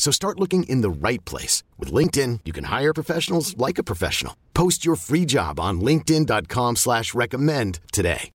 So 0.00 0.10
start 0.10 0.40
looking 0.40 0.62
in 0.62 0.80
the 0.80 0.88
right 0.88 1.22
place. 1.26 1.62
With 1.78 1.92
LinkedIn, 1.92 2.40
you 2.46 2.54
can 2.54 2.64
hire 2.64 2.94
professionals 2.94 3.54
like 3.58 3.76
a 3.76 3.82
professional. 3.82 4.34
Post 4.54 4.82
your 4.82 4.96
free 4.96 5.26
job 5.26 5.60
on 5.60 5.82
linkedin.com 5.82 6.76
slash 6.76 7.12
recommend 7.12 7.80
today. 7.92 8.30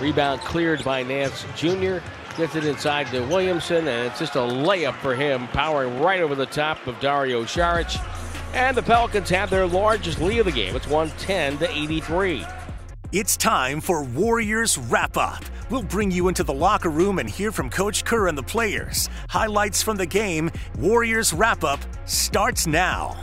Rebound 0.00 0.40
cleared 0.42 0.84
by 0.84 1.02
Nance 1.02 1.44
Jr. 1.56 1.98
Gets 2.36 2.54
it 2.54 2.64
inside 2.64 3.08
to 3.08 3.22
Williamson, 3.22 3.88
and 3.88 4.06
it's 4.06 4.20
just 4.20 4.36
a 4.36 4.38
layup 4.38 4.94
for 4.98 5.16
him, 5.16 5.48
powering 5.48 6.00
right 6.00 6.20
over 6.20 6.36
the 6.36 6.46
top 6.46 6.86
of 6.86 7.00
Dario 7.00 7.42
Saric. 7.42 8.00
And 8.54 8.76
the 8.76 8.82
Pelicans 8.84 9.28
have 9.30 9.50
their 9.50 9.66
largest 9.66 10.20
lead 10.20 10.38
of 10.38 10.46
the 10.46 10.52
game. 10.52 10.76
It's 10.76 10.86
110 10.86 11.58
to 11.58 11.68
83. 11.68 12.46
It's 13.10 13.38
time 13.38 13.80
for 13.80 14.04
Warriors 14.04 14.76
Wrap 14.76 15.16
Up. 15.16 15.42
We'll 15.70 15.82
bring 15.82 16.10
you 16.10 16.28
into 16.28 16.44
the 16.44 16.52
locker 16.52 16.90
room 16.90 17.18
and 17.18 17.30
hear 17.30 17.50
from 17.50 17.70
Coach 17.70 18.04
Kerr 18.04 18.28
and 18.28 18.36
the 18.36 18.42
players. 18.42 19.08
Highlights 19.30 19.82
from 19.82 19.96
the 19.96 20.04
game, 20.04 20.50
Warriors 20.78 21.32
Wrap 21.32 21.64
Up 21.64 21.80
starts 22.04 22.66
now. 22.66 23.16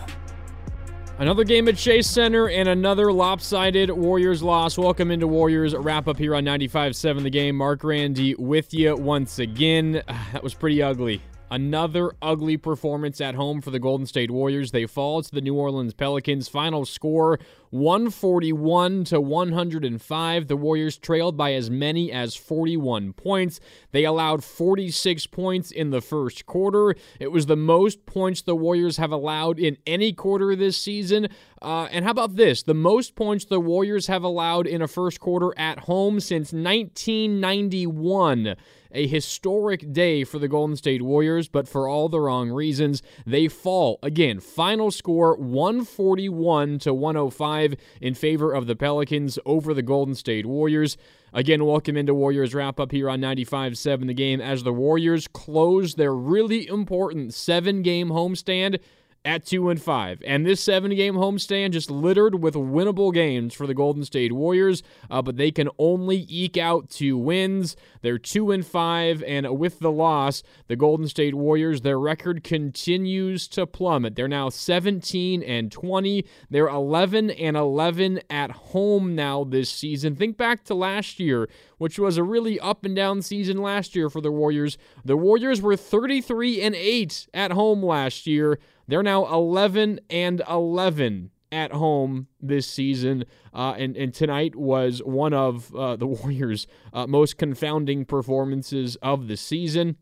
Another 1.19 1.44
game 1.44 1.67
at 1.67 1.78
Chase 1.78 2.08
Center 2.08 2.50
and 2.50 2.67
another 2.67 3.13
lopsided 3.13 3.91
Warriors 3.91 4.41
loss. 4.41 4.75
Welcome 4.75 5.11
into 5.11 5.28
Warriors 5.28 5.75
wrap 5.75 6.08
up 6.08 6.17
here 6.17 6.33
on 6.33 6.44
95.7 6.45 7.22
The 7.22 7.30
Game. 7.30 7.56
Marc 7.56 7.81
Grandi 7.81 8.33
with 8.39 8.73
you 8.73 8.95
once 8.95 9.38
again. 9.38 10.02
That 10.33 10.41
was 10.41 10.56
pretty 10.56 10.81
ugly. 10.81 11.22
Another 11.56 12.11
ugly 12.22 12.58
performance 12.58 13.22
at 13.22 13.36
home 13.36 13.61
for 13.61 13.72
the 13.72 13.80
Golden 13.80 14.06
State 14.06 14.30
Warriors. 14.30 14.72
They 14.72 14.86
fall 14.86 15.23
to 15.23 15.31
the 15.31 15.39
New 15.39 15.56
Orleans 15.56 15.94
Pelicans. 15.94 16.50
Final 16.50 16.84
score 16.84 17.39
141 17.70 19.06
to 19.06 19.22
105. 19.22 20.47
The 20.50 20.58
Warriors 20.58 20.97
trailed 20.97 21.38
by 21.38 21.53
as 21.53 21.70
many 21.70 22.12
as 22.12 22.36
41 22.36 23.14
points. 23.14 23.62
They 23.94 24.03
allowed 24.03 24.44
46 24.44 25.28
points 25.28 25.72
in 25.72 25.92
the 25.92 26.02
first 26.02 26.45
quarter. 26.45 26.94
It 27.22 27.31
was 27.31 27.45
the 27.45 27.56
most 27.56 28.06
points 28.06 28.42
the 28.42 28.53
Warriors 28.53 28.97
have 28.97 29.14
allowed 29.14 29.58
in 29.58 29.78
any 29.88 30.12
quarter 30.12 30.58
this 30.58 30.78
season. 30.78 31.30
Uh, 31.62 31.88
and 31.90 32.03
how 32.03 32.12
about 32.12 32.36
this? 32.36 32.64
The 32.64 32.73
most 32.73 33.16
points 33.16 33.46
the 33.46 33.62
Warriors 33.62 34.07
have 34.07 34.24
allowed 34.24 34.68
in 34.68 34.81
a 34.81 34.90
first 34.90 35.22
quarter 35.22 35.57
at 35.57 35.80
home 35.80 36.19
since 36.19 36.51
1991 36.51 38.57
a 38.95 39.06
historic 39.07 39.94
day 39.94 40.23
for 40.23 40.39
the 40.39 40.47
Golden 40.47 40.75
State 40.75 41.01
Warriors, 41.01 41.47
but 41.47 41.67
for 41.67 41.88
all 41.88 42.09
the 42.09 42.19
wrong 42.19 42.50
reasons. 42.50 43.03
They 43.25 43.47
fall. 43.47 44.00
Again, 44.01 44.39
final 44.39 44.89
score 44.89 45.35
141 45.35 46.79
to 46.79 46.94
105 46.94 47.75
in 48.01 48.13
favor 48.13 48.53
of 48.53 48.66
the 48.66 48.75
Pelicans 48.75 49.38
over 49.45 49.73
the 49.73 49.83
Golden 49.83 50.16
State 50.16 50.45
Warriors. 50.45 50.97
Again, 51.33 51.66
welcome 51.66 51.97
into 51.97 52.13
Warriors 52.13 52.56
wrap 52.56 52.79
up 52.79 52.94
here 52.94 53.09
on 53.09 53.19
95.7 53.19 54.07
the 54.07 54.13
game 54.13 54.39
as 54.39 54.63
the 54.63 54.72
Warriors 54.72 55.27
close 55.27 55.95
their 55.95 56.16
really 56.16 56.66
important 56.66 57.33
seven 57.33 57.81
game 57.81 58.07
homestand 58.09 58.79
at 59.25 59.46
two 59.46 59.69
and 59.69 59.81
five. 59.81 60.22
And 60.25 60.46
this 60.46 60.62
seven 60.62 60.96
game 60.96 61.16
homestand 61.16 61.72
just 61.72 61.90
littered 61.90 62.41
with 62.41 62.53
winnable 62.53 63.13
games 63.13 63.53
for 63.53 63.66
the 63.66 63.74
Golden 63.74 64.06
State 64.06 64.31
Warriors, 64.31 64.84
uh, 65.09 65.22
but 65.22 65.38
they 65.38 65.52
can 65.52 65.69
only 65.80 66.25
eke 66.30 66.58
out 66.58 66.90
two 66.90 67.18
wins. 67.18 67.75
They're 68.02 68.19
two 68.19 68.52
and 68.52 68.66
five, 68.66 69.24
and 69.24 69.58
with 69.58 69.80
the 69.80 69.91
loss, 69.91 70.44
the 70.68 70.75
Golden 70.75 71.08
State 71.08 71.34
Warriors, 71.34 71.81
their 71.81 72.00
record 72.00 72.44
continues 72.44 73.47
to 73.50 73.66
plummet. 73.66 74.16
They're 74.16 74.28
now 74.28 74.50
17 74.50 75.42
and 75.42 75.72
20. 75.72 76.24
They're 76.52 76.68
11 76.68 77.31
and 77.31 77.57
11 77.57 78.22
at 78.30 78.52
home 78.52 79.16
now 79.16 79.44
this 79.44 79.72
season. 79.72 80.16
Think 80.16 80.38
back 80.38 80.63
to 80.66 80.75
last 80.75 81.19
year, 81.19 81.50
which 81.80 81.97
was 81.97 82.18
a 82.18 82.24
really 82.24 82.59
up 82.59 82.86
and 82.86 82.96
down 82.96 83.24
season 83.24 83.57
last 83.57 83.96
year 83.96 84.09
for 84.09 84.22
the 84.22 84.31
Warriors. 84.31 84.78
The 85.03 85.18
Warriors 85.18 85.62
were 85.62 85.75
33 85.75 86.62
and 86.62 86.75
8 86.75 87.28
at 87.34 87.52
home 87.52 87.84
last 87.84 88.28
year. 88.28 88.59
They're 88.88 89.03
now 89.03 89.25
11 89.34 90.00
and 90.09 90.41
11 90.50 91.31
at 91.51 91.72
home 91.72 92.28
this 92.41 92.68
season, 92.68 93.25
uh, 93.53 93.75
and 93.78 93.96
and 93.96 94.13
tonight 94.13 94.56
was 94.56 95.00
one 95.00 95.34
of 95.34 95.73
uh, 95.75 95.96
the 95.96 96.07
Warriors' 96.07 96.68
uh, 96.94 97.07
most 97.07 97.38
confounding 97.38 98.06
performances 98.06 98.97
of 98.97 99.28
the 99.28 99.38
season. 99.38 99.97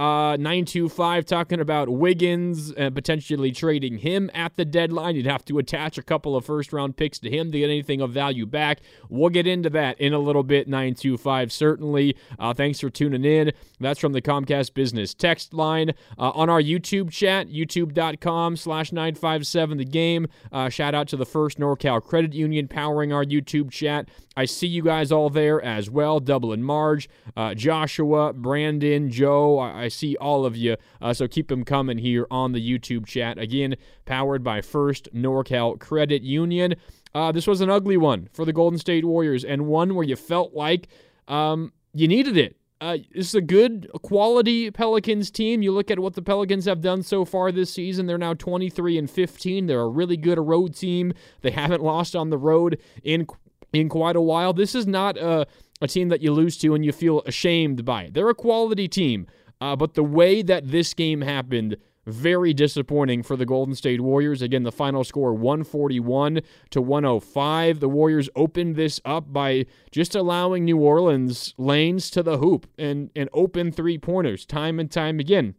Uh, 0.00 0.34
925 0.38 1.26
talking 1.26 1.60
about 1.60 1.90
Wiggins 1.90 2.72
and 2.72 2.94
potentially 2.94 3.52
trading 3.52 3.98
him 3.98 4.30
at 4.32 4.56
the 4.56 4.64
deadline. 4.64 5.14
You'd 5.14 5.26
have 5.26 5.44
to 5.44 5.58
attach 5.58 5.98
a 5.98 6.02
couple 6.02 6.34
of 6.34 6.46
first 6.46 6.72
round 6.72 6.96
picks 6.96 7.18
to 7.18 7.28
him 7.28 7.52
to 7.52 7.58
get 7.58 7.68
anything 7.68 8.00
of 8.00 8.10
value 8.10 8.46
back. 8.46 8.80
We'll 9.10 9.28
get 9.28 9.46
into 9.46 9.68
that 9.68 10.00
in 10.00 10.14
a 10.14 10.18
little 10.18 10.42
bit. 10.42 10.68
925, 10.68 11.52
certainly. 11.52 12.16
Uh, 12.38 12.54
thanks 12.54 12.80
for 12.80 12.88
tuning 12.88 13.26
in. 13.26 13.52
That's 13.78 14.00
from 14.00 14.14
the 14.14 14.22
Comcast 14.22 14.72
Business 14.72 15.12
text 15.12 15.52
line. 15.52 15.90
Uh, 16.18 16.30
on 16.30 16.48
our 16.48 16.62
YouTube 16.62 17.10
chat, 17.10 17.48
youtube.com 17.48 18.56
slash 18.56 18.92
957 18.92 19.76
the 19.76 19.84
game. 19.84 20.28
Uh, 20.50 20.70
shout 20.70 20.94
out 20.94 21.08
to 21.08 21.18
the 21.18 21.26
First 21.26 21.58
NorCal 21.58 22.02
Credit 22.02 22.32
Union 22.32 22.68
powering 22.68 23.12
our 23.12 23.26
YouTube 23.26 23.70
chat. 23.70 24.08
I 24.40 24.46
see 24.46 24.68
you 24.68 24.82
guys 24.82 25.12
all 25.12 25.28
there 25.28 25.60
as 25.60 25.90
well. 25.90 26.18
Dublin 26.18 26.62
Marge, 26.62 27.10
uh, 27.36 27.52
Joshua, 27.52 28.32
Brandon, 28.32 29.10
Joe. 29.10 29.58
I, 29.58 29.82
I 29.82 29.88
see 29.88 30.16
all 30.16 30.46
of 30.46 30.56
you. 30.56 30.78
Uh, 30.98 31.12
so 31.12 31.28
keep 31.28 31.48
them 31.48 31.62
coming 31.62 31.98
here 31.98 32.26
on 32.30 32.52
the 32.52 32.58
YouTube 32.58 33.04
chat. 33.04 33.38
Again, 33.38 33.76
powered 34.06 34.42
by 34.42 34.62
First 34.62 35.12
NorCal 35.14 35.78
Credit 35.78 36.22
Union. 36.22 36.74
Uh, 37.14 37.30
this 37.32 37.46
was 37.46 37.60
an 37.60 37.68
ugly 37.68 37.98
one 37.98 38.30
for 38.32 38.46
the 38.46 38.52
Golden 38.54 38.78
State 38.78 39.04
Warriors 39.04 39.44
and 39.44 39.66
one 39.66 39.94
where 39.94 40.06
you 40.06 40.16
felt 40.16 40.54
like 40.54 40.88
um, 41.28 41.70
you 41.92 42.08
needed 42.08 42.38
it. 42.38 42.56
Uh, 42.80 42.96
this 43.14 43.28
is 43.28 43.34
a 43.34 43.42
good 43.42 43.90
quality 44.00 44.70
Pelicans 44.70 45.30
team. 45.30 45.60
You 45.60 45.70
look 45.70 45.90
at 45.90 45.98
what 45.98 46.14
the 46.14 46.22
Pelicans 46.22 46.64
have 46.64 46.80
done 46.80 47.02
so 47.02 47.26
far 47.26 47.52
this 47.52 47.70
season. 47.70 48.06
They're 48.06 48.16
now 48.16 48.32
23 48.32 48.96
and 48.96 49.10
15. 49.10 49.66
They're 49.66 49.80
a 49.80 49.88
really 49.88 50.16
good 50.16 50.38
road 50.38 50.74
team. 50.74 51.12
They 51.42 51.50
haven't 51.50 51.82
lost 51.82 52.16
on 52.16 52.30
the 52.30 52.38
road 52.38 52.80
in 53.04 53.26
in 53.72 53.88
quite 53.88 54.16
a 54.16 54.20
while. 54.20 54.52
This 54.52 54.74
is 54.74 54.86
not 54.86 55.16
a, 55.16 55.46
a 55.80 55.88
team 55.88 56.08
that 56.08 56.22
you 56.22 56.32
lose 56.32 56.56
to 56.58 56.74
and 56.74 56.84
you 56.84 56.92
feel 56.92 57.22
ashamed 57.26 57.84
by 57.84 58.04
it. 58.04 58.14
They're 58.14 58.28
a 58.28 58.34
quality 58.34 58.88
team, 58.88 59.26
uh, 59.60 59.76
but 59.76 59.94
the 59.94 60.04
way 60.04 60.42
that 60.42 60.70
this 60.70 60.94
game 60.94 61.20
happened 61.20 61.76
very 62.06 62.52
disappointing 62.54 63.22
for 63.22 63.36
the 63.36 63.46
Golden 63.46 63.74
State 63.74 64.00
Warriors. 64.00 64.42
Again, 64.42 64.62
the 64.62 64.72
final 64.72 65.04
score 65.04 65.34
141 65.34 66.40
to 66.70 66.82
105. 66.82 67.80
The 67.80 67.88
Warriors 67.88 68.28
opened 68.34 68.76
this 68.76 69.00
up 69.04 69.32
by 69.32 69.66
just 69.90 70.14
allowing 70.14 70.64
New 70.64 70.78
Orleans 70.78 71.54
lanes 71.58 72.10
to 72.10 72.22
the 72.22 72.38
hoop 72.38 72.66
and, 72.78 73.10
and 73.14 73.28
open 73.32 73.70
three 73.72 73.98
pointers 73.98 74.44
time 74.44 74.80
and 74.80 74.90
time 74.90 75.20
again. 75.20 75.54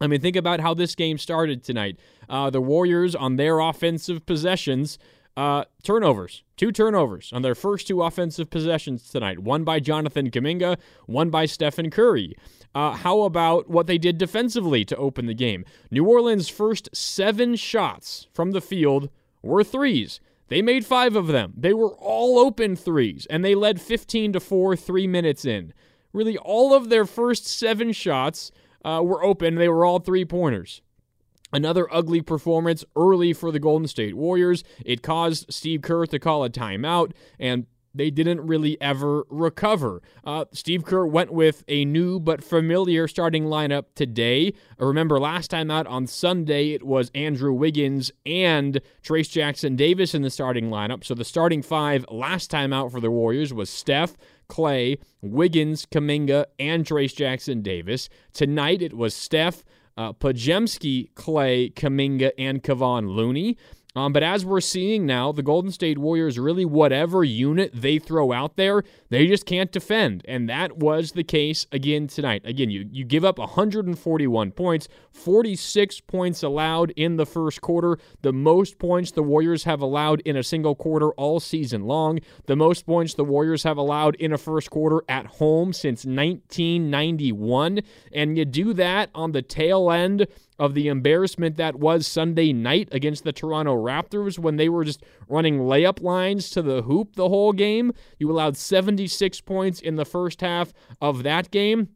I 0.00 0.06
mean, 0.06 0.20
think 0.20 0.36
about 0.36 0.60
how 0.60 0.72
this 0.72 0.94
game 0.94 1.18
started 1.18 1.62
tonight. 1.62 1.98
Uh, 2.28 2.48
the 2.48 2.60
Warriors 2.60 3.14
on 3.14 3.36
their 3.36 3.58
offensive 3.58 4.24
possessions 4.24 4.98
uh, 5.36 5.64
turnovers, 5.82 6.42
two 6.56 6.72
turnovers 6.72 7.32
on 7.32 7.42
their 7.42 7.54
first 7.54 7.86
two 7.86 8.02
offensive 8.02 8.50
possessions 8.50 9.08
tonight. 9.08 9.38
One 9.38 9.64
by 9.64 9.80
Jonathan 9.80 10.30
Kuminga, 10.30 10.76
one 11.06 11.30
by 11.30 11.46
Stephen 11.46 11.90
Curry. 11.90 12.36
Uh, 12.74 12.92
how 12.92 13.22
about 13.22 13.68
what 13.68 13.86
they 13.86 13.98
did 13.98 14.18
defensively 14.18 14.84
to 14.84 14.96
open 14.96 15.26
the 15.26 15.34
game? 15.34 15.64
New 15.90 16.04
Orleans' 16.04 16.48
first 16.48 16.88
seven 16.92 17.56
shots 17.56 18.28
from 18.32 18.52
the 18.52 18.60
field 18.60 19.10
were 19.42 19.64
threes. 19.64 20.20
They 20.48 20.62
made 20.62 20.84
five 20.84 21.16
of 21.16 21.28
them. 21.28 21.54
They 21.56 21.72
were 21.72 21.94
all 21.94 22.38
open 22.38 22.76
threes, 22.76 23.26
and 23.30 23.44
they 23.44 23.54
led 23.54 23.80
15 23.80 24.32
to 24.34 24.40
4 24.40 24.76
three 24.76 25.06
minutes 25.06 25.44
in. 25.44 25.72
Really, 26.12 26.36
all 26.36 26.74
of 26.74 26.88
their 26.88 27.06
first 27.06 27.46
seven 27.46 27.92
shots 27.92 28.50
uh, 28.84 29.00
were 29.04 29.22
open. 29.22 29.54
They 29.54 29.68
were 29.68 29.84
all 29.84 30.00
three 30.00 30.24
pointers. 30.24 30.82
Another 31.52 31.92
ugly 31.92 32.20
performance 32.20 32.84
early 32.96 33.32
for 33.32 33.50
the 33.50 33.58
Golden 33.58 33.88
State 33.88 34.16
Warriors. 34.16 34.62
It 34.84 35.02
caused 35.02 35.52
Steve 35.52 35.82
Kerr 35.82 36.06
to 36.06 36.18
call 36.18 36.44
a 36.44 36.50
timeout, 36.50 37.12
and 37.38 37.66
they 37.92 38.08
didn't 38.08 38.40
really 38.46 38.80
ever 38.80 39.24
recover. 39.28 40.00
Uh, 40.22 40.44
Steve 40.52 40.84
Kerr 40.84 41.06
went 41.06 41.32
with 41.32 41.64
a 41.66 41.84
new 41.84 42.20
but 42.20 42.44
familiar 42.44 43.08
starting 43.08 43.46
lineup 43.46 43.86
today. 43.96 44.54
Uh, 44.80 44.86
remember, 44.86 45.18
last 45.18 45.50
time 45.50 45.72
out 45.72 45.88
on 45.88 46.06
Sunday, 46.06 46.70
it 46.70 46.84
was 46.84 47.10
Andrew 47.16 47.52
Wiggins 47.52 48.12
and 48.24 48.80
Trayce 49.02 49.28
Jackson-Davis 49.28 50.14
in 50.14 50.22
the 50.22 50.30
starting 50.30 50.70
lineup. 50.70 51.02
So 51.04 51.14
the 51.14 51.24
starting 51.24 51.62
five 51.62 52.04
last 52.08 52.48
time 52.48 52.72
out 52.72 52.92
for 52.92 53.00
the 53.00 53.10
Warriors 53.10 53.52
was 53.52 53.68
Steph, 53.68 54.16
Klay, 54.48 55.00
Wiggins, 55.20 55.84
Kuminga, 55.86 56.44
and 56.60 56.84
Trayce 56.84 57.16
Jackson-Davis. 57.16 58.08
Tonight, 58.32 58.82
it 58.82 58.94
was 58.94 59.14
Steph 59.14 59.64
uh, 60.00 60.12
Podziemski, 60.14 61.10
Klay, 61.14 61.72
Kuminga, 61.74 62.30
and 62.38 62.62
Kevon 62.62 63.14
Looney. 63.14 63.58
Um, 63.96 64.12
but 64.12 64.22
as 64.22 64.44
we're 64.44 64.60
seeing 64.60 65.04
now, 65.04 65.32
the 65.32 65.42
Golden 65.42 65.72
State 65.72 65.98
Warriors 65.98 66.38
really, 66.38 66.64
whatever 66.64 67.24
unit 67.24 67.72
they 67.74 67.98
throw 67.98 68.32
out 68.32 68.56
there, 68.56 68.84
they 69.08 69.26
just 69.26 69.46
can't 69.46 69.72
defend. 69.72 70.24
And 70.28 70.48
that 70.48 70.76
was 70.76 71.12
the 71.12 71.24
case 71.24 71.66
again 71.72 72.06
tonight. 72.06 72.42
Again, 72.44 72.70
you, 72.70 72.88
you 72.90 73.04
give 73.04 73.24
up 73.24 73.38
141 73.38 74.52
points, 74.52 74.88
46 75.10 76.00
points 76.02 76.42
allowed 76.42 76.92
in 76.92 77.16
the 77.16 77.26
first 77.26 77.60
quarter, 77.60 77.98
the 78.22 78.32
most 78.32 78.78
points 78.78 79.10
the 79.10 79.22
Warriors 79.22 79.64
have 79.64 79.80
allowed 79.80 80.20
in 80.20 80.36
a 80.36 80.42
single 80.42 80.76
quarter 80.76 81.10
all 81.12 81.40
season 81.40 81.84
long, 81.84 82.20
the 82.46 82.56
most 82.56 82.86
points 82.86 83.14
the 83.14 83.24
Warriors 83.24 83.64
have 83.64 83.76
allowed 83.76 84.14
in 84.16 84.32
a 84.32 84.38
first 84.38 84.70
quarter 84.70 85.02
at 85.08 85.26
home 85.26 85.72
since 85.72 86.04
1991. 86.04 87.80
And 88.12 88.38
you 88.38 88.44
do 88.44 88.72
that 88.74 89.10
on 89.14 89.32
the 89.32 89.42
tail 89.42 89.90
end 89.90 90.28
of 90.60 90.74
the 90.74 90.88
embarrassment 90.88 91.56
that 91.56 91.76
was 91.76 92.06
Sunday 92.06 92.52
night 92.52 92.90
against 92.92 93.24
the 93.24 93.32
Toronto 93.32 93.74
Raptors 93.74 94.38
when 94.38 94.56
they 94.56 94.68
were 94.68 94.84
just 94.84 95.02
running 95.26 95.60
layup 95.60 96.02
lines 96.02 96.50
to 96.50 96.60
the 96.60 96.82
hoop 96.82 97.16
the 97.16 97.30
whole 97.30 97.54
game. 97.54 97.92
You 98.18 98.30
allowed 98.30 98.58
76 98.58 99.40
points 99.40 99.80
in 99.80 99.96
the 99.96 100.04
first 100.04 100.42
half 100.42 100.74
of 101.00 101.22
that 101.22 101.50
game. 101.50 101.88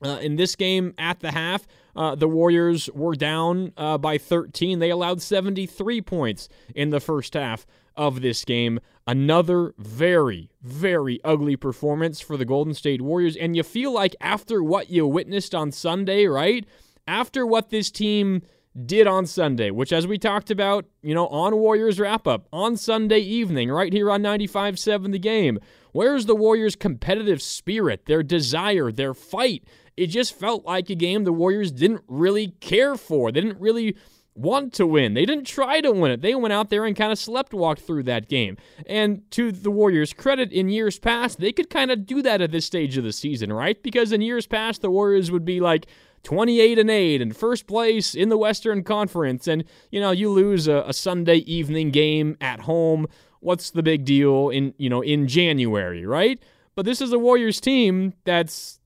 Uh, 0.00 0.18
in 0.22 0.36
this 0.36 0.54
game 0.54 0.94
at 0.96 1.18
the 1.20 1.32
half, 1.32 1.66
uh, 1.96 2.14
the 2.14 2.28
Warriors 2.28 2.88
were 2.94 3.16
down 3.16 3.72
uh, 3.76 3.98
by 3.98 4.16
13. 4.16 4.78
They 4.78 4.90
allowed 4.90 5.20
73 5.20 6.00
points 6.02 6.48
in 6.72 6.90
the 6.90 7.00
first 7.00 7.34
half 7.34 7.66
of 7.96 8.20
this 8.20 8.44
game. 8.44 8.78
Another 9.08 9.74
very, 9.76 10.50
very 10.62 11.20
ugly 11.24 11.56
performance 11.56 12.20
for 12.20 12.36
the 12.36 12.44
Golden 12.44 12.74
State 12.74 13.02
Warriors. 13.02 13.36
And 13.36 13.56
you 13.56 13.64
feel 13.64 13.92
like 13.92 14.14
after 14.20 14.62
what 14.62 14.88
you 14.88 15.04
witnessed 15.04 15.54
on 15.54 15.72
Sunday, 15.72 16.26
right? 16.26 16.64
After 17.06 17.46
what 17.46 17.70
this 17.70 17.90
team 17.90 18.42
did 18.86 19.06
on 19.06 19.26
Sunday, 19.26 19.70
which, 19.70 19.92
as 19.92 20.06
we 20.06 20.18
talked 20.18 20.50
about, 20.50 20.84
you 21.02 21.14
know, 21.14 21.28
on 21.28 21.56
Warriors 21.56 22.00
wrap 22.00 22.26
up 22.26 22.48
on 22.52 22.76
Sunday 22.76 23.20
evening, 23.20 23.70
right 23.70 23.92
here 23.92 24.10
on 24.10 24.22
95 24.22 24.78
7 24.78 25.10
the 25.12 25.18
game, 25.18 25.58
where's 25.92 26.26
the 26.26 26.34
Warriors' 26.34 26.74
competitive 26.76 27.40
spirit, 27.40 28.06
their 28.06 28.22
desire, 28.22 28.90
their 28.90 29.14
fight? 29.14 29.64
It 29.96 30.08
just 30.08 30.34
felt 30.34 30.64
like 30.64 30.90
a 30.90 30.96
game 30.96 31.22
the 31.22 31.32
Warriors 31.32 31.70
didn't 31.70 32.02
really 32.08 32.48
care 32.60 32.96
for. 32.96 33.30
They 33.30 33.40
didn't 33.40 33.60
really 33.60 33.96
want 34.34 34.72
to 34.74 34.86
win. 34.86 35.14
They 35.14 35.24
didn't 35.24 35.46
try 35.46 35.80
to 35.80 35.92
win 35.92 36.10
it. 36.10 36.20
They 36.20 36.34
went 36.34 36.52
out 36.52 36.68
there 36.68 36.84
and 36.84 36.96
kind 36.96 37.12
of 37.12 37.18
slept 37.18 37.54
walked 37.54 37.82
through 37.82 38.02
that 38.04 38.28
game. 38.28 38.56
And 38.86 39.30
to 39.30 39.52
the 39.52 39.70
Warriors' 39.70 40.12
credit, 40.12 40.52
in 40.52 40.68
years 40.68 40.98
past, 40.98 41.38
they 41.38 41.52
could 41.52 41.70
kind 41.70 41.92
of 41.92 42.06
do 42.06 42.22
that 42.22 42.40
at 42.40 42.50
this 42.50 42.66
stage 42.66 42.96
of 42.96 43.04
the 43.04 43.12
season, 43.12 43.52
right? 43.52 43.80
Because 43.80 44.10
in 44.10 44.20
years 44.20 44.48
past, 44.48 44.82
the 44.82 44.90
Warriors 44.90 45.30
would 45.30 45.44
be 45.44 45.60
like, 45.60 45.86
28 46.24 46.78
and 46.78 46.90
8 46.90 47.22
and 47.22 47.36
first 47.36 47.66
place 47.66 48.14
in 48.14 48.28
the 48.28 48.38
Western 48.38 48.82
Conference. 48.82 49.46
And, 49.46 49.64
you 49.90 50.00
know, 50.00 50.10
you 50.10 50.30
lose 50.30 50.66
a, 50.66 50.84
a, 50.86 50.92
Sunday 50.92 51.36
evening 51.36 51.90
game 51.90 52.36
at 52.40 52.60
home. 52.60 53.06
What's 53.40 53.70
the 53.70 53.82
big 53.82 54.04
deal 54.04 54.48
in, 54.48 54.74
you 54.78 54.90
know, 54.90 55.02
in 55.02 55.28
January, 55.28 56.04
right? 56.04 56.42
But 56.74 56.86
this 56.86 57.00
is 57.00 57.12
a 57.12 57.18
Warriors 57.18 57.60
team 57.60 58.14
that's 58.24 58.80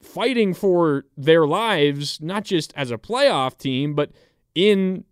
fighting 0.00 0.54
for 0.54 1.04
their 1.16 1.46
lives, 1.46 2.20
not 2.20 2.44
just 2.44 2.72
as 2.76 2.90
a 2.90 2.98
playoff 2.98 3.58
team, 3.58 3.94
but 3.94 4.12
in 4.54 5.04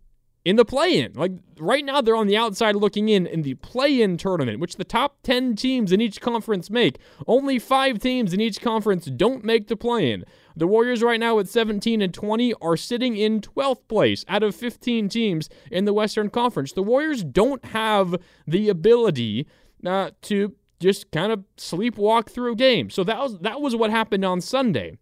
in 0.45 0.55
the 0.55 0.63
play-in. 0.63 1.11
Like 1.11 1.33
right 1.59 1.83
now 1.83 1.99
they're 1.99 2.15
on 2.15 2.27
the 2.27 2.37
outside 2.37 2.77
looking 2.77 3.09
in 3.09 3.27
in 3.27 3.41
the 3.41 3.55
play-in 3.55 4.15
tournament, 4.15 4.61
which 4.61 4.77
the 4.77 4.85
top 4.85 5.17
10 5.23 5.57
teams 5.57 5.91
in 5.91 5.99
each 5.99 6.21
conference 6.21 6.69
make. 6.69 6.99
Only 7.27 7.59
5 7.59 7.99
teams 7.99 8.33
in 8.33 8.39
each 8.39 8.61
conference 8.61 9.07
don't 9.07 9.43
make 9.43 9.67
the 9.67 9.75
play-in. 9.75 10.23
The 10.57 10.67
Warriors 10.67 11.03
right 11.03 11.19
now 11.19 11.37
at 11.37 11.47
17 11.47 12.01
and 12.01 12.11
20 12.11 12.53
are 12.55 12.75
sitting 12.75 13.15
in 13.15 13.41
12th 13.41 13.87
place 13.87 14.25
out 14.27 14.41
of 14.41 14.55
15 14.55 15.07
teams 15.07 15.49
in 15.69 15.85
the 15.85 15.93
Western 15.93 16.31
Conference. 16.31 16.73
The 16.73 16.81
Warriors 16.81 17.23
don't 17.23 17.63
have 17.65 18.15
the 18.47 18.67
ability 18.67 19.45
uh, 19.85 20.09
to 20.23 20.55
just 20.79 21.11
kind 21.11 21.31
of 21.31 21.43
sleepwalk 21.57 22.29
through 22.29 22.55
games. 22.55 22.95
So 22.95 23.03
that 23.03 23.19
was 23.19 23.37
that 23.39 23.61
was 23.61 23.75
what 23.75 23.91
happened 23.91 24.25
on 24.25 24.41
Sunday. 24.41 24.97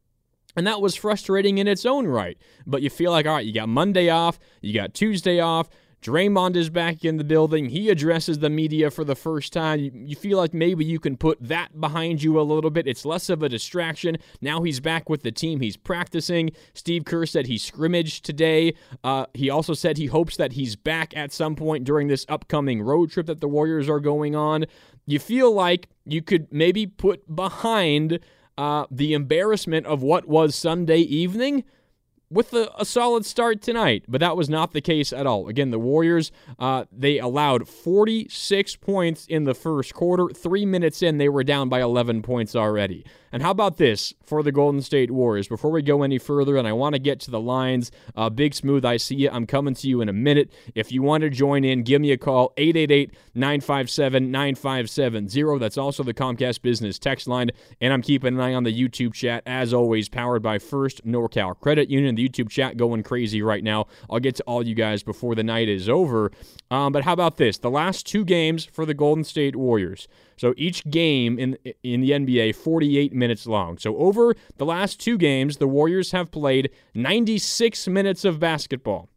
And 0.57 0.67
that 0.67 0.81
was 0.81 0.95
frustrating 0.95 1.57
in 1.57 1.67
its 1.67 1.85
own 1.85 2.07
right. 2.07 2.37
But 2.65 2.81
you 2.81 2.89
feel 2.89 3.11
like, 3.11 3.25
all 3.25 3.33
right, 3.33 3.45
you 3.45 3.53
got 3.53 3.69
Monday 3.69 4.09
off, 4.09 4.39
you 4.61 4.73
got 4.73 4.93
Tuesday 4.93 5.39
off. 5.39 5.69
Draymond 6.05 6.55
is 6.55 6.69
back 6.69 7.03
in 7.03 7.17
the 7.17 7.23
building. 7.23 7.69
He 7.69 7.89
addresses 7.89 8.37
the 8.37 8.49
media 8.51 8.91
for 8.91 9.03
the 9.03 9.15
first 9.15 9.51
time. 9.51 9.79
You, 10.05 10.15
feel 10.15 10.37
like 10.37 10.53
maybe 10.53 10.85
you 10.85 10.99
can 10.99 11.17
put 11.17 11.39
that 11.41 11.81
behind 11.81 12.21
you 12.21 12.39
a 12.39 12.43
little 12.43 12.69
bit. 12.69 12.85
It's 12.85 13.05
less 13.05 13.27
of 13.27 13.41
a 13.41 13.49
distraction. 13.49 14.17
Now 14.39 14.61
he's 14.61 14.79
back 14.79 15.09
with 15.09 15.23
the 15.23 15.31
team. 15.31 15.61
He's 15.61 15.77
practicing. 15.77 16.51
Steve 16.75 17.05
Kerr 17.05 17.25
said 17.25 17.47
he 17.47 17.57
scrimmaged 17.57 18.23
today. 18.23 18.75
Uh, 19.03 19.25
he 19.33 19.49
also 19.49 19.73
said 19.73 19.97
he 19.97 20.05
hopes 20.05 20.37
that 20.37 20.51
he's 20.51 20.75
back 20.75 21.17
at 21.17 21.33
some 21.33 21.55
point 21.55 21.85
during 21.85 22.07
this 22.07 22.23
upcoming 22.29 22.83
road 22.83 23.09
trip 23.09 23.25
that 23.25 23.41
the 23.41 23.47
Warriors 23.47 23.89
are 23.89 23.99
going 23.99 24.35
on. 24.35 24.65
You 25.07 25.17
feel 25.17 25.51
like 25.51 25.89
you 26.05 26.21
could 26.21 26.53
maybe 26.53 26.85
put 26.85 27.35
behind 27.35 28.19
uh, 28.59 28.85
the 28.91 29.15
embarrassment 29.15 29.87
of 29.87 30.03
what 30.03 30.27
was 30.27 30.53
Sunday 30.53 30.99
evening 30.99 31.63
with 32.29 32.53
a, 32.53 32.71
a, 32.79 32.85
solid 32.85 33.25
start 33.25 33.61
tonight, 33.61 34.03
but 34.07 34.19
that 34.19 34.35
was 34.35 34.49
not 34.49 34.73
the 34.73 34.81
case 34.81 35.13
at 35.13 35.27
all. 35.27 35.47
Again, 35.47 35.71
the 35.71 35.79
Warriors, 35.79 36.31
uh, 36.59 36.85
they 36.91 37.19
allowed 37.19 37.67
46 37.67 38.75
points 38.77 39.25
in 39.27 39.43
the 39.43 39.53
first 39.53 39.93
quarter. 39.93 40.27
Three 40.29 40.65
minutes 40.65 41.01
in, 41.01 41.17
they 41.17 41.29
were 41.29 41.43
down 41.43 41.69
by 41.69 41.81
11 41.81 42.21
points 42.23 42.55
already. 42.55 43.05
And 43.35 43.43
how 43.43 43.51
about 43.51 43.75
this 43.75 44.13
for 44.23 44.41
the 44.43 44.53
Golden 44.53 44.81
State 44.81 45.11
Warriors? 45.11 45.49
Before 45.49 45.69
we 45.69 45.81
go 45.81 46.03
any 46.03 46.17
further, 46.17 46.55
and 46.55 46.65
I 46.65 46.71
want 46.71 46.93
to 46.95 46.99
get 46.99 47.19
to 47.19 47.31
the 47.31 47.39
lines, 47.41 47.91
uh, 48.15 48.29
Big 48.29 48.53
Smooth, 48.53 48.85
I 48.85 48.95
see 48.95 49.15
you. 49.15 49.29
I'm 49.29 49.45
coming 49.45 49.73
to 49.73 49.89
you 49.89 49.99
in 49.99 50.07
a 50.07 50.13
minute. 50.13 50.53
If 50.73 50.89
you 50.93 51.01
want 51.01 51.23
to 51.23 51.29
join 51.29 51.65
in, 51.65 51.83
give 51.83 52.01
me 52.01 52.13
a 52.13 52.17
call, 52.17 52.53
888 52.55 53.13
957 53.33 54.31
9570. 54.31 55.59
That's 55.59 55.77
also 55.77 56.01
the 56.01 56.13
Comcast 56.13 56.61
Business 56.61 56.97
text 56.97 57.27
line. 57.27 57.51
And 57.81 57.91
I'm 57.91 58.01
keeping 58.01 58.35
an 58.35 58.39
eye 58.39 58.53
on 58.53 58.63
the 58.63 58.73
YouTube 58.73 59.13
chat, 59.13 59.43
as 59.45 59.73
always, 59.73 60.07
powered 60.07 60.41
by 60.41 60.57
First 60.57 61.05
NorCal 61.05 61.59
Credit 61.59 61.89
Union. 61.89 62.15
The 62.15 62.29
YouTube 62.29 62.49
chat 62.49 62.77
going 62.77 63.03
crazy 63.03 63.41
right 63.41 63.65
now. 63.65 63.87
I'll 64.09 64.21
get 64.21 64.35
to 64.35 64.43
all 64.43 64.65
you 64.65 64.75
guys 64.75 65.03
before 65.03 65.35
the 65.35 65.43
night 65.43 65.67
is 65.67 65.89
over. 65.89 66.31
Um, 66.71 66.93
but 66.93 67.03
how 67.03 67.11
about 67.11 67.35
this? 67.35 67.57
The 67.57 67.69
last 67.69 68.07
two 68.07 68.23
games 68.23 68.63
for 68.63 68.85
the 68.85 68.93
Golden 68.93 69.25
State 69.25 69.57
Warriors. 69.57 70.07
So 70.37 70.53
each 70.57 70.83
game 70.89 71.39
in 71.39 71.57
in 71.83 72.01
the 72.01 72.11
NBA 72.11 72.55
48 72.55 73.13
minutes 73.13 73.45
long. 73.47 73.77
So 73.77 73.97
over 73.97 74.35
the 74.57 74.65
last 74.65 74.99
two 74.99 75.17
games, 75.17 75.57
the 75.57 75.67
Warriors 75.67 76.11
have 76.11 76.31
played 76.31 76.71
96 76.93 77.87
minutes 77.87 78.25
of 78.25 78.39
basketball. 78.39 79.09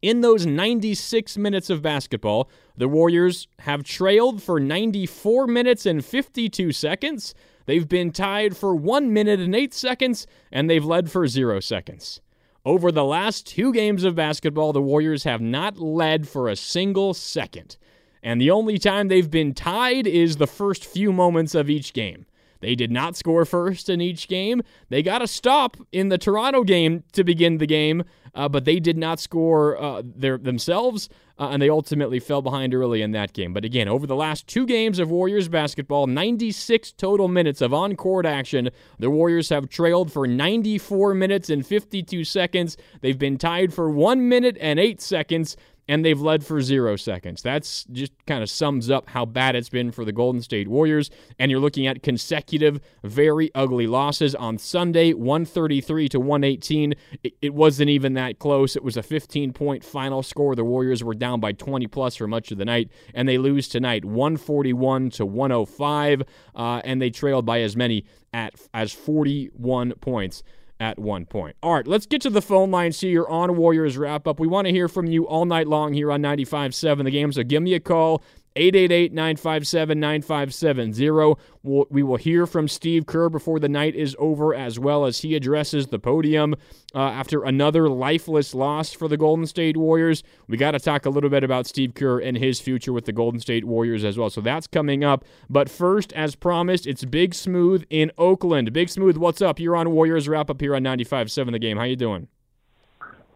In 0.00 0.20
those 0.20 0.46
96 0.46 1.36
minutes 1.38 1.70
of 1.70 1.82
basketball, 1.82 2.48
the 2.76 2.88
Warriors 2.88 3.48
have 3.60 3.82
trailed 3.82 4.42
for 4.42 4.60
94 4.60 5.48
minutes 5.48 5.86
and 5.86 6.04
52 6.04 6.70
seconds. 6.70 7.34
They've 7.66 7.88
been 7.88 8.12
tied 8.12 8.56
for 8.56 8.74
1 8.76 9.12
minute 9.12 9.40
and 9.40 9.54
8 9.54 9.74
seconds, 9.74 10.26
and 10.52 10.70
they've 10.70 10.84
led 10.84 11.10
for 11.10 11.26
0 11.26 11.60
seconds. 11.60 12.20
Over 12.64 12.92
the 12.92 13.04
last 13.04 13.46
two 13.46 13.72
games 13.72 14.04
of 14.04 14.14
basketball, 14.14 14.72
the 14.72 14.82
Warriors 14.82 15.24
have 15.24 15.40
not 15.40 15.78
led 15.78 16.28
for 16.28 16.48
a 16.48 16.56
single 16.56 17.12
second. 17.12 17.76
And 18.22 18.40
the 18.40 18.50
only 18.50 18.78
time 18.78 19.08
they've 19.08 19.30
been 19.30 19.54
tied 19.54 20.06
is 20.06 20.36
the 20.36 20.46
first 20.46 20.84
few 20.84 21.12
moments 21.12 21.54
of 21.54 21.70
each 21.70 21.92
game. 21.92 22.26
They 22.60 22.74
did 22.74 22.90
not 22.90 23.16
score 23.16 23.44
first 23.44 23.88
in 23.88 24.00
each 24.00 24.28
game. 24.28 24.62
They 24.88 25.02
got 25.02 25.22
a 25.22 25.26
stop 25.26 25.76
in 25.92 26.08
the 26.08 26.18
Toronto 26.18 26.64
game 26.64 27.04
to 27.12 27.22
begin 27.22 27.58
the 27.58 27.66
game, 27.66 28.04
uh, 28.34 28.48
but 28.48 28.64
they 28.64 28.80
did 28.80 28.96
not 28.96 29.20
score 29.20 29.80
uh, 29.80 30.02
their, 30.04 30.38
themselves, 30.38 31.08
uh, 31.38 31.50
and 31.50 31.62
they 31.62 31.68
ultimately 31.68 32.18
fell 32.18 32.42
behind 32.42 32.74
early 32.74 33.00
in 33.00 33.12
that 33.12 33.32
game. 33.32 33.52
But 33.52 33.64
again, 33.64 33.88
over 33.88 34.06
the 34.06 34.16
last 34.16 34.46
two 34.48 34.66
games 34.66 34.98
of 34.98 35.10
Warriors 35.10 35.48
basketball, 35.48 36.08
96 36.08 36.92
total 36.92 37.28
minutes 37.28 37.60
of 37.60 37.72
on 37.72 37.94
court 37.94 38.26
action, 38.26 38.70
the 38.98 39.10
Warriors 39.10 39.48
have 39.50 39.68
trailed 39.68 40.10
for 40.12 40.26
94 40.26 41.14
minutes 41.14 41.50
and 41.50 41.64
52 41.64 42.24
seconds. 42.24 42.76
They've 43.00 43.18
been 43.18 43.38
tied 43.38 43.72
for 43.72 43.88
1 43.88 44.28
minute 44.28 44.58
and 44.60 44.80
8 44.80 45.00
seconds 45.00 45.56
and 45.88 46.04
they've 46.04 46.20
led 46.20 46.44
for 46.44 46.60
zero 46.60 46.96
seconds. 46.96 47.42
That's 47.42 47.84
just 47.84 48.12
kind 48.26 48.42
of 48.42 48.50
sums 48.50 48.90
up 48.90 49.08
how 49.08 49.24
bad 49.24 49.56
it's 49.56 49.70
been 49.70 49.90
for 49.90 50.04
the 50.04 50.12
Golden 50.12 50.42
State 50.42 50.68
Warriors. 50.68 51.10
And 51.38 51.50
you're 51.50 51.60
looking 51.60 51.86
at 51.86 52.02
consecutive, 52.02 52.80
very 53.02 53.50
ugly 53.54 53.86
losses 53.86 54.34
on 54.34 54.58
Sunday, 54.58 55.14
133 55.14 56.08
to 56.10 56.20
118. 56.20 56.94
It, 57.40 57.54
wasn't 57.54 57.88
even 57.88 58.12
that 58.14 58.38
close. 58.38 58.76
It 58.76 58.84
was 58.84 58.96
a 58.96 59.02
15 59.02 59.52
point 59.52 59.82
final 59.82 60.22
score. 60.22 60.54
The 60.54 60.64
Warriors 60.64 61.02
were 61.02 61.14
down 61.14 61.40
by 61.40 61.52
20 61.52 61.86
plus 61.86 62.16
for 62.16 62.28
much 62.28 62.52
of 62.52 62.58
the 62.58 62.64
night, 62.64 62.90
and 63.14 63.28
they 63.28 63.38
lose 63.38 63.68
tonight, 63.68 64.04
141 64.04 65.10
to 65.10 65.26
105, 65.26 66.22
uh, 66.54 66.80
and 66.84 67.00
they 67.00 67.10
trailed 67.10 67.46
by 67.46 67.62
as 67.62 67.76
many 67.76 68.04
at 68.34 68.54
as 68.74 68.92
41 68.92 69.92
points 70.00 70.42
at 70.80 70.98
one 70.98 71.26
point. 71.26 71.56
All 71.62 71.74
right, 71.74 71.86
let's 71.86 72.06
get 72.06 72.20
to 72.22 72.30
the 72.30 72.42
phone 72.42 72.70
lines 72.70 73.00
here 73.00 73.26
on 73.26 73.56
Warriors 73.56 73.96
Wrap 73.96 74.26
Up. 74.26 74.38
We 74.38 74.46
want 74.46 74.66
to 74.66 74.72
hear 74.72 74.88
from 74.88 75.06
you 75.06 75.26
all 75.26 75.44
night 75.44 75.66
long 75.66 75.92
here 75.92 76.12
on 76.12 76.22
95.7 76.22 77.04
The 77.04 77.10
Game, 77.10 77.32
so 77.32 77.42
give 77.42 77.62
me 77.62 77.74
a 77.74 77.80
call. 77.80 78.22
888 78.58 79.12
957 79.12 80.00
9570. 80.00 81.34
We 81.62 82.02
will 82.02 82.16
hear 82.16 82.46
from 82.46 82.66
Steve 82.66 83.06
Kerr 83.06 83.28
before 83.28 83.60
the 83.60 83.68
night 83.68 83.94
is 83.94 84.16
over, 84.18 84.54
as 84.54 84.78
well 84.78 85.04
as 85.04 85.20
he 85.20 85.36
addresses 85.36 85.86
the 85.86 85.98
podium 85.98 86.54
uh, 86.94 86.98
after 86.98 87.44
another 87.44 87.88
lifeless 87.88 88.54
loss 88.54 88.92
for 88.92 89.06
the 89.06 89.16
Golden 89.16 89.46
State 89.46 89.76
Warriors. 89.76 90.22
We 90.48 90.56
got 90.56 90.72
to 90.72 90.80
talk 90.80 91.06
a 91.06 91.10
little 91.10 91.30
bit 91.30 91.44
about 91.44 91.66
Steve 91.66 91.94
Kerr 91.94 92.18
and 92.18 92.36
his 92.36 92.60
future 92.60 92.92
with 92.92 93.04
the 93.04 93.12
Golden 93.12 93.40
State 93.40 93.64
Warriors 93.64 94.04
as 94.04 94.18
well. 94.18 94.30
So 94.30 94.40
that's 94.40 94.66
coming 94.66 95.04
up. 95.04 95.24
But 95.48 95.70
first, 95.70 96.12
as 96.14 96.34
promised, 96.34 96.86
it's 96.86 97.04
Big 97.04 97.34
Smooth 97.34 97.84
in 97.90 98.10
Oakland. 98.18 98.72
Big 98.72 98.88
Smooth, 98.88 99.16
what's 99.16 99.40
up? 99.40 99.60
You're 99.60 99.76
on 99.76 99.90
Warriors 99.92 100.28
Wrap 100.28 100.50
Up 100.50 100.60
here 100.60 100.74
on 100.74 100.82
95.7 100.82 101.52
The 101.52 101.58
Game. 101.58 101.76
How 101.76 101.84
you 101.84 101.96
doing? 101.96 102.28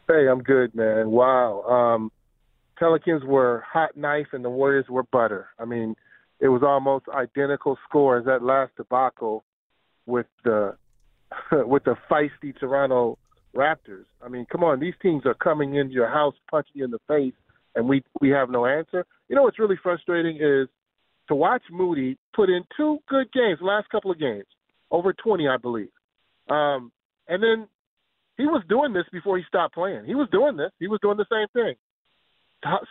Hey, 0.08 0.26
I'm 0.28 0.42
good, 0.42 0.74
man. 0.74 1.10
Wow. 1.10 1.62
Um, 1.62 2.12
Pelicans 2.82 3.22
were 3.22 3.62
hot 3.72 3.96
knife 3.96 4.26
and 4.32 4.44
the 4.44 4.50
Warriors 4.50 4.86
were 4.88 5.04
butter. 5.04 5.50
I 5.56 5.64
mean, 5.64 5.94
it 6.40 6.48
was 6.48 6.64
almost 6.64 7.04
identical 7.14 7.78
scores 7.88 8.24
that 8.24 8.42
last 8.42 8.72
debacle 8.76 9.44
with 10.06 10.26
the 10.42 10.76
with 11.52 11.84
the 11.84 11.94
feisty 12.10 12.58
Toronto 12.58 13.18
Raptors. 13.54 14.06
I 14.20 14.28
mean, 14.28 14.46
come 14.50 14.64
on, 14.64 14.80
these 14.80 14.94
teams 15.00 15.24
are 15.26 15.34
coming 15.34 15.76
into 15.76 15.94
your 15.94 16.08
house, 16.08 16.34
punching 16.50 16.72
you 16.74 16.84
in 16.84 16.90
the 16.90 16.98
face, 17.06 17.34
and 17.76 17.88
we 17.88 18.02
we 18.20 18.30
have 18.30 18.50
no 18.50 18.66
answer. 18.66 19.06
You 19.28 19.36
know 19.36 19.44
what's 19.44 19.60
really 19.60 19.78
frustrating 19.80 20.38
is 20.38 20.66
to 21.28 21.36
watch 21.36 21.62
Moody 21.70 22.18
put 22.34 22.50
in 22.50 22.64
two 22.76 22.98
good 23.08 23.30
games, 23.32 23.60
last 23.62 23.88
couple 23.90 24.10
of 24.10 24.18
games, 24.18 24.46
over 24.90 25.12
20, 25.12 25.46
I 25.46 25.56
believe. 25.56 25.92
Um, 26.50 26.90
and 27.28 27.40
then 27.40 27.68
he 28.36 28.46
was 28.46 28.64
doing 28.68 28.92
this 28.92 29.04
before 29.12 29.38
he 29.38 29.44
stopped 29.46 29.74
playing. 29.74 30.04
He 30.04 30.16
was 30.16 30.26
doing 30.32 30.56
this. 30.56 30.72
He 30.80 30.88
was 30.88 30.98
doing 31.00 31.16
the 31.16 31.26
same 31.30 31.46
thing 31.52 31.76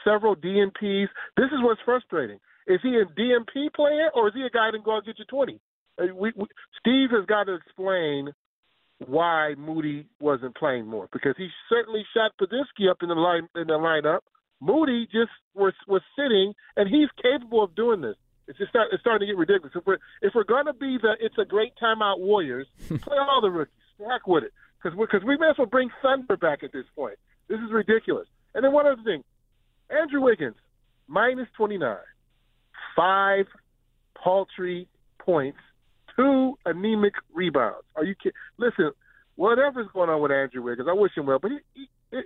several 0.04 0.36
DNPs. 0.36 1.08
This 1.38 1.48
is 1.48 1.60
what's 1.62 1.82
frustrating. 1.86 2.40
Is 2.68 2.80
he 2.84 2.96
a 2.96 3.06
DNP 3.06 3.74
player 3.74 4.10
or 4.16 4.28
is 4.28 4.34
he 4.34 4.42
a 4.42 4.50
guy 4.50 4.68
that 4.72 4.78
can 4.78 4.84
go 4.84 4.96
out 4.96 5.04
and 5.06 5.06
get 5.06 5.20
you 5.20 5.26
20? 5.26 5.60
Uh, 6.00 6.16
we, 6.16 6.32
we, 6.36 6.46
Steve 6.80 7.10
has 7.12 7.26
got 7.26 7.46
to 7.46 7.56
explain 7.56 8.30
why 9.08 9.56
Moody 9.58 10.06
wasn't 10.20 10.56
playing 10.56 10.88
more 10.88 11.10
because 11.12 11.34
he 11.38 11.50
certainly 11.70 12.06
shot 12.14 12.32
Podziemski 12.40 12.90
up 12.90 12.98
in 13.02 13.10
the 13.10 13.16
line 13.16 13.48
in 13.56 13.68
the 13.68 13.74
lineup. 13.74 14.20
Moody 14.60 15.08
just 15.12 15.32
was 15.56 15.74
was 15.88 16.02
sitting, 16.16 16.54
and 16.78 16.88
he's 16.88 17.10
capable 17.22 17.64
of 17.64 17.76
doing 17.76 18.02
this. 18.02 18.16
It's 18.48 18.60
just 18.60 18.70
start, 18.70 18.90
it's 18.92 19.02
starting 19.02 19.28
to 19.28 19.34
get 19.34 19.40
ridiculous. 19.40 19.74
If 19.76 19.86
we're 19.86 19.98
if 20.22 20.34
we're 20.36 20.44
going 20.44 20.68
to 20.68 20.74
be 20.74 20.98
the 21.02 21.16
it's 21.20 21.38
a 21.40 21.46
great 21.46 21.74
timeout 21.82 22.20
Warriors, 22.20 22.68
play 22.88 23.18
all 23.18 23.42
the 23.42 23.50
rookies. 23.50 23.74
Heck 23.98 24.28
with 24.28 24.44
it 24.44 24.54
because 24.82 24.98
because 24.98 25.24
we 25.26 25.38
may 25.38 25.50
as 25.50 25.58
well 25.58 25.68
bring 25.68 25.90
Thunder 26.02 26.38
back 26.38 26.64
at 26.64 26.72
this 26.72 26.86
point. 26.96 27.18
This 27.48 27.60
is 27.60 27.72
ridiculous. 27.72 28.28
And 28.54 28.64
then 28.64 28.72
one 28.72 28.86
other 28.86 29.02
thing, 29.04 29.24
Andrew 29.92 30.22
Wiggins, 30.22 30.56
minus 31.08 31.48
29, 31.58 31.98
five 32.96 33.46
paltry 34.22 34.88
points, 35.20 35.60
two 36.16 36.58
anemic 36.66 37.14
rebounds. 37.34 37.86
Are 37.96 38.06
you 38.06 38.16
kidding? 38.16 38.34
Listen, 38.58 38.92
whatever's 39.36 39.88
going 39.94 40.10
on 40.10 40.22
with 40.22 40.32
Andrew 40.32 40.64
Wiggins, 40.64 40.88
I 40.90 40.94
wish 40.94 41.12
him 41.16 41.26
well, 41.26 41.40
but 41.40 41.52
he, 41.52 41.58
he, 41.74 41.88
he, 42.12 42.22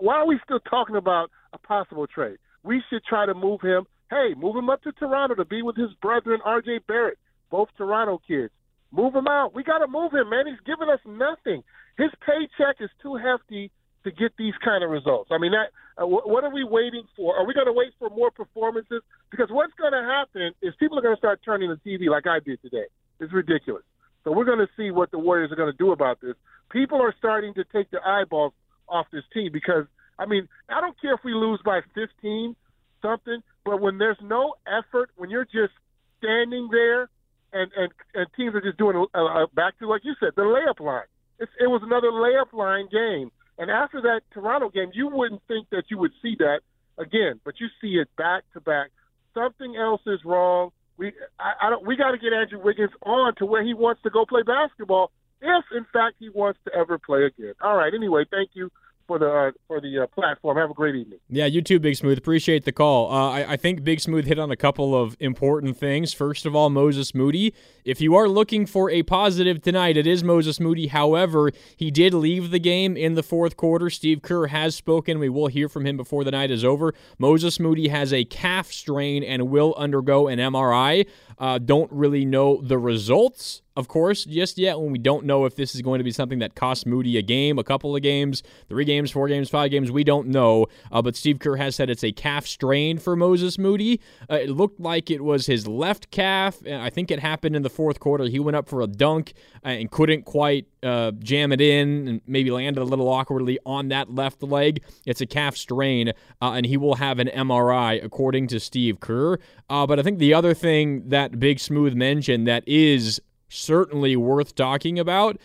why 0.00 0.16
are 0.16 0.26
we 0.26 0.38
still 0.44 0.60
talking 0.60 0.96
about 0.96 1.30
a 1.52 1.58
possible 1.58 2.06
trade? 2.06 2.38
We 2.62 2.82
should 2.90 3.04
try 3.04 3.26
to 3.26 3.34
move 3.34 3.60
him. 3.60 3.84
Hey, 4.10 4.34
move 4.36 4.56
him 4.56 4.70
up 4.70 4.82
to 4.82 4.92
Toronto 4.92 5.34
to 5.34 5.44
be 5.44 5.62
with 5.62 5.76
his 5.76 5.90
brethren, 6.00 6.40
R.J. 6.44 6.80
Barrett, 6.88 7.18
both 7.50 7.68
Toronto 7.76 8.20
kids. 8.26 8.52
Move 8.90 9.14
him 9.14 9.26
out. 9.28 9.54
We 9.54 9.62
got 9.62 9.78
to 9.78 9.86
move 9.86 10.12
him, 10.12 10.30
man. 10.30 10.46
He's 10.46 10.60
giving 10.64 10.88
us 10.88 11.00
nothing. 11.06 11.62
His 11.98 12.10
paycheck 12.24 12.76
is 12.80 12.90
too 13.02 13.16
hefty 13.16 13.70
to 14.08 14.16
get 14.16 14.32
these 14.38 14.54
kind 14.64 14.82
of 14.82 14.90
results. 14.90 15.30
I 15.32 15.38
mean, 15.38 15.52
that 15.52 15.70
uh, 16.00 16.06
what 16.06 16.44
are 16.44 16.52
we 16.52 16.64
waiting 16.64 17.04
for? 17.16 17.36
Are 17.36 17.46
we 17.46 17.54
going 17.54 17.66
to 17.66 17.72
wait 17.72 17.92
for 17.98 18.08
more 18.10 18.30
performances? 18.30 19.02
Because 19.30 19.48
what's 19.50 19.74
going 19.74 19.92
to 19.92 20.02
happen 20.02 20.52
is 20.62 20.74
people 20.78 20.98
are 20.98 21.02
going 21.02 21.14
to 21.14 21.18
start 21.18 21.40
turning 21.44 21.68
the 21.68 21.80
TV 21.84 22.08
like 22.08 22.26
I 22.26 22.38
did 22.40 22.62
today. 22.62 22.86
It's 23.20 23.32
ridiculous. 23.32 23.82
So 24.24 24.32
we're 24.32 24.44
going 24.44 24.60
to 24.60 24.68
see 24.76 24.90
what 24.90 25.10
the 25.10 25.18
Warriors 25.18 25.50
are 25.52 25.56
going 25.56 25.72
to 25.72 25.76
do 25.76 25.92
about 25.92 26.20
this. 26.20 26.34
People 26.70 27.00
are 27.02 27.14
starting 27.18 27.54
to 27.54 27.64
take 27.64 27.90
their 27.90 28.06
eyeballs 28.06 28.52
off 28.88 29.06
this 29.12 29.24
team 29.34 29.50
because 29.52 29.86
I 30.18 30.26
mean, 30.26 30.48
I 30.68 30.80
don't 30.80 31.00
care 31.00 31.14
if 31.14 31.20
we 31.24 31.32
lose 31.32 31.60
by 31.64 31.80
15 31.94 32.56
something, 33.00 33.42
but 33.64 33.80
when 33.80 33.98
there's 33.98 34.18
no 34.22 34.54
effort, 34.66 35.10
when 35.16 35.30
you're 35.30 35.44
just 35.44 35.72
standing 36.18 36.68
there 36.70 37.08
and 37.52 37.70
and, 37.76 37.92
and 38.14 38.26
teams 38.36 38.54
are 38.54 38.60
just 38.60 38.78
doing 38.78 39.06
a, 39.14 39.18
a 39.18 39.46
back 39.54 39.78
to 39.78 39.88
like 39.88 40.02
you 40.04 40.14
said, 40.20 40.30
the 40.36 40.42
layup 40.42 40.80
line. 40.84 41.06
It's, 41.38 41.52
it 41.60 41.68
was 41.68 41.82
another 41.84 42.10
layup 42.10 42.52
line 42.52 42.88
game 42.90 43.30
and 43.58 43.70
after 43.70 44.00
that 44.02 44.20
Toronto 44.32 44.70
game, 44.70 44.90
you 44.94 45.08
wouldn't 45.08 45.42
think 45.48 45.68
that 45.70 45.84
you 45.90 45.98
would 45.98 46.12
see 46.22 46.36
that 46.38 46.60
again, 46.98 47.40
but 47.44 47.54
you 47.60 47.68
see 47.80 47.98
it 47.98 48.08
back 48.16 48.44
to 48.54 48.60
back. 48.60 48.90
Something 49.34 49.76
else 49.76 50.00
is 50.06 50.20
wrong. 50.24 50.70
We 50.96 51.12
I, 51.38 51.66
I 51.66 51.70
don't. 51.70 51.86
We 51.86 51.96
got 51.96 52.12
to 52.12 52.18
get 52.18 52.32
Andrew 52.32 52.60
Wiggins 52.62 52.90
on 53.02 53.34
to 53.36 53.46
where 53.46 53.64
he 53.64 53.74
wants 53.74 54.02
to 54.02 54.10
go 54.10 54.24
play 54.24 54.42
basketball, 54.42 55.10
if 55.40 55.64
in 55.76 55.86
fact 55.92 56.16
he 56.18 56.28
wants 56.28 56.58
to 56.64 56.74
ever 56.74 56.98
play 56.98 57.24
again. 57.24 57.54
All 57.60 57.76
right. 57.76 57.92
Anyway, 57.94 58.24
thank 58.30 58.50
you 58.54 58.70
for 59.08 59.18
the 59.18 59.28
uh, 59.28 59.50
for 59.66 59.80
the 59.80 60.00
uh, 60.00 60.06
platform. 60.06 60.56
Have 60.58 60.70
a 60.70 60.74
great 60.74 60.94
evening. 60.94 61.18
Yeah, 61.28 61.46
you 61.46 61.62
too, 61.62 61.80
Big 61.80 61.96
Smooth. 61.96 62.18
Appreciate 62.18 62.64
the 62.64 62.72
call. 62.72 63.10
Uh, 63.10 63.30
I, 63.30 63.52
I, 63.52 63.56
think 63.56 63.82
Big 63.82 64.00
Smooth 64.00 64.26
hit 64.26 64.38
on 64.38 64.52
a 64.52 64.56
couple 64.56 64.94
of 64.94 65.16
important 65.18 65.76
things. 65.76 66.12
First 66.12 66.46
of 66.46 66.54
all, 66.54 66.70
Moses 66.70 67.14
Moody. 67.14 67.54
If 67.84 68.00
you 68.00 68.14
are 68.14 68.28
looking 68.28 68.66
for 68.66 68.90
a 68.90 69.02
positive 69.02 69.62
tonight, 69.62 69.96
it 69.96 70.06
is 70.06 70.22
Moses 70.22 70.60
Moody. 70.60 70.88
However, 70.88 71.50
he 71.74 71.90
did 71.90 72.14
leave 72.14 72.50
the 72.50 72.60
game 72.60 72.96
in 72.96 73.14
the 73.14 73.22
fourth 73.22 73.56
quarter. 73.56 73.90
Steve 73.90 74.22
Kerr 74.22 74.48
has 74.48 74.76
spoken. 74.76 75.18
We 75.18 75.30
will 75.30 75.48
hear 75.48 75.68
from 75.68 75.86
him 75.86 75.96
before 75.96 76.22
the 76.22 76.30
night 76.30 76.50
is 76.50 76.62
over. 76.62 76.94
Moses 77.18 77.58
Moody 77.58 77.88
has 77.88 78.12
a 78.12 78.24
calf 78.26 78.70
strain 78.70 79.24
and 79.24 79.48
will 79.48 79.74
undergo 79.78 80.28
an 80.28 80.38
MRI. 80.38 81.08
Uh, 81.38 81.58
don't 81.58 81.90
really 81.90 82.26
know 82.26 82.60
the 82.60 82.78
results 82.78 83.62
of 83.78 83.86
course, 83.86 84.24
just 84.24 84.58
yet 84.58 84.80
when 84.80 84.90
we 84.90 84.98
don't 84.98 85.24
know 85.24 85.44
if 85.44 85.54
this 85.54 85.72
is 85.72 85.82
going 85.82 85.98
to 85.98 86.04
be 86.04 86.10
something 86.10 86.40
that 86.40 86.56
costs 86.56 86.84
Moody 86.84 87.16
a 87.16 87.22
game, 87.22 87.60
a 87.60 87.62
couple 87.62 87.94
of 87.94 88.02
games, 88.02 88.42
three 88.68 88.84
games, 88.84 89.12
four 89.12 89.28
games, 89.28 89.48
five 89.48 89.70
games. 89.70 89.88
We 89.88 90.02
don't 90.02 90.26
know. 90.26 90.66
Uh, 90.90 91.00
but 91.00 91.14
Steve 91.14 91.38
Kerr 91.38 91.54
has 91.54 91.76
said 91.76 91.88
it's 91.88 92.02
a 92.02 92.10
calf 92.10 92.44
strain 92.44 92.98
for 92.98 93.14
Moses 93.14 93.56
Moody. 93.56 94.00
Uh, 94.28 94.34
it 94.34 94.50
looked 94.50 94.80
like 94.80 95.12
it 95.12 95.22
was 95.22 95.46
his 95.46 95.68
left 95.68 96.10
calf. 96.10 96.58
I 96.66 96.90
think 96.90 97.12
it 97.12 97.20
happened 97.20 97.54
in 97.54 97.62
the 97.62 97.70
fourth 97.70 98.00
quarter. 98.00 98.24
He 98.24 98.40
went 98.40 98.56
up 98.56 98.68
for 98.68 98.80
a 98.80 98.88
dunk 98.88 99.34
uh, 99.64 99.68
and 99.68 99.88
couldn't 99.92 100.24
quite 100.24 100.66
uh, 100.82 101.12
jam 101.12 101.52
it 101.52 101.60
in 101.60 102.08
and 102.08 102.20
maybe 102.26 102.50
landed 102.50 102.80
a 102.80 102.84
little 102.84 103.08
awkwardly 103.08 103.60
on 103.64 103.90
that 103.90 104.12
left 104.12 104.42
leg. 104.42 104.82
It's 105.06 105.20
a 105.20 105.26
calf 105.26 105.56
strain, 105.56 106.08
uh, 106.42 106.52
and 106.52 106.66
he 106.66 106.76
will 106.76 106.96
have 106.96 107.20
an 107.20 107.28
MRI, 107.28 108.04
according 108.04 108.48
to 108.48 108.58
Steve 108.58 108.98
Kerr. 108.98 109.38
Uh, 109.70 109.86
but 109.86 110.00
I 110.00 110.02
think 110.02 110.18
the 110.18 110.34
other 110.34 110.52
thing 110.52 111.08
that 111.10 111.38
Big 111.38 111.60
Smooth 111.60 111.94
mentioned 111.94 112.48
that 112.48 112.64
is 112.66 113.20
certainly 113.48 114.16
worth 114.16 114.54
talking 114.54 114.98
about. 114.98 115.38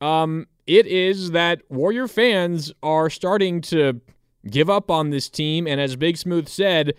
Um, 0.00 0.46
it 0.66 0.86
is 0.86 1.32
that 1.32 1.62
Warrior 1.70 2.08
fans 2.08 2.72
are 2.82 3.10
starting 3.10 3.60
to 3.62 4.00
give 4.48 4.70
up 4.70 4.90
on 4.90 5.10
this 5.10 5.28
team. 5.28 5.66
And 5.66 5.80
as 5.80 5.96
Big 5.96 6.16
Smooth 6.16 6.48
said, 6.48 6.94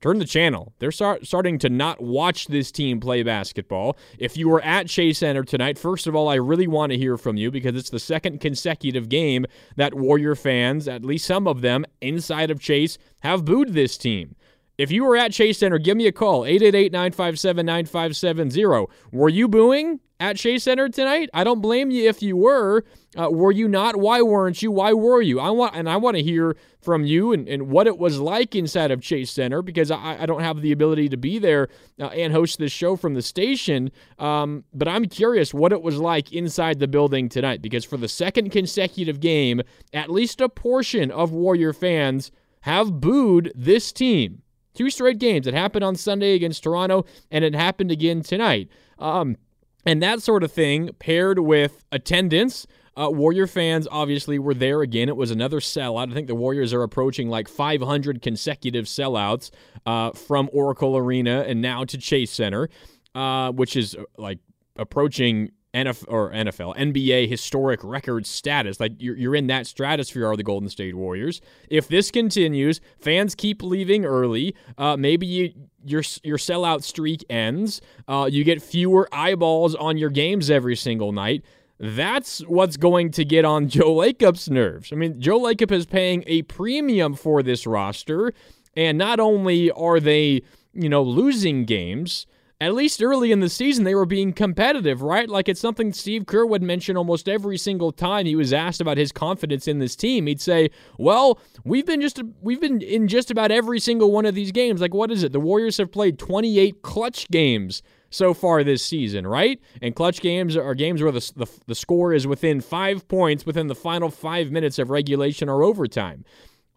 turn 0.00 0.18
the 0.18 0.24
channel. 0.24 0.72
They're 0.78 0.92
start, 0.92 1.26
starting 1.26 1.58
to 1.58 1.68
not 1.68 2.02
watch 2.02 2.48
this 2.48 2.72
team 2.72 3.00
play 3.00 3.22
basketball. 3.22 3.96
If 4.18 4.36
you 4.36 4.48
were 4.48 4.62
at 4.62 4.88
Chase 4.88 5.18
Center 5.18 5.44
tonight, 5.44 5.78
first 5.78 6.06
of 6.06 6.14
all, 6.14 6.28
I 6.28 6.34
really 6.34 6.66
want 6.66 6.92
to 6.92 6.98
hear 6.98 7.16
from 7.16 7.36
you 7.36 7.50
because 7.50 7.76
it's 7.76 7.90
the 7.90 8.00
second 8.00 8.40
consecutive 8.40 9.08
game 9.08 9.46
that 9.76 9.94
Warrior 9.94 10.34
fans, 10.34 10.88
at 10.88 11.04
least 11.04 11.26
some 11.26 11.46
of 11.46 11.60
them 11.60 11.84
inside 12.00 12.50
of 12.50 12.60
Chase, 12.60 12.98
have 13.20 13.44
booed 13.44 13.74
this 13.74 13.96
team. 13.96 14.34
If 14.78 14.90
you 14.90 15.04
were 15.04 15.16
at 15.16 15.32
Chase 15.32 15.58
Center, 15.58 15.78
give 15.78 15.96
me 15.96 16.06
a 16.06 16.12
call 16.12 16.44
888 16.44 16.92
957 16.92 17.66
9570. 17.66 18.86
Were 19.12 19.28
you 19.28 19.46
booing 19.46 20.00
at 20.18 20.36
Chase 20.36 20.64
Center 20.64 20.88
tonight? 20.88 21.28
I 21.34 21.44
don't 21.44 21.60
blame 21.60 21.90
you 21.90 22.08
if 22.08 22.22
you 22.22 22.36
were. 22.38 22.84
Uh, 23.14 23.28
were 23.30 23.52
you 23.52 23.68
not? 23.68 23.96
Why 23.96 24.22
weren't 24.22 24.62
you? 24.62 24.70
Why 24.70 24.94
were 24.94 25.20
you? 25.20 25.38
I 25.38 25.50
want 25.50 25.74
and 25.76 25.90
I 25.90 25.98
want 25.98 26.16
to 26.16 26.22
hear 26.22 26.56
from 26.80 27.04
you 27.04 27.32
and, 27.32 27.46
and 27.46 27.68
what 27.68 27.86
it 27.86 27.98
was 27.98 28.18
like 28.18 28.54
inside 28.54 28.90
of 28.90 29.02
Chase 29.02 29.30
Center 29.30 29.60
because 29.60 29.90
I, 29.90 30.18
I 30.20 30.26
don't 30.26 30.40
have 30.40 30.62
the 30.62 30.72
ability 30.72 31.10
to 31.10 31.18
be 31.18 31.38
there 31.38 31.68
uh, 32.00 32.06
and 32.06 32.32
host 32.32 32.58
this 32.58 32.72
show 32.72 32.96
from 32.96 33.12
the 33.12 33.22
station. 33.22 33.90
Um, 34.18 34.64
but 34.72 34.88
I'm 34.88 35.04
curious 35.04 35.52
what 35.52 35.72
it 35.72 35.82
was 35.82 35.98
like 35.98 36.32
inside 36.32 36.78
the 36.78 36.88
building 36.88 37.28
tonight 37.28 37.60
because 37.60 37.84
for 37.84 37.98
the 37.98 38.08
second 38.08 38.50
consecutive 38.50 39.20
game, 39.20 39.60
at 39.92 40.08
least 40.08 40.40
a 40.40 40.48
portion 40.48 41.10
of 41.10 41.30
Warrior 41.30 41.74
fans 41.74 42.32
have 42.62 43.00
booed 43.00 43.52
this 43.54 43.92
team. 43.92 44.41
Two 44.74 44.90
straight 44.90 45.18
games. 45.18 45.46
It 45.46 45.54
happened 45.54 45.84
on 45.84 45.96
Sunday 45.96 46.34
against 46.34 46.62
Toronto, 46.62 47.04
and 47.30 47.44
it 47.44 47.54
happened 47.54 47.90
again 47.90 48.22
tonight. 48.22 48.68
Um, 48.98 49.36
and 49.84 50.02
that 50.02 50.22
sort 50.22 50.42
of 50.42 50.52
thing 50.52 50.90
paired 50.98 51.38
with 51.38 51.84
attendance. 51.90 52.66
Uh, 52.96 53.08
Warrior 53.10 53.46
fans 53.46 53.88
obviously 53.90 54.38
were 54.38 54.54
there 54.54 54.82
again. 54.82 55.08
It 55.08 55.16
was 55.16 55.30
another 55.30 55.60
sellout. 55.60 56.10
I 56.10 56.14
think 56.14 56.26
the 56.26 56.34
Warriors 56.34 56.72
are 56.74 56.82
approaching 56.82 57.28
like 57.28 57.48
500 57.48 58.20
consecutive 58.20 58.84
sellouts 58.84 59.50
uh, 59.86 60.12
from 60.12 60.50
Oracle 60.52 60.96
Arena 60.96 61.44
and 61.46 61.62
now 61.62 61.84
to 61.84 61.96
Chase 61.98 62.30
Center, 62.30 62.68
uh, 63.14 63.50
which 63.52 63.76
is 63.76 63.94
uh, 63.94 64.02
like 64.18 64.38
approaching 64.76 65.52
NFL 65.74 66.04
or 66.08 66.30
NFL 66.30 66.76
NBA 66.76 67.28
historic 67.28 67.82
record 67.82 68.26
status. 68.26 68.78
Like 68.78 68.92
you're, 68.98 69.16
you're 69.16 69.34
in 69.34 69.46
that 69.46 69.66
stratosphere 69.66 70.26
are 70.26 70.36
the 70.36 70.42
Golden 70.42 70.68
State 70.68 70.94
Warriors. 70.94 71.40
If 71.68 71.88
this 71.88 72.10
continues, 72.10 72.80
fans 72.98 73.34
keep 73.34 73.62
leaving 73.62 74.04
early. 74.04 74.54
Uh, 74.76 74.96
maybe 74.96 75.26
you 75.26 75.52
your 75.84 76.02
your 76.22 76.38
sellout 76.38 76.82
streak 76.82 77.24
ends. 77.30 77.80
Uh, 78.06 78.28
you 78.30 78.44
get 78.44 78.62
fewer 78.62 79.08
eyeballs 79.12 79.74
on 79.74 79.96
your 79.96 80.10
games 80.10 80.50
every 80.50 80.76
single 80.76 81.12
night. 81.12 81.44
That's 81.78 82.40
what's 82.40 82.76
going 82.76 83.10
to 83.12 83.24
get 83.24 83.44
on 83.44 83.68
Joe 83.68 83.94
Lacob's 83.94 84.48
nerves. 84.50 84.92
I 84.92 84.96
mean, 84.96 85.20
Joe 85.20 85.40
Lacob 85.40 85.72
is 85.72 85.86
paying 85.86 86.22
a 86.26 86.42
premium 86.42 87.14
for 87.14 87.42
this 87.42 87.66
roster, 87.66 88.32
and 88.76 88.98
not 88.98 89.18
only 89.20 89.70
are 89.72 89.98
they, 89.98 90.42
you 90.72 90.88
know, 90.88 91.02
losing 91.02 91.64
games, 91.64 92.26
at 92.62 92.74
least 92.74 93.02
early 93.02 93.32
in 93.32 93.40
the 93.40 93.48
season, 93.48 93.82
they 93.82 93.94
were 93.94 94.06
being 94.06 94.32
competitive, 94.32 95.02
right? 95.02 95.28
Like 95.28 95.48
it's 95.48 95.60
something 95.60 95.92
Steve 95.92 96.26
Kerr 96.26 96.46
would 96.46 96.62
mention 96.62 96.96
almost 96.96 97.28
every 97.28 97.58
single 97.58 97.90
time 97.90 98.24
he 98.24 98.36
was 98.36 98.52
asked 98.52 98.80
about 98.80 98.98
his 98.98 99.10
confidence 99.10 99.66
in 99.66 99.80
this 99.80 99.96
team. 99.96 100.26
He'd 100.26 100.40
say, 100.40 100.70
"Well, 100.96 101.40
we've 101.64 101.84
been 101.86 102.00
just 102.00 102.22
we've 102.40 102.60
been 102.60 102.80
in 102.80 103.08
just 103.08 103.32
about 103.32 103.50
every 103.50 103.80
single 103.80 104.12
one 104.12 104.26
of 104.26 104.36
these 104.36 104.52
games. 104.52 104.80
Like 104.80 104.94
what 104.94 105.10
is 105.10 105.24
it? 105.24 105.32
The 105.32 105.40
Warriors 105.40 105.78
have 105.78 105.90
played 105.90 106.18
28 106.18 106.82
clutch 106.82 107.28
games." 107.30 107.82
So 108.10 108.34
far 108.34 108.62
this 108.62 108.84
season, 108.84 109.26
right? 109.26 109.58
And 109.80 109.96
clutch 109.96 110.20
games 110.20 110.54
are 110.54 110.74
games 110.74 111.02
where 111.02 111.12
the, 111.12 111.32
the, 111.34 111.46
the 111.66 111.74
score 111.74 112.12
is 112.12 112.26
within 112.26 112.60
five 112.60 113.08
points 113.08 113.46
within 113.46 113.68
the 113.68 113.74
final 113.74 114.10
five 114.10 114.50
minutes 114.50 114.78
of 114.78 114.90
regulation 114.90 115.48
or 115.48 115.62
overtime. 115.62 116.26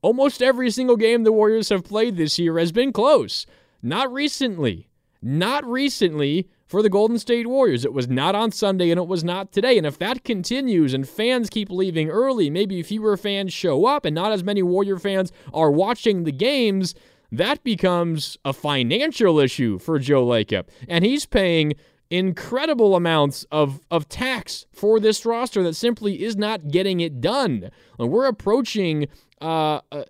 Almost 0.02 0.42
every 0.42 0.72
single 0.72 0.96
game 0.96 1.26
the 1.26 1.34
Warriors 1.34 1.68
have 1.68 1.84
played 1.84 2.16
this 2.16 2.40
year 2.40 2.58
has 2.58 2.72
been 2.72 2.94
close. 2.94 3.46
Not 3.84 4.14
recently. 4.14 4.88
Not 5.28 5.66
recently 5.66 6.48
for 6.68 6.84
the 6.84 6.90
Golden 6.90 7.18
State 7.18 7.48
Warriors. 7.48 7.84
It 7.84 7.94
was 7.94 8.08
not 8.08 8.36
on 8.36 8.52
Sunday 8.52 8.92
and 8.92 9.00
it 9.00 9.08
was 9.08 9.24
not 9.24 9.52
today. 9.52 9.76
And 9.76 9.88
if 9.88 9.98
that 9.98 10.24
continues 10.24 10.94
and 10.94 11.10
fans 11.10 11.50
keep 11.50 11.72
leaving 11.72 12.12
early, 12.12 12.52
maybe 12.52 12.84
fewer 12.84 13.18
fans 13.18 13.52
show 13.52 13.88
up 13.88 14.06
and 14.06 14.14
not 14.14 14.32
as 14.32 14.44
many 14.44 14.62
Warrior 14.62 15.00
fans 15.00 15.32
are 15.52 15.72
watching 15.72 16.26
the 16.26 16.32
games, 16.32 16.94
that 17.32 17.64
becomes 17.64 18.38
a 18.46 18.54
financial 18.54 19.40
issue 19.40 19.80
for 19.80 19.98
Joe 19.98 20.28
Lacob. 20.28 20.68
And 20.88 21.04
he's 21.04 21.26
paying 21.26 21.74
incredible 22.12 22.96
amounts 22.96 23.48
of, 23.52 23.80
of 23.90 24.08
tax 24.08 24.68
for 24.72 25.00
this 25.00 25.26
roster 25.26 25.64
that 25.64 25.76
simply 25.76 26.24
is 26.24 26.38
not 26.38 26.68
getting 26.68 27.00
it 27.00 27.20
done. 27.20 27.72
And 27.98 28.12
we're 28.12 28.28
approaching 28.28 29.08
uh, 29.42 29.80
a, 29.92 30.06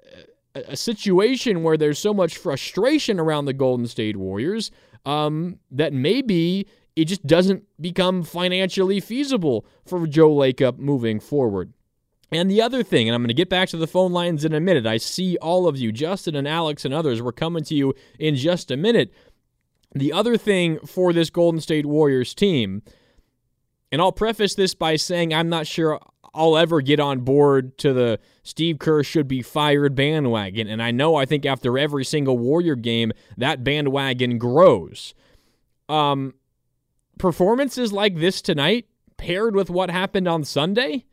a 0.56 0.76
situation 0.76 1.64
where 1.64 1.78
there's 1.78 2.00
so 2.00 2.14
much 2.14 2.36
frustration 2.36 3.18
around 3.18 3.46
the 3.46 3.54
Golden 3.54 3.88
State 3.88 4.18
Warriors 4.18 4.72
um, 5.06 5.60
that 5.72 5.94
maybe 5.94 6.68
it 6.96 7.06
just 7.06 7.26
doesn't 7.28 7.64
become 7.80 8.24
financially 8.24 9.00
feasible 9.00 9.66
for 9.86 10.08
Joe 10.08 10.34
Lacob 10.34 10.78
moving 10.78 11.20
forward. 11.20 11.74
And 12.32 12.50
the 12.50 12.62
other 12.62 12.84
thing, 12.84 13.08
and 13.08 13.16
I'm 13.16 13.22
going 13.22 13.28
to 13.28 13.34
get 13.34 13.50
back 13.50 13.70
to 13.70 13.78
the 13.78 13.88
phone 13.88 14.12
lines 14.12 14.44
in 14.44 14.54
a 14.54 14.60
minute. 14.60 14.86
I 14.86 14.98
see 14.98 15.38
all 15.38 15.68
of 15.68 15.78
you, 15.78 15.92
Justin 15.92 16.36
and 16.36 16.48
Alex 16.48 16.84
and 16.84 16.94
others. 16.94 17.22
We're 17.22 17.32
coming 17.32 17.64
to 17.66 17.76
you 17.76 17.94
in 18.20 18.36
just 18.36 18.72
a 18.72 18.78
minute. 18.78 19.14
The 19.94 20.12
other 20.12 20.36
thing 20.36 20.80
for 20.80 21.14
this 21.14 21.30
Golden 21.30 21.62
State 21.62 21.86
Warriors 21.86 22.34
team, 22.34 22.82
and 23.92 24.02
I'll 24.02 24.12
preface 24.12 24.56
this 24.56 24.74
by 24.74 24.96
saying 24.96 25.34
I'm 25.34 25.50
not 25.50 25.68
sure 25.68 26.00
I'll 26.36 26.58
ever 26.58 26.82
get 26.82 27.00
on 27.00 27.22
board 27.22 27.78
to 27.80 27.94
the 27.94 28.20
Steve 28.44 28.78
Kerr 28.78 29.04
should 29.04 29.28
be 29.28 29.42
fired 29.42 29.96
bandwagon. 29.96 30.68
And 30.68 30.84
I 30.84 30.92
know 30.92 31.16
I 31.16 31.26
think 31.26 31.46
after 31.46 31.78
every 31.78 32.04
single 32.04 32.38
Warrior 32.38 32.76
game, 32.76 33.14
that 33.38 33.64
bandwagon 33.64 34.38
grows. 34.38 35.14
Um, 35.88 36.34
performances 37.18 37.94
like 37.94 38.18
this 38.18 38.42
tonight, 38.42 38.86
paired 39.18 39.56
with 39.56 39.70
what 39.70 39.90
happened 39.90 40.28
on 40.28 40.44
Sunday, 40.44 41.06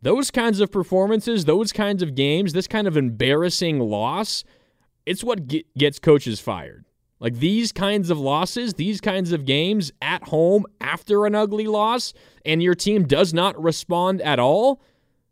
those 0.00 0.30
kinds 0.30 0.60
of 0.60 0.72
performances, 0.72 1.44
those 1.44 1.72
kinds 1.72 2.02
of 2.02 2.14
games, 2.14 2.52
this 2.52 2.66
kind 2.66 2.88
of 2.88 2.96
embarrassing 2.96 3.78
loss, 3.78 4.44
it's 5.06 5.22
what 5.22 5.46
gets 5.76 5.98
coaches 5.98 6.40
fired. 6.40 6.84
Like 7.22 7.38
these 7.38 7.70
kinds 7.70 8.10
of 8.10 8.18
losses, 8.18 8.74
these 8.74 9.00
kinds 9.00 9.30
of 9.30 9.44
games 9.44 9.92
at 10.02 10.24
home 10.24 10.66
after 10.80 11.24
an 11.24 11.36
ugly 11.36 11.68
loss, 11.68 12.12
and 12.44 12.60
your 12.60 12.74
team 12.74 13.06
does 13.06 13.32
not 13.32 13.62
respond 13.62 14.20
at 14.22 14.40
all, 14.40 14.82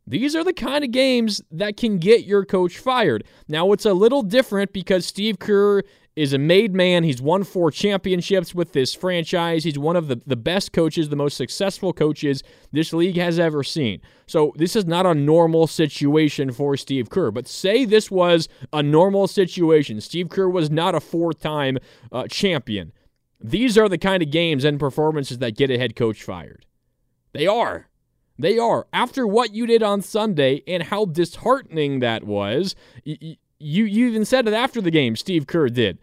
these 0.07 0.37
are 0.37 0.45
the 0.45 0.53
kind 0.53 0.85
of 0.85 0.93
games 0.93 1.43
that 1.51 1.77
can 1.77 1.99
get 1.99 2.23
your 2.23 2.45
coach 2.45 2.79
fired. 2.79 3.25
Now, 3.49 3.73
it's 3.73 3.87
a 3.87 3.93
little 3.93 4.23
different 4.23 4.73
because 4.73 5.05
Steve 5.05 5.41
Kerr 5.41 5.83
is 6.21 6.35
a 6.35 6.39
made 6.39 6.75
man. 6.75 7.03
He's 7.03 7.23
won 7.23 7.45
four 7.45 7.71
championships 7.71 8.55
with 8.55 8.73
this 8.73 8.95
franchise. 8.95 9.65
He's 9.65 9.79
one 9.79 9.97
of 9.97 10.09
the, 10.09 10.21
the 10.27 10.37
best 10.37 10.71
coaches, 10.71 11.09
the 11.09 11.17
most 11.17 11.35
successful 11.35 11.95
coaches 11.95 12.43
this 12.73 12.93
league 12.93 13.17
has 13.17 13.39
ever 13.39 13.65
seen. 13.65 14.03
So 14.27 14.53
this 14.57 14.77
is 14.77 14.85
not 14.85 15.07
a 15.07 15.15
normal 15.15 15.67
situation 15.67 16.53
for 16.53 16.77
Steve 16.77 17.09
Kerr. 17.09 17.31
But 17.31 17.49
say 17.49 17.87
this 17.87 18.11
was 18.11 18.51
a 18.71 18.83
normal 18.83 19.29
situation. 19.29 19.99
Steve 20.03 20.29
Kerr 20.29 20.51
was 20.51 20.71
not 20.71 20.95
a 20.95 21.01
four 21.01 21.33
time 21.33 21.79
uh, 22.13 22.27
champion. 22.29 22.93
These 23.41 23.79
are 23.79 23.89
the 23.89 23.97
kind 23.97 24.23
of 24.23 24.31
games 24.31 24.63
and 24.63 24.79
performances 24.79 25.39
that 25.39 25.57
get 25.57 25.71
a 25.71 25.79
head 25.79 25.97
coach 25.97 26.23
fired. 26.23 26.67
They 27.33 27.47
are. 27.47 27.89
They 28.39 28.59
are. 28.59 28.87
After 28.93 29.27
what 29.27 29.55
you 29.55 29.67
did 29.67 29.83
on 29.83 30.03
Sunday 30.03 30.63
and 30.67 30.83
how 30.83 31.07
disheartening 31.07 32.01
that 32.01 32.25
was, 32.25 32.75
you, 33.61 33.85
you 33.85 34.09
even 34.09 34.25
said 34.25 34.49
it 34.49 34.55
after 34.55 34.81
the 34.81 34.91
game, 34.91 35.15
Steve 35.15 35.47
Kerr 35.47 35.69
did 35.69 35.99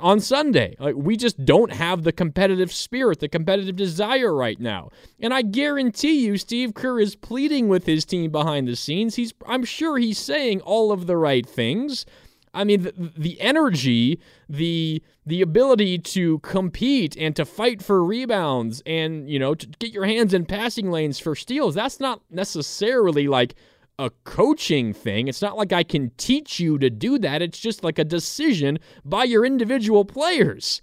on 0.00 0.20
Sunday. 0.20 0.76
Like 0.78 0.96
we 0.96 1.16
just 1.16 1.44
don't 1.44 1.72
have 1.72 2.02
the 2.02 2.12
competitive 2.12 2.72
spirit, 2.72 3.20
the 3.20 3.28
competitive 3.28 3.76
desire 3.76 4.34
right 4.34 4.60
now. 4.60 4.90
And 5.18 5.32
I 5.32 5.42
guarantee 5.42 6.24
you 6.24 6.36
Steve 6.38 6.74
Kerr 6.74 7.00
is 7.00 7.16
pleading 7.16 7.68
with 7.68 7.86
his 7.86 8.04
team 8.04 8.30
behind 8.30 8.68
the 8.68 8.76
scenes. 8.76 9.14
He's 9.14 9.32
I'm 9.46 9.64
sure 9.64 9.98
he's 9.98 10.18
saying 10.18 10.60
all 10.62 10.92
of 10.92 11.06
the 11.06 11.16
right 11.16 11.46
things. 11.46 12.04
I 12.52 12.64
mean 12.64 12.82
the, 12.82 12.92
the 13.16 13.40
energy, 13.40 14.20
the 14.48 15.02
the 15.24 15.40
ability 15.40 15.98
to 15.98 16.40
compete 16.40 17.16
and 17.16 17.34
to 17.36 17.44
fight 17.44 17.82
for 17.82 18.04
rebounds 18.04 18.82
and, 18.84 19.30
you 19.30 19.38
know, 19.38 19.54
to 19.54 19.66
get 19.78 19.92
your 19.92 20.04
hands 20.04 20.34
in 20.34 20.44
passing 20.44 20.90
lanes 20.90 21.18
for 21.18 21.36
steals. 21.36 21.74
That's 21.74 22.00
not 22.00 22.20
necessarily 22.30 23.28
like 23.28 23.54
a 24.00 24.10
coaching 24.24 24.92
thing. 24.92 25.28
It's 25.28 25.42
not 25.42 25.56
like 25.56 25.72
I 25.72 25.82
can 25.82 26.10
teach 26.16 26.58
you 26.58 26.78
to 26.78 26.88
do 26.88 27.18
that. 27.18 27.42
It's 27.42 27.58
just 27.58 27.84
like 27.84 27.98
a 27.98 28.04
decision 28.04 28.78
by 29.04 29.24
your 29.24 29.44
individual 29.44 30.04
players. 30.04 30.80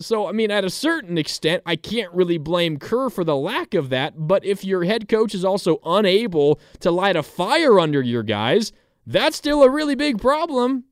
So, 0.00 0.26
I 0.26 0.32
mean, 0.32 0.50
at 0.50 0.64
a 0.64 0.70
certain 0.70 1.18
extent, 1.18 1.62
I 1.66 1.76
can't 1.76 2.12
really 2.12 2.38
blame 2.38 2.78
Kerr 2.78 3.10
for 3.10 3.24
the 3.24 3.36
lack 3.36 3.74
of 3.74 3.90
that. 3.90 4.14
But 4.16 4.44
if 4.44 4.64
your 4.64 4.84
head 4.84 5.08
coach 5.08 5.34
is 5.34 5.44
also 5.44 5.78
unable 5.84 6.60
to 6.80 6.90
light 6.90 7.16
a 7.16 7.22
fire 7.22 7.78
under 7.78 8.02
your 8.02 8.22
guys, 8.22 8.72
that's 9.06 9.36
still 9.36 9.62
a 9.62 9.70
really 9.70 9.94
big 9.94 10.20
problem. 10.20 10.84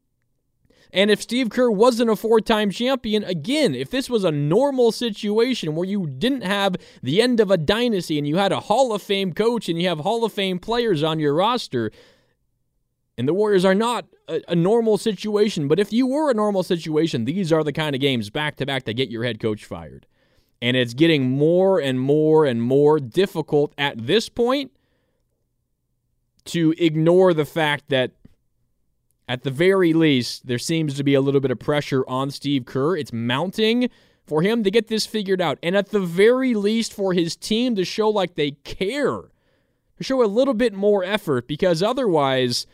And 0.94 1.10
if 1.10 1.20
Steve 1.20 1.50
Kerr 1.50 1.72
wasn't 1.72 2.08
a 2.08 2.14
four 2.14 2.40
time 2.40 2.70
champion, 2.70 3.24
again, 3.24 3.74
if 3.74 3.90
this 3.90 4.08
was 4.08 4.22
a 4.22 4.30
normal 4.30 4.92
situation 4.92 5.74
where 5.74 5.86
you 5.86 6.06
didn't 6.06 6.42
have 6.42 6.76
the 7.02 7.20
end 7.20 7.40
of 7.40 7.50
a 7.50 7.56
dynasty 7.56 8.16
and 8.16 8.28
you 8.28 8.36
had 8.36 8.52
a 8.52 8.60
Hall 8.60 8.94
of 8.94 9.02
Fame 9.02 9.32
coach 9.32 9.68
and 9.68 9.82
you 9.82 9.88
have 9.88 9.98
Hall 9.98 10.24
of 10.24 10.32
Fame 10.32 10.60
players 10.60 11.02
on 11.02 11.18
your 11.18 11.34
roster, 11.34 11.90
And 13.18 13.26
the 13.26 13.34
Warriors 13.34 13.64
are 13.64 13.74
not 13.74 14.06
a, 14.28 14.40
a, 14.48 14.54
normal 14.54 14.96
situation, 14.96 15.66
but 15.66 15.80
if 15.80 15.92
you 15.92 16.06
were 16.06 16.30
a 16.30 16.34
normal 16.34 16.62
situation, 16.62 17.24
these 17.24 17.52
are 17.52 17.64
the 17.64 17.72
kind 17.72 17.96
of 17.96 18.00
games 18.00 18.30
back 18.30 18.54
to 18.56 18.66
back 18.66 18.84
that 18.84 18.94
get 18.94 19.10
your 19.10 19.24
head 19.24 19.40
coach 19.40 19.64
fired. 19.64 20.06
And 20.62 20.76
it's 20.76 20.94
getting 20.94 21.28
more 21.28 21.80
and 21.80 22.00
more 22.00 22.44
and 22.44 22.62
more 22.62 23.00
difficult 23.00 23.74
at 23.76 24.06
this 24.06 24.28
point 24.28 24.70
to 26.46 26.72
ignore 26.78 27.34
the 27.34 27.44
fact 27.44 27.88
that 27.88 28.12
at 29.28 29.42
the 29.42 29.50
very 29.50 29.92
least, 29.92 30.46
there 30.46 30.58
seems 30.58 30.94
to 30.94 31.04
be 31.04 31.14
a 31.14 31.20
little 31.20 31.40
bit 31.40 31.50
of 31.50 31.58
pressure 31.58 32.04
on 32.06 32.30
Steve 32.30 32.66
Kerr. 32.66 32.96
It's 32.96 33.12
mounting 33.12 33.88
for 34.26 34.42
him 34.42 34.62
to 34.64 34.70
get 34.70 34.88
this 34.88 35.06
figured 35.06 35.40
out. 35.40 35.58
And 35.62 35.76
at 35.76 35.90
the 35.90 36.00
very 36.00 36.54
least, 36.54 36.92
for 36.92 37.12
his 37.12 37.36
team 37.36 37.74
to 37.76 37.84
show 37.84 38.08
like 38.08 38.34
they 38.34 38.52
care, 38.52 39.22
to 39.96 40.02
show 40.02 40.22
a 40.22 40.26
little 40.26 40.54
bit 40.54 40.74
more 40.74 41.04
effort, 41.04 41.46
because 41.46 41.82
otherwise, 41.82 42.66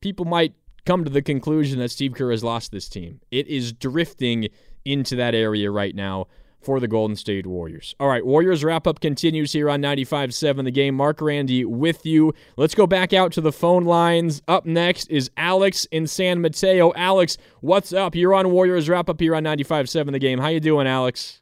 people 0.00 0.24
might 0.24 0.54
come 0.84 1.04
to 1.04 1.10
the 1.10 1.22
conclusion 1.22 1.78
that 1.78 1.90
Steve 1.90 2.14
Kerr 2.14 2.30
has 2.30 2.44
lost 2.44 2.72
this 2.72 2.88
team. 2.88 3.20
It 3.30 3.48
is 3.48 3.72
drifting 3.72 4.48
into 4.84 5.16
that 5.16 5.34
area 5.34 5.70
right 5.70 5.94
now 5.94 6.28
for 6.66 6.80
the 6.80 6.88
Golden 6.88 7.14
State 7.14 7.46
Warriors. 7.46 7.94
All 8.00 8.08
right, 8.08 8.26
Warriors 8.26 8.64
wrap 8.64 8.88
up 8.88 8.98
continues 8.98 9.52
here 9.52 9.70
on 9.70 9.80
95.7 9.80 10.64
The 10.64 10.72
Game. 10.72 10.96
Marc 10.96 11.18
Grandi 11.18 11.64
with 11.64 12.04
you. 12.04 12.34
Let's 12.56 12.74
go 12.74 12.88
back 12.88 13.12
out 13.12 13.30
to 13.34 13.40
the 13.40 13.52
phone 13.52 13.84
lines. 13.84 14.42
Up 14.48 14.66
next 14.66 15.08
is 15.08 15.30
Alex 15.36 15.84
in 15.92 16.08
San 16.08 16.40
Mateo. 16.40 16.92
Alex, 16.96 17.38
what's 17.60 17.92
up? 17.92 18.16
You're 18.16 18.34
on 18.34 18.50
Warriors 18.50 18.88
wrap 18.88 19.08
up 19.08 19.20
here 19.20 19.36
on 19.36 19.44
95.7 19.44 20.10
The 20.10 20.18
Game. 20.18 20.40
How 20.40 20.48
you 20.48 20.58
doing, 20.58 20.88
Alex? 20.88 21.40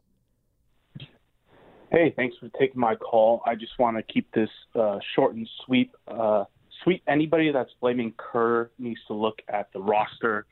Hey, 1.90 2.12
thanks 2.14 2.36
for 2.38 2.50
taking 2.58 2.78
my 2.78 2.94
call. 2.94 3.40
I 3.46 3.54
just 3.54 3.78
want 3.78 3.96
to 3.96 4.02
keep 4.02 4.30
this 4.32 4.50
uh, 4.74 4.98
short 5.14 5.34
and 5.36 5.48
sweet. 5.64 5.90
Uh, 6.06 6.44
sweet. 6.82 7.02
Anybody 7.08 7.50
that's 7.50 7.70
blaming 7.80 8.12
Kerr 8.18 8.70
needs 8.78 9.00
to 9.06 9.14
look 9.14 9.40
at 9.48 9.72
the 9.72 9.80
roster 9.80 10.44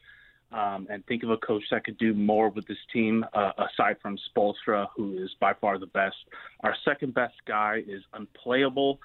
um, 0.53 0.87
and 0.91 1.05
think 1.07 1.23
of 1.23 1.31
a 1.31 1.37
coach 1.39 1.63
that 1.71 1.85
could 1.85 1.99
do 1.99 2.13
more 2.15 2.51
with 2.51 2.67
this 2.67 2.79
team 2.93 3.25
uh, 3.33 3.53
aside 3.59 3.97
from 4.03 4.19
Spoelstra, 4.31 4.89
who 4.97 5.17
is 5.23 5.31
by 5.41 5.55
far 5.55 5.79
the 5.79 5.87
best. 5.87 6.17
Our 6.61 6.75
second 6.85 7.15
best 7.15 7.35
guy 7.47 7.83
is 7.87 8.03
unplayable. 8.13 9.01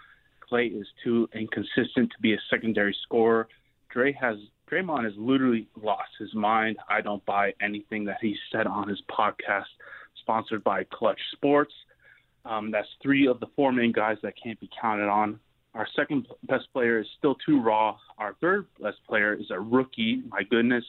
Klay 0.51 0.79
is 0.79 0.88
too 1.03 1.29
inconsistent 1.33 2.12
to 2.12 2.21
be 2.21 2.33
a 2.33 2.38
secondary 2.49 2.95
scorer. 3.03 3.47
Dre 3.89 4.12
has 4.13 4.38
Draymond 4.69 5.05
has 5.05 5.13
literally 5.17 5.67
lost 5.81 6.10
his 6.19 6.33
mind. 6.36 6.77
I 6.89 6.99
don't 6.99 7.25
buy 7.25 7.53
anything 7.62 8.03
that 8.05 8.17
he 8.21 8.36
said 8.51 8.67
on 8.67 8.89
his 8.89 9.01
podcast, 9.10 9.63
sponsored 10.21 10.63
by 10.63 10.83
Clutch 10.91 11.19
Sports. 11.31 11.73
Um, 12.43 12.71
that's 12.71 12.88
three 13.01 13.27
of 13.27 13.39
the 13.39 13.47
four 13.55 13.71
main 13.71 13.93
guys 13.93 14.17
that 14.23 14.33
can't 14.41 14.60
be 14.60 14.69
counted 14.81 15.07
on. 15.07 15.39
Our 15.73 15.88
second 15.95 16.27
best 16.43 16.65
player 16.73 16.99
is 16.99 17.07
still 17.17 17.36
too 17.45 17.62
raw. 17.62 17.97
Our 18.17 18.36
third 18.41 18.65
best 18.81 18.97
player 19.07 19.33
is 19.33 19.51
a 19.51 19.60
rookie. 19.60 20.23
My 20.29 20.43
goodness, 20.43 20.83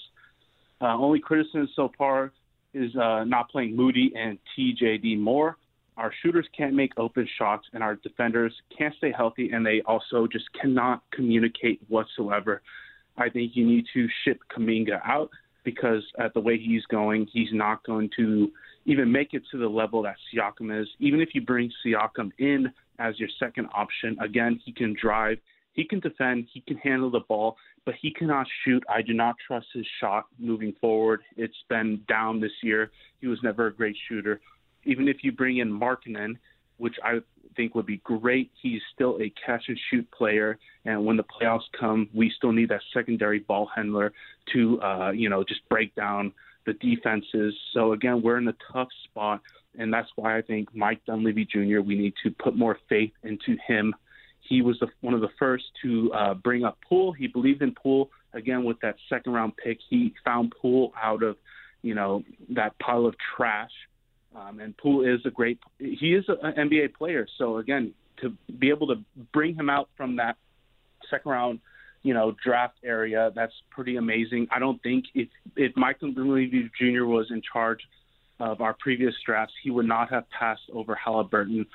uh, 0.81 0.97
only 0.97 1.21
criticism 1.21 1.69
so 1.75 1.91
far 1.97 2.33
is 2.75 2.95
uh, 2.97 3.25
not 3.25 3.51
playing 3.51 3.75
Moody 3.75 4.13
and 4.17 4.39
TJD 4.57 5.19
Moore. 5.19 5.57
Our 5.97 6.13
shooters 6.23 6.47
can't 6.57 6.75
make 6.75 6.93
open 6.97 7.29
shots, 7.39 7.67
and 7.73 7.83
our 7.83 7.97
defenders 7.97 8.55
can't 8.77 8.95
stay 8.97 9.13
healthy, 9.17 9.51
and 9.51 9.67
they 9.67 9.83
also 9.85 10.29
just 10.31 10.45
cannot 10.61 11.03
communicate 11.13 11.81
whatsoever. 11.89 12.63
I 13.17 13.29
think 13.29 13.53
you 13.55 13.67
need 13.67 13.85
to 13.95 14.07
ship 14.25 14.39
Kuminga 14.55 15.01
out 15.05 15.31
because 15.65 16.05
at 16.19 16.33
the 16.35 16.41
way 16.41 16.57
he's 16.57 16.85
going, 16.87 17.27
he's 17.33 17.49
not 17.53 17.85
going 17.85 18.11
to 18.17 18.53
even 18.87 19.11
make 19.11 19.35
it 19.35 19.43
to 19.51 19.59
the 19.59 19.67
level 19.67 20.03
that 20.03 20.15
Siakam 20.33 20.81
is. 20.81 20.89
Even 21.01 21.21
if 21.21 21.31
you 21.35 21.43
bring 21.43 21.71
Siakam 21.85 22.31
in 22.39 22.73
as 22.99 23.19
your 23.19 23.29
second 23.39 23.69
option, 23.75 24.17
again, 24.21 24.61
he 24.65 24.73
can 24.73 24.97
drive, 25.01 25.39
he 25.79 25.85
can 25.85 26.01
defend, 26.01 26.49
he 26.53 26.61
can 26.61 26.77
handle 26.79 27.09
the 27.09 27.21
ball, 27.21 27.57
but 27.87 27.95
he 28.03 28.13
cannot 28.13 28.49
shoot. 28.65 28.83
I 28.93 29.01
do 29.01 29.15
not 29.15 29.37
trust 29.47 29.69
his 29.73 29.87
shot 30.01 30.27
moving 30.37 30.75
forward. 30.81 31.21
It's 31.37 31.63
been 31.69 32.01
down 32.09 32.41
this 32.41 32.51
year. 32.65 32.91
He 33.21 33.29
was 33.29 33.39
never 33.45 33.69
a 33.69 33.73
great 33.73 33.97
shooter. 34.09 34.41
Even 34.83 35.07
if 35.07 35.19
you 35.23 35.31
bring 35.31 35.59
in 35.59 35.71
Markkanen, 35.71 36.37
which 36.79 36.97
I 37.05 37.21
think 37.55 37.77
would 37.77 37.87
be 37.87 37.99
great, 37.99 38.51
he's 38.61 38.81
still 38.93 39.21
a 39.23 39.33
catch 39.47 39.63
and 39.69 39.79
shoot 39.89 40.11
player. 40.11 40.59
And 40.85 41.05
when 41.05 41.17
the 41.17 41.23
playoffs 41.23 41.71
come, 41.79 42.09
we 42.13 42.33
still 42.37 42.51
need 42.51 42.71
that 42.71 42.83
secondary 42.93 43.39
ball 43.39 43.71
handler 43.73 44.13
to, 44.55 44.83
uh, 44.83 45.11
you 45.13 45.29
know, 45.29 45.45
just 45.45 45.61
break 45.69 45.95
down 45.95 46.33
the 46.67 46.73
defenses. 46.73 47.55
So 47.73 47.93
again, 47.93 48.21
we're 48.21 48.39
in 48.39 48.49
a 48.49 48.57
tough 48.73 48.89
spot, 49.05 49.43
and 49.79 49.95
that's 49.95 50.11
why 50.17 50.39
I 50.39 50.43
think 50.43 50.75
Mike 50.75 51.05
Dunleavy 51.07 51.45
Jr. 51.45 51.83
We 51.83 51.97
need 51.97 52.15
to 52.25 52.33
put 52.33 52.57
more 52.57 52.79
faith 52.89 53.13
into 53.23 53.57
him 53.65 53.95
he 54.49 54.63
was 54.63 54.79
the, 54.81 54.89
one 55.01 55.15
of 55.15 55.21
the 55.21 55.29
first 55.39 55.65
to 55.83 56.13
uh, 56.13 56.35
bring 56.35 56.65
up 56.65 56.79
Poole. 56.89 57.13
He 57.13 57.27
believed 57.27 57.63
in 57.63 57.75
Poole 57.75 58.11
again 58.33 58.65
with 58.65 58.79
that 58.81 58.97
second 59.09 59.33
round 59.33 59.57
pick. 59.57 59.79
He 59.89 60.15
found 60.25 60.53
Poole 60.61 60.93
out 61.01 61.23
of 61.23 61.37
you 61.83 61.95
know 61.95 62.25
that 62.51 62.79
pile 62.79 63.07
of 63.07 63.15
trash, 63.37 63.71
um, 64.35 64.61
and 64.61 64.77
Poole 64.77 65.05
is 65.07 65.21
a 65.25 65.31
great. 65.31 65.59
He 65.79 66.15
is 66.15 66.25
an 66.29 66.53
NBA 66.71 66.95
player. 66.95 67.27
So 67.39 67.59
again, 67.59 67.95
to 68.23 68.33
be 68.59 68.71
able 68.71 68.89
to 68.89 68.97
bring 69.33 69.55
him 69.55 69.71
out 69.71 69.89
from 69.97 70.17
that 70.17 70.37
second 71.11 71.31
round, 71.31 71.61
you 72.03 72.15
know, 72.15 72.35
draft 72.45 72.79
area, 72.85 73.31
that's 73.35 73.53
pretty 73.71 73.97
amazing. 73.97 74.49
I 74.51 74.59
don't 74.59 74.83
think 74.83 75.05
if 75.15 75.29
if 75.57 75.77
Michael 75.77 76.13
Dunleavy 76.13 76.71
Jr. 76.79 77.05
was 77.05 77.27
in 77.31 77.43
charge 77.53 77.81
of 78.41 78.61
our 78.61 78.75
previous 78.79 79.15
drafts, 79.27 79.55
he 79.63 79.71
would 79.71 79.87
not 79.87 80.11
have 80.11 80.25
passed 80.31 80.63
over 80.73 80.95
Halliburton 80.95 81.67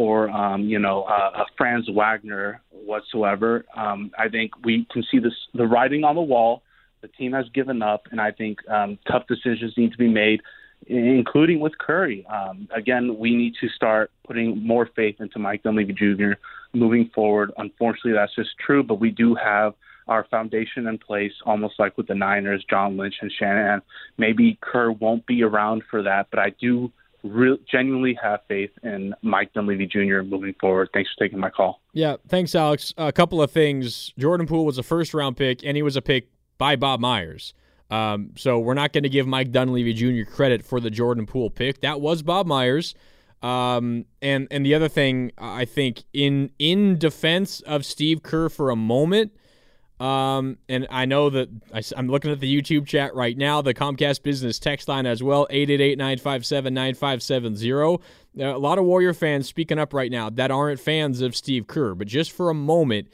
or 0.00 0.30
um, 0.30 0.62
you 0.62 0.78
know 0.78 1.02
uh, 1.02 1.44
Franz 1.58 1.86
Wagner 1.92 2.62
whatsoever. 2.70 3.66
Um, 3.76 4.10
I 4.18 4.28
think 4.28 4.52
we 4.64 4.86
can 4.90 5.04
see 5.10 5.18
this 5.18 5.34
the 5.52 5.66
writing 5.66 6.04
on 6.04 6.14
the 6.14 6.22
wall. 6.22 6.62
The 7.02 7.08
team 7.08 7.32
has 7.32 7.44
given 7.54 7.82
up, 7.82 8.04
and 8.10 8.18
I 8.20 8.30
think 8.32 8.58
um, 8.68 8.98
tough 9.06 9.24
decisions 9.28 9.74
need 9.76 9.92
to 9.92 9.98
be 9.98 10.08
made, 10.08 10.40
including 10.86 11.60
with 11.60 11.76
Curry. 11.78 12.26
Um, 12.26 12.66
again, 12.74 13.18
we 13.18 13.36
need 13.36 13.54
to 13.60 13.68
start 13.68 14.10
putting 14.26 14.66
more 14.66 14.88
faith 14.96 15.16
into 15.20 15.38
Mike 15.38 15.62
Dunleavy 15.62 15.92
Jr. 15.92 16.32
moving 16.72 17.10
forward. 17.14 17.52
Unfortunately, 17.58 18.12
that's 18.12 18.34
just 18.34 18.50
true, 18.64 18.82
but 18.82 19.00
we 19.00 19.10
do 19.10 19.34
have 19.34 19.74
our 20.08 20.26
foundation 20.30 20.86
in 20.86 20.96
place, 20.98 21.32
almost 21.44 21.74
like 21.78 21.96
with 21.96 22.06
the 22.06 22.14
Niners, 22.14 22.64
John 22.68 22.96
Lynch 22.96 23.16
and 23.20 23.30
Shanahan. 23.38 23.82
Maybe 24.16 24.58
Kerr 24.62 24.92
won't 24.92 25.26
be 25.26 25.42
around 25.42 25.82
for 25.90 26.02
that, 26.02 26.28
but 26.30 26.38
I 26.38 26.54
do 26.58 26.90
Real, 27.22 27.56
genuinely 27.70 28.18
have 28.22 28.40
faith 28.48 28.70
in 28.82 29.14
Mike 29.22 29.52
Dunleavy 29.52 29.86
Jr. 29.86 30.22
moving 30.22 30.54
forward. 30.60 30.88
Thanks 30.94 31.10
for 31.16 31.24
taking 31.24 31.38
my 31.38 31.50
call. 31.50 31.80
Yeah, 31.92 32.16
thanks, 32.28 32.54
Alex. 32.54 32.94
A 32.96 33.12
couple 33.12 33.42
of 33.42 33.50
things. 33.50 34.12
Jordan 34.18 34.46
Poole 34.46 34.64
was 34.64 34.78
a 34.78 34.82
first 34.82 35.12
round 35.12 35.36
pick, 35.36 35.64
and 35.64 35.76
he 35.76 35.82
was 35.82 35.96
a 35.96 36.02
pick 36.02 36.28
by 36.58 36.76
Bob 36.76 37.00
Myers. 37.00 37.54
Um, 37.90 38.30
so 38.36 38.58
we're 38.58 38.74
not 38.74 38.92
going 38.92 39.02
to 39.02 39.08
give 39.08 39.26
Mike 39.26 39.50
Dunleavy 39.50 39.92
Jr. 39.92 40.30
credit 40.30 40.64
for 40.64 40.80
the 40.80 40.90
Jordan 40.90 41.26
Poole 41.26 41.50
pick. 41.50 41.80
That 41.80 42.00
was 42.00 42.22
Bob 42.22 42.46
Myers. 42.46 42.94
Um, 43.42 44.04
and 44.20 44.46
and 44.50 44.64
the 44.64 44.74
other 44.74 44.88
thing, 44.88 45.32
I 45.38 45.64
think 45.64 46.04
in 46.12 46.50
in 46.58 46.98
defense 46.98 47.60
of 47.62 47.84
Steve 47.84 48.22
Kerr 48.22 48.48
for 48.48 48.70
a 48.70 48.76
moment, 48.76 49.32
um, 50.00 50.56
and 50.68 50.88
I 50.90 51.04
know 51.04 51.28
that 51.28 51.48
I, 51.74 51.82
am 51.96 52.08
looking 52.08 52.32
at 52.32 52.40
the 52.40 52.60
YouTube 52.60 52.86
chat 52.86 53.14
right 53.14 53.36
now, 53.36 53.60
the 53.60 53.74
Comcast 53.74 54.22
Business 54.22 54.58
text 54.58 54.88
line 54.88 55.04
as 55.04 55.22
well, 55.22 55.46
888-957-9570. 55.50 58.00
A 58.38 58.56
lot 58.56 58.78
of 58.78 58.86
Warrior 58.86 59.12
fans 59.12 59.46
speaking 59.46 59.78
up 59.78 59.92
right 59.92 60.10
now 60.10 60.30
that 60.30 60.50
aren't 60.50 60.80
fans 60.80 61.20
of 61.20 61.36
Steve 61.36 61.66
Kerr. 61.66 61.94
But 61.94 62.06
just 62.06 62.32
for 62.32 62.48
a 62.48 62.54
moment, 62.54 63.08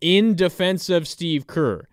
in 0.00 0.36
defense 0.36 0.88
of 0.88 1.08
Steve 1.08 1.48
Kerr, 1.48 1.88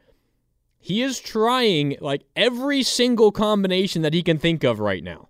he 0.78 1.02
is 1.02 1.20
trying 1.20 1.98
like 2.00 2.22
every 2.36 2.84
single 2.84 3.32
combination 3.32 4.04
that 4.04 4.14
he 4.14 4.22
can 4.22 4.38
think 4.38 4.64
of 4.64 4.80
right 4.80 5.04
now. 5.04 5.30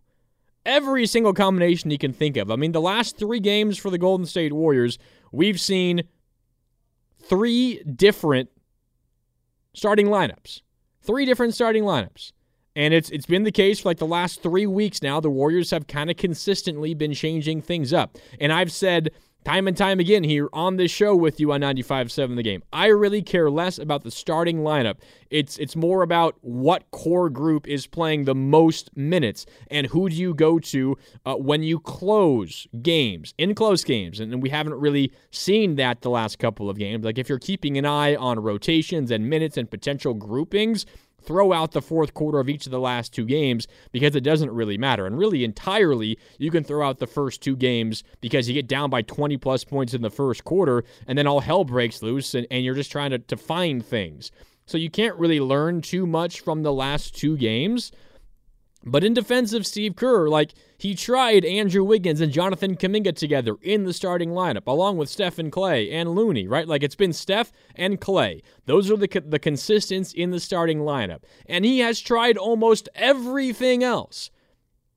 Every 0.65 1.05
single 1.05 1.33
combination 1.33 1.89
he 1.89 1.97
can 1.97 2.11
think 2.11 2.35
of. 2.35 2.51
I 2.51 2.57
mean, 2.57 2.73
the 2.73 2.81
last 2.81 3.17
three 3.17 3.39
games 3.39 3.77
for 3.77 3.89
the 3.89 3.97
Golden 3.97 4.25
State 4.25 4.51
Warriors, 4.51 4.99
we've 5.31 5.61
seen 5.61 6.03
three 7.29 7.81
different 7.83 8.49
starting 9.75 10.07
lineups. 10.07 10.61
Three 11.01 11.25
different 11.25 11.53
starting 11.53 11.83
lineups. 11.83 12.31
And 12.75 12.93
it's 12.93 13.09
it's 13.09 13.25
been 13.25 13.43
the 13.43 13.51
case 13.51 13.79
for 13.79 13.89
like 13.89 13.99
the 13.99 14.07
last 14.07 14.41
three 14.41 14.65
weeks 14.65 15.01
now. 15.01 15.19
The 15.19 15.29
Warriors 15.29 15.71
have 15.71 15.87
kind 15.87 16.09
of 16.09 16.17
consistently 16.17 16.93
been 16.93 17.13
changing 17.13 17.61
things 17.61 17.93
up. 17.93 18.17
And 18.39 18.51
I've 18.51 18.71
said 18.71 19.11
time 19.45 19.67
and 19.67 19.77
time 19.77 19.99
again 19.99 20.23
here 20.23 20.49
on 20.53 20.75
this 20.75 20.89
show 20.89 21.15
with 21.15 21.39
you 21.39 21.51
on 21.51 21.61
95.7 21.61 22.35
The 22.35 22.41
Game. 22.41 22.63
I 22.73 22.87
really 22.87 23.21
care 23.21 23.49
less 23.49 23.77
about 23.77 24.03
the 24.03 24.09
starting 24.09 24.59
lineup. 24.59 24.97
It's 25.29 25.57
it's 25.57 25.75
more 25.75 26.01
about 26.01 26.35
what 26.41 26.89
core 26.91 27.29
group 27.29 27.67
is 27.67 27.85
playing 27.85 28.25
the 28.25 28.33
most 28.33 28.89
minutes 28.97 29.45
and 29.69 29.87
who 29.87 30.09
do 30.09 30.15
you 30.15 30.33
go 30.33 30.57
to 30.59 30.97
uh, 31.25 31.35
when 31.35 31.61
you 31.61 31.79
close 31.79 32.67
games, 32.81 33.33
in 33.37 33.53
close 33.53 33.83
games. 33.83 34.19
And, 34.19 34.33
and 34.33 34.41
we 34.41 34.49
haven't 34.49 34.75
really 34.75 35.11
seen 35.29 35.75
that 35.75 36.01
the 36.01 36.09
last 36.09 36.39
couple 36.39 36.69
of 36.69 36.77
games. 36.77 37.05
Like 37.05 37.19
if 37.19 37.29
you're 37.29 37.39
keeping 37.39 37.77
an 37.77 37.85
eye 37.85 38.15
on 38.15 38.39
rotations 38.39 39.11
and 39.11 39.29
minutes 39.29 39.57
and 39.57 39.69
potential 39.69 40.15
groupings– 40.15 40.85
throw 41.25 41.53
out 41.53 41.71
the 41.71 41.81
fourth 41.81 42.13
quarter 42.13 42.39
of 42.39 42.49
each 42.49 42.65
of 42.65 42.71
the 42.71 42.79
last 42.79 43.13
two 43.13 43.25
games 43.25 43.67
because 43.91 44.15
it 44.15 44.21
doesn't 44.21 44.51
really 44.51 44.77
matter. 44.77 45.05
And 45.05 45.17
really, 45.17 45.43
entirely, 45.43 46.17
you 46.37 46.51
can 46.51 46.63
throw 46.63 46.87
out 46.87 46.99
the 46.99 47.07
first 47.07 47.41
two 47.41 47.55
games 47.55 48.03
because 48.21 48.47
you 48.47 48.53
get 48.53 48.67
down 48.67 48.89
by 48.89 49.01
20 49.01 49.37
plus 49.37 49.63
points 49.63 49.93
in 49.93 50.01
the 50.01 50.09
first 50.09 50.43
quarter, 50.43 50.83
and 51.07 51.17
then 51.17 51.27
all 51.27 51.39
hell 51.39 51.63
breaks 51.63 52.01
loose, 52.01 52.33
and, 52.33 52.47
and 52.51 52.63
you're 52.63 52.75
just 52.75 52.91
trying 52.91 53.11
to, 53.11 53.19
to 53.19 53.37
find 53.37 53.85
things. 53.85 54.31
so 54.65 54.77
you 54.77 54.89
can't 54.89 55.15
really 55.17 55.39
learn 55.39 55.81
too 55.81 56.05
much 56.07 56.39
from 56.39 56.63
the 56.63 56.73
last 56.73 57.15
two 57.15 57.37
games. 57.37 57.91
But 58.85 59.03
in 59.03 59.15
defense 59.15 59.51
of 59.53 59.65
Steve 59.65 59.95
Kerr, 59.95 60.29
like 60.29 60.53
he 60.77 60.93
tried 60.93 61.43
Andrew 61.43 61.83
Wiggins 61.83 62.21
and 62.21 62.31
Jonathan 62.31 62.77
Kuminga 62.77 63.15
together 63.15 63.55
in 63.63 63.83
the 63.83 63.93
starting 63.93 64.29
lineup, 64.29 64.67
along 64.67 64.97
with 64.97 65.09
Stephen 65.09 65.49
Klay 65.49 65.91
and 65.91 66.13
Looney, 66.13 66.47
right? 66.47 66.67
Like 66.67 66.83
it's 66.83 66.95
been 66.95 67.13
Steph 67.13 67.51
and 67.75 67.99
Klay. 67.99 68.41
Those 68.65 68.91
are 68.91 68.97
the 68.97 69.23
the 69.25 69.39
consistents 69.39 70.13
in 70.13 70.29
the 70.29 70.39
starting 70.39 70.79
lineup, 70.79 71.23
and 71.47 71.65
he 71.65 71.79
has 71.79 71.99
tried 71.99 72.37
almost 72.37 72.87
everything 72.93 73.83
else. 73.83 74.29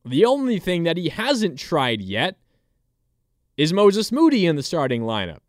The 0.05 0.27
only 0.27 0.59
thing 0.59 0.83
that 0.83 0.99
he 0.99 1.09
hasn't 1.09 1.59
tried 1.59 2.03
yet 2.03 2.37
is 3.57 3.73
Moses 3.73 4.13
Moody 4.13 4.45
in 4.45 4.57
the 4.57 4.63
starting 4.63 5.03
lineup, 5.03 5.41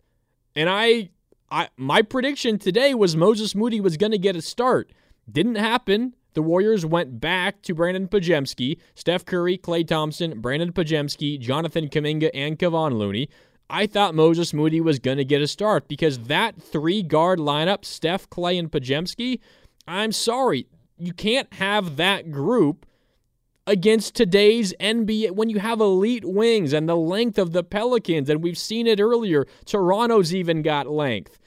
and 0.56 0.70
I, 0.70 1.10
I 1.52 1.68
my 1.76 2.04
prediction 2.04 2.58
today 2.58 2.94
was 2.94 3.18
Moses 3.18 3.54
Moody 3.54 3.82
was 3.82 3.98
going 3.98 4.14
to 4.14 4.18
get 4.18 4.38
a 4.38 4.42
start. 4.42 4.94
Didn't 5.30 5.56
happen. 5.56 6.16
The 6.34 6.42
Warriors 6.42 6.86
went 6.86 7.20
back 7.20 7.62
to 7.64 7.74
Brandon 7.74 8.08
Podziemski, 8.08 8.78
Steph 8.96 9.26
Curry, 9.26 9.58
Klay 9.58 9.88
Thompson, 9.88 10.42
Brandon 10.42 10.72
Podziemski, 10.72 11.40
Jonathan 11.40 11.90
Kuminga, 11.90 12.30
and 12.34 12.58
Kevon 12.58 12.94
Looney. 12.94 13.30
I 13.70 13.88
thought 13.88 14.16
Moses 14.16 14.54
Moody 14.54 14.82
was 14.82 15.00
going 15.00 15.18
to 15.18 15.26
get 15.26 15.42
a 15.42 15.48
start 15.48 15.88
because 15.88 16.20
that 16.20 16.62
three 16.62 17.04
guard 17.04 17.40
lineup, 17.40 17.86
Steph, 17.86 18.30
Klay, 18.30 18.58
and 18.58 18.72
Podziemski, 18.72 19.40
I'm 19.88 20.12
sorry, 20.12 20.68
you 20.98 21.14
can't 21.14 21.52
have 21.54 21.98
that 21.98 22.32
group 22.32 22.86
against 23.68 24.16
today's 24.16 24.74
NBA 24.80 25.32
when 25.32 25.50
you 25.50 25.60
have 25.60 25.80
elite 25.80 26.26
wings 26.26 26.74
and 26.74 26.90
the 26.90 26.96
length 26.96 27.38
of 27.38 27.54
the 27.54 27.64
Pelicans, 27.64 28.30
and 28.30 28.44
we've 28.44 28.58
seen 28.58 28.88
it 28.88 29.00
earlier. 29.00 29.46
Toronto's 29.66 30.34
even 30.34 30.64
got 30.64 30.88
length 30.88 31.40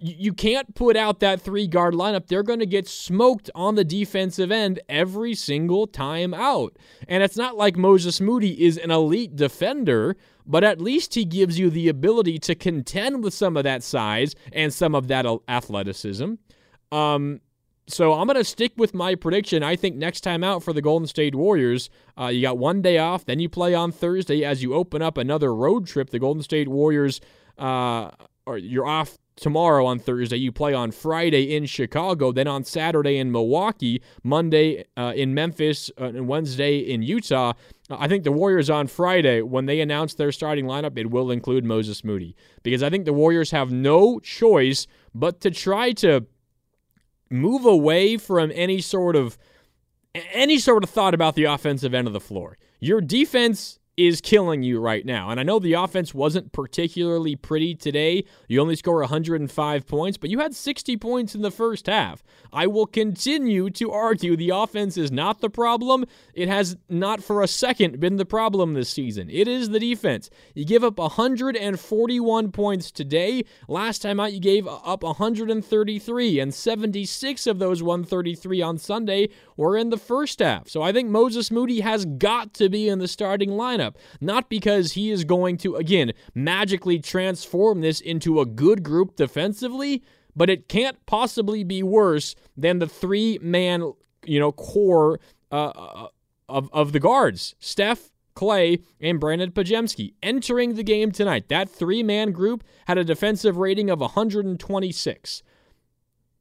you 0.00 0.32
can't 0.32 0.74
put 0.74 0.96
out 0.96 1.20
that 1.20 1.40
three 1.40 1.66
guard 1.66 1.94
lineup. 1.94 2.26
They're 2.26 2.42
going 2.42 2.58
to 2.60 2.66
get 2.66 2.88
smoked 2.88 3.50
on 3.54 3.74
the 3.74 3.84
defensive 3.84 4.50
end 4.50 4.80
every 4.88 5.34
single 5.34 5.86
time 5.86 6.34
out. 6.34 6.76
And 7.08 7.22
it's 7.22 7.36
not 7.36 7.56
like 7.56 7.76
Moses 7.76 8.20
Moody 8.20 8.64
is 8.64 8.78
an 8.78 8.90
elite 8.90 9.36
defender, 9.36 10.16
but 10.46 10.64
at 10.64 10.80
least 10.80 11.14
he 11.14 11.24
gives 11.24 11.58
you 11.58 11.70
the 11.70 11.88
ability 11.88 12.38
to 12.40 12.54
contend 12.54 13.24
with 13.24 13.34
some 13.34 13.56
of 13.56 13.64
that 13.64 13.82
size 13.82 14.34
and 14.52 14.72
some 14.72 14.94
of 14.94 15.08
that 15.08 15.26
athleticism. 15.48 16.34
Um, 16.92 17.40
so 17.88 18.12
I'm 18.12 18.26
going 18.26 18.36
to 18.36 18.44
stick 18.44 18.72
with 18.76 18.94
my 18.94 19.14
prediction. 19.14 19.62
I 19.62 19.74
think 19.74 19.96
next 19.96 20.20
time 20.20 20.44
out 20.44 20.62
for 20.62 20.72
the 20.72 20.82
Golden 20.82 21.06
State 21.08 21.34
Warriors, 21.34 21.88
uh, 22.18 22.26
you 22.26 22.42
got 22.42 22.58
one 22.58 22.82
day 22.82 22.98
off, 22.98 23.24
then 23.24 23.40
you 23.40 23.48
play 23.48 23.74
on 23.74 23.92
Thursday 23.92 24.44
as 24.44 24.62
you 24.62 24.74
open 24.74 25.00
up 25.00 25.16
another 25.16 25.54
road 25.54 25.86
trip. 25.86 26.10
The 26.10 26.18
Golden 26.18 26.42
State 26.42 26.68
Warriors, 26.68 27.20
uh, 27.56 28.10
or 28.46 28.58
you're 28.58 28.86
off 28.86 29.16
tomorrow 29.40 29.86
on 29.86 29.98
Thursday. 29.98 30.36
You 30.36 30.52
play 30.52 30.74
on 30.74 30.90
Friday 30.90 31.54
in 31.54 31.66
Chicago, 31.66 32.32
then 32.32 32.46
on 32.46 32.64
Saturday 32.64 33.16
in 33.16 33.32
Milwaukee, 33.32 34.02
Monday 34.22 34.84
uh, 34.96 35.12
in 35.16 35.34
Memphis, 35.34 35.90
uh, 36.00 36.04
and 36.04 36.28
Wednesday 36.28 36.78
in 36.78 37.02
Utah. 37.02 37.52
I 37.90 38.08
think 38.08 38.24
the 38.24 38.32
Warriors 38.32 38.68
on 38.68 38.86
Friday, 38.86 39.40
when 39.40 39.66
they 39.66 39.80
announce 39.80 40.14
their 40.14 40.32
starting 40.32 40.66
lineup, 40.66 40.98
it 40.98 41.10
will 41.10 41.30
include 41.30 41.64
Moses 41.64 42.04
Moody 42.04 42.36
because 42.62 42.82
I 42.82 42.90
think 42.90 43.04
the 43.06 43.12
Warriors 43.12 43.50
have 43.50 43.72
no 43.72 44.18
choice 44.20 44.86
but 45.14 45.40
to 45.40 45.50
try 45.50 45.92
to 45.92 46.26
move 47.30 47.64
away 47.64 48.16
from 48.16 48.52
any 48.54 48.80
sort 48.80 49.16
of 49.16 49.38
any 50.32 50.58
sort 50.58 50.82
of 50.82 50.90
thought 50.90 51.14
about 51.14 51.34
the 51.34 51.44
offensive 51.44 51.94
end 51.94 52.06
of 52.06 52.12
the 52.12 52.20
floor. 52.20 52.58
Your 52.80 53.00
defense 53.00 53.77
is 53.98 54.20
killing 54.20 54.62
you 54.62 54.78
right 54.78 55.04
now. 55.04 55.28
And 55.28 55.40
I 55.40 55.42
know 55.42 55.58
the 55.58 55.72
offense 55.72 56.14
wasn't 56.14 56.52
particularly 56.52 57.34
pretty 57.34 57.74
today. 57.74 58.24
You 58.46 58.60
only 58.60 58.76
score 58.76 59.00
105 59.00 59.86
points, 59.88 60.16
but 60.16 60.30
you 60.30 60.38
had 60.38 60.54
60 60.54 60.96
points 60.98 61.34
in 61.34 61.42
the 61.42 61.50
first 61.50 61.86
half. 61.86 62.22
I 62.52 62.68
will 62.68 62.86
continue 62.86 63.70
to 63.70 63.90
argue 63.90 64.36
the 64.36 64.50
offense 64.50 64.96
is 64.96 65.10
not 65.10 65.40
the 65.40 65.50
problem. 65.50 66.04
It 66.32 66.48
has 66.48 66.76
not 66.88 67.24
for 67.24 67.42
a 67.42 67.48
second 67.48 67.98
been 67.98 68.16
the 68.16 68.24
problem 68.24 68.74
this 68.74 68.88
season. 68.88 69.28
It 69.30 69.48
is 69.48 69.70
the 69.70 69.80
defense. 69.80 70.30
You 70.54 70.64
give 70.64 70.84
up 70.84 70.96
141 70.98 72.52
points 72.52 72.92
today. 72.92 73.42
Last 73.66 74.00
time 74.02 74.20
out, 74.20 74.32
you 74.32 74.38
gave 74.38 74.68
up 74.68 75.02
133, 75.02 76.38
and 76.38 76.54
76 76.54 77.46
of 77.48 77.58
those 77.58 77.82
133 77.82 78.62
on 78.62 78.78
Sunday 78.78 79.28
were 79.56 79.76
in 79.76 79.90
the 79.90 79.96
first 79.96 80.38
half. 80.38 80.68
So 80.68 80.82
I 80.82 80.92
think 80.92 81.10
Moses 81.10 81.50
Moody 81.50 81.80
has 81.80 82.04
got 82.04 82.54
to 82.54 82.68
be 82.68 82.88
in 82.88 83.00
the 83.00 83.08
starting 83.08 83.50
lineup 83.50 83.87
Not 84.20 84.48
because 84.48 84.92
he 84.92 85.10
is 85.10 85.24
going 85.24 85.56
to, 85.58 85.76
again, 85.76 86.12
magically 86.34 86.98
transform 86.98 87.80
this 87.80 88.00
into 88.00 88.40
a 88.40 88.46
good 88.46 88.82
group 88.82 89.16
defensively, 89.16 90.02
but 90.34 90.50
it 90.50 90.68
can't 90.68 91.04
possibly 91.06 91.64
be 91.64 91.82
worse 91.82 92.34
than 92.56 92.78
the 92.78 92.86
three 92.86 93.38
man, 93.42 93.92
you 94.24 94.38
know, 94.38 94.52
core 94.52 95.20
uh, 95.50 95.68
uh, 95.68 96.08
of, 96.48 96.70
of 96.72 96.92
the 96.92 97.00
guards 97.00 97.54
Steph, 97.58 98.10
Klay, 98.34 98.82
and 99.00 99.18
Brandon 99.18 99.50
Podziemski 99.50 100.14
entering 100.22 100.74
the 100.74 100.84
game 100.84 101.10
tonight. 101.10 101.48
That 101.48 101.68
three 101.68 102.02
man 102.02 102.32
group 102.32 102.62
had 102.86 102.98
a 102.98 103.04
defensive 103.04 103.56
rating 103.56 103.90
of 103.90 104.00
126. 104.00 105.42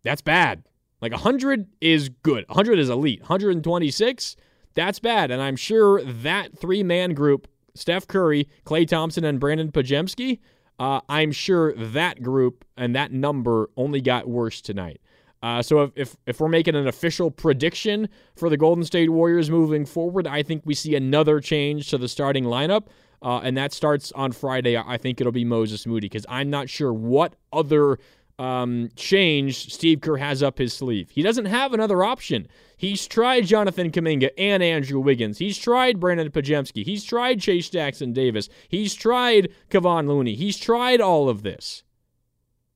That's 0.04 0.22
bad. 0.22 0.64
Like 1.02 1.12
100 1.12 1.68
is 1.82 2.10
good. 2.10 2.46
100 2.48 2.80
is 2.80 2.90
elite. 2.90 3.22
126, 3.22 4.36
that's 4.78 5.00
bad. 5.00 5.32
And 5.32 5.42
I'm 5.42 5.56
sure 5.56 6.02
that 6.04 6.58
three 6.58 6.84
man 6.84 7.14
group, 7.14 7.48
Steph 7.74 8.08
Curry, 8.08 8.48
Klay 8.64 8.88
Thompson, 8.88 9.26
and 9.26 9.40
Brandon 9.40 9.72
Podziemski, 9.72 10.40
uh, 10.80 11.02
I'm 11.10 11.32
sure 11.32 11.74
that 11.74 12.22
group 12.22 12.64
and 12.78 12.96
that 12.96 13.12
number 13.12 13.70
only 13.76 14.00
got 14.00 14.30
worse 14.30 14.62
tonight. 14.62 15.02
Uh, 15.42 15.62
so 15.62 15.82
if, 15.82 15.92
if, 15.96 16.18
if 16.26 16.40
we're 16.40 16.48
making 16.48 16.76
an 16.76 16.88
official 16.88 17.30
prediction 17.32 18.08
for 18.36 18.50
the 18.50 18.58
Golden 18.58 18.84
State 18.84 19.10
Warriors 19.10 19.50
moving 19.50 19.86
forward, 19.86 20.28
I 20.28 20.44
think 20.44 20.62
we 20.66 20.74
see 20.74 20.96
another 20.96 21.40
change 21.40 21.90
to 21.90 21.98
the 21.98 22.08
starting 22.08 22.44
lineup. 22.44 22.88
Uh, 23.22 23.40
and 23.40 23.58
that 23.58 23.74
starts 23.74 24.12
on 24.12 24.32
Friday. 24.32 24.78
I 24.78 24.98
think 24.98 25.20
it'll 25.20 25.32
be 25.32 25.46
Moses 25.46 25.88
Moody 25.88 26.08
because 26.08 26.26
I'm 26.30 26.52
not 26.52 26.70
sure 26.70 26.94
what 26.94 27.34
other 27.52 27.98
um, 28.40 28.90
change 28.96 29.74
Steve 29.74 30.02
Kerr 30.02 30.18
has 30.18 30.44
up 30.44 30.58
his 30.58 30.74
sleeve. 30.74 31.10
He 31.10 31.22
doesn't 31.22 31.46
have 31.46 31.74
another 31.74 32.04
option. 32.04 32.48
He's 32.76 33.08
tried 33.08 33.48
Jonathan 33.48 33.92
Kuminga 33.92 34.30
and 34.38 34.62
Andrew 34.62 35.00
Wiggins. 35.00 35.40
He's 35.40 35.58
tried 35.58 36.00
Brandon 36.00 36.30
Podziemski. 36.30 36.86
He's 36.86 37.04
tried 37.04 37.40
Trayce 37.40 37.72
Jackson-Davis. 37.72 38.50
He's 38.70 38.94
tried 38.94 39.50
Kevon 39.70 40.08
Looney. 40.08 40.36
He's 40.36 40.58
tried 40.58 41.02
all 41.02 41.30
of 41.30 41.42
this. 41.42 41.84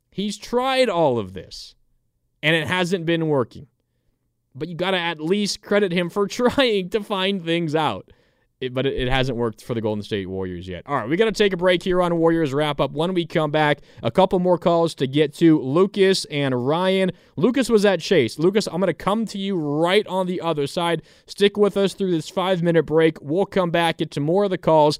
He's 0.09 0.37
tried 0.37 0.89
all 0.89 1.19
of 1.19 1.33
this, 1.33 1.75
and 2.41 2.55
it 2.55 2.67
hasn't 2.67 3.05
been 3.05 3.27
working. 3.27 3.67
But 4.53 4.67
you 4.67 4.75
got 4.75 4.91
to 4.91 4.99
at 4.99 5.21
least 5.21 5.61
credit 5.61 5.91
him 5.91 6.09
for 6.09 6.27
trying 6.27 6.89
to 6.89 7.03
find 7.03 7.43
things 7.43 7.75
out 7.75 8.11
it, 8.61 8.73
but 8.73 8.85
it, 8.85 9.09
hasn't 9.09 9.37
worked 9.37 9.63
for 9.63 9.73
the 9.73 9.81
Golden 9.81 10.03
State 10.03 10.27
Warriors 10.27 10.67
yet. 10.67 10.83
All 10.85 10.95
right, 10.95 11.09
we 11.09 11.17
got 11.17 11.25
to 11.25 11.31
take 11.31 11.51
a 11.51 11.57
break 11.57 11.83
here 11.83 12.01
on 12.01 12.15
Warriors 12.17 12.53
wrap 12.53 12.79
up. 12.79 12.91
When 12.91 13.13
we 13.13 13.25
come 13.25 13.51
back, 13.51 13.79
a 14.03 14.11
couple 14.11 14.39
more 14.39 14.57
calls 14.57 14.95
to 14.95 15.07
get 15.07 15.33
to 15.35 15.59
Lucas 15.59 16.25
and 16.25 16.65
Ryan. 16.65 17.11
Lucas 17.35 17.69
was 17.69 17.83
at 17.83 17.99
Chase. 17.99 18.39
Lucas, 18.39 18.67
I'm 18.67 18.79
going 18.79 18.87
to 18.87 18.93
come 18.93 19.25
to 19.25 19.37
you 19.37 19.57
right 19.57 20.05
on 20.07 20.27
the 20.27 20.39
other 20.39 20.67
side. 20.67 21.01
Stick 21.25 21.57
with 21.57 21.75
us 21.75 21.93
through 21.93 22.11
this 22.11 22.29
five 22.29 22.61
minute 22.61 22.83
break. 22.83 23.17
We'll 23.21 23.45
come 23.45 23.71
back, 23.71 23.97
get 23.97 24.11
to 24.11 24.19
more 24.19 24.45
of 24.45 24.51
the 24.51 24.57
calls. 24.57 24.99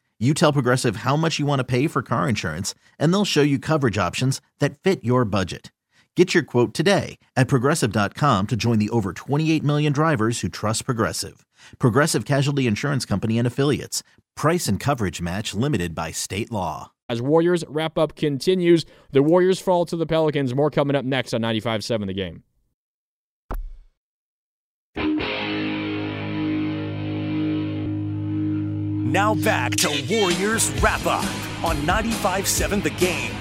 You 0.21 0.35
tell 0.35 0.53
Progressive 0.53 0.97
how 0.97 1.15
much 1.15 1.39
you 1.39 1.47
want 1.47 1.61
to 1.61 1.63
pay 1.63 1.87
for 1.87 2.03
car 2.03 2.29
insurance, 2.29 2.75
and 2.99 3.11
they'll 3.11 3.25
show 3.25 3.41
you 3.41 3.57
coverage 3.57 3.97
options 3.97 4.39
that 4.59 4.77
fit 4.77 5.03
your 5.03 5.25
budget. 5.25 5.71
Get 6.15 6.35
your 6.35 6.43
quote 6.43 6.75
today 6.75 7.17
at 7.35 7.47
progressive.com 7.47 8.45
to 8.47 8.55
join 8.55 8.77
the 8.77 8.91
over 8.91 9.13
28 9.13 9.63
million 9.63 9.91
drivers 9.91 10.41
who 10.41 10.47
trust 10.47 10.85
Progressive. 10.85 11.43
Progressive 11.79 12.25
Casualty 12.25 12.67
Insurance 12.67 13.03
Company 13.03 13.39
and 13.39 13.47
Affiliates. 13.47 14.03
Price 14.35 14.67
and 14.67 14.79
coverage 14.79 15.21
match 15.23 15.55
limited 15.55 15.95
by 15.95 16.11
state 16.11 16.51
law. 16.51 16.91
As 17.09 17.19
Warriors 17.19 17.63
wrap 17.67 17.97
up 17.97 18.15
continues, 18.15 18.85
the 19.11 19.23
Warriors 19.23 19.59
fall 19.59 19.85
to 19.87 19.95
the 19.95 20.05
Pelicans. 20.05 20.53
More 20.53 20.69
coming 20.69 20.95
up 20.95 21.03
next 21.03 21.33
on 21.33 21.41
95.7 21.41 22.05
The 22.05 22.13
Game. 22.13 22.43
Now 29.01 29.33
back 29.33 29.75
to 29.77 29.87
Warriors 30.11 30.69
Wrap 30.79 31.07
Up 31.07 31.25
on 31.65 31.75
95.7 31.77 32.83
The 32.83 32.91
Game. 32.91 33.33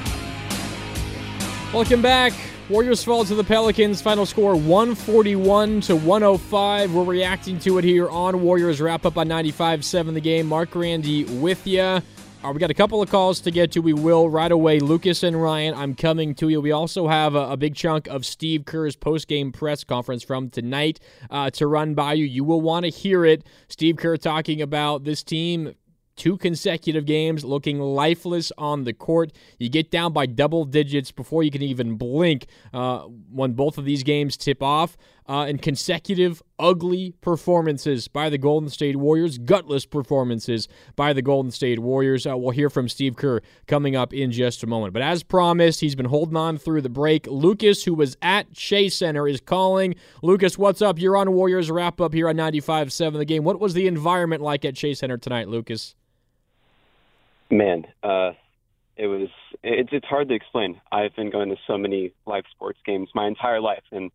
Welcome 1.74 2.00
back. 2.00 2.32
Warriors 2.70 3.04
fall 3.04 3.26
to 3.26 3.34
the 3.34 3.44
Pelicans. 3.44 4.00
Final 4.00 4.24
score 4.24 4.56
141 4.56 5.82
to 5.82 5.96
105. 5.96 6.94
We're 6.94 7.04
reacting 7.04 7.58
to 7.58 7.76
it 7.76 7.84
here 7.84 8.08
on 8.08 8.40
Warriors 8.40 8.80
Wrap 8.80 9.04
Up 9.04 9.18
on 9.18 9.28
95.7 9.28 10.14
The 10.14 10.20
Game. 10.22 10.46
Marc 10.46 10.70
Grandi 10.70 11.24
with 11.24 11.66
you. 11.66 12.00
Uh, 12.42 12.50
we 12.52 12.58
got 12.58 12.70
a 12.70 12.74
couple 12.74 13.02
of 13.02 13.10
calls 13.10 13.38
to 13.40 13.50
get 13.50 13.70
to. 13.72 13.80
We 13.80 13.92
will 13.92 14.30
right 14.30 14.50
away. 14.50 14.80
Lucas 14.80 15.22
and 15.22 15.40
Ryan, 15.40 15.74
I'm 15.74 15.94
coming 15.94 16.34
to 16.36 16.48
you. 16.48 16.62
We 16.62 16.72
also 16.72 17.06
have 17.06 17.34
a, 17.34 17.50
a 17.50 17.56
big 17.58 17.74
chunk 17.74 18.06
of 18.06 18.24
Steve 18.24 18.64
Kerr's 18.64 18.96
post-game 18.96 19.52
press 19.52 19.84
conference 19.84 20.22
from 20.22 20.48
tonight 20.48 21.00
uh, 21.28 21.50
to 21.50 21.66
run 21.66 21.92
by 21.92 22.14
you. 22.14 22.24
You 22.24 22.42
will 22.44 22.62
want 22.62 22.84
to 22.84 22.90
hear 22.90 23.26
it. 23.26 23.44
Steve 23.68 23.96
Kerr 23.98 24.16
talking 24.16 24.62
about 24.62 25.04
this 25.04 25.22
team 25.22 25.74
two 26.20 26.36
consecutive 26.36 27.06
games 27.06 27.44
looking 27.44 27.78
lifeless 27.78 28.52
on 28.58 28.84
the 28.84 28.92
court. 28.92 29.32
You 29.58 29.70
get 29.70 29.90
down 29.90 30.12
by 30.12 30.26
double 30.26 30.66
digits 30.66 31.10
before 31.10 31.42
you 31.42 31.50
can 31.50 31.62
even 31.62 31.96
blink 31.96 32.46
uh, 32.74 33.00
when 33.32 33.52
both 33.52 33.78
of 33.78 33.86
these 33.86 34.02
games 34.02 34.36
tip 34.36 34.62
off. 34.62 34.98
Uh, 35.30 35.44
and 35.44 35.62
consecutive 35.62 36.42
ugly 36.58 37.14
performances 37.20 38.08
by 38.08 38.28
the 38.28 38.36
Golden 38.36 38.68
State 38.68 38.96
Warriors, 38.96 39.38
gutless 39.38 39.86
performances 39.86 40.66
by 40.96 41.12
the 41.12 41.22
Golden 41.22 41.52
State 41.52 41.78
Warriors. 41.78 42.26
Uh, 42.26 42.36
we'll 42.36 42.50
hear 42.50 42.68
from 42.68 42.88
Steve 42.88 43.14
Kerr 43.14 43.40
coming 43.68 43.94
up 43.94 44.12
in 44.12 44.32
just 44.32 44.64
a 44.64 44.66
moment. 44.66 44.92
But 44.92 45.02
as 45.02 45.22
promised, 45.22 45.78
he's 45.78 45.94
been 45.94 46.06
holding 46.06 46.36
on 46.36 46.58
through 46.58 46.80
the 46.80 46.88
break. 46.88 47.28
Lucas, 47.28 47.84
who 47.84 47.94
was 47.94 48.16
at 48.22 48.52
Chase 48.54 48.96
Center, 48.96 49.28
is 49.28 49.40
calling. 49.40 49.94
Lucas, 50.20 50.58
what's 50.58 50.82
up? 50.82 50.98
You're 50.98 51.16
on 51.16 51.30
Warriors 51.30 51.70
wrap 51.70 52.00
up 52.00 52.12
here 52.12 52.28
on 52.28 52.34
95 52.34 52.92
7 52.92 53.16
The 53.16 53.24
Game. 53.24 53.44
What 53.44 53.60
was 53.60 53.74
the 53.74 53.86
environment 53.86 54.42
like 54.42 54.64
at 54.64 54.74
Chase 54.74 54.98
Center 54.98 55.16
tonight, 55.16 55.46
Lucas? 55.46 55.94
Man, 57.52 57.86
uh, 58.02 58.32
it 58.96 59.06
was. 59.06 59.28
It's 59.62 59.90
it's 59.92 60.06
hard 60.06 60.28
to 60.30 60.34
explain. 60.34 60.80
I've 60.90 61.14
been 61.14 61.30
going 61.30 61.50
to 61.50 61.56
so 61.68 61.78
many 61.78 62.14
live 62.26 62.44
sports 62.50 62.80
games 62.84 63.10
my 63.14 63.28
entire 63.28 63.60
life, 63.60 63.84
and 63.92 64.10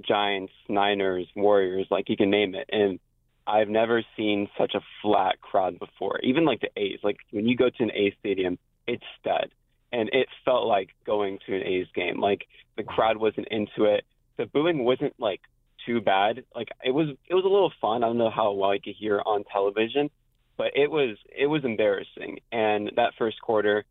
Giants, 0.00 0.52
Niners, 0.68 1.26
Warriors, 1.34 1.86
like 1.90 2.08
you 2.08 2.16
can 2.16 2.30
name 2.30 2.54
it, 2.54 2.68
and 2.70 2.98
I've 3.46 3.68
never 3.68 4.02
seen 4.16 4.48
such 4.58 4.74
a 4.74 4.80
flat 5.02 5.40
crowd 5.40 5.78
before. 5.78 6.18
Even 6.22 6.44
like 6.44 6.60
the 6.60 6.70
A's, 6.76 6.98
like 7.02 7.16
when 7.30 7.46
you 7.46 7.56
go 7.56 7.70
to 7.70 7.82
an 7.82 7.92
A's 7.92 8.14
stadium, 8.18 8.58
it's 8.86 9.04
dead, 9.24 9.50
and 9.92 10.08
it 10.12 10.28
felt 10.44 10.66
like 10.66 10.90
going 11.04 11.38
to 11.46 11.56
an 11.56 11.62
A's 11.62 11.86
game. 11.94 12.20
Like 12.20 12.46
the 12.76 12.82
crowd 12.82 13.16
wasn't 13.16 13.48
into 13.50 13.84
it. 13.84 14.04
The 14.36 14.46
booing 14.46 14.84
wasn't 14.84 15.14
like 15.18 15.40
too 15.86 16.00
bad. 16.00 16.44
Like 16.54 16.68
it 16.84 16.90
was. 16.90 17.08
It 17.28 17.34
was 17.34 17.44
a 17.44 17.48
little 17.48 17.72
fun. 17.80 18.02
I 18.02 18.08
don't 18.08 18.18
know 18.18 18.30
how 18.30 18.52
well 18.52 18.74
you 18.74 18.80
could 18.80 18.96
hear 18.98 19.22
on 19.24 19.44
television 19.44 20.10
but 20.56 20.68
it 20.74 20.90
was 20.90 21.16
it 21.36 21.46
was 21.46 21.64
embarrassing. 21.64 22.40
And 22.50 22.92
that 22.96 23.12
first 23.18 23.40
quarter, 23.40 23.84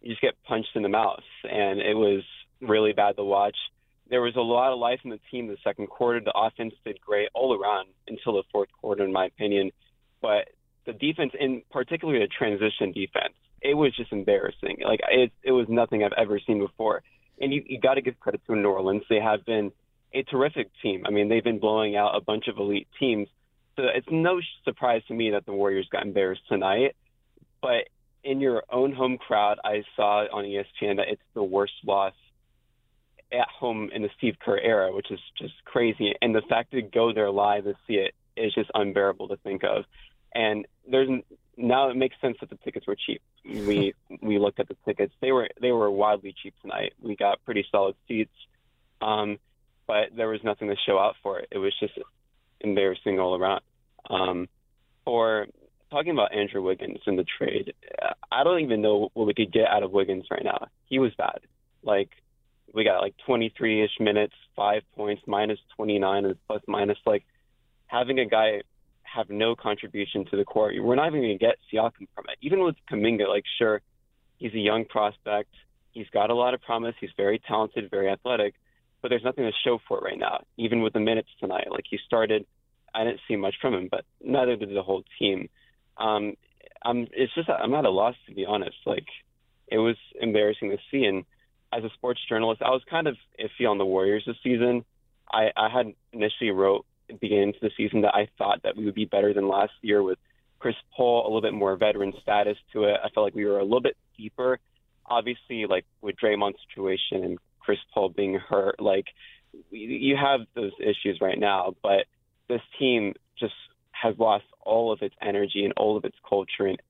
you 0.00 0.10
just 0.10 0.22
get 0.22 0.34
punched 0.46 0.70
in 0.74 0.82
the 0.82 0.88
mouth, 0.88 1.22
and 1.44 1.80
it 1.80 1.94
was 1.94 2.22
really 2.60 2.92
bad 2.92 3.16
to 3.16 3.24
watch. 3.24 3.56
There 4.10 4.20
was 4.20 4.34
a 4.36 4.40
lot 4.40 4.72
of 4.72 4.78
life 4.78 5.00
in 5.04 5.10
the 5.10 5.20
team 5.30 5.46
the 5.46 5.56
second 5.62 5.86
quarter. 5.86 6.20
The 6.20 6.36
offense 6.36 6.74
did 6.84 7.00
great 7.00 7.28
all 7.32 7.56
around 7.56 7.88
until 8.08 8.34
the 8.34 8.42
fourth 8.52 8.68
quarter, 8.80 9.04
in 9.04 9.12
my 9.12 9.26
opinion. 9.26 9.70
But 10.20 10.48
the 10.84 10.92
defense, 10.92 11.32
in 11.38 11.62
particularly 11.70 12.20
the 12.20 12.28
transition 12.28 12.92
defense, 12.92 13.34
it 13.62 13.74
was 13.74 13.94
just 13.94 14.12
embarrassing. 14.12 14.78
Like 14.84 15.00
it, 15.08 15.32
it 15.42 15.52
was 15.52 15.66
nothing 15.68 16.02
I've 16.02 16.12
ever 16.16 16.40
seen 16.44 16.58
before. 16.58 17.02
And 17.40 17.52
you, 17.54 17.62
you 17.66 17.80
got 17.80 17.94
to 17.94 18.02
give 18.02 18.18
credit 18.20 18.40
to 18.46 18.56
New 18.56 18.68
Orleans. 18.68 19.02
They 19.08 19.20
have 19.20 19.46
been 19.46 19.72
a 20.12 20.24
terrific 20.24 20.70
team. 20.82 21.04
I 21.06 21.10
mean, 21.10 21.28
they've 21.28 21.44
been 21.44 21.60
blowing 21.60 21.96
out 21.96 22.16
a 22.16 22.20
bunch 22.20 22.48
of 22.48 22.58
elite 22.58 22.88
teams 22.98 23.28
so 23.80 23.86
it's 23.94 24.06
no 24.10 24.40
surprise 24.64 25.02
to 25.08 25.14
me 25.14 25.30
that 25.30 25.46
the 25.46 25.52
Warriors 25.52 25.88
got 25.90 26.04
embarrassed 26.04 26.42
tonight. 26.48 26.96
But 27.62 27.88
in 28.22 28.40
your 28.40 28.62
own 28.70 28.92
home 28.92 29.16
crowd, 29.16 29.58
I 29.64 29.84
saw 29.96 30.26
on 30.32 30.44
ESPN 30.44 30.96
that 30.96 31.08
it's 31.08 31.22
the 31.34 31.42
worst 31.42 31.72
loss 31.84 32.14
at 33.32 33.48
home 33.48 33.90
in 33.92 34.02
the 34.02 34.10
Steve 34.16 34.36
Kerr 34.44 34.58
era, 34.58 34.92
which 34.92 35.10
is 35.10 35.20
just 35.38 35.54
crazy. 35.64 36.14
And 36.20 36.34
the 36.34 36.42
fact 36.48 36.72
to 36.72 36.82
go 36.82 37.12
there 37.12 37.30
live 37.30 37.66
and 37.66 37.76
see 37.86 37.94
it 37.94 38.14
is 38.36 38.54
just 38.54 38.70
unbearable 38.74 39.28
to 39.28 39.36
think 39.38 39.62
of. 39.64 39.84
And 40.34 40.66
there's 40.88 41.08
now 41.56 41.90
it 41.90 41.96
makes 41.96 42.16
sense 42.20 42.36
that 42.40 42.50
the 42.50 42.56
tickets 42.56 42.86
were 42.86 42.96
cheap. 42.96 43.22
We 43.44 43.94
we 44.22 44.38
looked 44.38 44.60
at 44.60 44.68
the 44.68 44.76
tickets; 44.84 45.12
they 45.20 45.32
were 45.32 45.48
they 45.60 45.72
were 45.72 45.90
wildly 45.90 46.34
cheap 46.42 46.54
tonight. 46.62 46.94
We 47.00 47.16
got 47.16 47.44
pretty 47.44 47.64
solid 47.70 47.96
seats, 48.08 48.34
um, 49.00 49.38
but 49.86 50.16
there 50.16 50.28
was 50.28 50.40
nothing 50.44 50.68
to 50.68 50.76
show 50.86 50.98
out 50.98 51.16
for 51.22 51.40
it. 51.40 51.48
It 51.50 51.58
was 51.58 51.74
just 51.78 51.94
embarrassing 52.60 53.18
all 53.18 53.36
around. 53.36 53.62
Um, 54.08 54.48
for 55.04 55.46
talking 55.90 56.12
about 56.12 56.34
Andrew 56.34 56.62
Wiggins 56.62 57.00
in 57.06 57.16
the 57.16 57.24
trade, 57.38 57.74
I 58.30 58.44
don't 58.44 58.60
even 58.60 58.80
know 58.80 59.10
what 59.14 59.26
we 59.26 59.34
could 59.34 59.52
get 59.52 59.66
out 59.66 59.82
of 59.82 59.90
Wiggins 59.90 60.26
right 60.30 60.44
now. 60.44 60.68
He 60.86 60.98
was 60.98 61.12
bad. 61.16 61.40
Like 61.82 62.10
we 62.72 62.84
got 62.84 63.00
like 63.00 63.14
23ish 63.28 64.00
minutes, 64.00 64.34
five 64.56 64.82
points, 64.96 65.22
minus 65.26 65.58
29, 65.76 66.24
and 66.24 66.36
plus 66.46 66.62
minus. 66.66 66.98
Like 67.06 67.24
having 67.86 68.18
a 68.18 68.26
guy 68.26 68.62
have 69.02 69.28
no 69.28 69.56
contribution 69.56 70.24
to 70.26 70.36
the 70.36 70.44
court, 70.44 70.74
we're 70.80 70.94
not 70.94 71.08
even 71.08 71.20
going 71.20 71.38
to 71.38 71.44
get 71.44 71.56
Siakam 71.72 72.06
from 72.14 72.26
it. 72.28 72.38
Even 72.40 72.62
with 72.62 72.76
Kuminga, 72.90 73.28
like 73.28 73.44
sure, 73.58 73.82
he's 74.38 74.54
a 74.54 74.58
young 74.58 74.84
prospect. 74.84 75.50
He's 75.92 76.08
got 76.12 76.30
a 76.30 76.34
lot 76.34 76.54
of 76.54 76.62
promise. 76.62 76.94
He's 77.00 77.10
very 77.16 77.40
talented, 77.40 77.90
very 77.90 78.08
athletic, 78.08 78.54
but 79.02 79.08
there's 79.08 79.24
nothing 79.24 79.44
to 79.44 79.52
show 79.64 79.80
for 79.88 79.98
it 79.98 80.04
right 80.04 80.18
now. 80.18 80.44
Even 80.56 80.82
with 80.82 80.92
the 80.92 81.00
minutes 81.00 81.28
tonight, 81.40 81.66
like 81.70 81.84
he 81.90 81.98
started 82.06 82.46
I 82.94 83.04
didn't 83.04 83.20
see 83.28 83.36
much 83.36 83.54
from 83.60 83.74
him, 83.74 83.88
but 83.90 84.04
neither 84.22 84.56
did 84.56 84.74
the 84.74 84.82
whole 84.82 85.04
team. 85.18 85.48
Um, 85.96 86.34
I'm 86.82 87.06
it's 87.12 87.34
just 87.34 87.48
I'm 87.48 87.74
at 87.74 87.84
a 87.84 87.90
loss 87.90 88.14
to 88.28 88.34
be 88.34 88.46
honest. 88.46 88.76
Like 88.86 89.06
it 89.68 89.78
was 89.78 89.96
embarrassing 90.20 90.70
to 90.70 90.78
see, 90.90 91.04
and 91.04 91.24
as 91.72 91.84
a 91.84 91.90
sports 91.94 92.20
journalist, 92.28 92.62
I 92.62 92.70
was 92.70 92.82
kind 92.88 93.06
of 93.06 93.16
iffy 93.38 93.68
on 93.68 93.78
the 93.78 93.84
Warriors 93.84 94.24
this 94.26 94.36
season. 94.42 94.84
I, 95.32 95.50
I 95.56 95.68
had 95.68 95.92
initially 96.12 96.50
wrote 96.50 96.84
at 97.08 97.14
the 97.16 97.18
beginning 97.20 97.50
of 97.50 97.60
the 97.60 97.70
season 97.76 98.02
that 98.02 98.14
I 98.14 98.28
thought 98.38 98.62
that 98.64 98.76
we 98.76 98.84
would 98.84 98.94
be 98.94 99.04
better 99.04 99.32
than 99.32 99.48
last 99.48 99.72
year 99.82 100.02
with 100.02 100.18
Chris 100.58 100.74
Paul, 100.96 101.22
a 101.22 101.28
little 101.28 101.40
bit 101.40 101.54
more 101.54 101.76
veteran 101.76 102.12
status 102.22 102.56
to 102.72 102.84
it. 102.84 102.96
I 103.02 103.08
felt 103.10 103.24
like 103.24 103.34
we 103.34 103.46
were 103.46 103.58
a 103.58 103.64
little 103.64 103.80
bit 103.80 103.96
deeper. 104.16 104.58
Obviously, 105.06 105.66
like 105.66 105.84
with 106.02 106.16
Draymond's 106.22 106.58
situation 106.68 107.24
and 107.24 107.38
Chris 107.60 107.78
Paul 107.94 108.10
being 108.10 108.34
hurt, 108.34 108.80
like 108.80 109.06
you 109.70 110.16
have 110.16 110.40
those 110.54 110.72
issues 110.80 111.18
right 111.20 111.38
now, 111.38 111.74
but 111.82 112.06
this 112.48 112.60
team 112.78 113.14
just 113.38 113.54
has 113.92 114.14
lost 114.18 114.44
all 114.60 114.92
of 114.92 115.02
its 115.02 115.14
energy 115.20 115.64
and 115.64 115.72
all 115.76 115.96
of 115.96 116.04
its 116.04 116.16
culture 116.28 116.66
and 116.66 116.80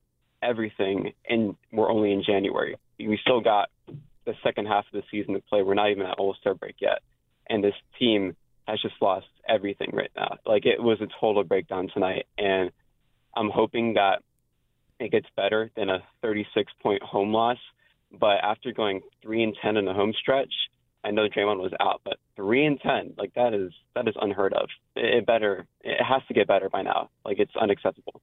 everything, 0.42 1.12
and 1.28 1.56
we're 1.72 1.90
only 1.90 2.12
in 2.12 2.22
January. 2.24 2.76
We 2.98 3.18
still 3.22 3.40
got 3.40 3.70
the 4.26 4.34
second 4.42 4.66
half 4.66 4.84
of 4.92 4.92
the 4.92 5.02
season 5.10 5.34
to 5.34 5.40
play. 5.40 5.62
We're 5.62 5.74
not 5.74 5.90
even 5.90 6.06
at 6.06 6.18
All 6.18 6.34
Star 6.40 6.54
break 6.54 6.76
yet, 6.80 7.00
and 7.48 7.62
this 7.62 7.74
team 7.98 8.36
has 8.66 8.80
just 8.80 8.94
lost 9.00 9.26
everything 9.48 9.90
right 9.92 10.10
now. 10.16 10.36
Like 10.46 10.66
it 10.66 10.82
was 10.82 11.00
a 11.00 11.08
total 11.20 11.44
breakdown 11.44 11.88
tonight, 11.92 12.26
and 12.38 12.70
I'm 13.34 13.50
hoping 13.50 13.94
that 13.94 14.22
it 14.98 15.10
gets 15.10 15.26
better 15.36 15.70
than 15.76 15.88
a 15.88 16.02
36 16.22 16.72
point 16.82 17.02
home 17.02 17.32
loss. 17.32 17.58
But 18.12 18.38
after 18.42 18.72
going 18.72 19.02
three 19.22 19.42
and 19.42 19.56
10 19.62 19.76
in 19.76 19.84
the 19.84 19.92
home 19.92 20.12
stretch, 20.20 20.52
I 21.02 21.10
know 21.10 21.28
Draymond 21.28 21.60
was 21.60 21.72
out, 21.80 22.02
but 22.04 22.18
three 22.36 22.66
and 22.66 22.78
ten, 22.80 23.14
like 23.16 23.34
that 23.34 23.54
is 23.54 23.72
that 23.94 24.06
is 24.06 24.14
unheard 24.20 24.52
of. 24.52 24.68
It 24.96 25.24
better, 25.24 25.66
it 25.82 26.02
has 26.02 26.22
to 26.28 26.34
get 26.34 26.46
better 26.46 26.68
by 26.68 26.82
now. 26.82 27.10
Like 27.24 27.38
it's 27.38 27.54
unacceptable. 27.60 28.20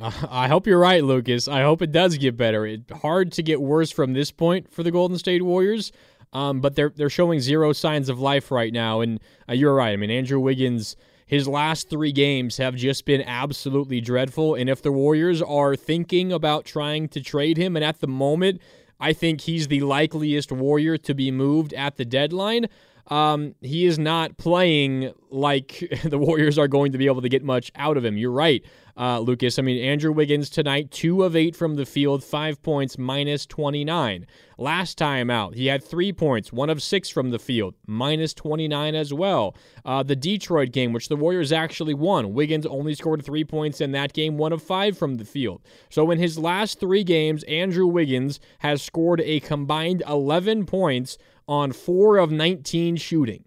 I 0.00 0.48
hope 0.48 0.66
you're 0.66 0.78
right, 0.78 1.04
Lucas. 1.04 1.46
I 1.46 1.62
hope 1.62 1.82
it 1.82 1.92
does 1.92 2.16
get 2.16 2.36
better. 2.36 2.66
It's 2.66 2.90
hard 3.00 3.32
to 3.32 3.42
get 3.42 3.60
worse 3.60 3.90
from 3.90 4.14
this 4.14 4.30
point 4.30 4.72
for 4.72 4.82
the 4.82 4.90
Golden 4.90 5.18
State 5.18 5.42
Warriors. 5.42 5.92
Um, 6.32 6.60
but 6.60 6.76
they're 6.76 6.92
they're 6.94 7.10
showing 7.10 7.40
zero 7.40 7.72
signs 7.72 8.08
of 8.08 8.20
life 8.20 8.50
right 8.50 8.72
now. 8.72 9.00
And 9.00 9.20
uh, 9.48 9.52
you're 9.52 9.74
right. 9.74 9.92
I 9.92 9.96
mean, 9.96 10.10
Andrew 10.10 10.38
Wiggins, 10.38 10.96
his 11.26 11.48
last 11.48 11.90
three 11.90 12.12
games 12.12 12.56
have 12.56 12.76
just 12.76 13.04
been 13.04 13.22
absolutely 13.22 14.00
dreadful. 14.00 14.54
And 14.54 14.70
if 14.70 14.80
the 14.80 14.92
Warriors 14.92 15.42
are 15.42 15.74
thinking 15.74 16.32
about 16.32 16.64
trying 16.64 17.08
to 17.08 17.20
trade 17.20 17.56
him, 17.56 17.74
and 17.74 17.84
at 17.84 18.00
the 18.00 18.06
moment, 18.06 18.62
I 19.00 19.12
think 19.12 19.42
he's 19.42 19.68
the 19.68 19.80
likeliest 19.80 20.52
Warrior 20.52 20.98
to 20.98 21.14
be 21.14 21.30
moved 21.30 21.74
at 21.74 21.96
the 21.96 22.04
deadline 22.04 22.68
um, 23.10 23.56
he 23.60 23.86
is 23.86 23.98
not 23.98 24.36
playing 24.38 25.12
like 25.30 25.92
the 26.04 26.18
Warriors 26.18 26.58
are 26.58 26.68
going 26.68 26.92
to 26.92 26.98
be 26.98 27.06
able 27.06 27.22
to 27.22 27.28
get 27.28 27.42
much 27.42 27.72
out 27.74 27.96
of 27.96 28.04
him. 28.04 28.16
You're 28.16 28.30
right, 28.30 28.64
uh, 28.96 29.20
Lucas. 29.20 29.58
I 29.58 29.62
mean, 29.62 29.82
Andrew 29.82 30.12
Wiggins 30.12 30.50
tonight, 30.50 30.90
two 30.90 31.22
of 31.24 31.36
eight 31.36 31.56
from 31.56 31.76
the 31.76 31.86
field, 31.86 32.22
five 32.22 32.62
points, 32.62 32.98
minus 32.98 33.46
29. 33.46 34.26
Last 34.58 34.98
time 34.98 35.30
out, 35.30 35.54
he 35.54 35.66
had 35.66 35.82
three 35.82 36.12
points, 36.12 36.52
one 36.52 36.68
of 36.68 36.82
six 36.82 37.08
from 37.08 37.30
the 37.30 37.38
field, 37.38 37.74
minus 37.86 38.34
29 38.34 38.94
as 38.94 39.12
well. 39.12 39.56
Uh, 39.84 40.02
the 40.02 40.16
Detroit 40.16 40.72
game, 40.72 40.92
which 40.92 41.08
the 41.08 41.16
Warriors 41.16 41.52
actually 41.52 41.94
won, 41.94 42.34
Wiggins 42.34 42.66
only 42.66 42.94
scored 42.94 43.24
three 43.24 43.44
points 43.44 43.80
in 43.80 43.92
that 43.92 44.12
game, 44.12 44.36
one 44.36 44.52
of 44.52 44.62
five 44.62 44.98
from 44.98 45.14
the 45.14 45.24
field. 45.24 45.62
So 45.88 46.10
in 46.10 46.18
his 46.18 46.38
last 46.38 46.78
three 46.78 47.04
games, 47.04 47.42
Andrew 47.44 47.86
Wiggins 47.86 48.38
has 48.58 48.82
scored 48.82 49.20
a 49.22 49.40
combined 49.40 50.02
11 50.06 50.66
points 50.66 51.16
on 51.48 51.72
4 51.72 52.18
of 52.18 52.30
19 52.30 52.96
shooting. 52.96 53.44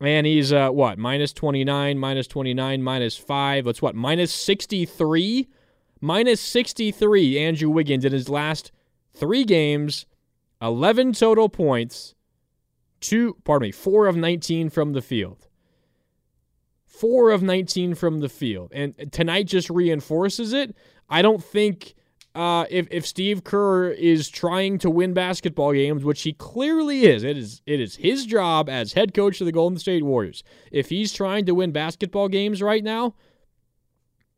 And 0.00 0.26
he's, 0.26 0.52
uh, 0.52 0.70
what, 0.70 0.98
minus 0.98 1.32
29, 1.32 1.98
minus 1.98 2.26
29, 2.28 2.82
minus 2.82 3.16
5. 3.16 3.64
That's 3.64 3.82
what, 3.82 3.94
minus 3.94 4.32
63? 4.32 5.48
Minus 6.00 6.40
63, 6.40 7.38
Andrew 7.38 7.70
Wiggins 7.70 8.04
in 8.04 8.12
his 8.12 8.28
last 8.28 8.70
three 9.14 9.44
games, 9.44 10.06
11 10.62 11.14
total 11.14 11.48
points, 11.48 12.14
two, 13.00 13.36
pardon 13.44 13.68
me, 13.68 13.72
4 13.72 14.06
of 14.06 14.16
19 14.16 14.70
from 14.70 14.92
the 14.92 15.02
field. 15.02 15.48
4 16.86 17.30
of 17.30 17.42
19 17.42 17.94
from 17.94 18.20
the 18.20 18.28
field. 18.28 18.70
And 18.72 19.12
tonight 19.12 19.46
just 19.46 19.70
reinforces 19.70 20.52
it. 20.52 20.76
I 21.08 21.22
don't 21.22 21.42
think 21.42 21.94
uh, 22.38 22.66
if 22.70 22.86
if 22.92 23.04
Steve 23.04 23.42
Kerr 23.42 23.88
is 23.88 24.28
trying 24.28 24.78
to 24.78 24.88
win 24.88 25.12
basketball 25.12 25.72
games, 25.72 26.04
which 26.04 26.22
he 26.22 26.32
clearly 26.32 27.04
is, 27.04 27.24
it 27.24 27.36
is 27.36 27.62
it 27.66 27.80
is 27.80 27.96
his 27.96 28.26
job 28.26 28.68
as 28.68 28.92
head 28.92 29.12
coach 29.12 29.40
of 29.40 29.44
the 29.46 29.52
Golden 29.52 29.76
State 29.76 30.04
Warriors. 30.04 30.44
If 30.70 30.88
he's 30.88 31.12
trying 31.12 31.46
to 31.46 31.54
win 31.56 31.72
basketball 31.72 32.28
games 32.28 32.62
right 32.62 32.84
now, 32.84 33.16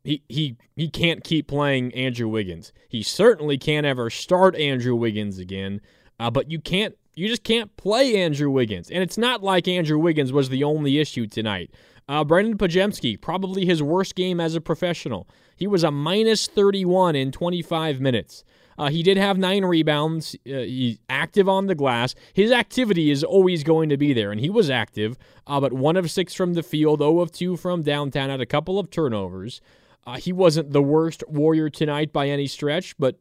he 0.02 0.22
he 0.30 0.56
he 0.74 0.88
can't 0.88 1.22
keep 1.22 1.46
playing 1.46 1.92
Andrew 1.92 2.28
Wiggins. 2.28 2.72
He 2.88 3.02
certainly 3.02 3.58
can't 3.58 3.84
ever 3.84 4.08
start 4.08 4.56
Andrew 4.56 4.96
Wiggins 4.96 5.38
again. 5.38 5.82
Uh, 6.18 6.30
but 6.30 6.50
you 6.50 6.58
can't 6.58 6.96
you 7.16 7.28
just 7.28 7.44
can't 7.44 7.76
play 7.76 8.16
Andrew 8.16 8.50
Wiggins. 8.50 8.90
And 8.90 9.02
it's 9.02 9.18
not 9.18 9.42
like 9.42 9.68
Andrew 9.68 9.98
Wiggins 9.98 10.32
was 10.32 10.48
the 10.48 10.64
only 10.64 10.98
issue 10.98 11.26
tonight. 11.26 11.70
Uh, 12.10 12.24
Brandin 12.24 12.56
Podziemski, 12.56 13.20
probably 13.20 13.64
his 13.64 13.84
worst 13.84 14.16
game 14.16 14.40
as 14.40 14.56
a 14.56 14.60
professional. 14.60 15.28
He 15.54 15.68
was 15.68 15.84
a 15.84 15.92
minus 15.92 16.48
31 16.48 17.14
in 17.14 17.30
25 17.30 18.00
minutes. 18.00 18.42
Uh, 18.76 18.90
he 18.90 19.04
did 19.04 19.16
have 19.16 19.38
nine 19.38 19.64
rebounds. 19.64 20.34
Uh, 20.44 20.58
he's 20.58 20.98
active 21.08 21.48
on 21.48 21.68
the 21.68 21.74
glass. 21.76 22.16
His 22.34 22.50
activity 22.50 23.12
is 23.12 23.22
always 23.22 23.62
going 23.62 23.90
to 23.90 23.96
be 23.96 24.12
there, 24.12 24.32
and 24.32 24.40
he 24.40 24.50
was 24.50 24.70
active, 24.70 25.18
uh, 25.46 25.60
but 25.60 25.72
one 25.72 25.96
of 25.96 26.10
six 26.10 26.34
from 26.34 26.54
the 26.54 26.64
field, 26.64 26.98
0 26.98 27.20
of 27.20 27.30
2 27.30 27.56
from 27.56 27.82
downtown, 27.82 28.28
had 28.28 28.40
a 28.40 28.46
couple 28.46 28.80
of 28.80 28.90
turnovers. 28.90 29.60
Uh, 30.04 30.16
he 30.16 30.32
wasn't 30.32 30.72
the 30.72 30.82
worst 30.82 31.22
Warrior 31.28 31.70
tonight 31.70 32.12
by 32.12 32.28
any 32.28 32.48
stretch, 32.48 32.98
but 32.98 33.18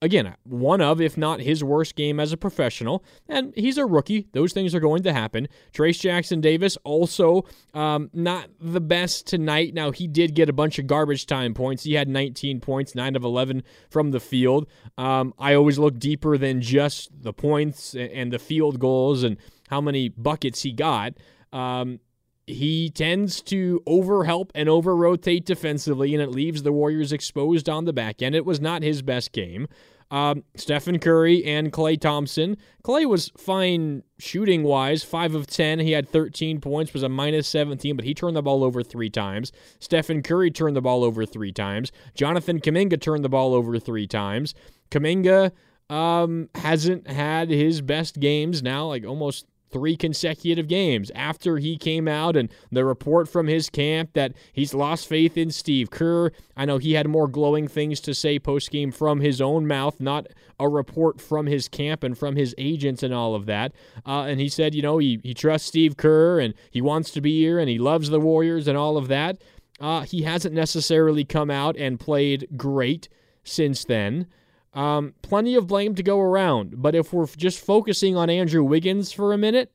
again, 0.00 0.34
one 0.44 0.80
of, 0.80 1.00
if 1.00 1.16
not 1.16 1.40
his 1.40 1.64
worst 1.64 1.96
game 1.96 2.20
as 2.20 2.32
a 2.32 2.36
professional. 2.36 3.04
And 3.28 3.52
he's 3.56 3.78
a 3.78 3.86
rookie. 3.86 4.28
Those 4.32 4.52
things 4.52 4.74
are 4.74 4.80
going 4.80 5.02
to 5.02 5.12
happen. 5.12 5.48
Trayce 5.72 6.00
Jackson-Davis 6.00 6.76
also 6.84 7.44
um, 7.74 8.10
not 8.12 8.48
the 8.60 8.80
best 8.80 9.26
tonight. 9.26 9.74
Now, 9.74 9.90
he 9.90 10.06
did 10.06 10.34
get 10.34 10.48
a 10.48 10.52
bunch 10.52 10.78
of 10.78 10.86
garbage 10.86 11.26
time 11.26 11.54
points. 11.54 11.84
He 11.84 11.94
had 11.94 12.08
19 12.08 12.60
points, 12.60 12.94
9 12.94 13.16
of 13.16 13.24
11 13.24 13.62
from 13.90 14.10
the 14.10 14.20
field. 14.20 14.68
Um, 14.96 15.34
I 15.38 15.54
always 15.54 15.78
look 15.78 15.98
deeper 15.98 16.38
than 16.38 16.60
just 16.60 17.10
the 17.22 17.32
points 17.32 17.94
and 17.94 18.32
the 18.32 18.38
field 18.38 18.78
goals 18.78 19.22
and 19.22 19.36
how 19.68 19.80
many 19.80 20.08
buckets 20.08 20.62
he 20.62 20.72
got. 20.72 21.14
Um, 21.52 22.00
he 22.48 22.90
tends 22.90 23.42
to 23.42 23.82
overhelp 23.86 24.50
and 24.54 24.68
over 24.68 24.96
rotate 24.96 25.44
defensively, 25.44 26.14
and 26.14 26.22
it 26.22 26.30
leaves 26.30 26.62
the 26.62 26.72
Warriors 26.72 27.12
exposed 27.12 27.68
on 27.68 27.84
the 27.84 27.92
back 27.92 28.22
end. 28.22 28.34
It 28.34 28.44
was 28.44 28.60
not 28.60 28.82
his 28.82 29.02
best 29.02 29.32
game. 29.32 29.68
Um, 30.10 30.44
Stephen 30.54 30.98
Curry 30.98 31.44
and 31.44 31.70
Klay 31.70 32.00
Thompson. 32.00 32.56
Klay 32.82 33.04
was 33.06 33.30
fine 33.36 34.02
shooting 34.18 34.62
wise, 34.62 35.04
5 35.04 35.34
of 35.34 35.46
10. 35.46 35.80
He 35.80 35.92
had 35.92 36.08
13 36.08 36.60
points, 36.60 36.94
was 36.94 37.02
a 37.02 37.08
minus 37.08 37.46
17, 37.48 37.94
but 37.94 38.04
he 38.04 38.14
turned 38.14 38.36
the 38.36 38.42
ball 38.42 38.64
over 38.64 38.82
three 38.82 39.10
times. 39.10 39.52
Stephen 39.80 40.22
Curry 40.22 40.50
turned 40.50 40.76
the 40.76 40.80
ball 40.80 41.04
over 41.04 41.26
three 41.26 41.52
times. 41.52 41.92
Jonathan 42.14 42.60
Kuminga 42.60 43.00
turned 43.00 43.24
the 43.24 43.28
ball 43.28 43.54
over 43.54 43.78
three 43.78 44.06
times. 44.06 44.54
Kuminga 44.90 45.52
um, 45.90 46.48
hasn't 46.54 47.06
had 47.08 47.50
his 47.50 47.82
best 47.82 48.18
games 48.18 48.62
now, 48.62 48.86
like 48.86 49.04
almost 49.04 49.46
three 49.70 49.96
consecutive 49.96 50.68
games 50.68 51.10
after 51.14 51.58
he 51.58 51.76
came 51.76 52.08
out 52.08 52.36
and 52.36 52.48
the 52.70 52.84
report 52.84 53.28
from 53.28 53.46
his 53.46 53.70
camp 53.70 54.12
that 54.14 54.32
he's 54.52 54.74
lost 54.74 55.08
faith 55.08 55.36
in 55.36 55.50
Steve 55.50 55.90
Kerr. 55.90 56.30
I 56.56 56.64
know 56.64 56.78
he 56.78 56.92
had 56.92 57.08
more 57.08 57.28
glowing 57.28 57.68
things 57.68 58.00
to 58.00 58.14
say 58.14 58.38
post 58.38 58.70
game 58.70 58.90
from 58.90 59.20
his 59.20 59.40
own 59.40 59.66
mouth, 59.66 60.00
not 60.00 60.26
a 60.58 60.68
report 60.68 61.20
from 61.20 61.46
his 61.46 61.68
camp 61.68 62.02
and 62.02 62.16
from 62.16 62.36
his 62.36 62.54
agents 62.58 63.02
and 63.02 63.14
all 63.14 63.34
of 63.34 63.46
that. 63.46 63.72
Uh, 64.06 64.22
and 64.22 64.40
he 64.40 64.48
said, 64.48 64.74
you 64.74 64.82
know, 64.82 64.98
he, 64.98 65.20
he 65.22 65.34
trusts 65.34 65.68
Steve 65.68 65.96
Kerr 65.96 66.40
and 66.40 66.54
he 66.70 66.80
wants 66.80 67.10
to 67.12 67.20
be 67.20 67.38
here 67.38 67.58
and 67.58 67.68
he 67.68 67.78
loves 67.78 68.10
the 68.10 68.20
Warriors 68.20 68.68
and 68.68 68.76
all 68.76 68.96
of 68.96 69.08
that. 69.08 69.38
Uh, 69.80 70.02
he 70.02 70.22
hasn't 70.22 70.54
necessarily 70.54 71.24
come 71.24 71.50
out 71.50 71.76
and 71.76 72.00
played 72.00 72.48
great 72.56 73.08
since 73.44 73.84
then. 73.84 74.26
Um, 74.74 75.14
plenty 75.22 75.54
of 75.54 75.66
blame 75.66 75.94
to 75.94 76.02
go 76.02 76.20
around, 76.20 76.74
but 76.76 76.94
if 76.94 77.12
we're 77.12 77.26
just 77.26 77.64
focusing 77.64 78.16
on 78.16 78.30
Andrew 78.30 78.62
Wiggins 78.62 79.12
for 79.12 79.32
a 79.32 79.38
minute, 79.38 79.72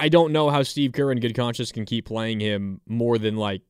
I 0.00 0.08
don't 0.08 0.32
know 0.32 0.50
how 0.50 0.62
Steve 0.62 0.92
Kerr 0.92 1.12
in 1.12 1.20
good 1.20 1.34
conscience 1.34 1.72
can 1.72 1.84
keep 1.84 2.06
playing 2.06 2.40
him 2.40 2.80
more 2.86 3.18
than 3.18 3.36
like 3.36 3.62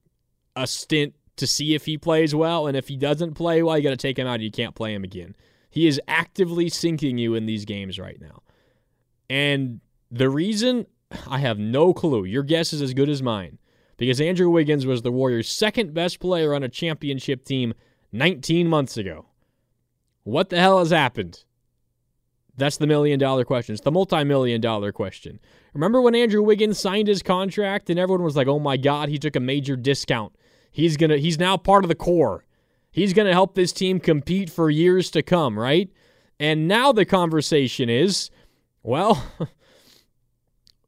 a 0.57 0.67
stint 0.67 1.15
to 1.37 1.47
see 1.47 1.75
if 1.75 1.87
he 1.87 1.97
plays 1.97 2.35
well. 2.35 2.67
And 2.67 2.77
if 2.77 2.89
he 2.89 2.97
doesn't 2.97 3.35
play 3.35 3.63
well, 3.63 3.77
you 3.79 3.85
got 3.85 3.91
to 3.91 3.97
take 3.97 4.19
him 4.19 4.27
out. 4.27 4.41
You 4.41 4.51
can't 4.51 4.75
play 4.75 4.93
him 4.93 5.05
again. 5.05 5.35
He 5.71 5.87
is 5.87 6.01
actively 6.09 6.69
sinking 6.69 7.19
you 7.19 7.35
in 7.35 7.47
these 7.47 7.65
games 7.65 7.99
right 7.99 8.21
now. 8.21 8.43
And 9.31 9.81
the 10.11 10.29
reason, 10.29 10.87
I 11.29 11.39
have 11.39 11.59
no 11.59 11.95
clue. 11.95 12.25
Your 12.25 12.43
guess 12.43 12.73
is 12.73 12.83
as 12.83 12.95
good 12.95 13.09
as 13.09 13.23
mine. 13.23 13.59
Because 13.97 14.21
Andrew 14.21 14.49
Wiggins 14.49 14.87
was 14.87 15.03
the 15.03 15.11
Warriors' 15.11 15.49
second 15.49 15.93
best 15.93 16.21
player 16.21 16.55
on 16.55 16.63
a 16.63 16.69
championship 16.69 17.45
team 17.45 17.75
19 18.13 18.69
months 18.69 18.97
ago. 18.97 19.27
What 20.29 20.51
the 20.51 20.61
hell 20.61 20.79
has 20.79 20.91
happened? 20.91 21.43
That's 22.55 22.77
the 22.77 22.87
million 22.87 23.19
dollar 23.19 23.47
question. 23.47 23.73
It's 23.73 23.83
the 23.83 23.91
multi 23.91 24.25
million 24.25 24.61
dollar 24.61 24.93
question. 24.93 25.41
Remember 25.73 26.03
when 26.03 26.15
Andrew 26.15 26.43
Wiggins 26.43 26.79
signed 26.79 27.09
his 27.09 27.23
contract 27.23 27.89
and 27.89 27.99
everyone 27.99 28.25
was 28.25 28.37
like, 28.37 28.47
"Oh 28.47 28.59
my 28.59 28.77
God, 28.77 29.09
he 29.09 29.19
took 29.19 29.37
a 29.37 29.41
major 29.41 29.75
discount. 29.75 30.35
He's 30.71 30.99
gonna. 30.99 31.17
He's 31.17 31.39
now 31.39 31.57
part 31.57 31.83
of 31.83 31.89
the 31.89 31.95
core. 31.95 32.45
He's 32.91 33.15
gonna 33.15 33.33
help 33.33 33.55
this 33.55 33.73
team 33.73 34.01
compete 34.01 34.51
for 34.51 34.69
years 34.69 35.11
to 35.13 35.23
come, 35.23 35.59
right?" 35.59 35.91
And 36.39 36.69
now 36.69 36.93
the 36.93 37.07
conversation 37.07 37.89
is, 37.89 38.31
well. 38.83 39.25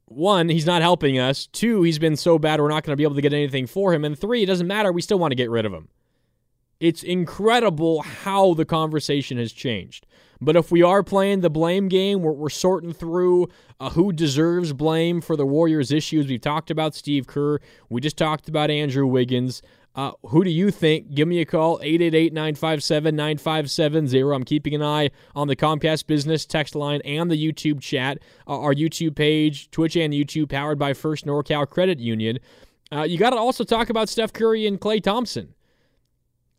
one, 0.05 0.51
he's 0.51 0.67
not 0.67 0.83
helping 0.83 1.19
us. 1.19 1.47
Two, 1.47 1.83
he's 1.83 1.99
been 1.99 2.17
so 2.17 2.39
bad 2.39 2.61
we're 2.61 2.69
not 2.69 2.85
going 2.85 2.93
to 2.93 2.97
be 2.97 3.05
able 3.05 3.15
to 3.15 3.23
get 3.23 3.33
anything 3.33 3.67
for 3.69 3.95
him. 3.95 4.05
And 4.05 4.19
three, 4.19 4.43
it 4.43 4.47
doesn't 4.47 4.67
matter. 4.67 4.91
We 4.93 5.03
still 5.03 5.21
want 5.21 5.31
to 5.31 5.37
get 5.37 5.51
rid 5.51 5.65
of 5.65 5.73
him. 5.73 5.89
It's 6.81 7.03
incredible 7.03 8.03
how 8.03 8.55
the 8.55 8.65
conversation 8.65 9.39
has 9.39 9.53
changed. 9.53 10.07
But 10.41 10.57
if 10.57 10.73
we 10.73 10.83
are 10.83 11.03
playing 11.03 11.41
the 11.41 11.51
blame 11.51 11.89
game, 11.89 12.23
we're, 12.23 12.33
we're 12.33 12.49
sorting 12.49 12.95
through 12.95 13.49
uh, 13.79 13.91
who 13.91 14.13
deserves 14.13 14.73
blame 14.73 15.21
for 15.21 15.37
the 15.37 15.45
Warriors' 15.45 15.93
issues. 15.93 16.27
We've 16.27 16.41
talked 16.41 16.71
about 16.71 16.95
Steve 16.95 17.27
Kerr. 17.27 17.61
We 17.91 18.01
just 18.01 18.17
talked 18.17 18.49
about 18.49 18.71
Andrew 18.71 19.07
Wiggins. 19.07 19.61
Uh, 19.95 20.13
who 20.29 20.43
do 20.43 20.51
you 20.51 20.71
think? 20.71 21.15
Give 21.15 21.29
me 21.29 21.41
a 21.41 21.45
call, 21.45 21.81
888 21.83 22.33
957 22.33 23.15
9570. 23.15 24.21
I'm 24.35 24.45
keeping 24.45 24.75
an 24.75 24.83
eye 24.83 25.11
on 25.35 25.49
the 25.49 25.57
Comcast 25.57 26.07
Business 26.07 26.47
text 26.47 26.75
line 26.75 27.03
and 27.05 27.31
the 27.31 27.37
YouTube 27.37 27.81
chat. 27.81 28.19
Uh, 28.47 28.61
our 28.61 28.73
YouTube 28.73 29.17
page, 29.17 29.71
Twitch 29.71 29.97
and 29.97 30.15
YouTube, 30.15 30.49
powered 30.49 30.79
by 30.79 30.95
First 30.95 31.27
NorCal 31.27 31.69
Credit 31.69 31.99
Union. 31.99 32.39
Uh, 32.93 33.03
you 33.03 33.19
got 33.19 33.31
to 33.31 33.37
also 33.37 33.65
talk 33.65 33.91
about 33.91 34.09
Steph 34.09 34.33
Curry 34.33 34.67
and 34.67 34.81
Klay 34.81 35.03
Thompson. 35.03 35.55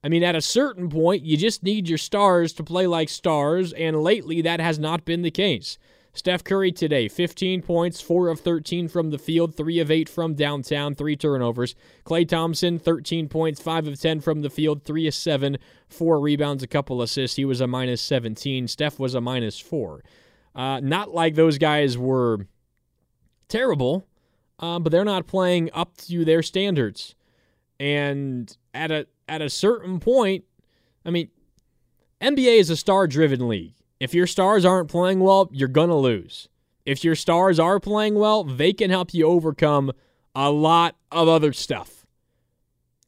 I 0.04 0.10
mean, 0.10 0.24
at 0.24 0.36
a 0.36 0.41
certain 0.41 0.89
point, 0.89 1.24
you 1.24 1.38
just 1.38 1.64
need 1.64 1.88
your 1.88 1.97
stars 1.97 2.54
to 2.54 2.64
play 2.64 2.88
like 2.88 3.10
stars, 3.10 3.72
and 3.74 4.02
lately 4.02 4.41
that 4.41 4.60
has 4.60 4.80
not 4.80 5.06
been 5.06 5.22
the 5.22 5.32
case. 5.32 5.78
Steph 6.14 6.43
Curry 6.43 6.74
today, 6.74 7.08
15 7.08 7.62
points, 7.62 8.02
4 8.02 8.28
of 8.28 8.39
13 8.41 8.89
from 8.89 9.12
the 9.12 9.18
field, 9.18 9.56
3 9.56 9.80
of 9.80 9.89
8 9.89 10.10
from 10.10 10.34
downtown, 10.34 10.93
3 10.93 11.16
turnovers. 11.16 11.74
Klay 12.06 12.28
Thompson, 12.28 12.80
13 12.80 13.30
points, 13.30 13.62
5 13.62 13.88
of 13.88 13.99
10 13.99 14.20
from 14.20 14.41
the 14.41 14.49
field, 14.49 14.84
3 14.84 15.08
of 15.08 15.14
7, 15.14 15.58
4 15.88 16.20
rebounds, 16.20 16.64
a 16.64 16.68
couple 16.68 17.02
assists. 17.02 17.38
He 17.38 17.45
was 17.45 17.62
a 17.62 17.68
minus 17.68 18.02
17. 18.02 18.68
Steph 18.68 18.99
was 18.99 19.16
a 19.16 19.22
minus 19.22 19.58
4. 19.58 20.04
Uh, 20.54 20.82
not 20.82 21.14
like 21.14 21.36
those 21.36 21.58
guys 21.58 21.97
were 21.97 22.45
terrible, 23.47 24.06
uh, 24.60 24.80
but 24.80 24.91
they're 24.91 25.06
not 25.06 25.28
playing 25.28 25.70
up 25.74 25.95
to 25.97 26.26
their 26.26 26.43
standards. 26.43 27.16
And 27.80 28.56
at 28.74 28.91
a 28.91 29.08
at 29.32 29.41
a 29.41 29.49
certain 29.49 30.01
point, 30.01 30.43
I 31.05 31.09
mean, 31.09 31.29
NBA 32.19 32.59
is 32.59 32.69
a 32.69 32.75
star 32.75 33.07
driven 33.07 33.47
league. 33.47 33.73
If 33.97 34.13
your 34.13 34.27
stars 34.27 34.65
aren't 34.65 34.89
playing 34.89 35.21
well, 35.21 35.49
you're 35.53 35.69
gonna 35.69 35.97
lose. 35.97 36.49
If 36.86 37.05
your 37.05 37.15
stars 37.15 37.57
are 37.57 37.79
playing 37.79 38.15
well, 38.15 38.43
they 38.43 38.73
can 38.73 38.89
help 38.89 39.13
you 39.13 39.25
overcome 39.25 39.93
a 40.36 40.51
lot 40.51 40.97
of 41.13 41.29
other 41.29 41.53
stuff. 41.53 42.05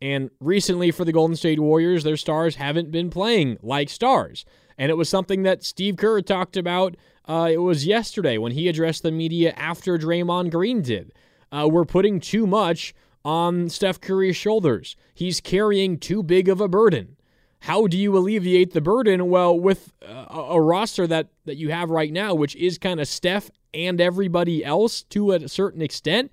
And 0.01 0.29
recently 0.39 0.91
for 0.91 1.03
the 1.03 1.11
Golden 1.11 1.35
State 1.35 1.59
Warriors, 1.59 2.05
their 2.05 2.17
stars 2.17 2.55
haven't 2.55 2.89
been 2.89 3.09
playing 3.09 3.57
like 3.61 3.89
stars. 3.89 4.45
And 4.77 4.89
it 4.89 4.95
was 4.95 5.09
something 5.09 5.43
that 5.43 5.63
Steve 5.63 5.97
Kerr 5.97 6.21
talked 6.21 6.55
about. 6.55 6.95
Uh, 7.27 7.49
it 7.51 7.57
was 7.57 7.85
yesterday 7.85 8.37
when 8.37 8.53
he 8.53 8.69
addressed 8.69 9.03
the 9.03 9.11
media 9.11 9.53
after 9.57 9.97
Draymond 9.97 10.51
Green 10.51 10.81
did. 10.81 11.11
Uh, 11.51 11.67
we're 11.69 11.85
putting 11.85 12.21
too 12.21 12.47
much 12.47 12.93
on 13.25 13.69
Steph 13.69 14.01
Curry's 14.01 14.35
shoulders. 14.35 14.95
He's 15.13 15.39
carrying 15.39 15.97
too 15.97 16.23
big 16.23 16.49
of 16.49 16.59
a 16.59 16.67
burden. 16.67 17.15
How 17.59 17.87
do 17.87 17.97
you 17.97 18.17
alleviate 18.17 18.73
the 18.73 18.81
burden? 18.81 19.29
Well, 19.29 19.57
with 19.57 19.93
a, 20.01 20.33
a 20.33 20.61
roster 20.61 21.07
that, 21.07 21.29
that 21.45 21.55
you 21.55 21.71
have 21.71 21.89
right 21.89 22.11
now, 22.11 22.33
which 22.33 22.55
is 22.57 22.77
kind 22.77 22.99
of 22.99 23.07
Steph 23.07 23.49
and 23.73 24.01
everybody 24.01 24.65
else 24.65 25.03
to 25.03 25.31
a 25.31 25.47
certain 25.47 25.81
extent, 25.81 26.31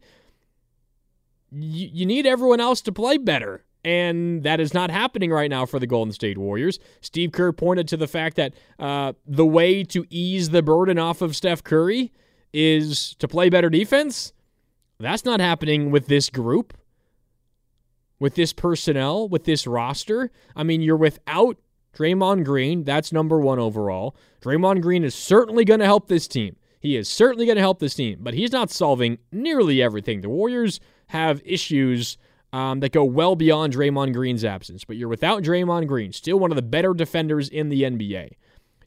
you, 1.53 1.88
you 1.93 2.07
need 2.07 2.26
everyone 2.26 2.61
else 2.61 2.80
to 2.82 2.93
play 2.93 3.16
better. 3.16 3.64
And 3.84 4.43
that 4.43 4.61
is 4.61 4.74
not 4.74 4.91
happening 4.91 5.30
right 5.30 5.49
now 5.49 5.64
for 5.66 5.78
the 5.78 5.86
Golden 5.86 6.12
State 6.12 6.36
Warriors. 6.36 6.78
Steve 7.01 7.32
Kerr 7.32 7.53
pointed 7.53 7.88
to 7.88 7.97
the 7.97 8.09
fact 8.09 8.36
that 8.36 8.53
uh, 8.78 9.14
the 9.26 9.47
way 9.47 9.84
to 9.84 10.05
ease 10.11 10.51
the 10.51 10.62
burden 10.62 10.99
off 10.99 11.22
of 11.22 11.34
Steph 11.34 11.64
Curry 11.64 12.12
is 12.53 13.14
to 13.20 13.28
play 13.28 13.49
better 13.49 13.70
defense. 13.70 14.32
That's 14.99 15.24
not 15.24 15.41
happening 15.41 15.91
with 15.91 16.09
this 16.09 16.28
group, 16.28 16.76
with 18.21 18.37
this 18.37 18.53
personnel, 18.53 19.29
with 19.29 19.45
this 19.45 19.66
roster. 19.66 20.31
I 20.55 20.62
mean, 20.62 20.81
you're 20.81 20.97
without 20.97 21.57
Draymond 21.97 22.45
Green. 22.45 22.85
That's 22.85 23.12
number 23.12 23.41
one 23.41 23.59
overall. 23.59 24.14
Draymond 24.41 24.83
Green 24.83 25.03
is 25.03 25.14
certainly 25.14 25.64
going 25.64 25.81
to 25.81 25.87
help 25.87 26.07
this 26.07 26.29
team. 26.29 26.55
He 26.79 26.97
is 26.97 27.09
certainly 27.09 27.47
going 27.47 27.57
to 27.57 27.62
help 27.62 27.81
this 27.81 27.95
team, 27.95 28.18
but 28.21 28.35
he's 28.35 28.53
not 28.53 28.71
solving 28.71 29.18
nearly 29.33 29.83
everything. 29.83 30.21
The 30.21 30.31
Warriors 30.31 30.79
have 31.09 31.43
issues 31.45 32.16
um, 32.53 32.81
that 32.81 32.93
go 32.93 33.05
well 33.05 33.37
beyond 33.37 33.75
Draymond 33.75 34.14
Green's 34.14 34.45
absence. 34.45 34.85
But 34.85 34.97
you're 34.97 35.09
without 35.09 35.43
Draymond 35.43 35.89
Green, 35.89 36.12
still 36.12 36.39
one 36.39 36.51
of 36.51 36.57
the 36.57 36.62
better 36.62 36.95
defenders 36.95 37.49
in 37.49 37.68
the 37.68 37.83
NBA. 37.83 38.33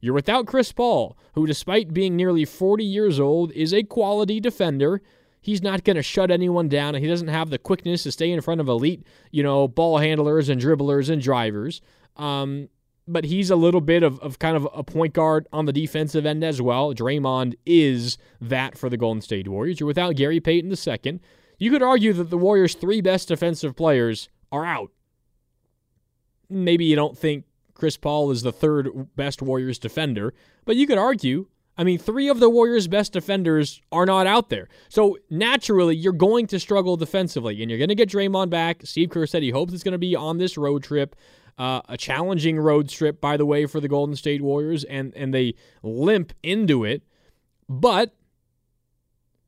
You're 0.01 0.13
without 0.13 0.47
Chris 0.47 0.71
Paul, 0.71 1.17
who, 1.34 1.45
despite 1.47 1.93
being 1.93 2.15
nearly 2.15 2.45
40 2.45 2.84
years 2.84 3.19
old, 3.19 3.51
is 3.53 3.73
a 3.73 3.84
quality 3.84 4.39
defender. 4.39 5.01
He's 5.43 5.61
not 5.61 5.83
going 5.83 5.97
to 5.97 6.01
shut 6.01 6.31
anyone 6.31 6.69
down, 6.69 6.95
he 6.95 7.05
doesn't 7.05 7.27
have 7.27 7.49
the 7.49 7.57
quickness 7.59 8.03
to 8.03 8.13
stay 8.13 8.31
in 8.31 8.39
front 8.39 8.61
of 8.61 8.69
elite, 8.69 9.05
you 9.29 9.43
know, 9.43 9.67
ball 9.67 9.97
handlers 9.97 10.47
and 10.47 10.59
dribblers 10.59 11.09
and 11.09 11.21
drivers. 11.21 11.81
Um, 12.15 12.69
but 13.05 13.25
he's 13.25 13.51
a 13.51 13.57
little 13.57 13.81
bit 13.81 14.03
of, 14.03 14.21
of 14.21 14.39
kind 14.39 14.55
of 14.55 14.65
a 14.73 14.85
point 14.85 15.13
guard 15.13 15.45
on 15.51 15.65
the 15.65 15.73
defensive 15.73 16.25
end 16.25 16.45
as 16.45 16.61
well. 16.61 16.93
Draymond 16.93 17.55
is 17.65 18.17
that 18.39 18.77
for 18.77 18.89
the 18.89 18.95
Golden 18.95 19.21
State 19.21 19.49
Warriors. 19.49 19.81
You're 19.81 19.87
without 19.87 20.15
Gary 20.15 20.39
Payton 20.39 20.71
II. 20.71 21.19
You 21.57 21.71
could 21.71 21.83
argue 21.83 22.13
that 22.13 22.29
the 22.29 22.37
Warriors' 22.37 22.75
three 22.75 23.01
best 23.01 23.27
defensive 23.27 23.75
players 23.75 24.29
are 24.49 24.65
out. 24.65 24.91
Maybe 26.49 26.85
you 26.85 26.95
don't 26.95 27.17
think 27.17 27.43
Chris 27.73 27.97
Paul 27.97 28.31
is 28.31 28.43
the 28.43 28.53
third 28.53 29.13
best 29.17 29.41
Warriors 29.41 29.77
defender, 29.77 30.33
but 30.63 30.77
you 30.77 30.87
could 30.87 30.97
argue. 30.97 31.47
I 31.78 31.84
mean, 31.84 31.97
three 31.97 32.30
of 32.30 32.39
the 32.39 32.49
Warriors' 32.49 32.88
best 32.88 33.13
defenders 33.13 33.82
are 33.91 34.05
not 34.05 34.28
out 34.28 34.49
there. 34.49 34.69
So 34.89 35.17
naturally, 35.30 35.95
you're 35.95 36.13
going 36.13 36.47
to 36.47 36.59
struggle 36.59 36.97
defensively, 36.97 37.61
and 37.61 37.69
you're 37.69 37.80
going 37.80 37.89
to 37.89 37.95
get 37.95 38.09
Draymond 38.09 38.49
back. 38.49 38.82
Steve 38.84 39.09
Kerr 39.09 39.26
said 39.26 39.41
he 39.41 39.49
hopes 39.49 39.74
it's 39.74 39.84
going 39.84 39.93
to 39.93 39.97
be 39.97 40.15
on 40.15 40.38
this 40.38 40.57
road 40.57 40.84
trip. 40.84 41.15
Uh, 41.57 41.82
a 41.88 41.97
challenging 41.97 42.57
road 42.57 42.89
trip, 42.89 43.21
by 43.21 43.38
the 43.38 43.45
way, 43.45 43.65
for 43.65 43.80
the 43.80 43.88
Golden 43.88 44.15
State 44.15 44.41
Warriors, 44.41 44.84
and, 44.84 45.13
and 45.15 45.34
they 45.34 45.55
limp 45.84 46.34
into 46.41 46.84
it. 46.84 47.03
But 47.69 48.13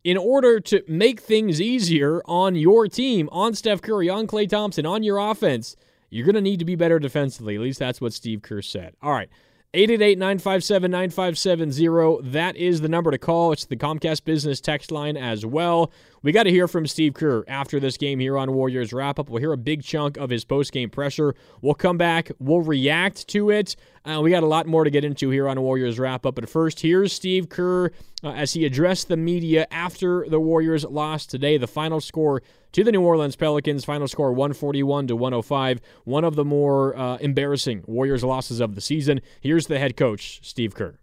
in 0.03 0.17
order 0.17 0.59
to 0.59 0.83
make 0.87 1.19
things 1.19 1.59
easier 1.59 2.21
on 2.25 2.53
your 2.53 2.87
team, 2.87 3.27
on 3.31 3.55
Steph 3.55 3.81
Curry, 3.81 4.07
on 4.07 4.27
Klay 4.27 4.47
Thompson, 4.47 4.85
on 4.85 5.01
your 5.01 5.17
offense, 5.17 5.75
you're 6.11 6.25
going 6.25 6.35
to 6.35 6.41
need 6.41 6.59
to 6.59 6.65
be 6.65 6.75
better 6.75 6.99
defensively. 6.99 7.55
At 7.55 7.61
least 7.61 7.79
that's 7.79 7.99
what 7.99 8.13
Steve 8.13 8.43
Kerr 8.43 8.61
said. 8.61 8.95
All 9.01 9.11
right. 9.11 9.29
888 9.75 10.17
957 10.17 10.89
9570. 10.89 12.31
That 12.31 12.55
is 12.55 12.79
the 12.79 12.87
number 12.87 13.11
to 13.11 13.17
call. 13.17 13.51
It's 13.51 13.65
the 13.65 13.75
Comcast 13.75 14.23
Business 14.23 14.61
text 14.61 14.89
line 14.89 15.17
as 15.17 15.45
well. 15.45 15.91
We 16.23 16.31
got 16.31 16.43
to 16.43 16.49
hear 16.49 16.69
from 16.69 16.87
Steve 16.87 17.13
Kerr 17.13 17.43
after 17.49 17.77
this 17.81 17.97
game 17.97 18.19
here 18.19 18.37
on 18.37 18.53
Warriors 18.53 18.93
Wrap 18.93 19.19
Up. 19.19 19.29
We'll 19.29 19.41
hear 19.41 19.51
a 19.51 19.57
big 19.57 19.83
chunk 19.83 20.15
of 20.15 20.29
his 20.29 20.45
post 20.45 20.71
game 20.71 20.89
pressure. 20.89 21.35
We'll 21.61 21.73
come 21.73 21.97
back, 21.97 22.31
we'll 22.39 22.61
react 22.61 23.27
to 23.27 23.49
it. 23.49 23.75
Uh, 24.05 24.21
we 24.21 24.29
got 24.29 24.43
a 24.43 24.47
lot 24.47 24.65
more 24.65 24.85
to 24.85 24.89
get 24.89 25.03
into 25.03 25.29
here 25.29 25.49
on 25.49 25.59
Warriors 25.59 25.99
Wrap 25.99 26.25
Up. 26.25 26.35
But 26.35 26.47
first, 26.47 26.79
here's 26.79 27.11
Steve 27.11 27.49
Kerr 27.49 27.87
uh, 28.23 28.29
as 28.29 28.53
he 28.53 28.65
addressed 28.65 29.09
the 29.09 29.17
media 29.17 29.67
after 29.71 30.25
the 30.29 30.39
Warriors 30.39 30.85
lost 30.85 31.29
today. 31.29 31.57
The 31.57 31.67
final 31.67 31.99
score 31.99 32.41
to 32.75 32.83
the 32.83 32.91
New 32.91 33.01
Orleans 33.01 33.37
Pelicans, 33.37 33.85
final 33.85 34.05
score 34.05 34.33
141 34.33 35.07
to 35.07 35.15
105. 35.15 35.79
One 36.03 36.25
of 36.25 36.35
the 36.35 36.43
more 36.43 36.93
uh, 36.97 37.15
embarrassing 37.21 37.85
Warriors 37.87 38.21
losses 38.21 38.59
of 38.59 38.75
the 38.75 38.81
season. 38.81 39.21
Here's 39.39 39.67
the 39.67 39.79
head 39.79 39.95
coach, 39.95 40.41
Steve 40.43 40.75
Kerr. 40.75 40.99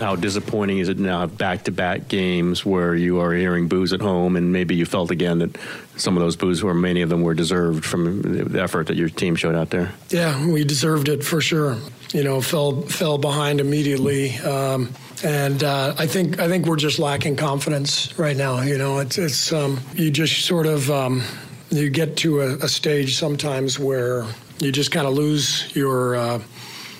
How 0.00 0.16
disappointing 0.16 0.78
is 0.78 0.88
it 0.88 0.98
now 0.98 1.24
back-to-back 1.26 2.08
games 2.08 2.66
where 2.66 2.96
you 2.96 3.20
are 3.20 3.32
hearing 3.32 3.68
boos 3.68 3.92
at 3.92 4.00
home, 4.00 4.34
and 4.34 4.52
maybe 4.52 4.74
you 4.74 4.84
felt 4.84 5.12
again 5.12 5.38
that 5.38 5.56
some 5.96 6.16
of 6.16 6.20
those 6.24 6.34
boos, 6.34 6.64
or 6.64 6.74
many 6.74 7.00
of 7.00 7.08
them, 7.08 7.22
were 7.22 7.34
deserved 7.34 7.84
from 7.84 8.22
the 8.22 8.60
effort 8.60 8.88
that 8.88 8.96
your 8.96 9.08
team 9.08 9.36
showed 9.36 9.54
out 9.54 9.70
there. 9.70 9.92
Yeah, 10.08 10.44
we 10.48 10.64
deserved 10.64 11.08
it 11.08 11.22
for 11.24 11.40
sure. 11.40 11.78
You 12.12 12.24
know, 12.24 12.40
fell 12.40 12.82
fell 12.82 13.18
behind 13.18 13.60
immediately, 13.60 14.36
um, 14.38 14.92
and 15.24 15.64
uh, 15.64 15.94
I 15.98 16.06
think 16.06 16.38
I 16.38 16.48
think 16.48 16.66
we're 16.66 16.76
just 16.76 16.98
lacking 16.98 17.36
confidence 17.36 18.16
right 18.18 18.36
now. 18.36 18.60
You 18.60 18.78
know, 18.78 18.98
it's 18.98 19.18
it's 19.18 19.52
um, 19.52 19.80
you 19.94 20.10
just 20.10 20.44
sort 20.44 20.66
of 20.66 20.90
um, 20.90 21.22
you 21.70 21.90
get 21.90 22.16
to 22.18 22.42
a, 22.42 22.56
a, 22.56 22.68
stage 22.68 23.16
sometimes 23.16 23.78
where 23.78 24.26
you 24.58 24.70
just 24.70 24.92
kind 24.92 25.06
of 25.06 25.14
lose 25.14 25.74
your 25.74 26.14
uh, 26.14 26.40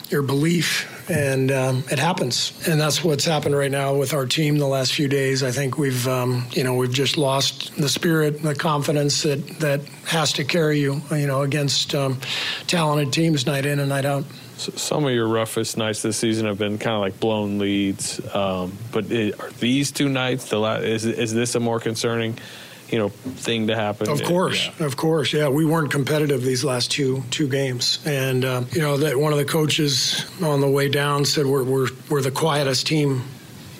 your 0.09 0.23
belief 0.23 0.91
and 1.11 1.53
um, 1.53 1.85
it 1.91 1.99
happens. 1.99 2.67
And 2.67 2.81
that's 2.81 3.05
what's 3.05 3.25
happened 3.25 3.57
right 3.57 3.71
now 3.71 3.95
with 3.95 4.15
our 4.15 4.25
team 4.27 4.57
the 4.57 4.67
last 4.67 4.95
few 4.95 5.09
days. 5.09 5.43
I 5.43 5.51
think 5.51 5.77
we've, 5.77 6.09
um, 6.09 6.47
you 6.53 6.65
know, 6.65 6.75
we've 6.75 6.93
just 6.93 7.19
lost 7.19 7.77
the 7.77 7.89
spirit, 7.89 8.43
the 8.43 8.55
confidence 8.55 9.23
that 9.23 9.47
that 9.61 9.83
has 10.07 10.33
to 10.35 10.45
carry 10.45 10.79
you, 10.79 11.03
you 11.11 11.27
know, 11.27 11.43
against 11.43 11.95
um, 11.95 12.19
talented 12.67 13.13
teams 13.13 13.47
night 13.47 13.67
in 13.67 13.81
and 13.81 13.91
night 13.91 14.07
out. 14.07 14.25
Some 14.57 15.05
of 15.05 15.13
your 15.13 15.29
roughest 15.29 15.77
nights 15.77 16.03
this 16.03 16.17
season 16.17 16.47
have 16.47 16.59
been 16.59 16.79
kind 16.79 16.95
of 16.95 17.01
like 17.01 17.19
blown 17.21 17.59
leads, 17.59 18.21
um, 18.35 18.73
but 18.93 19.11
it, 19.11 19.39
are 19.41 19.51
these 19.53 19.91
two 19.91 20.09
nights 20.09 20.49
the 20.49 20.59
la- 20.59 20.77
is 20.77 21.05
is 21.05 21.35
this 21.35 21.55
a 21.55 21.61
more 21.61 21.81
concerning? 21.81 22.39
you 22.91 22.99
know 22.99 23.09
thing 23.09 23.67
to 23.67 23.75
happen. 23.75 24.09
Of 24.09 24.23
course, 24.23 24.71
yeah. 24.79 24.87
of 24.87 24.97
course, 24.97 25.33
yeah. 25.33 25.49
We 25.49 25.65
weren't 25.65 25.91
competitive 25.91 26.43
these 26.43 26.65
last 26.65 26.93
two 26.93 27.23
two 27.31 27.49
games, 27.49 27.99
and 28.07 28.45
uh, 28.45 28.65
you 28.71 28.83
know 28.83 28.97
that 28.99 29.19
one 29.19 29.33
of 29.33 29.39
the 29.39 29.45
coaches 29.45 30.25
on 30.43 30.61
the 30.61 30.69
way 30.69 30.89
down 30.89 31.25
said 31.25 31.47
we're 31.47 31.65
we're 31.65 31.89
we're 32.09 32.23
the 32.23 32.31
quietest 32.31 32.87
team 32.87 33.23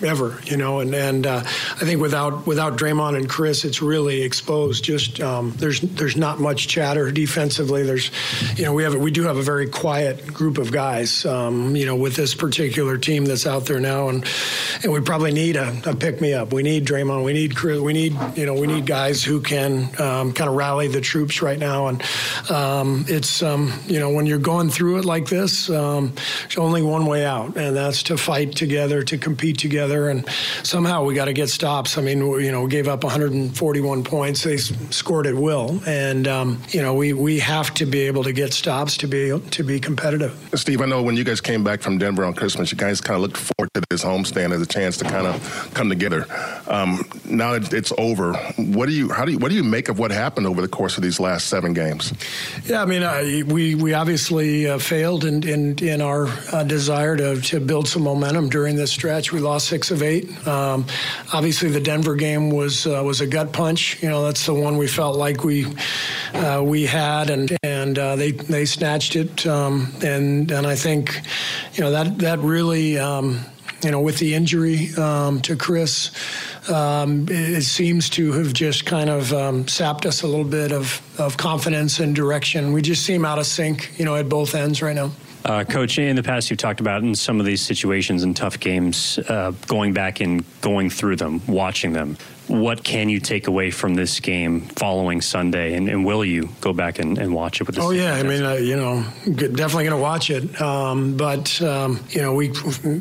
ever, 0.03 0.39
you 0.45 0.57
know. 0.57 0.79
And 0.79 0.93
and 0.93 1.25
uh, 1.25 1.39
I 1.39 1.85
think 1.85 2.01
without 2.01 2.45
without 2.45 2.77
Draymond 2.77 3.17
and 3.17 3.29
Chris, 3.29 3.65
it's 3.65 3.81
really 3.81 4.21
exposed. 4.21 4.83
Just 4.83 5.21
um, 5.21 5.51
there's 5.57 5.81
there's 5.81 6.17
not 6.17 6.39
much 6.39 6.67
chatter 6.67 7.11
defensively. 7.11 7.83
There's, 7.83 8.11
you 8.55 8.65
know, 8.65 8.73
we 8.73 8.83
have 8.83 8.95
we 8.95 9.11
do 9.11 9.23
have 9.23 9.37
a 9.37 9.41
very 9.41 9.67
quiet 9.67 10.25
group 10.33 10.57
of 10.57 10.71
guys, 10.71 11.25
um, 11.25 11.75
you 11.75 11.85
know, 11.85 11.95
with 11.95 12.15
this 12.15 12.35
particular 12.35 12.97
team 12.97 13.25
that's 13.25 13.47
out 13.47 13.65
there 13.65 13.79
now, 13.79 14.09
and 14.09 14.25
and 14.83 14.91
we 14.91 15.01
probably 15.01 15.31
need 15.31 15.55
a, 15.55 15.81
a 15.85 15.95
pick 15.95 16.21
me 16.21 16.33
up. 16.33 16.53
We 16.53 16.63
need 16.63 16.85
Draymond. 16.85 17.23
We 17.23 17.33
need 17.33 17.55
Chris. 17.55 17.79
We 17.79 17.93
need 17.93 18.15
you 18.35 18.45
know 18.45 18.53
we 18.53 18.67
need 18.67 18.85
guys 18.85 19.23
who 19.23 19.41
can 19.41 19.89
um, 19.99 20.33
kind 20.33 20.49
of 20.49 20.55
rally 20.55 20.87
the 20.87 21.01
troops 21.01 21.41
right 21.41 21.59
now. 21.59 21.87
And 21.87 22.03
um, 22.49 23.05
it's 23.07 23.41
um, 23.43 23.73
you 23.87 23.99
know 23.99 24.11
when 24.11 24.25
you're 24.25 24.39
going 24.39 24.69
through 24.69 24.99
it 24.99 25.05
like 25.05 25.27
this, 25.27 25.69
um, 25.69 26.13
there's 26.41 26.57
only 26.57 26.81
one 26.81 27.05
way 27.05 27.25
out, 27.25 27.55
and 27.57 27.75
that's 27.75 28.03
to 28.03 28.17
fight 28.17 28.55
together, 28.55 29.03
to 29.03 29.17
compete 29.17 29.57
together 29.57 29.84
together, 29.85 30.09
and 30.09 30.27
somehow 30.63 31.03
we 31.03 31.13
got 31.13 31.25
to 31.25 31.33
get 31.33 31.49
stops. 31.49 31.97
I 31.97 32.01
mean, 32.01 32.19
you 32.19 32.51
know, 32.51 32.63
we 32.63 32.69
gave 32.69 32.87
up 32.87 33.03
141 33.03 34.03
points. 34.03 34.43
They 34.43 34.57
scored 34.57 35.27
at 35.27 35.35
will, 35.35 35.79
and 35.85 36.27
um, 36.27 36.61
you 36.69 36.81
know, 36.81 36.93
we 36.93 37.13
we 37.13 37.39
have 37.39 37.73
to 37.75 37.85
be 37.85 38.01
able 38.01 38.23
to 38.23 38.33
get 38.33 38.53
stops 38.53 38.97
to 38.97 39.07
be 39.07 39.39
to 39.39 39.63
be 39.63 39.79
competitive. 39.79 40.33
Steve, 40.55 40.81
I 40.81 40.85
know 40.85 41.01
when 41.01 41.15
you 41.15 41.23
guys 41.23 41.41
came 41.41 41.63
back 41.63 41.81
from 41.81 41.97
Denver 41.97 42.25
on 42.25 42.33
Christmas, 42.33 42.71
you 42.71 42.77
guys 42.77 43.01
kind 43.01 43.15
of 43.15 43.21
looked 43.21 43.37
forward 43.37 43.69
to 43.75 43.81
this 43.89 44.03
homestand 44.03 44.53
as 44.53 44.61
a 44.61 44.65
chance 44.65 44.97
to 44.97 45.05
kind 45.05 45.27
of 45.27 45.71
come 45.73 45.89
together. 45.89 46.25
Um, 46.67 47.05
now 47.25 47.57
that 47.57 47.73
it's 47.73 47.93
over, 47.97 48.33
what 48.57 48.87
do 48.87 48.93
you 48.93 49.09
how 49.09 49.25
do 49.25 49.31
you 49.31 49.37
what 49.37 49.49
do 49.49 49.55
you 49.55 49.63
make 49.63 49.89
of 49.89 49.99
what 49.99 50.11
happened 50.11 50.47
over 50.47 50.61
the 50.61 50.67
course 50.67 50.97
of 50.97 51.03
these 51.03 51.19
last 51.19 51.47
seven 51.47 51.73
games? 51.73 52.13
Yeah, 52.65 52.81
I 52.81 52.85
mean, 52.85 53.03
uh, 53.03 53.21
we 53.53 53.75
we 53.75 53.93
obviously 53.93 54.67
uh, 54.67 54.79
failed 54.79 55.25
in 55.25 55.47
in, 55.47 55.77
in 55.79 56.01
our 56.01 56.27
uh, 56.51 56.63
desire 56.63 57.15
to 57.17 57.41
to 57.41 57.59
build 57.59 57.87
some 57.87 58.03
momentum 58.03 58.49
during 58.49 58.75
this 58.75 58.91
stretch. 58.91 59.31
We 59.31 59.39
lost 59.39 59.69
six 59.75 59.91
of 59.91 60.01
eight. 60.01 60.25
Um, 60.47 60.85
obviously, 61.33 61.69
the 61.69 61.81
Denver 61.81 62.15
game 62.15 62.49
was 62.49 62.87
uh, 62.87 63.01
was 63.03 63.19
a 63.19 63.27
gut 63.27 63.51
punch. 63.51 64.01
You 64.01 64.07
know, 64.07 64.23
that's 64.23 64.45
the 64.45 64.53
one 64.53 64.77
we 64.77 64.87
felt 64.87 65.17
like 65.17 65.43
we 65.43 65.65
uh, 66.33 66.63
we 66.63 66.85
had, 66.85 67.29
and 67.29 67.57
and 67.61 67.99
uh, 67.99 68.15
they 68.15 68.31
they 68.31 68.63
snatched 68.63 69.17
it. 69.17 69.45
Um, 69.45 69.91
and 70.01 70.49
and 70.49 70.65
I 70.65 70.75
think, 70.75 71.19
you 71.73 71.83
know, 71.83 71.91
that 71.91 72.19
that 72.19 72.39
really. 72.39 72.97
Um, 72.97 73.41
you 73.83 73.91
know, 73.91 74.01
with 74.01 74.17
the 74.17 74.33
injury 74.33 74.95
um, 74.95 75.41
to 75.41 75.55
Chris, 75.55 76.09
um, 76.71 77.27
it, 77.29 77.61
seems 77.61 78.09
to 78.11 78.31
have 78.31 78.51
just 78.51 78.85
kind 78.85 79.11
of 79.11 79.31
um, 79.31 79.67
sapped 79.67 80.07
us 80.07 80.23
a 80.23 80.27
little 80.27 80.45
bit 80.45 80.71
of, 80.71 81.01
of 81.19 81.37
confidence 81.37 81.99
and 81.99 82.15
direction. 82.15 82.73
We 82.73 82.81
just 82.81 83.05
seem 83.05 83.25
out 83.25 83.37
of 83.37 83.45
sync, 83.45 83.91
you 83.99 84.05
know, 84.05 84.15
at 84.15 84.27
both 84.27 84.55
ends 84.55 84.81
right 84.81 84.95
now. 84.95 85.11
Uh, 85.45 85.63
Coach, 85.63 85.99
in 85.99 86.15
the 86.15 86.23
past, 86.23 86.49
you've 86.49 86.57
talked 86.57 86.79
about 86.79 87.03
in 87.03 87.13
some 87.13 87.39
of 87.39 87.45
these 87.45 87.61
situations 87.61 88.23
and 88.23 88.35
tough 88.35 88.59
games, 88.59 89.19
uh, 89.29 89.51
going 89.67 89.93
back 89.93 90.19
and 90.19 90.43
going 90.61 90.89
through 90.89 91.17
them, 91.17 91.39
watching 91.45 91.93
them 91.93 92.17
what 92.47 92.83
can 92.83 93.09
you 93.09 93.19
take 93.19 93.47
away 93.47 93.71
from 93.71 93.95
this 93.95 94.19
game 94.19 94.61
following 94.61 95.21
Sunday, 95.21 95.73
and, 95.73 95.89
and 95.89 96.05
will 96.05 96.23
you 96.23 96.49
go 96.61 96.73
back 96.73 96.99
and, 96.99 97.17
and 97.17 97.33
watch 97.33 97.59
it 97.59 97.67
with? 97.67 97.79
Oh 97.79 97.91
yeah, 97.91 98.13
I 98.13 98.23
mean, 98.23 98.43
uh, 98.43 98.53
you 98.53 98.75
know, 98.75 99.03
definitely 99.25 99.85
going 99.85 99.91
to 99.91 99.97
watch 99.97 100.29
it. 100.29 100.61
Um, 100.61 101.17
but 101.17 101.61
um, 101.61 101.99
you 102.09 102.21
know, 102.21 102.33
we 102.33 102.47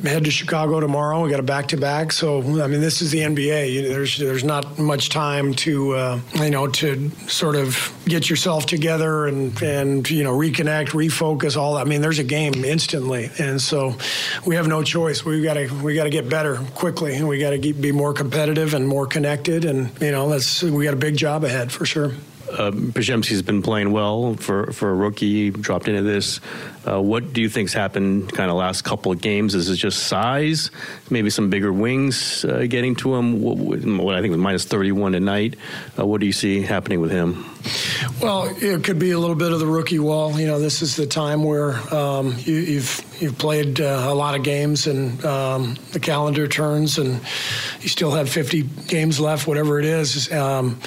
head 0.02 0.24
to 0.24 0.30
Chicago 0.30 0.80
tomorrow. 0.80 1.22
We 1.22 1.30
got 1.30 1.40
a 1.40 1.44
back 1.44 1.68
to 1.68 1.76
back, 1.76 2.12
so 2.12 2.38
I 2.62 2.66
mean, 2.66 2.80
this 2.80 3.02
is 3.02 3.10
the 3.10 3.18
NBA. 3.18 3.88
There's 3.88 4.16
there's 4.16 4.44
not 4.44 4.78
much 4.78 5.10
time 5.10 5.54
to 5.54 5.92
uh, 5.92 6.20
you 6.36 6.50
know 6.50 6.66
to 6.68 7.10
sort 7.28 7.56
of 7.56 7.92
get 8.06 8.30
yourself 8.30 8.66
together 8.66 9.26
and 9.26 9.60
and 9.62 10.08
you 10.10 10.24
know 10.24 10.32
reconnect, 10.32 10.88
refocus. 10.88 11.56
All 11.56 11.74
that. 11.74 11.82
I 11.82 11.84
mean, 11.84 12.00
there's 12.00 12.18
a 12.18 12.24
game 12.24 12.64
instantly, 12.64 13.30
and 13.38 13.60
so 13.60 13.96
we 14.46 14.56
have 14.56 14.68
no 14.68 14.82
choice. 14.82 15.24
We 15.24 15.42
got 15.42 15.54
to 15.54 15.68
we 15.82 15.94
got 15.94 16.04
to 16.04 16.10
get 16.10 16.28
better 16.28 16.56
quickly, 16.74 17.14
and 17.16 17.28
we 17.28 17.38
got 17.38 17.50
to 17.50 17.72
be 17.72 17.92
more 17.92 18.12
competitive 18.12 18.74
and 18.74 18.86
more 18.86 19.06
connected 19.06 19.64
and 19.64 19.90
you 20.00 20.10
know 20.10 20.28
that's 20.28 20.62
we 20.62 20.84
got 20.84 20.94
a 20.94 20.98
big 20.98 21.16
job 21.16 21.44
ahead 21.44 21.72
for 21.72 21.86
sure. 21.86 22.12
Uh, 22.50 22.70
Podziemski's 22.70 23.42
been 23.42 23.62
playing 23.62 23.90
well 23.90 24.34
for, 24.34 24.70
for 24.72 24.90
a 24.90 24.94
rookie, 24.94 25.50
dropped 25.50 25.88
into 25.88 26.02
this. 26.02 26.40
Uh, 26.86 27.00
what 27.00 27.32
do 27.32 27.40
you 27.40 27.48
think's 27.48 27.72
happened 27.72 28.32
kind 28.32 28.50
of 28.50 28.56
last 28.56 28.82
couple 28.82 29.10
of 29.10 29.20
games? 29.20 29.54
Is 29.54 29.70
it 29.70 29.76
just 29.76 30.04
size? 30.04 30.70
Maybe 31.10 31.30
some 31.30 31.50
bigger 31.50 31.72
wings 31.72 32.44
uh, 32.44 32.66
getting 32.68 32.94
to 32.96 33.14
him? 33.14 33.40
What, 33.40 33.56
what, 33.56 34.14
I 34.14 34.20
think 34.20 34.32
was 34.32 34.38
minus 34.38 34.64
31 34.64 35.12
tonight. 35.12 35.56
Uh, 35.98 36.06
what 36.06 36.20
do 36.20 36.26
you 36.26 36.32
see 36.32 36.60
happening 36.62 37.00
with 37.00 37.10
him? 37.10 37.44
Well, 38.20 38.54
it 38.56 38.84
could 38.84 38.98
be 38.98 39.12
a 39.12 39.18
little 39.18 39.36
bit 39.36 39.52
of 39.52 39.60
the 39.60 39.66
rookie 39.66 39.98
wall. 39.98 40.38
You 40.38 40.46
know, 40.46 40.60
this 40.60 40.82
is 40.82 40.96
the 40.96 41.06
time 41.06 41.42
where 41.44 41.72
um, 41.94 42.34
you, 42.38 42.58
have 42.58 42.68
you've, 42.68 43.16
you've 43.20 43.38
played 43.38 43.80
uh, 43.80 44.06
a 44.08 44.14
lot 44.14 44.34
of 44.34 44.42
games, 44.42 44.86
and 44.86 45.24
um, 45.24 45.76
the 45.92 46.00
calendar 46.00 46.46
turns, 46.46 46.98
and 46.98 47.20
you 47.80 47.88
still 47.88 48.10
have 48.10 48.28
50 48.28 48.62
games 48.86 49.18
left, 49.18 49.46
whatever 49.46 49.78
it 49.78 49.86
is. 49.86 50.30
Um, 50.30 50.78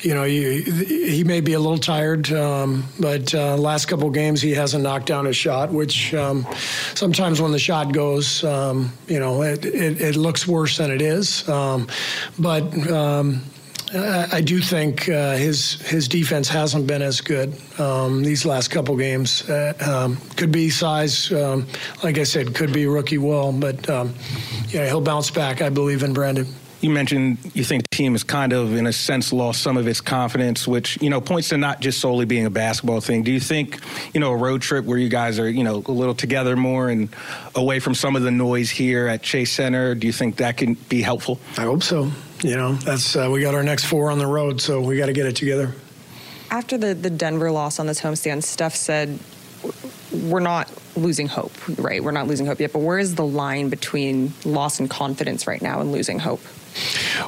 you 0.00 0.14
know, 0.14 0.24
you, 0.24 0.62
he 0.62 1.24
may 1.24 1.40
be 1.40 1.52
a 1.52 1.60
little 1.60 1.78
tired, 1.78 2.32
um, 2.32 2.84
but 2.98 3.34
uh, 3.34 3.56
last 3.56 3.86
couple 3.86 4.08
games 4.10 4.40
he 4.40 4.52
hasn't 4.52 4.82
knocked 4.82 5.06
down 5.06 5.26
a 5.26 5.32
shot, 5.42 5.72
which 5.72 6.14
um, 6.14 6.46
sometimes 6.94 7.40
when 7.40 7.52
the 7.52 7.58
shot 7.58 7.92
goes, 7.92 8.44
um, 8.44 8.92
you 9.08 9.18
know, 9.18 9.42
it, 9.42 9.64
it, 9.64 10.00
it, 10.00 10.16
looks 10.16 10.46
worse 10.46 10.76
than 10.78 10.90
it 10.90 11.02
is. 11.02 11.48
but 12.38 12.62
I 13.94 14.40
do 14.40 14.60
think 14.60 15.08
uh, 15.08 15.36
his 15.36 15.80
his 15.82 16.08
defense 16.08 16.48
hasn't 16.48 16.86
been 16.86 17.02
as 17.02 17.20
good 17.20 17.54
um, 17.78 18.22
these 18.22 18.46
last 18.46 18.68
couple 18.70 18.96
games. 18.96 19.48
Uh, 19.48 19.74
um, 19.80 20.16
could 20.36 20.50
be 20.50 20.70
size, 20.70 21.30
um, 21.32 21.66
like 22.02 22.16
I 22.18 22.24
said, 22.24 22.54
could 22.54 22.72
be 22.72 22.86
rookie 22.86 23.18
wall, 23.18 23.52
but 23.52 23.88
um, 23.90 24.14
yeah, 24.68 24.86
he'll 24.86 25.02
bounce 25.02 25.30
back. 25.30 25.60
I 25.60 25.68
believe 25.68 26.02
in 26.02 26.14
Brandin. 26.14 26.46
You 26.82 26.90
mentioned 26.90 27.38
you 27.54 27.64
think 27.64 27.84
the 27.84 27.96
team 27.96 28.12
has 28.12 28.22
kind 28.24 28.52
of, 28.52 28.74
in 28.74 28.86
a 28.86 28.92
sense, 28.92 29.32
lost 29.32 29.62
some 29.62 29.76
of 29.76 29.86
its 29.86 30.00
confidence, 30.00 30.68
which 30.68 31.00
you 31.00 31.08
know 31.08 31.20
points 31.20 31.48
to 31.50 31.56
not 31.56 31.80
just 31.80 32.00
solely 32.00 32.26
being 32.26 32.44
a 32.44 32.50
basketball 32.50 33.00
thing. 33.00 33.22
Do 33.22 33.32
you 33.32 33.40
think, 33.40 33.80
you 34.12 34.20
know, 34.20 34.32
a 34.32 34.36
road 34.36 34.60
trip 34.60 34.84
where 34.84 34.98
you 34.98 35.08
guys 35.08 35.38
are, 35.38 35.48
you 35.48 35.64
know, 35.64 35.82
a 35.86 35.92
little 35.92 36.14
together 36.14 36.56
more 36.56 36.90
and 36.90 37.08
away 37.54 37.78
from 37.78 37.94
some 37.94 38.16
of 38.16 38.22
the 38.22 38.30
noise 38.30 38.68
here 38.68 39.08
at 39.08 39.22
Chase 39.22 39.52
Center? 39.52 39.94
Do 39.94 40.06
you 40.06 40.12
think 40.12 40.36
that 40.36 40.58
can 40.58 40.74
be 40.74 41.00
helpful? 41.00 41.40
I 41.56 41.62
hope 41.62 41.82
so 41.82 42.10
you 42.42 42.56
know, 42.56 42.74
that's 42.74 43.14
uh, 43.14 43.28
we 43.30 43.40
got 43.40 43.54
our 43.54 43.62
next 43.62 43.84
four 43.84 44.10
on 44.10 44.18
the 44.18 44.26
road, 44.26 44.60
so 44.60 44.80
we 44.80 44.96
got 44.96 45.06
to 45.06 45.12
get 45.12 45.26
it 45.26 45.36
together. 45.36 45.74
After 46.50 46.76
the 46.76 46.94
the 46.94 47.10
Denver 47.10 47.50
loss 47.50 47.78
on 47.78 47.86
this 47.86 48.00
homestand, 48.00 48.42
Steph 48.42 48.74
said, 48.74 49.18
"We're 50.12 50.40
not 50.40 50.70
losing 50.96 51.28
hope, 51.28 51.52
right? 51.78 52.02
We're 52.02 52.10
not 52.10 52.26
losing 52.26 52.46
hope 52.46 52.60
yet. 52.60 52.72
But 52.72 52.80
where 52.80 52.98
is 52.98 53.14
the 53.14 53.24
line 53.24 53.68
between 53.68 54.32
loss 54.44 54.80
and 54.80 54.90
confidence 54.90 55.46
right 55.46 55.62
now 55.62 55.80
and 55.80 55.92
losing 55.92 56.18
hope?" 56.18 56.42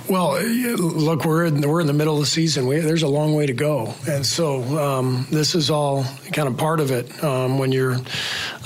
Well, 0.09 0.41
look, 0.43 1.25
we're 1.25 1.45
in, 1.45 1.61
we're 1.61 1.81
in 1.81 1.87
the 1.87 1.93
middle 1.93 2.15
of 2.15 2.21
the 2.21 2.27
season. 2.27 2.67
We, 2.67 2.81
there's 2.81 3.03
a 3.03 3.09
long 3.09 3.35
way 3.35 3.47
to 3.47 3.53
go, 3.53 3.95
and 4.09 4.25
so 4.25 4.63
um, 4.79 5.27
this 5.31 5.55
is 5.55 5.71
all 5.71 6.05
kind 6.33 6.49
of 6.49 6.57
part 6.57 6.81
of 6.81 6.91
it. 6.91 7.23
Um, 7.23 7.59
when 7.59 7.73
you're 7.73 7.99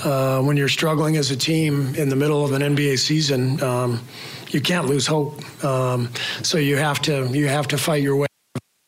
uh, 0.03 0.41
when 0.41 0.57
you're 0.57 0.69
struggling 0.69 1.17
as 1.17 1.31
a 1.31 1.37
team 1.37 1.95
in 1.95 2.09
the 2.09 2.15
middle 2.15 2.43
of 2.43 2.53
an 2.53 2.61
NBA 2.61 2.99
season. 2.99 3.61
Um, 3.61 4.01
you 4.49 4.61
can't 4.61 4.87
lose 4.87 5.05
hope. 5.05 5.63
Um, 5.63 6.09
so 6.41 6.57
you 6.57 6.77
have 6.77 7.01
to 7.03 7.27
you 7.27 7.47
have 7.47 7.67
to 7.69 7.77
fight 7.77 8.01
your 8.01 8.15
way, 8.15 8.27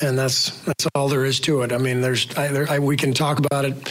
and 0.02 0.18
that's 0.18 0.60
that's 0.62 0.88
all 0.96 1.08
there 1.08 1.26
is 1.26 1.39
to 1.42 1.62
it. 1.62 1.72
I 1.72 1.78
mean, 1.78 2.02
there's 2.02 2.36
I, 2.36 2.48
there, 2.48 2.70
I, 2.70 2.80
we 2.80 2.98
can 2.98 3.14
talk 3.14 3.39
about 3.39 3.66
it 3.66 3.89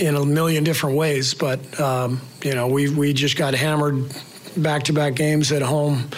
in 0.00 0.14
a 0.14 0.24
million 0.24 0.64
different 0.64 0.96
ways, 0.96 1.34
but 1.34 1.80
um, 1.80 2.20
you 2.42 2.54
know, 2.54 2.68
we 2.68 2.88
we 2.88 3.12
just 3.12 3.36
got 3.36 3.54
hammered 3.54 4.14
back 4.56 4.84
to 4.84 4.92
back 4.92 5.14
games 5.14 5.52
at 5.52 5.62
home. 5.62 6.08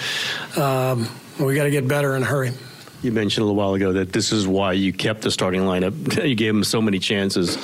Um, 0.57 1.09
we 1.39 1.55
got 1.55 1.65
to 1.65 1.71
get 1.71 1.87
better 1.89 2.15
in 2.17 2.23
a 2.23 2.27
hurry. 2.27 2.53
You 3.03 3.13
mentioned 3.13 3.43
a 3.43 3.45
little 3.45 3.57
while 3.57 3.75
ago 3.75 3.93
that 3.93 4.15
this 4.15 4.33
is 4.33 4.47
why 4.47 4.73
you 4.73 4.93
kept 4.93 5.23
the 5.23 5.31
starting 5.31 5.63
lineup. 5.63 6.25
you 6.29 6.35
gave 6.35 6.55
them 6.55 6.65
so 6.65 6.81
many 6.81 6.99
chances 6.99 7.57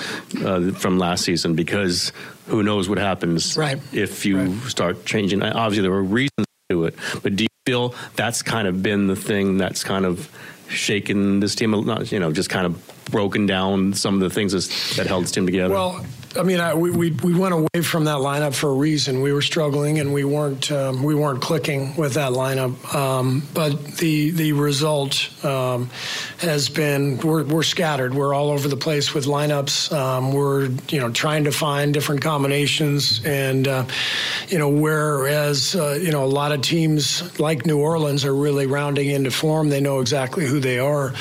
uh, 0.44 0.70
from 0.76 0.98
last 0.98 1.24
season 1.24 1.54
because 1.54 2.12
who 2.46 2.62
knows 2.62 2.88
what 2.88 2.98
happens 2.98 3.56
right. 3.56 3.80
if 3.92 4.26
you 4.26 4.38
right. 4.38 4.62
start 4.70 5.06
changing. 5.06 5.42
Obviously, 5.42 5.82
there 5.82 5.90
were 5.90 6.02
reasons 6.02 6.46
to 6.68 6.84
it. 6.84 6.94
But 7.22 7.36
do 7.36 7.44
you 7.44 7.48
feel 7.64 7.94
that's 8.16 8.42
kind 8.42 8.68
of 8.68 8.82
been 8.82 9.06
the 9.06 9.16
thing 9.16 9.56
that's 9.56 9.82
kind 9.82 10.04
of 10.04 10.30
shaken 10.68 11.40
this 11.40 11.54
team? 11.54 11.70
Not, 11.70 12.12
you 12.12 12.20
know, 12.20 12.32
just 12.32 12.50
kind 12.50 12.66
of 12.66 13.04
broken 13.06 13.46
down 13.46 13.94
some 13.94 14.14
of 14.14 14.20
the 14.20 14.30
things 14.30 14.52
that 14.96 15.06
held 15.06 15.24
this 15.24 15.30
team 15.30 15.46
together. 15.46 15.72
Well, 15.72 16.04
I 16.36 16.44
mean, 16.44 16.60
I, 16.60 16.74
we, 16.74 16.92
we, 16.92 17.10
we 17.10 17.34
went 17.34 17.54
away 17.54 17.82
from 17.82 18.04
that 18.04 18.18
lineup 18.18 18.54
for 18.54 18.70
a 18.70 18.74
reason. 18.74 19.20
We 19.20 19.32
were 19.32 19.42
struggling 19.42 19.98
and 19.98 20.14
we 20.14 20.22
weren't 20.22 20.70
um, 20.70 21.02
we 21.02 21.14
weren't 21.14 21.42
clicking 21.42 21.96
with 21.96 22.14
that 22.14 22.32
lineup. 22.32 22.94
Um, 22.94 23.42
but 23.52 23.96
the 23.96 24.30
the 24.30 24.52
result 24.52 25.28
um, 25.44 25.90
has 26.38 26.68
been 26.68 27.18
we're, 27.18 27.42
we're 27.42 27.64
scattered. 27.64 28.14
We're 28.14 28.32
all 28.32 28.50
over 28.50 28.68
the 28.68 28.76
place 28.76 29.12
with 29.12 29.26
lineups. 29.26 29.92
Um, 29.92 30.32
we're 30.32 30.68
you 30.88 31.00
know 31.00 31.10
trying 31.10 31.44
to 31.44 31.52
find 31.52 31.92
different 31.92 32.22
combinations 32.22 33.24
and 33.24 33.66
uh, 33.66 33.86
you 34.46 34.58
know 34.58 34.68
whereas 34.68 35.74
uh, 35.74 35.98
you 36.00 36.12
know 36.12 36.24
a 36.24 36.26
lot 36.26 36.52
of 36.52 36.62
teams 36.62 37.40
like 37.40 37.66
New 37.66 37.80
Orleans 37.80 38.24
are 38.24 38.34
really 38.34 38.66
rounding 38.66 39.08
into 39.08 39.32
form. 39.32 39.68
They 39.68 39.80
know 39.80 39.98
exactly 39.98 40.46
who 40.46 40.60
they 40.60 40.78
are 40.78 41.12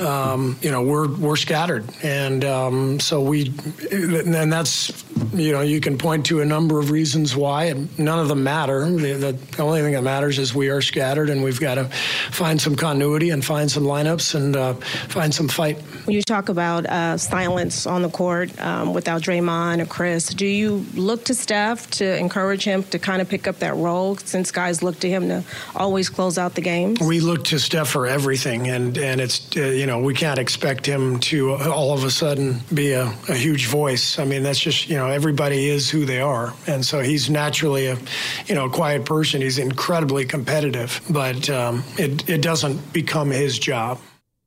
um, 0.00 0.58
you 0.60 0.70
know, 0.70 0.82
we're 0.82 1.08
we're 1.16 1.36
scattered, 1.36 1.84
and 2.02 2.44
um, 2.44 3.00
so 3.00 3.20
we, 3.22 3.52
and 3.90 4.52
that's 4.52 5.04
you 5.32 5.52
know, 5.52 5.60
you 5.60 5.80
can 5.80 5.98
point 5.98 6.26
to 6.26 6.40
a 6.40 6.44
number 6.44 6.78
of 6.78 6.90
reasons 6.90 7.36
why, 7.36 7.64
and 7.64 7.98
none 7.98 8.18
of 8.18 8.28
them 8.28 8.42
matter. 8.42 8.88
The, 8.90 9.32
the 9.32 9.62
only 9.62 9.82
thing 9.82 9.92
that 9.92 10.02
matters 10.02 10.38
is 10.38 10.54
we 10.54 10.68
are 10.68 10.80
scattered, 10.80 11.30
and 11.30 11.42
we've 11.42 11.60
got 11.60 11.76
to 11.76 11.84
find 12.30 12.60
some 12.60 12.76
continuity 12.76 13.30
and 13.30 13.44
find 13.44 13.70
some 13.70 13.84
lineups 13.84 14.34
and 14.34 14.56
uh, 14.56 14.74
find 14.74 15.34
some 15.34 15.48
fight. 15.48 15.78
When 16.04 16.14
you 16.14 16.22
talk 16.22 16.48
about 16.48 16.86
uh, 16.86 17.16
silence 17.16 17.86
on 17.86 18.02
the 18.02 18.08
court 18.08 18.58
um, 18.60 18.94
without 18.94 19.22
Draymond 19.22 19.82
or 19.82 19.86
Chris, 19.86 20.28
do 20.28 20.46
you 20.46 20.86
look 20.94 21.24
to 21.24 21.34
Steph 21.34 21.90
to 21.92 22.16
encourage 22.16 22.64
him 22.64 22.82
to 22.84 22.98
kind 22.98 23.20
of 23.20 23.28
pick 23.28 23.46
up 23.46 23.58
that 23.60 23.74
role 23.76 24.16
since 24.16 24.50
guys 24.50 24.82
look 24.82 24.98
to 25.00 25.08
him 25.08 25.28
to 25.28 25.44
always 25.74 26.08
close 26.08 26.38
out 26.38 26.54
the 26.54 26.60
games? 26.60 27.00
We 27.00 27.20
look 27.20 27.44
to 27.44 27.58
Steph 27.58 27.88
for 27.88 28.06
everything, 28.06 28.68
and 28.68 28.96
and 28.98 29.20
it's 29.20 29.56
uh, 29.56 29.60
you 29.60 29.86
know 29.86 29.98
we 30.00 30.14
can't 30.14 30.38
expect 30.38 30.86
him 30.86 31.20
to 31.20 31.54
all 31.54 31.92
of 31.92 32.04
a 32.04 32.10
sudden 32.10 32.60
be 32.72 32.92
a, 32.92 33.06
a 33.28 33.34
huge 33.34 33.66
voice. 33.66 34.18
I 34.18 34.24
mean 34.24 34.42
that's 34.42 34.60
just 34.60 34.88
you 34.88 34.96
know 34.96 35.05
every 35.10 35.26
everybody 35.26 35.68
is 35.68 35.90
who 35.90 36.04
they 36.04 36.20
are, 36.20 36.54
and 36.68 36.86
so 36.86 37.00
he's 37.00 37.28
naturally 37.28 37.88
a, 37.88 37.98
you 38.46 38.54
know, 38.54 38.66
a 38.66 38.70
quiet 38.70 39.04
person. 39.04 39.42
He's 39.42 39.58
incredibly 39.58 40.24
competitive, 40.24 41.00
but 41.10 41.50
um, 41.50 41.82
it 41.98 42.26
it 42.28 42.42
doesn't 42.42 42.92
become 42.92 43.30
his 43.30 43.58
job. 43.58 43.98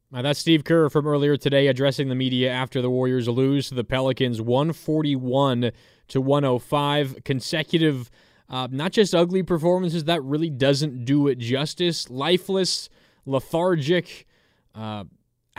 Now 0.10 0.22
that's 0.22 0.40
Steve 0.40 0.64
Kerr 0.64 0.90
from 0.90 1.06
earlier 1.06 1.36
today 1.36 1.68
addressing 1.68 2.08
the 2.08 2.16
media 2.16 2.50
after 2.50 2.82
the 2.82 2.90
Warriors 2.90 3.28
lose 3.28 3.68
to 3.68 3.76
the 3.76 3.84
Pelicans 3.84 4.42
141 4.42 5.72
to 6.08 6.22
105 6.22 7.26
consecutive 7.26 8.10
uh, 8.50 8.68
not 8.72 8.94
just 8.94 9.14
ugly 9.14 9.44
performances 9.44 10.06
that 10.06 10.24
really 10.24 10.50
doesn't 10.50 11.04
do 11.04 11.28
it 11.28 11.38
justice 11.38 12.10
lifeless 12.10 12.90
lethargic 13.28 14.26
uh, 14.74 15.04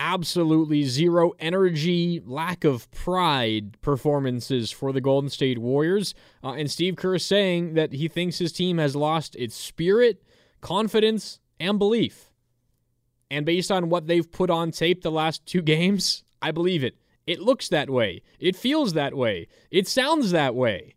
absolutely 0.01 0.83
zero 0.83 1.33
energy 1.39 2.23
lack 2.25 2.65
of 2.65 2.91
pride 2.91 3.79
performances 3.83 4.71
for 4.71 4.93
the 4.93 5.01
Golden 5.01 5.29
State 5.29 5.59
Warriors 5.59 6.15
uh, 6.43 6.53
and 6.53 6.71
Steve 6.71 6.97
Kerr 6.97 7.17
is 7.17 7.25
saying 7.25 7.75
that 7.75 7.93
he 7.93 8.09
thinks 8.09 8.39
his 8.39 8.51
team 8.51 8.79
has 8.79 8.97
lost 8.97 9.37
its 9.37 9.55
spirit 9.55 10.23
confidence 10.63 11.39
and 11.61 11.79
belief 11.79 12.31
and 13.31 13.47
based 13.47 13.71
on 13.71 13.91
what 13.91 14.07
they've 14.07 14.31
put 14.31 14.51
on 14.51 14.71
tape 14.71 15.03
the 15.03 15.11
last 15.11 15.45
two 15.47 15.63
games, 15.77 16.25
I 16.43 16.51
believe 16.51 16.83
it. 16.83 16.97
It 17.27 17.41
looks 17.41 17.69
that 17.69 17.91
way. 17.91 18.23
It 18.41 18.57
feels 18.57 18.95
that 18.95 19.15
way. 19.15 19.47
It 19.71 19.87
sounds 19.87 20.33
that 20.33 20.55
way. 20.55 20.97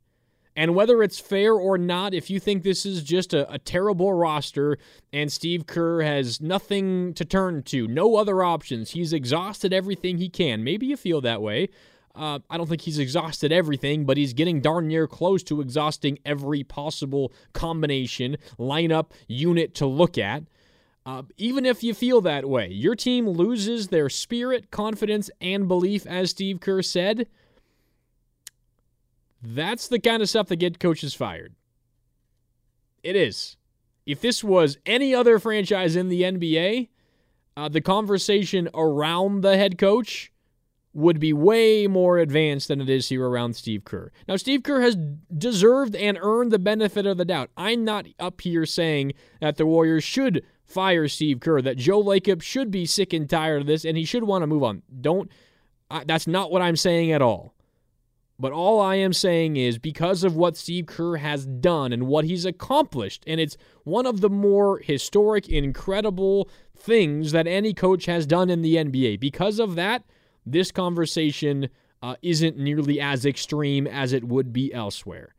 And 0.55 0.75
whether 0.75 1.01
it's 1.01 1.19
fair 1.19 1.53
or 1.53 1.77
not, 1.77 2.13
if 2.13 2.29
you 2.29 2.39
think 2.39 2.63
this 2.63 2.85
is 2.85 3.03
just 3.03 3.33
a, 3.33 3.51
a, 3.51 3.57
terrible 3.57 4.13
roster 4.13 4.77
and 5.11 5.31
Steve 5.31 5.65
Kerr 5.65 6.01
has 6.01 6.39
nothing 6.39 7.13
to 7.15 7.25
turn 7.25 7.63
to, 7.63 7.87
no 7.87 8.17
other 8.17 8.43
options, 8.43 8.91
he's 8.91 9.13
exhausted 9.13 9.73
everything 9.73 10.17
he 10.17 10.29
can, 10.29 10.63
maybe 10.63 10.85
you 10.85 10.97
feel 10.97 11.21
that 11.21 11.41
way. 11.41 11.69
Uh, 12.15 12.37
I 12.47 12.57
don't 12.57 12.69
think 12.69 12.81
he's 12.81 12.99
exhausted 12.99 13.51
everything, 13.51 14.05
but 14.05 14.17
he's 14.17 14.33
getting 14.33 14.61
darn 14.61 14.87
near 14.87 15.07
close 15.07 15.41
to 15.43 15.61
exhausting 15.61 16.19
every 16.23 16.63
possible 16.63 17.33
combination, 17.53 18.37
lineup, 18.59 19.07
unit 19.27 19.73
to 19.75 19.87
look 19.87 20.19
at. 20.19 20.43
Uh, 21.05 21.23
even 21.37 21.65
if 21.65 21.83
you 21.83 21.93
feel 21.93 22.21
that 22.21 22.47
way, 22.47 22.67
your 22.67 22.95
team 22.95 23.27
loses 23.27 23.87
their 23.87 24.09
spirit, 24.09 24.69
confidence, 24.69 25.29
and 25.41 25.67
belief, 25.67 26.05
as 26.05 26.29
Steve 26.29 26.59
Kerr 26.59 26.81
said. 26.81 27.27
That's 29.43 29.89
the 29.89 29.99
kind 29.99 30.23
of 30.23 30.29
stuff 30.29 30.47
that 30.47 30.55
get 30.55 30.79
coaches 30.79 31.13
fired. 31.13 31.53
It 33.03 33.17
is. 33.17 33.57
If 34.05 34.21
this 34.21 34.43
was 34.43 34.77
any 34.85 35.13
other 35.13 35.37
franchise 35.37 35.95
in 35.97 36.07
the 36.07 36.21
NBA, 36.23 36.89
uh, 37.55 37.69
the 37.69 37.81
conversation 37.81 38.69
around 38.73 39.41
the 39.41 39.57
head 39.57 39.77
coach 39.77 40.31
would 40.93 41.19
be 41.19 41.33
way 41.33 41.87
more 41.87 42.19
advanced 42.19 42.67
than 42.67 42.79
it 42.79 42.89
is 42.89 43.09
here 43.09 43.27
around 43.27 43.55
Steve 43.55 43.83
Kerr. 43.83 44.11
Now, 44.27 44.35
Steve 44.35 44.63
Kerr 44.63 44.81
has 44.81 44.95
deserved 45.35 45.95
and 45.95 46.17
earned 46.21 46.51
the 46.51 46.59
benefit 46.59 47.05
of 47.05 47.17
the 47.17 47.25
doubt. 47.25 47.49
I'm 47.57 47.83
not 47.83 48.05
up 48.19 48.41
here 48.41 48.65
saying 48.65 49.13
that 49.41 49.57
the 49.57 49.65
Warriors 49.65 50.03
should 50.03 50.43
fire 50.63 51.07
Steve 51.07 51.39
Kerr, 51.39 51.61
that 51.61 51.77
Joe 51.77 52.01
Lacob 52.01 52.41
should 52.41 52.69
be 52.71 52.85
sick 52.85 53.11
and 53.11 53.29
tired 53.29 53.61
of 53.61 53.67
this 53.67 53.85
and 53.85 53.97
he 53.97 54.05
should 54.05 54.23
want 54.23 54.43
to 54.43 54.47
move 54.47 54.63
on. 54.63 54.83
Don't, 55.01 55.29
I, 55.89 56.03
that's 56.03 56.27
not 56.27 56.51
what 56.51 56.61
I'm 56.61 56.75
saying 56.75 57.11
at 57.11 57.21
all. 57.21 57.53
But 58.39 58.51
all 58.51 58.81
I 58.81 58.95
am 58.95 59.13
saying 59.13 59.57
is 59.57 59.77
because 59.77 60.23
of 60.23 60.35
what 60.35 60.57
Steve 60.57 60.87
Kerr 60.87 61.17
has 61.17 61.45
done 61.45 61.93
and 61.93 62.07
what 62.07 62.25
he's 62.25 62.45
accomplished, 62.45 63.23
and 63.27 63.39
it's 63.39 63.57
one 63.83 64.05
of 64.05 64.21
the 64.21 64.29
more 64.29 64.79
historic, 64.79 65.47
incredible 65.47 66.49
things 66.75 67.31
that 67.31 67.47
any 67.47 67.73
coach 67.73 68.05
has 68.05 68.25
done 68.25 68.49
in 68.49 68.61
the 68.61 68.75
NBA. 68.75 69.19
Because 69.19 69.59
of 69.59 69.75
that, 69.75 70.03
this 70.45 70.71
conversation 70.71 71.69
uh, 72.01 72.15
isn't 72.21 72.57
nearly 72.57 72.99
as 72.99 73.25
extreme 73.25 73.87
as 73.87 74.11
it 74.11 74.23
would 74.23 74.51
be 74.51 74.73
elsewhere. 74.73 75.35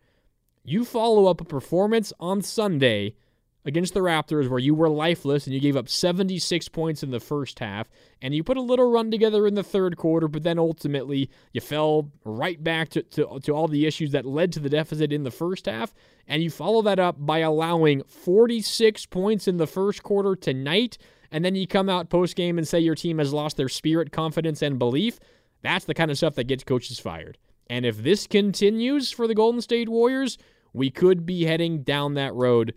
You 0.62 0.84
follow 0.84 1.26
up 1.26 1.40
a 1.40 1.44
performance 1.44 2.12
on 2.18 2.40
Sunday 2.40 3.16
against 3.64 3.94
the 3.94 4.00
Raptors 4.00 4.48
where 4.48 4.58
you 4.58 4.74
were 4.74 4.88
lifeless 4.88 5.46
and 5.46 5.54
you 5.54 5.60
gave 5.60 5.76
up 5.76 5.88
76 5.88 6.68
points 6.68 7.02
in 7.02 7.10
the 7.10 7.20
first 7.20 7.58
half 7.58 7.88
and 8.20 8.34
you 8.34 8.44
put 8.44 8.56
a 8.56 8.62
little 8.62 8.90
run 8.90 9.10
together 9.10 9.46
in 9.46 9.54
the 9.54 9.62
third 9.62 9.96
quarter, 9.96 10.28
but 10.28 10.42
then 10.42 10.58
ultimately 10.58 11.30
you 11.52 11.60
fell 11.60 12.10
right 12.24 12.62
back 12.62 12.90
to, 12.90 13.02
to, 13.02 13.40
to 13.42 13.52
all 13.52 13.68
the 13.68 13.86
issues 13.86 14.12
that 14.12 14.26
led 14.26 14.52
to 14.52 14.60
the 14.60 14.68
deficit 14.68 15.12
in 15.12 15.22
the 15.24 15.30
first 15.30 15.66
half. 15.66 15.94
And 16.26 16.42
you 16.42 16.50
follow 16.50 16.82
that 16.82 16.98
up 16.98 17.16
by 17.18 17.38
allowing 17.38 18.02
46 18.04 19.06
points 19.06 19.48
in 19.48 19.56
the 19.56 19.66
first 19.66 20.02
quarter 20.02 20.36
tonight. 20.36 20.98
And 21.30 21.44
then 21.44 21.54
you 21.54 21.66
come 21.66 21.88
out 21.88 22.10
post 22.10 22.36
game 22.36 22.58
and 22.58 22.68
say 22.68 22.80
your 22.80 22.94
team 22.94 23.18
has 23.18 23.32
lost 23.32 23.56
their 23.56 23.68
spirit, 23.68 24.12
confidence, 24.12 24.62
and 24.62 24.78
belief. 24.78 25.18
That's 25.62 25.86
the 25.86 25.94
kind 25.94 26.10
of 26.10 26.18
stuff 26.18 26.34
that 26.34 26.44
gets 26.44 26.64
coaches 26.64 26.98
fired. 26.98 27.38
And 27.68 27.86
if 27.86 28.02
this 28.02 28.26
continues 28.26 29.10
for 29.10 29.26
the 29.26 29.34
Golden 29.34 29.62
State 29.62 29.88
Warriors, 29.88 30.36
we 30.74 30.90
could 30.90 31.24
be 31.24 31.44
heading 31.44 31.82
down 31.82 32.14
that 32.14 32.34
road 32.34 32.74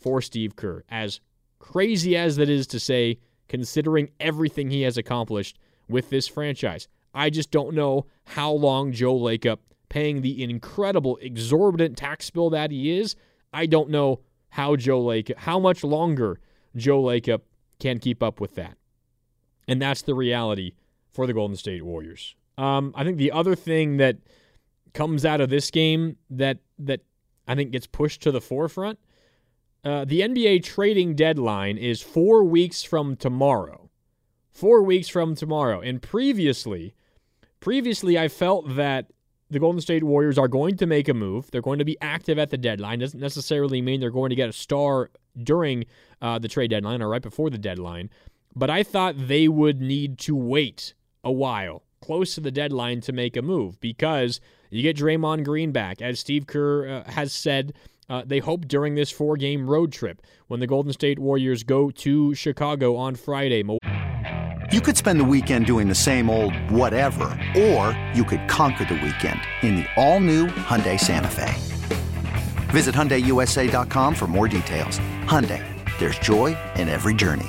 for 0.00 0.20
Steve 0.20 0.56
Kerr. 0.56 0.84
As 0.88 1.20
crazy 1.58 2.16
as 2.16 2.36
that 2.36 2.48
is 2.48 2.66
to 2.68 2.80
say, 2.80 3.18
considering 3.48 4.10
everything 4.18 4.70
he 4.70 4.82
has 4.82 4.96
accomplished 4.96 5.58
with 5.88 6.10
this 6.10 6.28
franchise. 6.28 6.88
I 7.12 7.30
just 7.30 7.50
don't 7.50 7.74
know 7.74 8.06
how 8.24 8.52
long 8.52 8.92
Joe 8.92 9.16
Lacob, 9.16 9.58
paying 9.88 10.22
the 10.22 10.42
incredible, 10.42 11.18
exorbitant 11.20 11.98
tax 11.98 12.30
bill 12.30 12.50
that 12.50 12.70
he 12.70 12.98
is, 12.98 13.16
I 13.52 13.66
don't 13.66 13.90
know 13.90 14.20
how 14.50 14.76
Joe 14.76 15.02
Lacob, 15.02 15.36
how 15.38 15.58
much 15.58 15.82
longer 15.82 16.40
Joe 16.76 17.02
Lacob 17.02 17.40
can 17.80 17.98
keep 17.98 18.22
up 18.22 18.40
with 18.40 18.54
that. 18.54 18.76
And 19.66 19.82
that's 19.82 20.02
the 20.02 20.14
reality 20.14 20.74
for 21.12 21.26
the 21.26 21.32
Golden 21.32 21.56
State 21.56 21.84
Warriors. 21.84 22.36
Um, 22.56 22.92
I 22.94 23.04
think 23.04 23.18
the 23.18 23.32
other 23.32 23.54
thing 23.54 23.96
that 23.96 24.18
comes 24.94 25.24
out 25.24 25.40
of 25.40 25.50
this 25.50 25.70
game 25.70 26.16
that 26.30 26.58
that 26.78 27.00
I 27.46 27.54
think 27.54 27.70
gets 27.70 27.86
pushed 27.86 28.22
to 28.22 28.30
the 28.30 28.40
forefront 28.40 28.98
uh, 29.84 30.04
the 30.04 30.20
NBA 30.20 30.62
trading 30.62 31.14
deadline 31.14 31.78
is 31.78 32.02
four 32.02 32.44
weeks 32.44 32.82
from 32.82 33.16
tomorrow. 33.16 33.90
Four 34.50 34.82
weeks 34.82 35.08
from 35.08 35.34
tomorrow. 35.34 35.80
And 35.80 36.02
previously, 36.02 36.94
previously 37.60 38.18
I 38.18 38.28
felt 38.28 38.76
that 38.76 39.06
the 39.48 39.58
Golden 39.58 39.80
State 39.80 40.04
Warriors 40.04 40.38
are 40.38 40.48
going 40.48 40.76
to 40.76 40.86
make 40.86 41.08
a 41.08 41.14
move. 41.14 41.50
They're 41.50 41.60
going 41.60 41.78
to 41.78 41.84
be 41.84 41.96
active 42.00 42.38
at 42.38 42.50
the 42.50 42.58
deadline. 42.58 43.00
Doesn't 43.00 43.20
necessarily 43.20 43.80
mean 43.82 44.00
they're 44.00 44.10
going 44.10 44.30
to 44.30 44.36
get 44.36 44.48
a 44.48 44.52
star 44.52 45.10
during 45.42 45.86
uh, 46.22 46.38
the 46.38 46.48
trade 46.48 46.70
deadline 46.70 47.02
or 47.02 47.08
right 47.08 47.22
before 47.22 47.50
the 47.50 47.58
deadline. 47.58 48.10
But 48.54 48.70
I 48.70 48.82
thought 48.82 49.28
they 49.28 49.48
would 49.48 49.80
need 49.80 50.18
to 50.20 50.36
wait 50.36 50.94
a 51.24 51.32
while, 51.32 51.82
close 52.00 52.34
to 52.34 52.40
the 52.40 52.50
deadline, 52.50 53.00
to 53.02 53.12
make 53.12 53.36
a 53.36 53.42
move 53.42 53.80
because 53.80 54.40
you 54.70 54.82
get 54.82 54.96
Draymond 54.96 55.44
Green 55.44 55.72
back. 55.72 56.00
As 56.00 56.20
Steve 56.20 56.46
Kerr 56.46 56.88
uh, 56.88 57.10
has 57.10 57.32
said, 57.32 57.72
uh, 58.10 58.24
they 58.26 58.40
hope 58.40 58.66
during 58.66 58.96
this 58.96 59.10
four 59.10 59.36
game 59.36 59.70
road 59.70 59.92
trip 59.92 60.20
when 60.48 60.60
the 60.60 60.66
Golden 60.66 60.92
State 60.92 61.18
Warriors 61.18 61.62
go 61.62 61.90
to 61.92 62.34
Chicago 62.34 62.96
on 62.96 63.14
Friday. 63.14 63.62
You 64.72 64.80
could 64.80 64.96
spend 64.96 65.18
the 65.18 65.24
weekend 65.24 65.66
doing 65.66 65.88
the 65.88 65.94
same 65.94 66.28
old 66.28 66.54
whatever, 66.70 67.24
or 67.56 67.96
you 68.14 68.24
could 68.24 68.46
conquer 68.48 68.84
the 68.84 68.94
weekend 68.94 69.40
in 69.62 69.76
the 69.76 69.86
all 69.96 70.20
new 70.20 70.46
Hyundai 70.46 70.98
Santa 70.98 71.28
Fe. 71.28 71.54
Visit 72.70 72.94
HyundaiUSA.com 72.94 74.14
for 74.14 74.26
more 74.26 74.48
details. 74.48 74.98
Hyundai, 75.24 75.64
there's 75.98 76.18
joy 76.18 76.56
in 76.76 76.88
every 76.88 77.14
journey. 77.14 77.48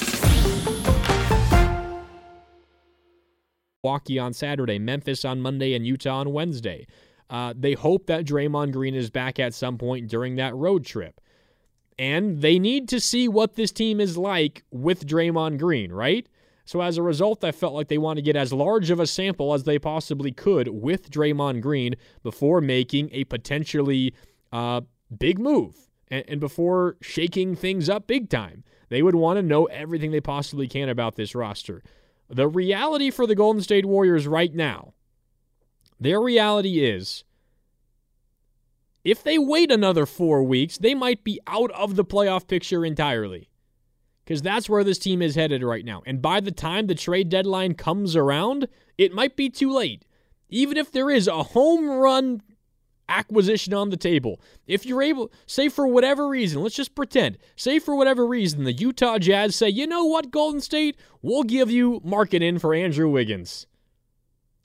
Milwaukee 3.83 4.19
on 4.19 4.31
Saturday, 4.31 4.77
Memphis 4.77 5.25
on 5.25 5.41
Monday, 5.41 5.73
and 5.73 5.87
Utah 5.87 6.19
on 6.19 6.31
Wednesday. 6.31 6.85
Uh, 7.31 7.53
they 7.57 7.73
hope 7.73 8.05
that 8.05 8.25
Draymond 8.25 8.73
Green 8.73 8.93
is 8.93 9.09
back 9.09 9.39
at 9.39 9.55
some 9.55 9.77
point 9.77 10.07
during 10.07 10.35
that 10.35 10.55
road 10.55 10.85
trip. 10.85 11.19
And 11.97 12.41
they 12.41 12.59
need 12.59 12.87
to 12.89 12.99
see 12.99 13.27
what 13.27 13.55
this 13.55 13.71
team 13.71 13.99
is 13.99 14.17
like 14.17 14.63
with 14.71 15.07
Draymond 15.07 15.57
Green, 15.57 15.91
right? 15.91 16.27
So 16.65 16.81
as 16.81 16.97
a 16.97 17.01
result, 17.01 17.43
I 17.43 17.51
felt 17.51 17.73
like 17.73 17.87
they 17.87 17.97
want 17.97 18.17
to 18.17 18.21
get 18.21 18.35
as 18.35 18.53
large 18.53 18.91
of 18.91 18.99
a 18.99 19.07
sample 19.07 19.53
as 19.53 19.63
they 19.63 19.79
possibly 19.79 20.31
could 20.31 20.67
with 20.67 21.09
Draymond 21.09 21.61
Green 21.61 21.95
before 22.21 22.61
making 22.61 23.09
a 23.11 23.23
potentially 23.23 24.13
uh, 24.51 24.81
big 25.17 25.39
move 25.39 25.75
and, 26.09 26.23
and 26.27 26.39
before 26.39 26.97
shaking 27.01 27.55
things 27.55 27.89
up 27.89 28.05
big 28.05 28.29
time. 28.29 28.63
They 28.89 29.01
would 29.01 29.15
want 29.15 29.37
to 29.37 29.43
know 29.43 29.65
everything 29.65 30.11
they 30.11 30.21
possibly 30.21 30.67
can 30.67 30.89
about 30.89 31.15
this 31.15 31.33
roster. 31.33 31.81
The 32.31 32.47
reality 32.47 33.11
for 33.11 33.27
the 33.27 33.35
Golden 33.35 33.61
State 33.61 33.85
Warriors 33.85 34.25
right 34.25 34.53
now, 34.53 34.93
their 35.99 36.21
reality 36.21 36.83
is 36.83 37.23
If 39.03 39.23
they 39.23 39.37
wait 39.37 39.71
another 39.71 40.05
four 40.05 40.43
weeks, 40.43 40.77
they 40.77 40.93
might 40.93 41.23
be 41.23 41.39
out 41.47 41.71
of 41.71 41.95
the 41.95 42.05
playoff 42.05 42.47
picture 42.47 42.85
entirely. 42.85 43.49
Because 44.23 44.41
that's 44.41 44.69
where 44.69 44.83
this 44.83 44.99
team 44.99 45.21
is 45.21 45.35
headed 45.35 45.63
right 45.63 45.83
now. 45.83 46.03
And 46.05 46.21
by 46.21 46.39
the 46.39 46.51
time 46.51 46.87
the 46.87 46.95
trade 46.95 47.27
deadline 47.29 47.73
comes 47.73 48.15
around, 48.15 48.67
it 48.97 49.13
might 49.13 49.35
be 49.35 49.49
too 49.49 49.71
late. 49.71 50.05
Even 50.47 50.77
if 50.77 50.91
there 50.91 51.09
is 51.09 51.27
a 51.27 51.43
home 51.43 51.89
run 51.89 52.41
acquisition 53.11 53.73
on 53.73 53.89
the 53.89 53.97
table. 53.97 54.39
If 54.65 54.85
you're 54.85 55.01
able, 55.01 55.31
say 55.45 55.69
for 55.69 55.85
whatever 55.85 56.27
reason, 56.27 56.63
let's 56.63 56.75
just 56.75 56.95
pretend, 56.95 57.37
say 57.55 57.79
for 57.79 57.95
whatever 57.95 58.25
reason, 58.25 58.63
the 58.63 58.73
Utah 58.73 59.19
Jazz 59.19 59.55
say, 59.55 59.69
you 59.69 59.85
know 59.85 60.05
what, 60.05 60.31
Golden 60.31 60.61
State, 60.61 60.97
we'll 61.21 61.43
give 61.43 61.69
you 61.69 61.99
Markkanen 62.01 62.59
for 62.59 62.73
Andrew 62.73 63.09
Wiggins. 63.09 63.67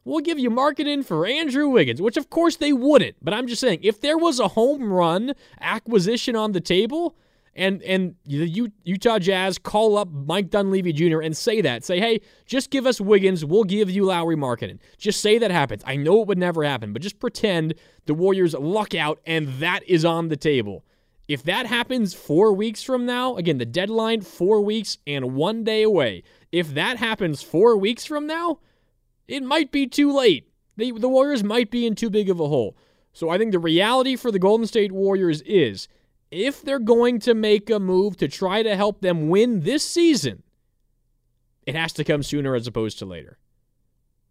We'll 0.05 0.21
give 0.21 0.39
you 0.39 0.51
Markkanen 0.51 1.05
for 1.05 1.27
Andrew 1.27 1.69
Wiggins, 1.69 2.01
which 2.01 2.17
of 2.17 2.31
course 2.31 2.57
they 2.57 2.73
wouldn't. 2.73 3.17
But 3.21 3.35
I'm 3.35 3.49
just 3.49 3.61
saying, 3.61 3.81
if 3.83 4.01
there 4.01 4.17
was 4.17 4.39
a 4.39 4.49
home 4.49 4.93
run 4.93 5.35
acquisition 5.61 6.37
on 6.37 6.53
the 6.53 6.61
table, 6.61 7.17
and 7.57 7.83
and 7.83 8.15
the 8.25 8.71
Utah 8.85 9.19
Jazz 9.19 9.59
call 9.59 9.97
up 9.97 10.09
Mike 10.13 10.51
Dunleavy 10.51 10.93
Jr. 10.93 11.21
and 11.21 11.37
say 11.37 11.61
that. 11.63 11.85
Say, 11.85 11.99
hey, 11.99 12.21
just 12.45 12.71
give 12.71 12.87
us 12.87 13.01
Wiggins. 13.01 13.45
We'll 13.45 13.65
give 13.65 13.91
you 13.91 14.05
Lauri 14.05 14.37
Markkanen. 14.37 14.79
Just 14.99 15.21
say 15.21 15.39
that 15.39 15.51
happens. 15.51 15.83
I 15.87 15.97
know 15.97 16.21
it 16.23 16.29
would 16.29 16.39
never 16.39 16.63
happen, 16.63 16.93
but 16.93 17.03
just 17.03 17.19
pretend 17.19 17.75
the 18.05 18.15
Warriors 18.15 18.55
luck 18.55 18.95
out 18.95 19.21
and 19.27 19.49
that 19.61 19.81
is 19.89 20.05
on 20.05 20.29
the 20.29 20.37
table. 20.37 20.85
If 21.29 21.43
that 21.45 21.67
happens 21.67 22.15
four 22.15 22.53
weeks 22.53 22.83
from 22.85 23.05
now, 23.05 23.37
again, 23.37 23.59
the 23.59 23.67
deadline 23.67 24.21
four 24.21 24.61
weeks 24.61 24.99
and 25.07 25.35
one 25.35 25.65
day 25.65 25.83
away. 25.83 26.23
If 26.53 26.75
that 26.75 26.99
happens 26.99 27.43
four 27.43 27.77
weeks 27.77 28.05
from 28.05 28.27
now, 28.29 28.61
it 29.27 29.43
might 29.43 29.73
be 29.73 29.89
too 29.89 30.13
late. 30.13 30.49
The, 30.77 30.93
the 30.93 31.09
Warriors 31.09 31.43
might 31.43 31.71
be 31.71 31.85
in 31.85 31.97
too 31.97 32.11
big 32.11 32.31
of 32.31 32.39
a 32.39 32.47
hole. 32.47 32.77
So 33.13 33.31
I 33.31 33.39
think 33.39 33.51
the 33.51 33.59
reality 33.59 34.15
for 34.15 34.31
the 34.31 34.39
Golden 34.39 34.67
State 34.67 34.93
Warriors 34.93 35.41
is 35.43 35.89
if 36.31 36.63
they're 36.63 36.79
going 36.79 37.19
to 37.21 37.35
make 37.35 37.71
a 37.71 37.79
move 37.79 38.17
to 38.19 38.29
try 38.29 38.63
to 38.63 38.77
help 38.77 39.01
them 39.01 39.29
win 39.29 39.61
this 39.61 39.85
season, 39.85 40.43
it 41.67 41.75
has 41.75 41.93
to 41.95 42.05
come 42.05 42.23
sooner 42.23 42.55
as 42.55 42.67
opposed 42.67 42.99
to 43.01 43.07
later. 43.07 43.39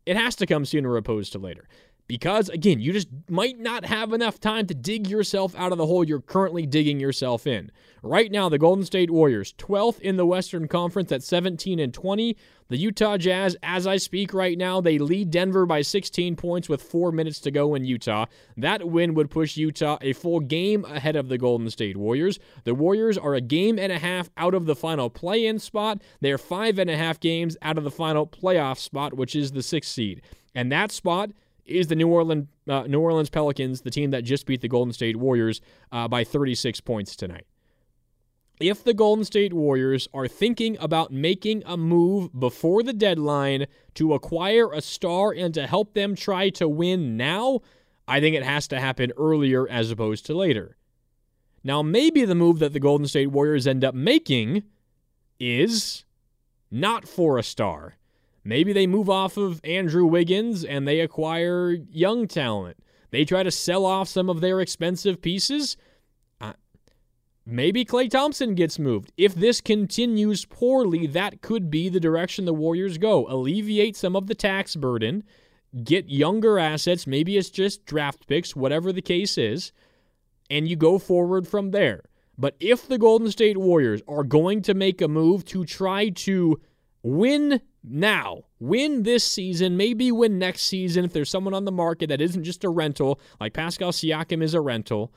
It 0.05 0.17
has 0.17 0.35
to 0.37 0.45
come 0.45 0.65
sooner 0.65 0.95
opposed 0.97 1.31
to 1.33 1.39
later. 1.39 1.67
Because, 2.07 2.49
again, 2.49 2.79
you 2.79 2.93
just 2.93 3.07
might 3.29 3.59
not 3.59 3.85
have 3.85 4.13
enough 4.13 4.39
time 4.39 4.67
to 4.67 4.75
dig 4.75 5.07
yourself 5.07 5.55
out 5.55 5.71
of 5.71 5.79
the 5.79 5.87
hole 5.87 6.03
you're 6.03 6.21
currently 6.21 6.67
digging 6.67 6.99
yourself 6.99 7.47
in. 7.47 7.71
Right 8.03 8.31
now, 8.31 8.47
the 8.47 8.59
Golden 8.59 8.85
State 8.85 9.09
Warriors, 9.09 9.53
12th 9.57 9.99
in 10.01 10.15
the 10.15 10.27
Western 10.27 10.67
Conference 10.67 11.11
at 11.11 11.23
17 11.23 11.79
and 11.79 11.91
20. 11.91 12.37
The 12.67 12.77
Utah 12.77 13.17
Jazz, 13.17 13.57
as 13.63 13.87
I 13.87 13.97
speak 13.97 14.31
right 14.31 14.55
now, 14.55 14.81
they 14.81 14.99
lead 14.99 15.31
Denver 15.31 15.65
by 15.65 15.81
16 15.81 16.35
points 16.35 16.69
with 16.69 16.83
four 16.83 17.11
minutes 17.11 17.39
to 17.39 17.51
go 17.51 17.73
in 17.73 17.85
Utah. 17.85 18.25
That 18.55 18.87
win 18.87 19.15
would 19.15 19.31
push 19.31 19.57
Utah 19.57 19.97
a 20.01 20.13
full 20.13 20.39
game 20.39 20.85
ahead 20.85 21.15
of 21.15 21.29
the 21.29 21.39
Golden 21.39 21.71
State 21.71 21.97
Warriors. 21.97 22.37
The 22.63 22.75
Warriors 22.75 23.17
are 23.17 23.33
a 23.33 23.41
game 23.41 23.79
and 23.79 23.91
a 23.91 23.97
half 23.97 24.29
out 24.37 24.53
of 24.53 24.67
the 24.67 24.75
final 24.75 25.09
play 25.09 25.47
in 25.47 25.57
spot. 25.57 26.03
They're 26.21 26.37
five 26.37 26.77
and 26.77 26.91
a 26.91 26.97
half 26.97 27.19
games 27.19 27.57
out 27.63 27.79
of 27.79 27.83
the 27.83 27.91
final 27.91 28.27
playoff 28.27 28.77
spot, 28.77 29.15
which 29.15 29.35
is 29.35 29.51
the 29.51 29.63
sixth 29.63 29.91
seed. 29.91 30.21
And 30.53 30.71
that 30.71 30.91
spot 30.91 31.31
is 31.65 31.87
the 31.87 31.95
New 31.95 32.07
Orleans 32.07 32.47
uh, 32.67 32.83
New 32.83 32.99
Orleans 32.99 33.29
Pelicans, 33.29 33.81
the 33.81 33.91
team 33.91 34.11
that 34.11 34.23
just 34.23 34.45
beat 34.45 34.61
the 34.61 34.67
Golden 34.67 34.93
State 34.93 35.17
Warriors 35.17 35.61
uh, 35.91 36.07
by 36.07 36.23
36 36.23 36.81
points 36.81 37.15
tonight 37.15 37.45
if 38.59 38.83
the 38.83 38.93
Golden 38.93 39.25
State 39.25 39.53
Warriors 39.53 40.07
are 40.13 40.27
thinking 40.27 40.77
about 40.79 41.11
making 41.11 41.63
a 41.65 41.75
move 41.75 42.37
before 42.37 42.83
the 42.83 42.93
deadline 42.93 43.65
to 43.95 44.13
acquire 44.13 44.71
a 44.71 44.81
star 44.81 45.31
and 45.31 45.53
to 45.53 45.67
help 45.67 45.93
them 45.93 46.15
try 46.15 46.49
to 46.51 46.67
win 46.67 47.17
now, 47.17 47.59
I 48.07 48.19
think 48.19 48.35
it 48.35 48.43
has 48.43 48.67
to 48.69 48.79
happen 48.79 49.11
earlier 49.17 49.67
as 49.67 49.91
opposed 49.91 50.25
to 50.27 50.33
later. 50.35 50.77
Now, 51.63 51.81
maybe 51.81 52.23
the 52.25 52.35
move 52.35 52.59
that 52.59 52.73
the 52.73 52.79
Golden 52.79 53.07
State 53.07 53.31
Warriors 53.31 53.67
end 53.67 53.83
up 53.83 53.95
making 53.95 54.63
is 55.39 56.05
not 56.71 57.07
for 57.07 57.37
a 57.37 57.43
star. 57.43 57.95
Maybe 58.45 58.71
they 58.71 58.87
move 58.87 59.09
off 59.09 59.35
of 59.35 59.59
Andrew 59.65 60.05
Wiggins 60.05 60.63
and 60.63 60.87
they 60.87 61.01
acquire 61.01 61.71
young 61.71 62.27
talent. 62.27 62.77
They 63.11 63.25
try 63.25 63.43
to 63.43 63.51
sell 63.51 63.85
off 63.85 64.07
some 64.07 64.29
of 64.29 64.39
their 64.39 64.61
expensive 64.61 65.21
pieces 65.21 65.75
Maybe 67.47 67.85
Klay 67.85 68.09
Thompson 68.09 68.55
gets 68.55 68.79
moved. 68.79 69.11
If 69.17 69.35
this 69.35 69.61
continues 69.61 70.45
poorly, 70.45 71.05
that 71.05 71.43
could 71.43 71.69
be 71.69 71.89
the 71.89 71.99
direction 71.99 72.45
the 72.45 72.55
Warriors 72.55 72.97
go. 72.97 73.27
Alleviate 73.27 73.95
some 73.95 74.15
of 74.15 74.25
the 74.25 74.33
tax 74.33 74.75
burden, 74.75 75.23
get 75.83 76.09
younger 76.09 76.57
assets, 76.57 77.05
maybe 77.05 77.37
it's 77.37 77.51
just 77.51 77.85
draft 77.85 78.25
picks, 78.25 78.55
whatever 78.55 78.91
the 78.91 79.01
case 79.01 79.37
is, 79.37 79.71
and 80.49 80.67
you 80.67 80.75
go 80.75 80.97
forward 80.97 81.47
from 81.47 81.69
there. 81.69 82.01
But 82.35 82.55
if 82.59 82.87
the 82.87 82.97
Golden 82.97 83.29
State 83.29 83.57
Warriors 83.57 84.01
are 84.07 84.23
going 84.23 84.63
to 84.63 84.73
make 84.73 84.99
a 84.99 85.07
move 85.07 85.45
to 85.45 85.65
try 85.65 86.09
to 86.09 86.59
win 87.03 87.61
now, 87.87 88.43
win 88.59 89.03
this 89.03 89.23
season, 89.23 89.77
maybe 89.77 90.11
win 90.11 90.39
next 90.39 90.63
season 90.63 91.05
if 91.05 91.13
there's 91.13 91.29
someone 91.29 91.53
on 91.53 91.65
the 91.65 91.71
market 91.71 92.07
that 92.07 92.21
isn't 92.21 92.43
just 92.43 92.63
a 92.63 92.69
rental, 92.69 93.19
like 93.39 93.53
Pascal 93.53 93.91
Siakam 93.91 94.41
is 94.41 94.53
a 94.53 94.61
rental 94.61 95.11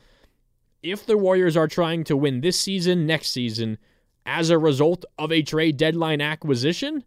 if 0.83 1.05
the 1.05 1.19
Warriors 1.19 1.57
are 1.57 1.69
trying 1.69 2.05
to 2.05 2.17
win 2.17 2.41
this 2.41 2.59
season, 2.59 3.07
next 3.07 3.31
season, 3.31 3.79
as 4.25 4.51
a 4.51 4.59
result 4.59 5.05
of 5.19 5.33
a 5.33 5.43
trade 5.43 5.77
deadline 5.77 6.21
acquisition, 6.21 7.05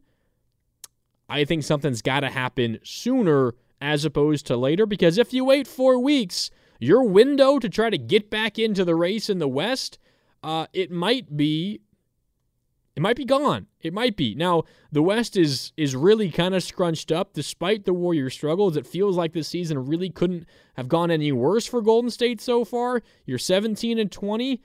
I 1.29 1.45
think 1.45 1.63
something's 1.63 2.01
got 2.01 2.21
to 2.21 2.29
happen 2.29 2.79
sooner 2.83 3.53
as 3.79 4.03
opposed 4.03 4.45
to 4.47 4.57
later. 4.57 4.85
Because 4.85 5.17
if 5.17 5.33
you 5.33 5.45
wait 5.45 5.67
four 5.67 5.99
weeks, 5.99 6.51
your 6.79 7.03
window 7.03 7.59
to 7.59 7.69
try 7.69 7.89
to 7.89 7.97
get 7.97 8.29
back 8.29 8.59
into 8.59 8.83
the 8.83 8.95
race 8.95 9.29
in 9.29 9.39
the 9.39 9.47
West, 9.47 9.97
uh, 10.43 10.67
it 10.73 10.91
might 10.91 11.37
be 11.37 11.81
it 12.95 13.01
might 13.01 13.15
be 13.15 13.25
gone. 13.25 13.67
It 13.83 13.93
might 13.93 14.15
be. 14.15 14.35
Now, 14.35 14.63
the 14.91 15.01
West 15.01 15.37
is 15.37 15.73
is 15.77 15.95
really 15.95 16.29
kind 16.29 16.55
of 16.55 16.63
scrunched 16.63 17.11
up 17.11 17.33
despite 17.33 17.85
the 17.85 17.93
Warriors' 17.93 18.33
struggles. 18.33 18.77
It 18.77 18.87
feels 18.87 19.17
like 19.17 19.33
this 19.33 19.47
season 19.47 19.85
really 19.85 20.09
couldn't 20.09 20.45
have 20.75 20.87
gone 20.87 21.11
any 21.11 21.31
worse 21.31 21.65
for 21.65 21.81
Golden 21.81 22.09
State 22.09 22.41
so 22.41 22.63
far. 22.65 23.01
You're 23.25 23.37
17 23.37 23.99
and 23.99 24.11
20. 24.11 24.61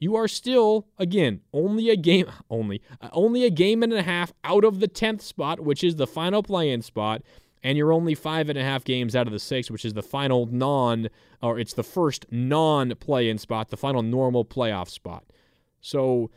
You 0.00 0.14
are 0.14 0.28
still 0.28 0.86
again 0.98 1.40
only 1.52 1.90
a 1.90 1.96
game 1.96 2.26
only 2.50 2.82
uh, 3.00 3.08
only 3.12 3.44
a 3.44 3.50
game 3.50 3.82
and 3.82 3.92
a 3.92 4.02
half 4.02 4.32
out 4.44 4.64
of 4.64 4.80
the 4.80 4.88
10th 4.88 5.22
spot, 5.22 5.60
which 5.60 5.82
is 5.82 5.96
the 5.96 6.06
final 6.06 6.42
play-in 6.42 6.82
spot, 6.82 7.22
and 7.62 7.76
you're 7.76 7.92
only 7.92 8.14
five 8.14 8.48
and 8.48 8.58
a 8.58 8.62
half 8.62 8.84
games 8.84 9.16
out 9.16 9.26
of 9.26 9.32
the 9.32 9.38
six, 9.38 9.70
which 9.70 9.84
is 9.84 9.94
the 9.94 10.02
final 10.02 10.46
non 10.46 11.08
or 11.42 11.58
it's 11.58 11.74
the 11.74 11.84
first 11.84 12.26
non-play-in 12.30 13.38
spot, 13.38 13.70
the 13.70 13.76
final 13.76 14.02
normal 14.02 14.44
playoff 14.44 14.88
spot. 14.88 15.24
So 15.80 16.30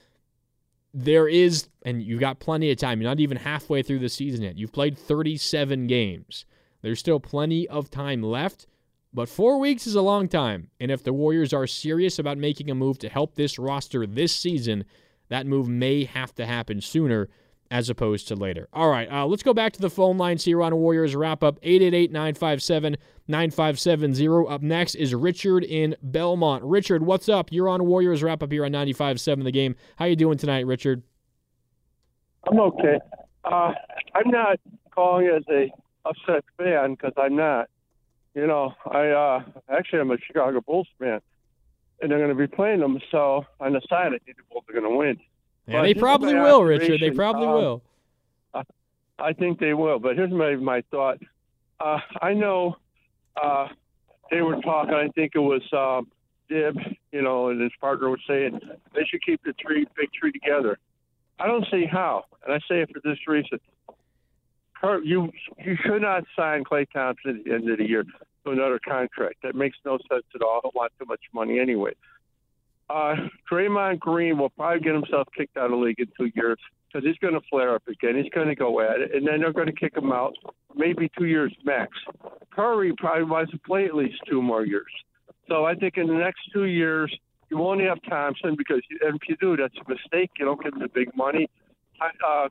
there 0.94 1.28
is, 1.28 1.68
and 1.84 2.02
you've 2.04 2.20
got 2.20 2.40
plenty 2.40 2.72
of 2.72 2.78
time. 2.78 3.02
You're 3.02 3.10
not 3.10 3.20
even 3.20 3.38
halfway 3.38 3.82
through 3.82 4.00
the 4.00 4.10
season 4.10 4.44
yet. 4.44 4.58
You've 4.58 4.74
played 4.74 4.98
37 4.98 5.88
games. 5.88 6.46
There's 6.82 7.00
still 7.00 7.20
plenty 7.20 7.68
of 7.68 7.90
time 7.90 8.24
left, 8.24 8.68
but 9.14 9.30
four 9.30 9.60
weeks 9.60 9.88
is 9.88 9.96
a 9.96 10.02
long 10.02 10.28
time. 10.28 10.70
And 10.80 10.92
if 10.92 11.04
the 11.04 11.14
Warriors 11.14 11.54
are 11.54 11.68
serious 11.68 12.20
about 12.20 12.38
making 12.38 12.70
a 12.70 12.76
move 12.76 12.98
to 13.00 13.10
help 13.10 13.36
this 13.36 13.60
roster 13.60 14.06
this 14.06 14.36
season, 14.36 14.86
that 15.30 15.46
move 15.46 15.68
may 15.68 16.04
have 16.04 16.34
to 16.36 16.46
happen 16.46 16.82
sooner 16.82 17.30
as 17.72 17.90
opposed 17.90 18.28
to 18.28 18.36
later. 18.36 18.68
All 18.74 18.90
right, 18.90 19.10
uh, 19.10 19.26
let's 19.26 19.42
go 19.42 19.54
back 19.54 19.72
to 19.74 19.82
the 19.82 19.90
phone 19.90 20.18
lines 20.18 20.44
here 20.44 20.62
on 20.62 20.76
Warriors 20.76 21.16
Wrap 21.16 21.42
Up 21.42 21.58
888 21.64 22.12
957 22.12 22.98
9570. 23.28 24.54
Up 24.54 24.62
next 24.62 24.96
is 24.96 25.16
Richard 25.16 25.64
in 25.64 25.96
Belmont. 26.04 26.64
Richard, 26.66 27.04
what's 27.04 27.30
up? 27.30 27.52
You're 27.52 27.70
on 27.70 27.86
Warriors 27.86 28.22
Wrap 28.22 28.44
Up 28.44 28.52
here 28.52 28.66
on 28.66 28.72
95.7 28.74 29.46
The 29.46 29.52
Game. 29.52 29.76
How 29.96 30.06
you 30.06 30.18
doing 30.18 30.38
tonight, 30.38 30.68
Richard? 30.68 31.02
I'm 32.46 32.60
okay. 32.60 33.00
Uh, 33.46 33.72
I'm 34.14 34.30
not 34.30 34.60
calling 34.94 35.28
as 35.28 35.44
a 35.50 35.72
upset 36.06 36.44
fan 36.58 36.92
because 36.96 37.14
I'm 37.18 37.36
not. 37.38 37.70
You 38.36 38.48
know, 38.48 38.74
I 38.90 39.08
uh, 39.10 39.44
actually 39.70 40.00
I'm 40.00 40.12
a 40.12 40.18
Chicago 40.18 40.62
Bulls 40.62 40.88
fan, 41.00 41.22
and 42.02 42.12
they're 42.12 42.18
going 42.18 42.30
to 42.30 42.36
be 42.36 42.48
playing 42.48 42.82
them. 42.82 43.00
So 43.12 43.46
on 43.60 43.74
the 43.74 43.82
side, 43.90 44.08
I 44.08 44.18
think 44.20 44.38
the 44.38 44.44
Bulls 44.50 44.66
are 44.70 44.74
going 44.74 44.90
to 44.90 44.98
win. 44.98 45.18
Yeah, 45.72 45.82
they 45.82 45.94
probably 45.94 46.36
will, 46.36 46.64
Richard. 46.64 47.00
They 47.02 47.12
probably 47.12 47.48
um, 47.48 47.54
will. 47.54 47.82
I 49.20 49.34
think 49.34 49.60
they 49.60 49.74
will. 49.74 50.00
But 50.00 50.16
here's 50.16 50.32
my 50.32 50.56
my 50.56 50.84
thought. 50.92 51.20
Uh, 51.80 52.00
I 52.22 52.34
know 52.34 52.78
uh, 53.42 53.68
they 54.30 54.42
were 54.42 54.60
talking. 54.62 54.94
I 54.94 55.10
think 55.10 55.34
it 55.36 55.40
was 55.40 55.62
um, 55.74 56.12
Dib, 56.50 56.78
you 57.12 57.22
know, 57.22 57.50
and 57.50 57.62
his 57.62 57.72
partner 57.80 58.10
was 58.10 58.20
saying 58.28 58.60
they 58.94 59.06
should 59.10 59.24
keep 59.24 59.42
the 59.44 59.54
tree, 59.54 59.86
big 59.96 60.12
tree 60.12 60.32
together. 60.32 60.78
I 61.40 61.48
don't 61.48 61.66
see 61.72 61.86
how, 61.86 62.26
and 62.46 62.54
I 62.54 62.60
say 62.68 62.82
it 62.82 62.90
for 62.94 63.02
this 63.04 63.18
reason. 63.28 63.60
Kurt, 64.80 65.06
you 65.06 65.32
you 65.64 65.78
should 65.86 66.02
not 66.02 66.24
sign 66.36 66.64
Klay 66.64 66.88
Thompson 66.92 67.38
at 67.38 67.46
the 67.46 67.54
end 67.54 67.70
of 67.70 67.78
the 67.78 67.88
year 67.88 68.04
to 68.04 68.52
another 68.52 68.80
contract. 68.80 69.36
That 69.44 69.56
makes 69.56 69.78
no 69.86 69.98
sense 70.10 70.24
at 70.34 70.42
all. 70.42 70.58
I 70.58 70.60
don't 70.64 70.76
want 70.76 70.92
too 71.00 71.06
much 71.06 71.22
money 71.34 71.60
anyway. 71.60 71.94
Uh, 72.92 73.16
Draymond 73.50 74.00
Green 74.00 74.38
will 74.38 74.50
probably 74.50 74.82
get 74.82 74.94
himself 74.94 75.28
kicked 75.36 75.56
out 75.56 75.66
of 75.66 75.72
the 75.72 75.78
league 75.78 76.00
in 76.00 76.08
two 76.18 76.30
years 76.36 76.58
because 76.88 77.08
he's 77.08 77.18
going 77.20 77.34
to 77.34 77.42
flare 77.50 77.76
up 77.76 77.88
again. 77.88 78.18
He's 78.22 78.32
going 78.34 78.50
to 78.50 78.56
go 78.56 78.82
at 78.82 79.00
it, 79.00 79.16
and 79.16 79.26
then 79.26 79.40
they're 79.40 79.54
going 79.54 79.68
to 79.68 79.74
kick 79.74 79.96
him 79.96 80.12
out, 80.12 80.34
maybe 80.76 81.10
two 81.18 81.26
years 81.26 81.56
max. 81.64 81.92
Curry 82.54 82.94
probably 82.98 83.24
wants 83.24 83.52
to 83.52 83.60
play 83.60 83.86
at 83.86 83.96
least 83.96 84.16
two 84.30 84.42
more 84.42 84.66
years. 84.66 84.92
So 85.48 85.64
I 85.64 85.76
think 85.76 85.98
in 85.98 86.08
the 86.08 86.16
next 86.16 86.42
two 86.54 86.66
years, 86.66 87.16
you 87.50 87.58
won't 87.58 87.82
have 87.82 88.00
Thompson 88.10 88.56
because, 88.58 88.82
and 89.02 89.16
if 89.16 89.30
you 89.30 89.38
do, 89.40 89.56
that's 89.56 89.76
a 89.76 89.90
mistake. 89.90 90.32
You 90.38 90.46
don't 90.46 90.62
get 90.62 90.78
the 90.78 90.90
big 90.90 91.16
money. 91.16 91.50
Uh, 92.02 92.50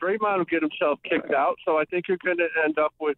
Draymond 0.00 0.38
will 0.38 0.44
get 0.44 0.62
himself 0.62 1.00
kicked 1.08 1.32
out, 1.32 1.56
so 1.64 1.76
I 1.76 1.84
think 1.84 2.06
you're 2.08 2.18
going 2.24 2.38
to 2.38 2.48
end 2.64 2.78
up 2.78 2.94
with 3.00 3.16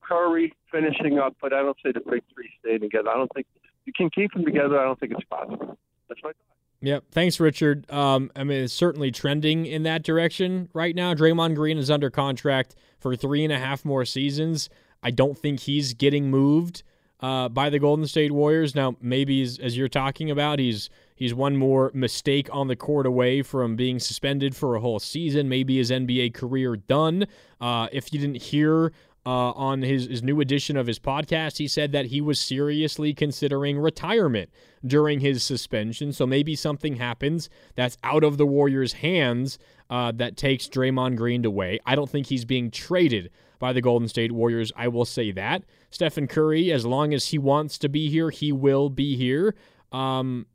Curry 0.00 0.54
finishing 0.72 1.18
up, 1.18 1.36
but 1.40 1.52
I 1.52 1.62
don't 1.62 1.76
say 1.84 1.92
the 1.92 2.00
big 2.00 2.22
three 2.34 2.50
stay 2.60 2.78
together. 2.78 3.10
I 3.10 3.14
don't 3.14 3.30
think 3.34 3.46
you 3.88 3.92
can 3.96 4.10
keep 4.10 4.32
them 4.34 4.44
together. 4.44 4.78
I 4.78 4.84
don't 4.84 5.00
think 5.00 5.12
it's 5.12 5.24
possible. 5.24 5.78
That's 6.08 6.20
my 6.22 6.28
thought. 6.28 6.56
Yep. 6.80 7.04
Thanks, 7.10 7.40
Richard. 7.40 7.90
Um, 7.90 8.30
I 8.36 8.44
mean, 8.44 8.64
it's 8.64 8.74
certainly 8.74 9.10
trending 9.10 9.64
in 9.64 9.82
that 9.84 10.04
direction 10.04 10.68
right 10.74 10.94
now. 10.94 11.14
Draymond 11.14 11.56
Green 11.56 11.78
is 11.78 11.90
under 11.90 12.10
contract 12.10 12.76
for 13.00 13.16
three 13.16 13.42
and 13.42 13.52
a 13.52 13.58
half 13.58 13.84
more 13.84 14.04
seasons. 14.04 14.68
I 15.02 15.10
don't 15.10 15.38
think 15.38 15.60
he's 15.60 15.94
getting 15.94 16.30
moved 16.30 16.82
uh, 17.20 17.48
by 17.48 17.70
the 17.70 17.78
Golden 17.78 18.06
State 18.06 18.30
Warriors. 18.30 18.74
Now, 18.74 18.94
maybe 19.00 19.42
as, 19.42 19.76
you're 19.76 19.88
talking 19.88 20.30
about, 20.30 20.58
he's 20.58 20.90
he's 21.16 21.34
one 21.34 21.56
more 21.56 21.90
mistake 21.94 22.48
on 22.52 22.68
the 22.68 22.76
court 22.76 23.06
away 23.06 23.42
from 23.42 23.74
being 23.74 23.98
suspended 23.98 24.54
for 24.54 24.76
a 24.76 24.80
whole 24.80 25.00
season. 25.00 25.48
Maybe 25.48 25.78
his 25.78 25.90
NBA 25.90 26.34
career 26.34 26.76
done. 26.76 27.26
Uh, 27.60 27.88
if 27.90 28.12
you 28.12 28.20
didn't 28.20 28.42
hear 28.42 28.92
uh, 29.28 29.52
on 29.52 29.82
his, 29.82 30.06
his 30.06 30.22
new 30.22 30.40
edition 30.40 30.74
of 30.74 30.86
his 30.86 30.98
podcast, 30.98 31.58
he 31.58 31.68
said 31.68 31.92
that 31.92 32.06
he 32.06 32.18
was 32.18 32.40
seriously 32.40 33.12
considering 33.12 33.78
retirement 33.78 34.48
during 34.86 35.20
his 35.20 35.42
suspension. 35.42 36.14
So 36.14 36.26
maybe 36.26 36.56
something 36.56 36.96
happens 36.96 37.50
that's 37.74 37.98
out 38.02 38.24
of 38.24 38.38
the 38.38 38.46
Warriors' 38.46 38.94
hands 38.94 39.58
uh, 39.90 40.12
that 40.12 40.38
takes 40.38 40.66
Draymond 40.66 41.16
Green 41.16 41.44
away. 41.44 41.78
I 41.84 41.94
don't 41.94 42.08
think 42.08 42.28
he's 42.28 42.46
being 42.46 42.70
traded 42.70 43.28
by 43.58 43.74
the 43.74 43.82
Golden 43.82 44.08
State 44.08 44.32
Warriors. 44.32 44.72
I 44.74 44.88
will 44.88 45.04
say 45.04 45.30
that. 45.32 45.62
Stephen 45.90 46.26
Curry, 46.26 46.72
as 46.72 46.86
long 46.86 47.12
as 47.12 47.26
he 47.26 47.36
wants 47.36 47.76
to 47.80 47.90
be 47.90 48.08
here, 48.08 48.30
he 48.30 48.50
will 48.50 48.88
be 48.88 49.14
here. 49.14 49.54
Um, 49.92 50.46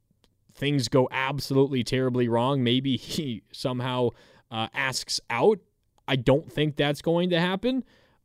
things 0.56 0.88
go 0.88 1.08
absolutely 1.12 1.84
terribly 1.84 2.28
wrong. 2.28 2.64
Maybe 2.64 2.98
he 2.98 3.44
somehow 3.52 4.10
uh, 4.50 4.70
asks 4.74 5.20
out. 5.30 5.60
I 6.08 6.16
don't 6.16 6.52
think 6.52 6.76
that's 6.76 7.04
going 7.04 7.30
to 7.30 7.40
happen. 7.40 7.84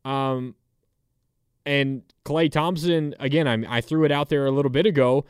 Um, 0.09 0.54
and 1.66 2.02
Klay 2.24 2.50
Thompson, 2.50 3.14
again, 3.18 3.46
I, 3.46 3.76
I 3.76 3.80
threw 3.80 4.04
it 4.04 4.12
out 4.12 4.30
there 4.30 4.46
a 4.46 4.50
little 4.50 4.70
bit 4.70 4.86
ago. 4.86 5.24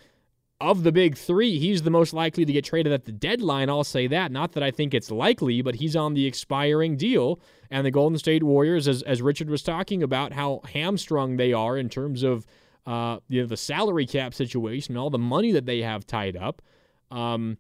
Of 0.61 0.83
the 0.83 0.91
big 0.91 1.16
three, 1.16 1.59
he's 1.59 1.83
the 1.83 1.91
most 1.91 2.12
likely 2.12 2.45
to 2.45 2.53
get 2.53 2.64
traded 2.64 2.93
at 2.93 3.05
the 3.05 3.12
deadline. 3.12 3.70
I'll 3.70 3.85
say 3.85 4.09
that. 4.09 4.33
Not 4.33 4.53
that 4.53 4.62
I 4.62 4.72
think 4.72 4.93
it's 4.93 5.09
likely, 5.09 5.62
but 5.62 5.76
he's 5.76 5.95
on 5.95 6.14
the 6.14 6.26
expiring 6.26 6.97
deal. 6.97 7.39
And 7.70 7.87
the 7.87 7.93
Golden 7.93 8.18
State 8.18 8.43
Warriors, 8.43 8.89
as, 8.89 9.03
as 9.03 9.22
Richard 9.22 9.51
was 9.51 9.62
talking 9.62 10.03
about, 10.03 10.33
how 10.33 10.62
hamstrung 10.72 11.37
they 11.37 11.53
are 11.53 11.76
in 11.76 11.89
terms 11.89 12.24
of 12.24 12.45
uh, 12.87 13.18
you 13.29 13.41
know, 13.41 13.47
the 13.47 13.57
salary 13.57 14.07
cap 14.07 14.35
situation, 14.35 14.95
and 14.95 14.99
all 14.99 15.11
the 15.11 15.18
money 15.18 15.53
that 15.53 15.66
they 15.66 15.83
have 15.83 16.07
tied 16.07 16.37
up. 16.37 16.62
Um, 17.11 17.59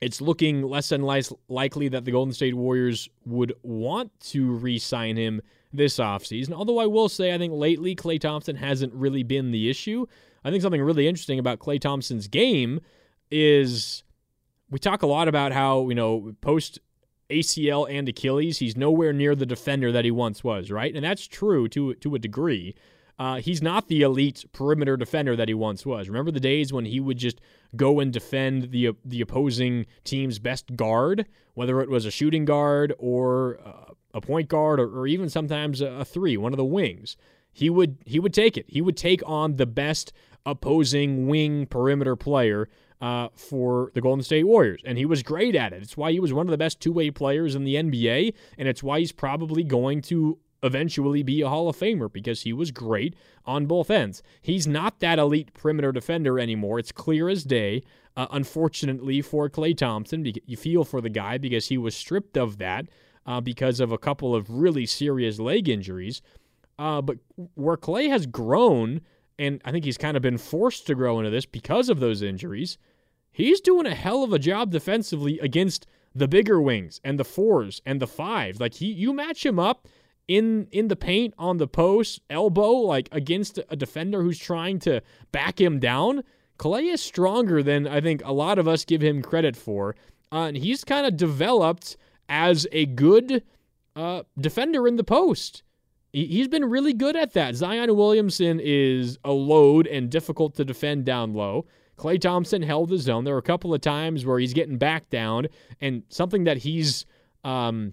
it's 0.00 0.20
looking 0.20 0.62
less 0.62 0.92
and 0.92 1.04
less 1.04 1.32
likely 1.48 1.88
that 1.88 2.04
the 2.04 2.12
Golden 2.12 2.32
State 2.32 2.54
Warriors 2.54 3.08
would 3.24 3.52
want 3.62 4.12
to 4.20 4.52
re 4.52 4.78
sign 4.78 5.16
him 5.16 5.42
this 5.72 5.98
offseason. 5.98 6.52
Although 6.52 6.78
I 6.78 6.86
will 6.86 7.08
say, 7.08 7.34
I 7.34 7.38
think 7.38 7.52
lately 7.52 7.94
Klay 7.94 8.20
Thompson 8.20 8.56
hasn't 8.56 8.94
really 8.94 9.22
been 9.22 9.50
the 9.50 9.68
issue. 9.68 10.06
I 10.44 10.50
think 10.50 10.62
something 10.62 10.80
really 10.80 11.08
interesting 11.08 11.38
about 11.38 11.58
Klay 11.58 11.80
Thompson's 11.80 12.28
game 12.28 12.80
is 13.30 14.02
we 14.70 14.78
talk 14.78 15.02
a 15.02 15.06
lot 15.06 15.28
about 15.28 15.52
how, 15.52 15.88
you 15.88 15.94
know, 15.94 16.34
post 16.40 16.78
ACL 17.30 17.90
and 17.90 18.08
Achilles, 18.08 18.58
he's 18.58 18.76
nowhere 18.76 19.12
near 19.12 19.34
the 19.34 19.46
defender 19.46 19.92
that 19.92 20.04
he 20.04 20.10
once 20.10 20.42
was, 20.42 20.70
right? 20.70 20.94
And 20.94 21.04
that's 21.04 21.26
true 21.26 21.68
to 21.68 21.94
to 21.94 22.14
a 22.14 22.18
degree. 22.18 22.74
Uh, 23.18 23.40
he's 23.40 23.60
not 23.60 23.88
the 23.88 24.02
elite 24.02 24.44
perimeter 24.52 24.96
defender 24.96 25.34
that 25.34 25.48
he 25.48 25.54
once 25.54 25.84
was. 25.84 26.08
Remember 26.08 26.30
the 26.30 26.40
days 26.40 26.72
when 26.72 26.84
he 26.84 27.00
would 27.00 27.18
just 27.18 27.40
go 27.74 28.00
and 28.00 28.12
defend 28.12 28.70
the 28.70 28.90
the 29.04 29.20
opposing 29.20 29.86
team's 30.04 30.38
best 30.38 30.76
guard, 30.76 31.26
whether 31.54 31.80
it 31.80 31.90
was 31.90 32.06
a 32.06 32.10
shooting 32.10 32.44
guard 32.44 32.94
or 32.98 33.58
uh, 33.64 33.92
a 34.14 34.20
point 34.20 34.48
guard 34.48 34.78
or, 34.78 35.00
or 35.00 35.06
even 35.06 35.28
sometimes 35.28 35.80
a, 35.80 35.86
a 35.86 36.04
three, 36.04 36.36
one 36.36 36.52
of 36.52 36.58
the 36.58 36.64
wings. 36.64 37.16
He 37.52 37.68
would 37.70 37.98
he 38.06 38.20
would 38.20 38.34
take 38.34 38.56
it. 38.56 38.66
He 38.68 38.80
would 38.80 38.96
take 38.96 39.20
on 39.26 39.56
the 39.56 39.66
best 39.66 40.12
opposing 40.46 41.26
wing 41.26 41.66
perimeter 41.66 42.14
player 42.14 42.68
uh, 43.00 43.28
for 43.34 43.90
the 43.94 44.00
Golden 44.00 44.22
State 44.22 44.44
Warriors, 44.44 44.80
and 44.84 44.96
he 44.96 45.06
was 45.06 45.22
great 45.22 45.56
at 45.56 45.72
it. 45.72 45.82
It's 45.82 45.96
why 45.96 46.12
he 46.12 46.20
was 46.20 46.32
one 46.32 46.46
of 46.46 46.50
the 46.50 46.58
best 46.58 46.80
two 46.80 46.92
way 46.92 47.10
players 47.10 47.54
in 47.54 47.64
the 47.64 47.74
NBA, 47.74 48.34
and 48.56 48.68
it's 48.68 48.82
why 48.82 49.00
he's 49.00 49.12
probably 49.12 49.64
going 49.64 50.02
to 50.02 50.38
eventually 50.62 51.22
be 51.22 51.42
a 51.42 51.48
Hall 51.48 51.68
of 51.68 51.76
Famer 51.76 52.12
because 52.12 52.42
he 52.42 52.52
was 52.52 52.70
great 52.70 53.14
on 53.44 53.66
both 53.66 53.90
ends. 53.90 54.22
He's 54.40 54.66
not 54.66 55.00
that 55.00 55.18
elite 55.18 55.54
perimeter 55.54 55.92
defender 55.92 56.38
anymore. 56.38 56.78
It's 56.78 56.92
clear 56.92 57.28
as 57.28 57.44
day. 57.44 57.82
Uh, 58.16 58.26
unfortunately 58.32 59.22
for 59.22 59.48
Klay 59.48 59.76
Thompson, 59.76 60.26
you 60.44 60.56
feel 60.56 60.84
for 60.84 61.00
the 61.00 61.08
guy 61.08 61.38
because 61.38 61.68
he 61.68 61.78
was 61.78 61.94
stripped 61.94 62.36
of 62.36 62.58
that 62.58 62.86
uh, 63.26 63.40
because 63.40 63.78
of 63.78 63.92
a 63.92 63.98
couple 63.98 64.34
of 64.34 64.50
really 64.50 64.86
serious 64.86 65.38
leg 65.38 65.68
injuries. 65.68 66.20
Uh, 66.78 67.00
but 67.00 67.18
where 67.54 67.76
Klay 67.76 68.08
has 68.08 68.26
grown, 68.26 69.02
and 69.38 69.60
I 69.64 69.70
think 69.70 69.84
he's 69.84 69.98
kind 69.98 70.16
of 70.16 70.22
been 70.22 70.38
forced 70.38 70.86
to 70.88 70.94
grow 70.94 71.18
into 71.18 71.30
this 71.30 71.46
because 71.46 71.88
of 71.88 72.00
those 72.00 72.22
injuries, 72.22 72.78
he's 73.30 73.60
doing 73.60 73.86
a 73.86 73.94
hell 73.94 74.24
of 74.24 74.32
a 74.32 74.38
job 74.38 74.72
defensively 74.72 75.38
against 75.38 75.86
the 76.14 76.28
bigger 76.28 76.60
wings 76.60 77.00
and 77.04 77.18
the 77.18 77.24
fours 77.24 77.82
and 77.86 78.00
the 78.00 78.06
fives. 78.06 78.60
Like 78.60 78.74
he, 78.74 78.86
you 78.86 79.12
match 79.12 79.44
him 79.44 79.58
up 79.58 79.86
in 80.28 80.68
in 80.70 80.88
the 80.88 80.96
paint 80.96 81.34
on 81.38 81.56
the 81.56 81.66
post, 81.66 82.20
elbow, 82.30 82.70
like 82.72 83.08
against 83.10 83.58
a 83.68 83.76
defender 83.76 84.22
who's 84.22 84.38
trying 84.38 84.78
to 84.80 85.00
back 85.32 85.60
him 85.60 85.80
down. 85.80 86.22
Klay 86.58 86.92
is 86.92 87.00
stronger 87.00 87.62
than 87.62 87.86
I 87.86 88.00
think 88.00 88.22
a 88.24 88.32
lot 88.32 88.58
of 88.58 88.68
us 88.68 88.84
give 88.84 89.00
him 89.00 89.22
credit 89.22 89.56
for, 89.56 89.96
uh, 90.30 90.42
and 90.42 90.56
he's 90.56 90.84
kind 90.84 91.06
of 91.06 91.16
developed 91.16 91.96
as 92.28 92.66
a 92.72 92.84
good 92.86 93.42
uh, 93.96 94.22
defender 94.38 94.86
in 94.86 94.96
the 94.96 95.04
post. 95.04 95.62
He's 96.12 96.48
been 96.48 96.64
really 96.64 96.94
good 96.94 97.16
at 97.16 97.34
that. 97.34 97.54
Zion 97.54 97.94
Williamson 97.94 98.60
is 98.62 99.18
a 99.24 99.30
load 99.30 99.86
and 99.86 100.08
difficult 100.10 100.54
to 100.56 100.64
defend 100.64 101.04
down 101.04 101.34
low. 101.34 101.66
Klay 101.98 102.18
Thompson 102.20 102.62
held 102.62 102.90
his 102.90 103.08
own. 103.08 103.24
There 103.24 103.34
were 103.34 103.40
a 103.40 103.42
couple 103.42 103.74
of 103.74 103.80
times 103.80 104.24
where 104.24 104.38
he's 104.38 104.54
getting 104.54 104.78
back 104.78 105.10
down, 105.10 105.48
and 105.80 106.02
something 106.08 106.44
that 106.44 106.58
he's 106.58 107.04
um, 107.44 107.92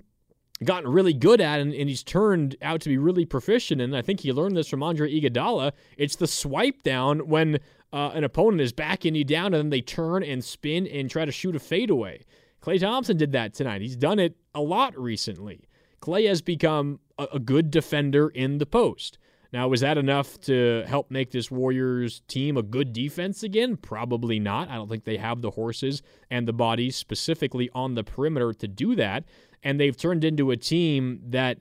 gotten 0.64 0.89
really 0.89 1.14
good 1.14 1.41
at 1.41 1.60
and, 1.60 1.74
and, 1.74 1.89
he's 1.89 2.03
turned 2.03 2.56
out 2.62 2.80
to 2.82 2.89
be 2.89 2.97
really 2.97 3.26
proficient 3.26 3.82
in. 3.82 3.93
I 3.93 4.01
think 4.01 4.22
he 4.22 4.32
learned 4.32 4.56
this 4.56 4.70
from 4.70 4.84
Andre 4.84 5.12
Iguodala. 5.12 5.74
It's 5.97 6.16
the 6.16 6.28
swipe 6.28 6.82
down 6.84 7.28
when 7.28 7.60
uh, 7.91 8.12
an 8.14 8.24
opponent 8.24 8.62
is 8.62 8.72
backing 8.72 9.16
you 9.16 9.26
down, 9.26 9.47
and 9.47 9.56
then 9.56 9.70
they 9.70 9.82
turn 9.82 10.24
and 10.24 10.43
spin 10.43 10.88
and 10.88 11.10
try 11.10 11.26
to 11.26 11.32
shoot 11.32 11.56
a 11.56 11.60
fadeaway. 11.60 12.24
Klay 12.62 12.80
Thompson 12.80 13.18
did 13.18 13.34
that 13.34 13.53
tonight. 13.53 13.82
He's 13.82 13.95
done 13.95 14.18
it 14.18 14.36
a 14.53 14.62
lot 14.62 14.97
recently. 14.97 15.68
Klay 16.01 16.28
has 16.28 16.41
become 16.41 16.99
a, 17.18 17.28
a 17.34 17.39
good 17.39 17.70
defender 17.70 18.30
in 18.30 18.58
the 18.58 18.66
post. 18.66 19.18
Now, 19.53 19.70
was 19.70 19.82
that 19.82 19.97
enough 19.97 20.39
to 20.41 20.84
help 20.86 21.10
make 21.10 21.32
this 21.32 21.49
Warriors 21.49 22.22
team 22.28 22.58
a 22.58 22.62
good 22.62 22.91
defense 22.91 23.43
again? 23.43 23.78
Probably 23.78 24.38
not. 24.38 24.70
I 24.70 24.76
don't 24.76 24.89
think 24.89 25.06
they 25.06 25.16
have 25.16 25.41
the 25.41 25.51
horses 25.51 26.01
and 26.30 26.45
the 26.45 26.53
bodies 26.53 26.97
specifically 26.97 27.70
on 27.74 27.95
the 27.95 28.03
perimeter 28.03 28.51
to 28.51 28.68
do 28.68 28.95
that. 28.95 29.24
And 29.66 29.80
they've 29.80 29.97
turned 29.97 30.24
into 30.24 30.51
a 30.51 30.57
team 30.57 31.20
that 31.28 31.57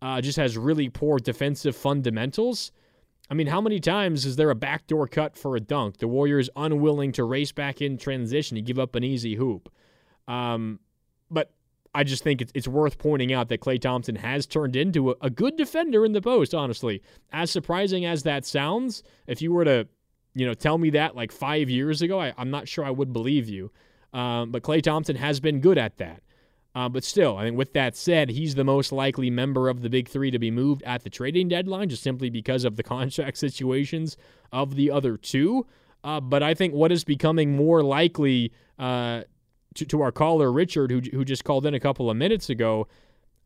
uh, 0.00 0.20
just 0.20 0.36
has 0.36 0.56
really 0.56 0.88
poor 0.88 1.18
defensive 1.18 1.74
fundamentals. 1.74 2.70
I 3.30 3.34
mean, 3.34 3.48
how 3.48 3.60
many 3.60 3.80
times 3.80 4.24
is 4.24 4.36
there 4.36 4.50
a 4.50 4.54
backdoor 4.54 5.08
cut 5.08 5.36
for 5.36 5.56
a 5.56 5.60
dunk? 5.60 5.96
The 5.96 6.06
Warriors 6.06 6.48
unwilling 6.54 7.12
to 7.12 7.24
race 7.24 7.50
back 7.50 7.82
in 7.82 7.98
transition. 7.98 8.54
to 8.54 8.62
give 8.62 8.78
up 8.78 8.94
an 8.94 9.02
easy 9.02 9.34
hoop. 9.34 9.68
Um, 10.28 10.78
but 11.30 11.50
I 11.94 12.04
just 12.04 12.22
think 12.22 12.42
it's, 12.42 12.52
it's 12.54 12.68
worth 12.68 12.98
pointing 12.98 13.32
out 13.32 13.48
that 13.48 13.60
Klay 13.60 13.80
Thompson 13.80 14.16
has 14.16 14.46
turned 14.46 14.76
into 14.76 15.16
a, 15.20 15.30
good 15.30 15.56
defender 15.56 16.04
in 16.04 16.12
the 16.12 16.20
post, 16.20 16.54
honestly. 16.54 17.02
As 17.32 17.50
surprising 17.50 18.04
as 18.04 18.22
that 18.24 18.44
sounds, 18.44 19.02
if 19.26 19.40
you 19.40 19.52
were 19.52 19.64
to, 19.64 19.88
you 20.34 20.46
know, 20.46 20.54
tell 20.54 20.76
me 20.78 20.90
that 20.90 21.16
like 21.16 21.32
five 21.32 21.70
years 21.70 22.02
ago, 22.02 22.20
I, 22.20 22.34
am 22.36 22.50
not 22.50 22.68
sure 22.68 22.84
I 22.84 22.90
would 22.90 23.12
believe 23.12 23.48
you. 23.48 23.72
Um, 24.12 24.50
but 24.50 24.62
Klay 24.62 24.82
Thompson 24.82 25.16
has 25.16 25.40
been 25.40 25.60
good 25.60 25.78
at 25.78 25.96
that. 25.96 26.22
Uh, 26.76 26.90
but 26.90 27.02
still, 27.02 27.38
I 27.38 27.46
mean, 27.46 27.56
with 27.56 27.72
that 27.72 27.96
said, 27.96 28.28
he's 28.28 28.54
the 28.54 28.62
most 28.62 28.92
likely 28.92 29.30
member 29.30 29.70
of 29.70 29.80
the 29.80 29.88
big 29.88 30.10
three 30.10 30.30
to 30.30 30.38
be 30.38 30.50
moved 30.50 30.82
at 30.82 31.04
the 31.04 31.08
trading 31.08 31.48
deadline, 31.48 31.88
just 31.88 32.02
simply 32.02 32.28
because 32.28 32.64
of 32.64 32.76
the 32.76 32.82
contract 32.96 33.38
situations 33.38 34.18
of 34.52 34.76
the 34.76 34.90
other 34.90 35.16
two. 35.16 35.66
Uh, 36.04 36.20
but 36.20 36.42
I 36.42 36.52
think 36.52 36.74
what 36.74 36.92
is 36.92 37.02
becoming 37.02 37.56
more 37.56 37.82
likely 37.82 38.52
uh, 38.78 39.22
to, 39.74 39.86
to 39.86 40.02
our 40.02 40.12
caller 40.12 40.52
Richard, 40.52 40.90
who 40.90 41.00
who 41.00 41.24
just 41.24 41.44
called 41.44 41.64
in 41.64 41.72
a 41.72 41.80
couple 41.80 42.10
of 42.10 42.16
minutes 42.18 42.50
ago, 42.50 42.88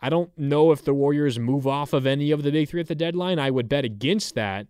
I 0.01 0.09
don't 0.09 0.37
know 0.37 0.73
if 0.73 0.85
the 0.85 0.93
Warriors 0.93 1.39
move 1.39 1.69
off 1.69 1.93
of 1.93 2.07
any 2.07 2.33
of 2.33 2.43
the 2.43 2.51
big 2.51 2.69
three 2.69 2.81
at 2.81 2.89
the 2.89 2.97
deadline. 2.97 3.39
I 3.39 3.53
would 3.53 3.69
bet 3.69 3.85
against 3.85 4.35
that. 4.35 4.67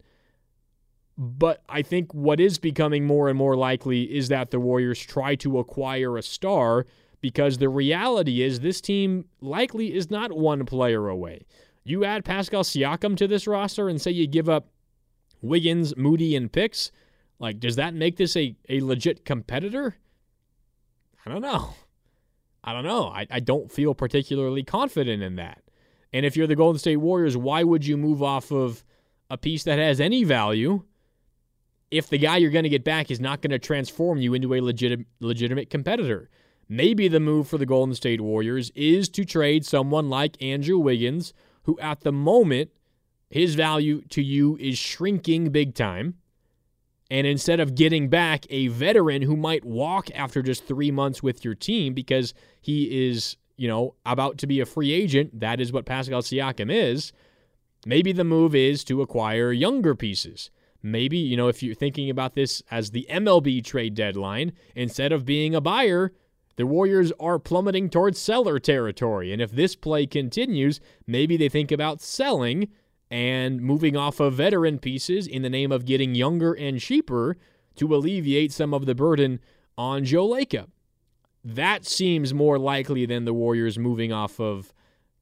But 1.17 1.63
I 1.67 1.81
think 1.81 2.13
what 2.13 2.41
is 2.41 2.59
becoming 2.59 3.07
more 3.07 3.31
and 3.31 3.39
more 3.39 3.57
likely 3.57 4.03
is 4.15 4.29
that 4.29 4.51
the 4.51 4.61
Warriors 4.61 5.01
try 5.01 5.35
to 5.37 5.59
acquire 5.59 6.19
a 6.19 6.23
star 6.23 6.85
because 7.21 7.59
the 7.59 7.69
reality 7.69 8.43
is 8.43 8.61
this 8.61 8.81
team 8.81 9.27
likely 9.41 9.95
is 9.95 10.11
not 10.11 10.33
one 10.33 10.65
player 10.65 11.09
away. 11.09 11.47
You 11.85 12.05
add 12.05 12.25
Pascal 12.25 12.63
Siakam 12.63 13.17
to 13.17 13.27
this 13.27 13.47
roster 13.47 13.89
and 13.89 14.01
say 14.01 14.11
you 14.11 14.27
give 14.27 14.49
up 14.49 14.69
Wiggins, 15.43 15.97
Moody, 15.97 16.37
and 16.37 16.53
picks. 16.53 16.93
Like, 17.39 17.59
does 17.59 17.77
that 17.77 17.95
make 17.95 18.17
this 18.17 18.37
a, 18.37 18.55
a 18.69 18.81
legit 18.81 19.25
competitor? 19.25 19.97
I 21.25 21.31
don't 21.31 21.43
know. 21.43 21.75
I 22.63 22.73
don't 22.73 22.85
know. 22.85 23.07
I, 23.09 23.27
I 23.31 23.41
don't 23.41 23.73
feel 23.73 23.95
particularly 23.95 24.63
confident 24.63 25.23
in 25.23 25.37
that. 25.37 25.63
And 26.13 26.27
if 26.27 26.37
you're 26.37 26.47
the 26.47 26.57
Golden 26.57 26.79
State 26.79 26.97
Warriors, 26.97 27.37
why 27.37 27.63
would 27.63 27.87
you 27.87 27.97
move 27.97 28.23
off 28.23 28.51
of 28.51 28.85
a 29.31 29.39
piece 29.39 29.65
that 29.65 29.79
has 29.79 30.01
any 30.01 30.25
value 30.25 30.83
if 31.91 32.09
the 32.09 32.19
guy 32.19 32.37
you're 32.37 32.51
going 32.51 32.65
to 32.65 32.69
get 32.69 32.85
back 32.85 33.11
is 33.11 33.21
not 33.21 33.41
going 33.41 33.53
to 33.53 33.59
transform 33.59 34.19
you 34.19 34.35
into 34.35 34.55
a 34.55 34.61
legit, 34.61 35.01
legitimate 35.21 35.71
competitor? 35.71 36.29
Maybe 36.73 37.09
the 37.09 37.19
move 37.19 37.49
for 37.49 37.59
the 37.59 37.67
Golden 37.67 37.97
State 37.97 38.21
Warriors 38.21 38.71
is 38.77 39.09
to 39.09 39.25
trade 39.25 39.67
someone 39.67 40.09
like 40.09 40.41
Andrew 40.41 40.79
Wiggins, 40.79 41.35
who 41.65 41.77
at 41.81 42.03
the 42.03 42.13
moment, 42.13 42.71
his 43.29 43.57
value 43.57 44.03
to 44.11 44.23
you 44.23 44.57
is 44.61 44.79
shrinking 44.79 45.51
big 45.51 45.75
time. 45.75 46.15
And 47.11 47.27
instead 47.27 47.59
of 47.59 47.75
getting 47.75 48.09
back 48.09 48.47
a 48.51 48.69
veteran 48.69 49.23
who 49.23 49.37
might 49.37 49.65
walk 49.65 50.13
after 50.15 50.43
just 50.43 50.65
three 50.65 50.93
months 50.93 51.25
with 51.25 51.45
your 51.45 51.57
team 51.57 51.93
because 51.93 52.35
he 52.61 53.09
is, 53.09 53.37
you 53.57 53.67
know, 53.67 53.97
about 54.07 54.39
to 54.39 54.47
be 54.47 54.61
a 54.61 54.67
free 54.67 54.93
agent, 54.93 55.41
that 55.41 55.61
is 55.61 55.73
what 55.73 55.87
Pascal 55.87 56.23
Siakam 56.23 56.73
is. 56.73 57.13
Maybe 57.85 58.13
the 58.13 58.23
move 58.23 58.55
is 58.55 58.85
to 58.85 59.03
acquire 59.03 59.51
younger 59.51 59.97
pieces. 59.97 60.53
Maybe, 60.85 61.19
you 61.19 61.37
know, 61.37 61.49
if 61.49 61.65
you're 61.65 61.75
thinking 61.75 62.11
about 62.11 62.35
this 62.35 62.63
as 62.71 62.93
the 62.93 63.09
MLB 63.11 63.65
trade 63.65 63.97
deadline, 63.97 64.53
instead 64.77 65.11
of 65.11 65.25
being 65.25 65.53
a 65.53 65.61
buyer, 65.61 66.13
the 66.61 66.67
Warriors 66.67 67.11
are 67.19 67.39
plummeting 67.39 67.89
towards 67.89 68.19
seller 68.19 68.59
territory. 68.59 69.33
And 69.33 69.41
if 69.41 69.51
this 69.51 69.75
play 69.75 70.05
continues, 70.05 70.79
maybe 71.07 71.39
they 71.39 71.49
think 71.49 71.73
about 71.73 72.03
selling 72.03 72.69
and 73.11 73.63
moving 73.63 73.97
off 73.97 74.21
of 74.21 74.35
veteran 74.35 74.79
pieces 74.79 75.27
in 75.27 75.41
the 75.41 75.49
name 75.49 75.73
of 75.73 75.87
getting 75.87 76.15
younger 76.15 76.53
and 76.53 76.79
cheaper 76.79 77.39
to 77.77 77.95
alleviate 77.95 78.53
some 78.53 78.75
of 78.75 78.85
the 78.85 78.95
burden 78.95 79.41
on 79.79 80.05
Joe 80.05 80.29
Lacob. 80.29 80.67
That 81.43 81.87
seems 81.87 82.35
more 82.35 82.59
likely 82.59 83.07
than 83.07 83.25
the 83.25 83.33
Warriors 83.33 83.79
moving 83.79 84.13
off 84.13 84.39
of 84.39 84.75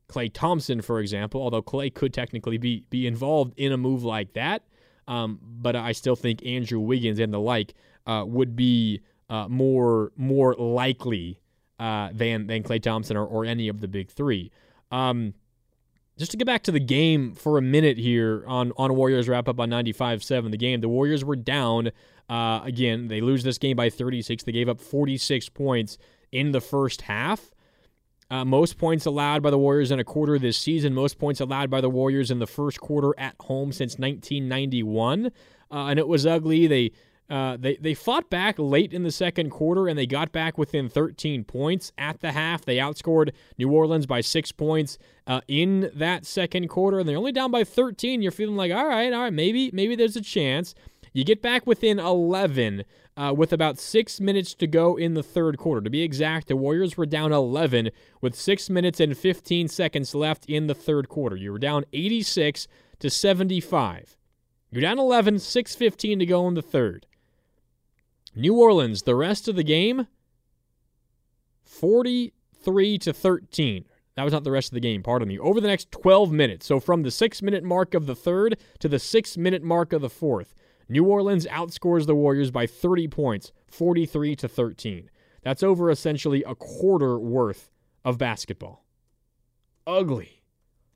Klay 0.09 0.32
Thompson, 0.32 0.82
for 0.82 0.99
example, 0.99 1.41
although 1.41 1.62
Klay 1.62 1.95
could 1.95 2.12
technically 2.12 2.59
be, 2.59 2.84
be 2.91 3.07
involved 3.07 3.55
in 3.57 3.70
a 3.70 3.76
move 3.76 4.03
like 4.03 4.32
that. 4.32 4.64
Um, 5.07 5.39
but 5.41 5.76
I 5.76 5.93
still 5.93 6.16
think 6.16 6.45
Andrew 6.45 6.80
Wiggins 6.80 7.20
and 7.20 7.32
the 7.32 7.39
like 7.39 7.74
uh, 8.09 8.24
would 8.26 8.57
be 8.57 9.03
uh, 9.29 9.49
more 9.49 10.12
more 10.16 10.55
likely 10.55 11.41
uh, 11.79 12.11
than 12.12 12.47
than 12.47 12.62
Klay 12.62 12.83
Thompson 12.83 13.16
or, 13.16 13.24
or 13.24 13.45
any 13.45 13.68
of 13.68 13.81
the 13.81 13.89
big 13.89 14.11
three. 14.11 14.51
Um, 14.91 15.35
just 16.18 16.33
to 16.33 16.37
get 16.37 16.47
back 16.47 16.64
to 16.64 16.72
the 16.72 16.81
game 16.81 17.35
for 17.35 17.59
a 17.59 17.62
minute 17.62 17.97
here 17.97 18.45
on 18.47 18.72
on 18.76 18.95
Warriors 18.97 19.29
wrap 19.29 19.49
up 19.49 19.61
on 19.61 19.70
95-7 19.70 20.51
the 20.51 20.57
game 20.57 20.81
the 20.81 20.89
Warriors 20.89 21.24
were 21.24 21.37
down 21.37 21.93
uh, 22.29 22.61
again 22.64 23.09
they 23.09 23.20
lose 23.20 23.45
this 23.45 23.57
game 23.57 23.76
by 23.76 23.89
36 23.89 24.43
they 24.43 24.53
gave 24.53 24.68
up 24.68 24.81
46 24.81 25.49
points 25.51 25.97
in 26.33 26.53
the 26.53 26.61
first 26.61 27.03
half 27.03 27.53
uh, 28.31 28.45
most 28.45 28.76
points 28.76 29.07
allowed 29.07 29.43
by 29.43 29.51
the 29.51 29.59
Warriors 29.59 29.91
in 29.91 30.01
a 30.01 30.05
quarter 30.05 30.39
this 30.39 30.59
season 30.59 30.93
most 30.93 31.18
points 31.18 31.41
allowed 31.41 31.70
by 31.70 31.81
the 31.81 31.89
Warriors 31.91 32.31
in 32.31 32.41
the 32.41 32.47
first 32.47 32.81
quarter 32.81 33.14
at 33.16 33.37
home 33.41 33.70
since 33.70 33.99
1991 33.99 35.26
uh, 35.26 35.31
and 35.70 35.99
it 35.99 36.09
was 36.09 36.26
ugly 36.26 36.66
they 36.66 36.91
uh, 37.31 37.57
they 37.59 37.76
they 37.76 37.95
fought 37.95 38.31
back 38.31 38.59
late 38.59 38.93
in 38.93 39.03
the 39.03 39.11
second 39.11 39.51
quarter 39.51 39.87
and 39.87 39.99
they 39.99 40.07
got 40.07 40.33
back 40.33 40.57
within 40.57 40.89
13 40.89 41.45
points 41.45 41.93
at 41.99 42.20
the 42.20 42.33
half. 42.33 42.64
They 42.64 42.76
outscored 42.76 43.33
New 43.59 43.70
Orleans 43.70 44.07
by 44.07 44.22
six 44.22 44.51
points 44.51 44.99
uh, 45.26 45.43
in 45.47 45.91
that 45.95 46.24
second 46.24 46.68
quarter, 46.68 46.99
and 46.99 47.09
they're 47.09 47.18
only 47.18 47.33
down 47.33 47.51
by 47.51 47.64
13. 47.64 48.22
You're 48.22 48.33
feeling 48.33 48.57
like, 48.57 48.72
all 48.72 48.87
right, 48.87 49.12
all 49.12 49.22
right, 49.22 49.33
maybe 49.33 49.70
maybe 49.72 49.95
there's 49.95 50.16
a 50.16 50.22
chance. 50.22 50.74
You 51.12 51.24
get 51.24 51.43
back 51.43 51.66
within 51.66 51.99
11 51.99 52.85
uh, 53.16 53.35
with 53.37 53.53
about 53.53 53.79
six 53.79 54.20
minutes 54.20 54.55
to 54.55 54.66
go 54.66 54.97
in 54.97 55.14
the 55.14 55.22
third 55.22 55.59
quarter. 55.59 55.81
To 55.81 55.91
be 55.91 56.03
exact, 56.03 56.49
the 56.49 56.57
Warriors 56.57 56.97
were 56.97 57.07
down 57.07 57.33
11 57.33 57.91
with 58.20 58.35
six 58.35 58.70
minutes 58.70 59.01
and 59.01 59.16
15 59.16 59.68
seconds 59.68 60.14
left 60.14 60.47
in 60.47 60.66
the 60.66 60.74
third 60.74 61.09
quarter. 61.09 61.35
You 61.35 61.53
were 61.53 61.59
down 61.59 61.85
86 61.93 62.68
to 63.01 63.11
75. 63.11 64.16
You're 64.70 64.83
down 64.83 64.99
11, 64.99 65.37
6:15 65.37 66.18
to 66.18 66.26
go 66.26 66.47
in 66.47 66.55
the 66.55 66.62
third. 66.62 67.07
New 68.35 68.55
Orleans, 68.55 69.03
the 69.03 69.14
rest 69.14 69.49
of 69.49 69.57
the 69.57 69.64
game, 69.64 70.07
43 71.64 72.99
to 72.99 73.12
13. 73.12 73.85
That 74.16 74.24
was 74.24 74.33
not 74.33 74.45
the 74.45 74.51
rest 74.51 74.70
of 74.70 74.74
the 74.74 74.81
game, 74.81 75.03
pardon 75.03 75.29
me. 75.29 75.39
Over 75.39 75.61
the 75.61 75.68
next 75.68 75.93
12 75.93 76.33
minutes, 76.33 76.66
so 76.66 76.81
from 76.81 77.03
the 77.03 77.11
six 77.11 77.41
minute 77.41 77.62
mark 77.62 77.95
of 77.95 78.07
the 78.07 78.16
third 78.16 78.59
to 78.81 78.89
the 78.89 78.99
six 78.99 79.37
minute 79.37 79.62
mark 79.62 79.93
of 79.93 80.01
the 80.01 80.11
fourth, 80.11 80.55
New 80.89 81.05
Orleans 81.05 81.47
outscores 81.47 82.07
the 82.07 82.14
Warriors 82.14 82.51
by 82.51 82.66
30 82.66 83.09
points, 83.09 83.53
43 83.68 84.35
to 84.37 84.49
13. 84.49 85.11
That's 85.43 85.62
over 85.62 85.91
essentially 85.91 86.43
a 86.43 86.55
quarter 86.55 87.18
worth 87.18 87.70
of 88.05 88.18
basketball. 88.18 88.85
Ugly. 89.87 90.43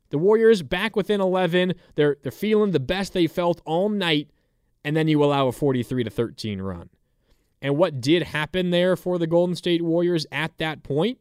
The 0.09 0.17
Warriors 0.17 0.61
back 0.61 0.95
within 0.95 1.21
11. 1.21 1.73
They're 1.95 2.17
they're 2.21 2.31
feeling 2.31 2.71
the 2.71 2.79
best 2.79 3.13
they 3.13 3.27
felt 3.27 3.61
all 3.65 3.89
night, 3.89 4.29
and 4.83 4.95
then 4.95 5.07
you 5.07 5.23
allow 5.23 5.47
a 5.47 5.51
43 5.51 6.03
to 6.03 6.09
13 6.09 6.61
run. 6.61 6.89
And 7.63 7.77
what 7.77 8.01
did 8.01 8.23
happen 8.23 8.71
there 8.71 8.97
for 8.97 9.17
the 9.17 9.25
Golden 9.25 9.55
State 9.55 9.81
Warriors 9.81 10.27
at 10.33 10.57
that 10.57 10.83
point? 10.83 11.17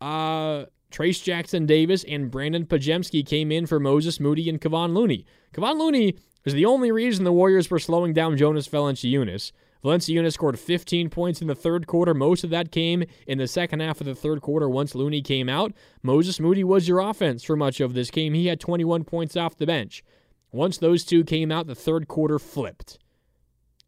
Uh, 0.00 0.64
Trayce 0.90 1.22
Jackson 1.22 1.66
Davis 1.66 2.04
and 2.04 2.32
Brandin 2.32 2.66
Podziemski 2.66 3.24
came 3.24 3.52
in 3.52 3.66
for 3.66 3.78
Moses 3.78 4.18
Moody 4.18 4.48
and 4.50 4.60
Kevon 4.60 4.92
Looney. 4.92 5.24
Kevon 5.54 5.78
Looney 5.78 6.16
was 6.44 6.54
the 6.54 6.66
only 6.66 6.90
reason 6.90 7.24
the 7.24 7.32
Warriors 7.32 7.70
were 7.70 7.78
slowing 7.78 8.12
down 8.12 8.36
Jonas 8.36 8.66
Valanciunas. 8.66 9.52
Valanciunas 9.84 10.32
scored 10.32 10.58
15 10.58 11.08
points 11.10 11.40
in 11.40 11.46
the 11.46 11.54
third 11.54 11.86
quarter. 11.86 12.12
Most 12.12 12.42
of 12.42 12.50
that 12.50 12.72
came 12.72 13.04
in 13.28 13.38
the 13.38 13.46
second 13.46 13.80
half 13.80 14.00
of 14.00 14.06
the 14.06 14.14
third 14.16 14.40
quarter 14.40 14.68
once 14.68 14.96
Looney 14.96 15.22
came 15.22 15.48
out. 15.48 15.72
Moses 16.02 16.40
Moody 16.40 16.64
was 16.64 16.88
your 16.88 16.98
offense 16.98 17.44
for 17.44 17.56
much 17.56 17.80
of 17.80 17.94
this 17.94 18.10
game. 18.10 18.34
He 18.34 18.48
had 18.48 18.60
21 18.60 19.04
points 19.04 19.36
off 19.36 19.56
the 19.56 19.66
bench. 19.66 20.02
Once 20.50 20.76
those 20.78 21.04
two 21.04 21.24
came 21.24 21.52
out, 21.52 21.68
the 21.68 21.74
third 21.74 22.08
quarter 22.08 22.38
flipped. 22.38 22.98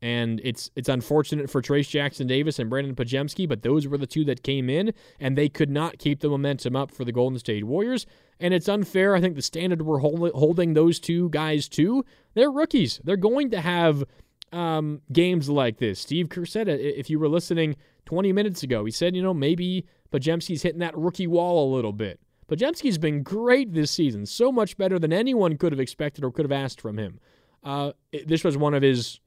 And 0.05 0.43
it's 0.45 0.71
it's 0.77 0.91
unfortunate 0.91 1.49
for 1.49 1.63
Trayce 1.63 1.89
Jackson 1.89 2.27
Davis 2.27 2.59
and 2.59 2.71
Brandin 2.71 2.95
Podziemski, 2.95 3.49
but 3.49 3.63
those 3.63 3.89
were 3.89 3.97
the 3.97 4.07
two 4.07 4.23
that 4.27 4.43
came 4.43 4.69
in, 4.69 4.93
and 5.19 5.35
they 5.35 5.49
could 5.49 5.71
not 5.71 5.97
keep 5.97 6.21
the 6.21 6.29
momentum 6.29 6.77
up 6.77 6.91
for 6.91 7.07
the 7.07 7.11
Golden 7.11 7.39
State 7.39 7.65
Warriors. 7.65 8.05
And 8.39 8.53
it's 8.53 8.69
unfair. 8.69 9.17
I 9.17 9.23
think 9.23 9.35
the 9.35 9.41
standard 9.41 9.81
we're 9.81 10.01
hold, 10.01 10.31
holding 10.33 10.75
those 10.75 11.01
two 11.01 11.31
guys 11.31 11.71
to, 11.71 12.05
they're 12.35 12.51
rookies. 12.51 13.01
They're 13.03 13.17
going 13.17 13.51
to 13.53 13.63
have 13.63 14.05
um, 14.53 15.01
games 15.11 15.49
like 15.49 15.79
this. 15.79 16.01
Steve 16.01 16.29
it. 16.31 16.69
If 16.69 17.09
you 17.09 17.19
were 17.19 17.29
listening 17.29 17.75
20 18.05 18.31
minutes 18.35 18.63
ago, 18.63 18.85
he 18.85 18.91
said, 18.91 19.17
you 19.17 19.23
know, 19.23 19.33
maybe 19.33 19.87
Podziemski's 20.13 20.61
hitting 20.61 20.81
that 20.81 20.95
rookie 20.99 21.27
wall 21.27 21.73
a 21.73 21.75
little 21.75 21.95
bit. 21.95 22.21
Podziemski's 22.47 22.99
been 22.99 23.23
great 23.23 23.73
this 23.73 23.91
season, 23.91 24.27
so 24.27 24.53
much 24.53 24.77
better 24.77 24.99
than 24.99 25.15
anyone 25.15 25.57
could 25.57 25.73
have 25.73 25.81
expected 25.81 26.25
or 26.25 26.31
could 26.31 26.45
have 26.45 26.53
asked 26.53 26.79
from 26.79 26.99
him. 26.99 27.21
Uh, 27.63 27.93
this 28.27 28.45
was 28.45 28.59
one 28.59 28.75
of 28.75 28.83
his 28.83 29.21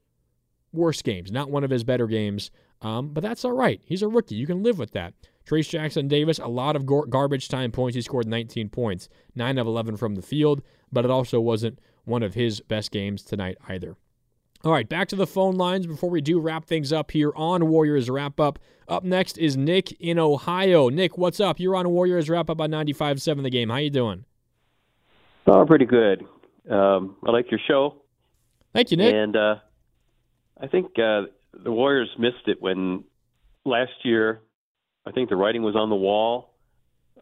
worst 0.72 1.04
games, 1.04 1.30
not 1.30 1.50
one 1.50 1.64
of 1.64 1.70
his 1.70 1.84
better 1.84 2.06
games. 2.06 2.50
Um, 2.80 3.08
but 3.08 3.22
that's 3.22 3.44
all 3.44 3.52
right. 3.52 3.80
He's 3.84 4.02
a 4.02 4.08
rookie. 4.08 4.36
You 4.36 4.46
can 4.46 4.62
live 4.62 4.78
with 4.78 4.92
that. 4.92 5.14
Trayce 5.46 5.68
Jackson 5.68 6.08
Davis, 6.08 6.38
a 6.38 6.46
lot 6.46 6.76
of 6.76 6.86
gar- 6.86 7.06
garbage 7.06 7.48
time 7.48 7.72
points. 7.72 7.96
He 7.96 8.02
scored 8.02 8.26
19 8.26 8.68
points, 8.68 9.08
9 9.34 9.58
of 9.58 9.66
11 9.66 9.96
from 9.96 10.14
the 10.14 10.22
field, 10.22 10.62
but 10.92 11.04
it 11.04 11.10
also 11.10 11.40
wasn't 11.40 11.78
one 12.04 12.22
of 12.22 12.34
his 12.34 12.60
best 12.60 12.90
games 12.90 13.22
tonight 13.22 13.56
either. 13.68 13.96
All 14.64 14.72
right, 14.72 14.88
back 14.88 15.08
to 15.08 15.16
the 15.16 15.26
phone 15.26 15.56
lines 15.56 15.86
before 15.86 16.10
we 16.10 16.20
do 16.20 16.40
wrap 16.40 16.64
things 16.64 16.92
up 16.92 17.12
here 17.12 17.32
on 17.36 17.68
Warriors 17.68 18.10
Wrap 18.10 18.40
Up. 18.40 18.58
Up 18.88 19.04
next 19.04 19.38
is 19.38 19.56
Nick 19.56 19.92
in 20.00 20.18
Ohio. 20.18 20.88
Nick, 20.88 21.16
what's 21.16 21.38
up? 21.40 21.60
You're 21.60 21.76
on 21.76 21.88
Warriors 21.88 22.28
Wrap 22.28 22.50
Up 22.50 22.60
on 22.60 22.70
95.7 22.70 23.42
The 23.42 23.50
Game. 23.50 23.70
How 23.70 23.76
you 23.76 23.90
doing? 23.90 24.24
Oh, 25.46 25.64
pretty 25.64 25.86
good. 25.86 26.24
Um, 26.68 27.16
I 27.24 27.30
like 27.30 27.50
your 27.50 27.60
show. 27.66 28.02
Thank 28.74 28.90
you, 28.90 28.96
Nick. 28.96 29.14
And 29.14 29.36
uh, 29.36 29.56
I 30.60 30.66
think 30.66 30.86
uh, 30.98 31.22
the 31.52 31.72
Warriors 31.72 32.10
missed 32.18 32.46
it 32.46 32.60
when 32.60 33.04
last 33.64 33.92
year. 34.04 34.40
I 35.06 35.12
think 35.12 35.30
the 35.30 35.36
writing 35.36 35.62
was 35.62 35.76
on 35.76 35.88
the 35.88 35.96
wall. 35.96 36.54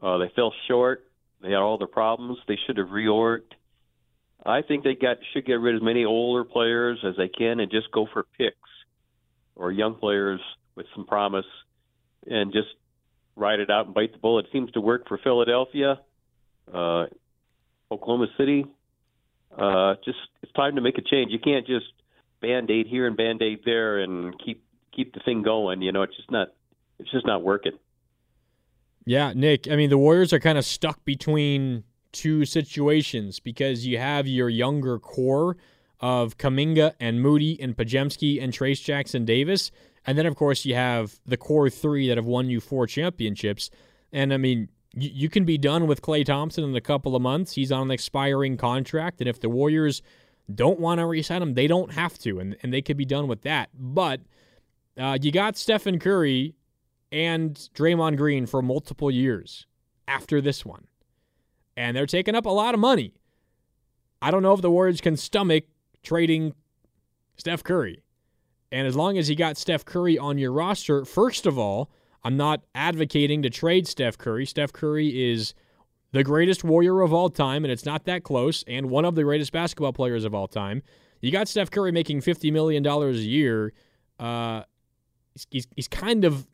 Uh, 0.02 0.18
they 0.18 0.30
fell 0.34 0.52
short. 0.68 1.04
They 1.42 1.48
had 1.48 1.58
all 1.58 1.78
the 1.78 1.86
problems. 1.86 2.38
They 2.48 2.58
should 2.66 2.78
have 2.78 2.88
reorged. 2.88 3.52
I 4.44 4.62
think 4.62 4.84
they 4.84 4.94
got 4.94 5.18
should 5.32 5.46
get 5.46 5.54
rid 5.54 5.74
of 5.74 5.82
as 5.82 5.84
many 5.84 6.04
older 6.04 6.44
players 6.44 6.98
as 7.04 7.14
they 7.16 7.28
can 7.28 7.60
and 7.60 7.70
just 7.70 7.90
go 7.92 8.06
for 8.12 8.24
picks 8.38 8.56
or 9.54 9.72
young 9.72 9.94
players 9.94 10.40
with 10.76 10.86
some 10.94 11.06
promise 11.06 11.46
and 12.26 12.52
just 12.52 12.68
ride 13.34 13.60
it 13.60 13.70
out 13.70 13.86
and 13.86 13.94
bite 13.94 14.12
the 14.12 14.18
bullet. 14.18 14.46
It 14.46 14.52
seems 14.52 14.70
to 14.72 14.80
work 14.80 15.08
for 15.08 15.18
Philadelphia, 15.18 16.00
uh, 16.72 17.06
Oklahoma 17.90 18.26
City. 18.38 18.66
Uh, 19.56 19.94
just 20.04 20.18
it's 20.42 20.52
time 20.52 20.76
to 20.76 20.80
make 20.80 20.98
a 20.98 21.02
change. 21.02 21.32
You 21.32 21.38
can't 21.38 21.66
just 21.66 21.86
band 22.40 22.70
aid 22.70 22.86
here 22.86 23.06
and 23.06 23.16
band 23.16 23.42
aid 23.42 23.60
there 23.64 23.98
and 23.98 24.34
keep 24.44 24.64
keep 24.94 25.14
the 25.14 25.20
thing 25.20 25.42
going. 25.42 25.82
You 25.82 25.92
know, 25.92 26.02
it's 26.02 26.16
just 26.16 26.30
not 26.30 26.48
it's 26.98 27.10
just 27.10 27.26
not 27.26 27.42
working. 27.42 27.72
Yeah, 29.04 29.32
Nick. 29.34 29.70
I 29.70 29.76
mean, 29.76 29.90
the 29.90 29.98
Warriors 29.98 30.32
are 30.32 30.40
kind 30.40 30.58
of 30.58 30.64
stuck 30.64 31.04
between 31.04 31.84
two 32.12 32.44
situations 32.44 33.38
because 33.38 33.86
you 33.86 33.98
have 33.98 34.26
your 34.26 34.48
younger 34.48 34.98
core 34.98 35.56
of 36.00 36.38
Kuminga 36.38 36.94
and 36.98 37.22
Moody 37.22 37.60
and 37.60 37.76
Podziemski 37.76 38.42
and 38.42 38.52
Trayce 38.52 38.82
Jackson 38.82 39.24
Davis. 39.24 39.70
And 40.06 40.16
then, 40.16 40.26
of 40.26 40.36
course, 40.36 40.64
you 40.64 40.74
have 40.74 41.18
the 41.26 41.36
core 41.36 41.70
three 41.70 42.08
that 42.08 42.16
have 42.16 42.26
won 42.26 42.48
you 42.48 42.60
four 42.60 42.86
championships. 42.86 43.70
And 44.12 44.32
I 44.32 44.36
mean, 44.36 44.68
you, 44.94 45.10
you 45.12 45.28
can 45.28 45.44
be 45.44 45.58
done 45.58 45.86
with 45.86 46.02
Klay 46.02 46.24
Thompson 46.24 46.64
in 46.64 46.74
a 46.74 46.80
couple 46.80 47.14
of 47.14 47.22
months. 47.22 47.52
He's 47.52 47.72
on 47.72 47.82
an 47.82 47.90
expiring 47.90 48.56
contract. 48.56 49.20
And 49.20 49.28
if 49.28 49.40
the 49.40 49.48
Warriors 49.48 50.02
don't 50.52 50.78
want 50.78 51.00
to 51.00 51.06
resign 51.06 51.42
him, 51.42 51.54
they 51.54 51.66
don't 51.66 51.92
have 51.92 52.18
to. 52.20 52.38
And, 52.38 52.56
and 52.62 52.72
they 52.72 52.82
could 52.82 52.96
be 52.96 53.04
done 53.04 53.28
with 53.28 53.42
that. 53.42 53.70
But 53.74 54.20
uh, 54.98 55.18
you 55.20 55.32
got 55.32 55.56
Stephen 55.56 55.98
Curry 55.98 56.54
and 57.12 57.54
Draymond 57.74 58.16
Green 58.16 58.46
for 58.46 58.62
multiple 58.62 59.10
years 59.10 59.66
after 60.08 60.40
this 60.40 60.64
one. 60.64 60.86
And 61.76 61.96
they're 61.96 62.06
taking 62.06 62.34
up 62.34 62.46
a 62.46 62.50
lot 62.50 62.74
of 62.74 62.80
money. 62.80 63.14
I 64.22 64.30
don't 64.30 64.42
know 64.42 64.54
if 64.54 64.62
the 64.62 64.70
Warriors 64.70 65.00
can 65.00 65.16
stomach 65.16 65.64
trading 66.02 66.54
Steph 67.36 67.62
Curry. 67.62 68.02
And 68.72 68.86
as 68.86 68.96
long 68.96 69.18
as 69.18 69.28
you 69.28 69.36
got 69.36 69.56
Steph 69.56 69.84
Curry 69.84 70.18
on 70.18 70.38
your 70.38 70.52
roster, 70.52 71.04
first 71.04 71.46
of 71.46 71.58
all, 71.58 71.90
I'm 72.24 72.36
not 72.36 72.62
advocating 72.74 73.42
to 73.42 73.50
trade 73.50 73.86
Steph 73.86 74.18
Curry. 74.18 74.46
Steph 74.46 74.72
Curry 74.72 75.30
is 75.30 75.54
the 76.16 76.24
greatest 76.24 76.64
Warrior 76.64 77.02
of 77.02 77.12
all 77.12 77.28
time, 77.28 77.62
and 77.62 77.70
it's 77.70 77.84
not 77.84 78.06
that 78.06 78.24
close, 78.24 78.64
and 78.66 78.88
one 78.88 79.04
of 79.04 79.14
the 79.16 79.22
greatest 79.22 79.52
basketball 79.52 79.92
players 79.92 80.24
of 80.24 80.34
all 80.34 80.48
time. 80.48 80.82
You 81.20 81.30
got 81.30 81.46
Steph 81.46 81.70
Curry 81.70 81.92
making 81.92 82.22
$50 82.22 82.50
million 82.50 82.86
a 82.86 83.10
year. 83.10 83.74
Uh, 84.18 84.62
he's, 85.50 85.66
he's 85.76 85.88
kind 85.88 86.24
of 86.24 86.46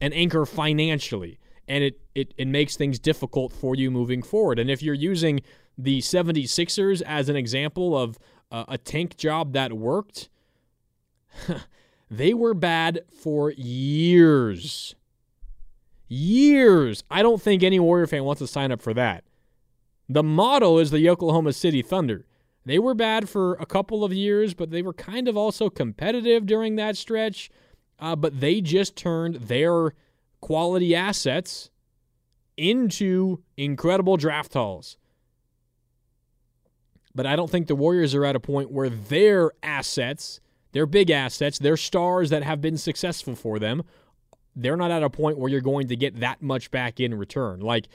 an 0.00 0.12
anchor 0.12 0.46
financially, 0.46 1.40
and 1.66 1.82
it, 1.82 2.00
it, 2.14 2.32
it 2.38 2.46
makes 2.46 2.76
things 2.76 3.00
difficult 3.00 3.52
for 3.52 3.74
you 3.74 3.90
moving 3.90 4.22
forward. 4.22 4.60
And 4.60 4.70
if 4.70 4.84
you're 4.84 4.94
using 4.94 5.40
the 5.76 5.98
76ers 5.98 7.02
as 7.02 7.28
an 7.28 7.34
example 7.34 7.98
of 7.98 8.20
uh, 8.52 8.66
a 8.68 8.78
tank 8.78 9.16
job 9.16 9.52
that 9.54 9.72
worked, 9.72 10.28
they 12.08 12.32
were 12.32 12.54
bad 12.54 13.00
for 13.10 13.50
years. 13.50 14.94
Years. 16.08 17.02
I 17.10 17.22
don't 17.22 17.42
think 17.42 17.62
any 17.62 17.80
Warrior 17.80 18.06
fan 18.06 18.24
wants 18.24 18.40
to 18.40 18.46
sign 18.46 18.72
up 18.72 18.80
for 18.80 18.94
that. 18.94 19.24
The 20.08 20.22
model 20.22 20.78
is 20.78 20.90
the 20.90 21.08
Oklahoma 21.10 21.52
City 21.52 21.82
Thunder. 21.82 22.26
They 22.64 22.78
were 22.78 22.94
bad 22.94 23.28
for 23.28 23.54
a 23.54 23.66
couple 23.66 24.04
of 24.04 24.12
years, 24.12 24.54
but 24.54 24.70
they 24.70 24.82
were 24.82 24.92
kind 24.92 25.28
of 25.28 25.36
also 25.36 25.70
competitive 25.70 26.46
during 26.46 26.76
that 26.76 26.96
stretch. 26.96 27.50
Uh, 27.98 28.14
but 28.14 28.40
they 28.40 28.60
just 28.60 28.96
turned 28.96 29.36
their 29.36 29.94
quality 30.40 30.94
assets 30.94 31.70
into 32.56 33.42
incredible 33.56 34.16
draft 34.16 34.52
hauls. 34.54 34.96
But 37.14 37.26
I 37.26 37.34
don't 37.34 37.50
think 37.50 37.66
the 37.66 37.74
Warriors 37.74 38.14
are 38.14 38.24
at 38.24 38.36
a 38.36 38.40
point 38.40 38.70
where 38.70 38.90
their 38.90 39.52
assets, 39.62 40.40
their 40.72 40.86
big 40.86 41.10
assets, 41.10 41.58
their 41.58 41.76
stars 41.76 42.30
that 42.30 42.42
have 42.42 42.60
been 42.60 42.76
successful 42.76 43.34
for 43.34 43.58
them, 43.58 43.82
they're 44.56 44.76
not 44.76 44.90
at 44.90 45.02
a 45.02 45.10
point 45.10 45.38
where 45.38 45.50
you're 45.50 45.60
going 45.60 45.88
to 45.88 45.96
get 45.96 46.20
that 46.20 46.42
much 46.42 46.70
back 46.70 46.98
in 46.98 47.14
return. 47.14 47.60
Like 47.60 47.88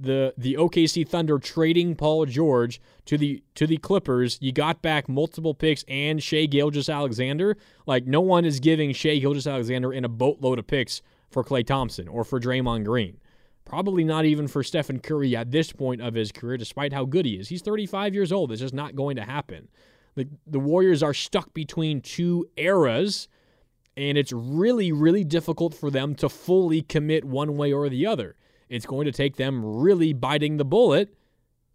the 0.00 0.32
the 0.38 0.54
OKC 0.54 1.08
Thunder 1.08 1.38
trading 1.38 1.96
Paul 1.96 2.26
George 2.26 2.80
to 3.06 3.18
the 3.18 3.42
to 3.54 3.66
the 3.66 3.78
Clippers, 3.78 4.38
you 4.40 4.52
got 4.52 4.82
back 4.82 5.08
multiple 5.08 5.54
picks 5.54 5.84
and 5.88 6.22
Shai 6.22 6.46
Gilgeous-Alexander. 6.46 7.56
Like 7.86 8.06
no 8.06 8.20
one 8.20 8.44
is 8.44 8.60
giving 8.60 8.92
Shai 8.92 9.18
Gilgeous-Alexander 9.18 9.92
in 9.92 10.04
a 10.04 10.08
boatload 10.08 10.58
of 10.58 10.66
picks 10.66 11.02
for 11.30 11.42
Klay 11.42 11.66
Thompson 11.66 12.06
or 12.06 12.22
for 12.22 12.38
Draymond 12.38 12.84
Green. 12.84 13.18
Probably 13.64 14.04
not 14.04 14.26
even 14.26 14.46
for 14.46 14.62
Stephen 14.62 15.00
Curry 15.00 15.34
at 15.34 15.50
this 15.50 15.72
point 15.72 16.02
of 16.02 16.14
his 16.14 16.30
career, 16.30 16.58
despite 16.58 16.92
how 16.92 17.04
good 17.06 17.24
he 17.24 17.34
is. 17.34 17.48
He's 17.48 17.62
35 17.62 18.14
years 18.14 18.30
old. 18.30 18.52
It's 18.52 18.60
just 18.60 18.74
not 18.74 18.94
going 18.94 19.16
to 19.16 19.24
happen. 19.24 19.68
The, 20.14 20.28
the 20.46 20.60
Warriors 20.60 21.02
are 21.02 21.14
stuck 21.14 21.52
between 21.54 22.00
two 22.00 22.46
eras, 22.56 23.26
and 23.96 24.18
it's 24.18 24.32
really, 24.32 24.92
really 24.92 25.24
difficult 25.24 25.74
for 25.74 25.90
them 25.90 26.14
to 26.16 26.28
fully 26.28 26.82
commit 26.82 27.24
one 27.24 27.56
way 27.56 27.72
or 27.72 27.88
the 27.88 28.06
other. 28.06 28.36
It's 28.68 28.86
going 28.86 29.04
to 29.06 29.12
take 29.12 29.36
them 29.36 29.64
really 29.64 30.12
biting 30.12 30.56
the 30.56 30.64
bullet, 30.64 31.14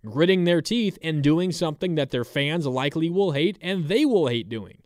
gritting 0.06 0.44
their 0.44 0.62
teeth, 0.62 0.98
and 1.02 1.24
doing 1.24 1.52
something 1.52 1.96
that 1.96 2.12
their 2.12 2.26
fans 2.26 2.66
likely 2.66 3.10
will 3.10 3.32
hate 3.32 3.58
and 3.62 3.88
they 3.88 4.06
will 4.06 4.28
hate 4.28 4.50
doing. 4.50 4.80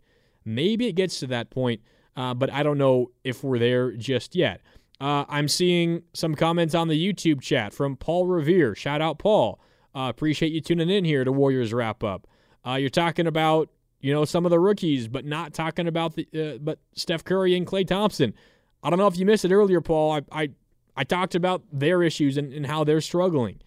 Maybe 0.44 0.86
it 0.86 0.92
gets 0.92 1.18
to 1.20 1.26
that 1.28 1.50
point, 1.50 1.80
uh, 2.16 2.34
but 2.34 2.52
I 2.52 2.62
don't 2.62 2.78
know 2.78 3.10
if 3.24 3.42
we're 3.42 3.58
there 3.58 3.92
just 3.92 4.36
yet. 4.36 4.60
Uh, 5.00 5.24
I'm 5.28 5.48
seeing 5.48 6.02
some 6.12 6.34
comments 6.34 6.74
on 6.74 6.88
the 6.88 7.12
YouTube 7.12 7.40
chat 7.40 7.72
from 7.72 7.96
Paul 7.96 8.26
Revere. 8.26 8.74
Shout 8.74 9.02
out, 9.02 9.18
Paul. 9.18 9.58
Uh, 9.94 10.08
appreciate 10.08 10.52
you 10.52 10.60
tuning 10.60 10.90
in 10.90 11.04
here 11.04 11.24
to 11.24 11.32
Warriors 11.32 11.72
Wrap 11.72 12.04
Up. 12.04 12.26
Uh, 12.66 12.74
you're 12.74 12.90
talking 12.90 13.26
about 13.26 13.68
you 14.04 14.12
know 14.12 14.26
some 14.26 14.44
of 14.44 14.50
the 14.50 14.60
rookies, 14.60 15.08
but 15.08 15.24
not 15.24 15.54
talking 15.54 15.88
about 15.88 16.14
the 16.14 16.28
uh, 16.34 16.58
but 16.58 16.78
Steph 16.94 17.24
Curry 17.24 17.56
and 17.56 17.66
Klay 17.66 17.86
Thompson. 17.86 18.34
I 18.82 18.90
don't 18.90 18.98
know 18.98 19.06
if 19.06 19.16
you 19.16 19.24
missed 19.24 19.46
it 19.46 19.50
earlier, 19.50 19.80
Paul. 19.80 20.12
I 20.12 20.42
I, 20.42 20.48
I 20.94 21.04
talked 21.04 21.34
about 21.34 21.62
their 21.72 22.02
issues 22.02 22.36
and, 22.36 22.52
and 22.52 22.66
how 22.66 22.84
they're 22.84 23.00
struggling. 23.00 23.62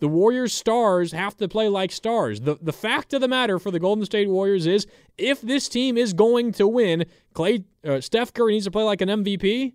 The 0.00 0.08
Warriors 0.08 0.52
stars 0.52 1.12
have 1.12 1.36
to 1.36 1.46
play 1.46 1.68
like 1.68 1.92
stars. 1.92 2.40
The 2.40 2.58
the 2.60 2.72
fact 2.72 3.12
of 3.14 3.20
the 3.20 3.28
matter 3.28 3.60
for 3.60 3.70
the 3.70 3.78
Golden 3.78 4.04
State 4.04 4.28
Warriors 4.28 4.66
is 4.66 4.88
if 5.16 5.40
this 5.40 5.68
team 5.68 5.96
is 5.96 6.14
going 6.14 6.50
to 6.54 6.66
win, 6.66 7.06
Klay 7.36 7.62
uh, 7.86 8.00
Steph 8.00 8.34
Curry 8.34 8.54
needs 8.54 8.64
to 8.64 8.72
play 8.72 8.82
like 8.82 9.00
an 9.00 9.08
MVP. 9.08 9.74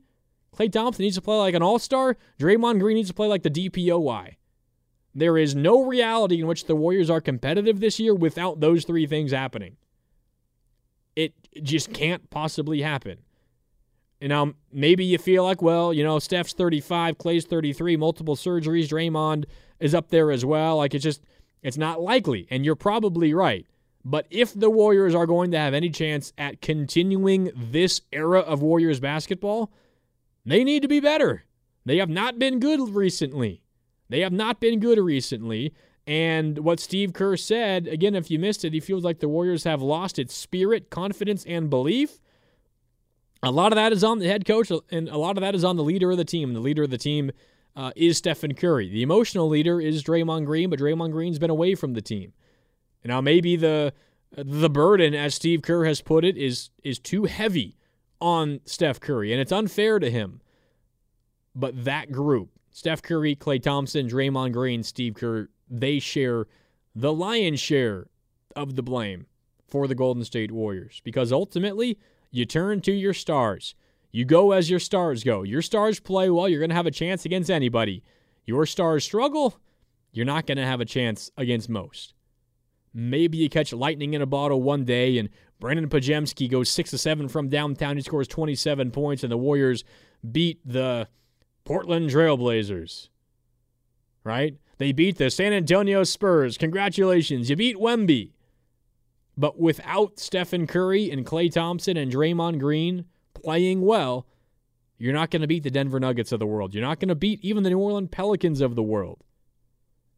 Klay 0.53 0.69
Thompson 0.69 1.03
needs 1.03 1.15
to 1.15 1.21
play 1.21 1.37
like 1.37 1.55
an 1.55 1.63
all 1.63 1.79
star. 1.79 2.17
Draymond 2.37 2.81
Green 2.81 2.97
needs 2.97 3.07
to 3.09 3.15
play 3.15 3.29
like 3.29 3.43
the 3.43 3.49
DPOY. 3.49 4.35
There 5.17 5.37
is 5.37 5.55
no 5.55 5.85
reality 5.85 6.41
in 6.41 6.47
which 6.47 6.65
the 6.65 6.75
Warriors 6.75 7.09
are 7.09 7.21
competitive 7.21 7.79
this 7.79 7.97
year 7.97 8.13
without 8.13 8.59
those 8.59 8.83
three 8.83 9.07
things 9.07 9.31
happening. 9.31 9.77
It 11.55 11.63
just 11.63 11.93
can't 11.93 12.29
possibly 12.29 12.81
happen. 12.81 13.19
And 14.21 14.29
now 14.29 14.53
maybe 14.71 15.05
you 15.05 15.17
feel 15.17 15.43
like, 15.43 15.61
well, 15.61 15.93
you 15.93 16.03
know, 16.03 16.19
Steph's 16.19 16.53
35, 16.53 17.17
Klay's 17.17 17.45
33, 17.45 17.97
multiple 17.97 18.35
surgeries, 18.35 18.87
Draymond 18.87 19.45
is 19.79 19.95
up 19.95 20.09
there 20.09 20.31
as 20.31 20.45
well. 20.45 20.77
Like 20.77 20.93
it's 20.93 21.03
just, 21.03 21.21
it's 21.61 21.77
not 21.77 22.01
likely. 22.01 22.47
And 22.49 22.65
you're 22.65 22.75
probably 22.75 23.33
right. 23.33 23.65
But 24.03 24.27
if 24.29 24.53
the 24.53 24.69
Warriors 24.69 25.15
are 25.15 25.25
going 25.25 25.51
to 25.51 25.57
have 25.57 25.73
any 25.73 25.89
chance 25.89 26.31
at 26.37 26.61
continuing 26.61 27.51
this 27.55 28.01
era 28.11 28.39
of 28.39 28.61
Warriors 28.61 28.99
basketball, 28.99 29.71
they 30.45 30.63
need 30.63 30.83
to 30.83 30.87
be 30.87 30.99
better. 30.99 31.43
They 31.85 31.97
have 31.97 32.09
not 32.09 32.37
been 32.37 32.59
good 32.59 32.79
recently. 32.89 33.63
They 34.09 34.21
have 34.21 34.33
not 34.33 34.59
been 34.59 34.79
good 34.79 34.99
recently. 34.99 35.73
And 36.07 36.59
what 36.59 36.79
Steve 36.79 37.13
Kerr 37.13 37.35
said, 37.35 37.87
again, 37.87 38.13
if 38.13 38.29
you 38.29 38.37
missed 38.37 38.63
it, 38.63 38.73
he 38.73 38.79
feels 38.79 39.03
like 39.03 39.19
the 39.19 39.27
Warriors 39.27 39.63
have 39.63 39.81
lost 39.81 40.19
its 40.19 40.35
spirit, 40.35 40.89
confidence, 40.89 41.43
and 41.45 41.69
belief. 41.69 42.19
A 43.41 43.51
lot 43.51 43.71
of 43.71 43.75
that 43.75 43.91
is 43.91 44.03
on 44.03 44.19
the 44.19 44.27
head 44.27 44.45
coach, 44.45 44.71
and 44.91 45.09
a 45.09 45.17
lot 45.17 45.37
of 45.37 45.41
that 45.41 45.55
is 45.55 45.63
on 45.63 45.77
the 45.77 45.83
leader 45.83 46.11
of 46.11 46.17
the 46.17 46.25
team. 46.25 46.53
The 46.53 46.59
leader 46.59 46.83
of 46.83 46.89
the 46.91 46.97
team 46.97 47.31
uh, 47.75 47.91
is 47.95 48.17
Stephen 48.17 48.53
Curry. 48.53 48.89
The 48.89 49.03
emotional 49.03 49.49
leader 49.49 49.81
is 49.81 50.03
Draymond 50.03 50.45
Green, 50.45 50.69
but 50.69 50.79
Draymond 50.79 51.11
Green's 51.11 51.39
been 51.39 51.49
away 51.49 51.75
from 51.75 51.93
the 51.93 52.01
team. 52.01 52.33
Now, 53.03 53.21
maybe 53.21 53.55
the 53.55 53.93
the 54.35 54.69
burden, 54.69 55.13
as 55.13 55.35
Steve 55.35 55.61
Kerr 55.61 55.85
has 55.85 56.01
put 56.01 56.25
it, 56.25 56.37
is 56.37 56.69
is 56.83 56.99
too 56.99 57.25
heavy 57.25 57.77
on 58.19 58.61
Steph 58.65 58.99
Curry, 58.99 59.31
and 59.31 59.41
it's 59.41 59.51
unfair 59.51 59.99
to 59.99 60.09
him. 60.09 60.41
But 61.53 61.85
that 61.85 62.11
group, 62.11 62.49
Steph 62.71 63.01
Curry, 63.01 63.35
Klay 63.35 63.61
Thompson, 63.61 64.07
Draymond 64.07 64.53
Green, 64.53 64.83
Steve 64.83 65.13
Kerr, 65.13 65.49
they 65.69 65.99
share 65.99 66.47
the 66.93 67.13
lion's 67.13 67.59
share 67.59 68.07
of 68.55 68.75
the 68.75 68.83
blame 68.83 69.25
for 69.67 69.87
the 69.87 69.95
Golden 69.95 70.23
State 70.23 70.51
Warriors 70.51 71.01
because 71.03 71.31
ultimately 71.31 71.97
you 72.31 72.45
turn 72.45 72.81
to 72.81 72.91
your 72.91 73.13
stars. 73.13 73.75
You 74.11 74.23
go 74.23 74.51
as 74.51 74.69
your 74.69 74.79
stars 74.79 75.23
go. 75.23 75.43
Your 75.43 75.61
stars 75.61 75.99
play 75.99 76.29
well, 76.29 76.47
you're 76.47 76.59
going 76.59 76.69
to 76.69 76.75
have 76.75 76.85
a 76.85 76.91
chance 76.91 77.25
against 77.25 77.51
anybody. 77.51 78.03
Your 78.45 78.65
stars 78.65 79.03
struggle, 79.03 79.57
you're 80.11 80.25
not 80.25 80.45
going 80.45 80.57
to 80.57 80.65
have 80.65 80.79
a 80.79 80.85
chance 80.85 81.31
against 81.37 81.67
most. 81.67 82.13
Maybe 82.93 83.37
you 83.37 83.49
catch 83.49 83.73
lightning 83.73 84.13
in 84.13 84.21
a 84.21 84.25
bottle 84.25 84.61
one 84.61 84.85
day 84.85 85.17
and 85.17 85.29
Brandin 85.61 85.87
Podziemski 85.87 86.49
goes 86.49 86.69
6 86.69 86.91
to 86.91 86.97
7 86.97 87.27
from 87.27 87.49
downtown. 87.49 87.95
He 87.95 88.01
scores 88.03 88.27
27 88.27 88.91
points, 88.91 89.23
and 89.23 89.31
the 89.31 89.37
Warriors 89.37 89.83
beat 90.31 90.59
the 90.65 91.07
Portland 91.63 92.09
Trailblazers. 92.09 93.09
Right? 94.23 94.57
They 94.77 94.91
beat 94.91 95.17
the 95.17 95.29
San 95.29 95.53
Antonio 95.53 96.03
Spurs. 96.03 96.57
Congratulations. 96.57 97.49
You 97.49 97.55
beat 97.55 97.77
Wemby. 97.77 98.31
But 99.37 99.59
without 99.59 100.19
Stephen 100.19 100.67
Curry 100.67 101.09
and 101.11 101.25
Klay 101.25 101.51
Thompson 101.51 101.97
and 101.97 102.11
Draymond 102.11 102.59
Green 102.59 103.05
playing 103.33 103.81
well, 103.81 104.27
you're 104.97 105.13
not 105.13 105.29
going 105.29 105.41
to 105.41 105.47
beat 105.47 105.63
the 105.63 105.71
Denver 105.71 105.99
Nuggets 105.99 106.31
of 106.31 106.39
the 106.39 106.45
world. 106.45 106.73
You're 106.73 106.85
not 106.85 106.99
going 106.99 107.09
to 107.09 107.15
beat 107.15 107.43
even 107.43 107.63
the 107.63 107.69
New 107.69 107.79
Orleans 107.79 108.09
Pelicans 108.11 108.61
of 108.61 108.75
the 108.75 108.83
world. 108.83 109.19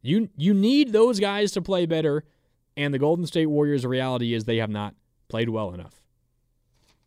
You 0.02 0.30
you 0.36 0.54
need 0.54 0.92
those 0.92 1.18
guys 1.18 1.50
to 1.52 1.62
play 1.62 1.84
better, 1.84 2.24
and 2.76 2.94
the 2.94 2.98
Golden 3.00 3.26
State 3.26 3.46
Warriors 3.46 3.84
reality 3.84 4.32
is 4.32 4.44
they 4.44 4.58
have 4.58 4.70
not 4.70 4.94
played 5.26 5.48
well 5.48 5.74
enough. 5.74 6.00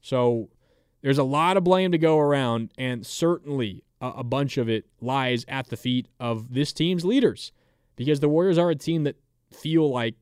So 0.01 0.49
there's 1.01 1.17
a 1.17 1.23
lot 1.23 1.55
of 1.55 1.63
blame 1.63 1.93
to 1.93 1.97
go 1.97 2.19
around, 2.19 2.71
and 2.77 3.05
certainly 3.05 3.85
a, 4.01 4.23
bunch 4.23 4.57
of 4.57 4.67
it 4.67 4.85
lies 4.99 5.45
at 5.47 5.67
the 5.67 5.77
feet 5.77 6.07
of 6.19 6.53
this 6.53 6.73
team's 6.73 7.05
leaders 7.05 7.51
because 7.95 8.19
the 8.19 8.29
Warriors 8.29 8.57
are 8.57 8.71
a 8.71 8.75
team 8.75 9.03
that 9.03 9.15
feel 9.51 9.89
like 9.89 10.15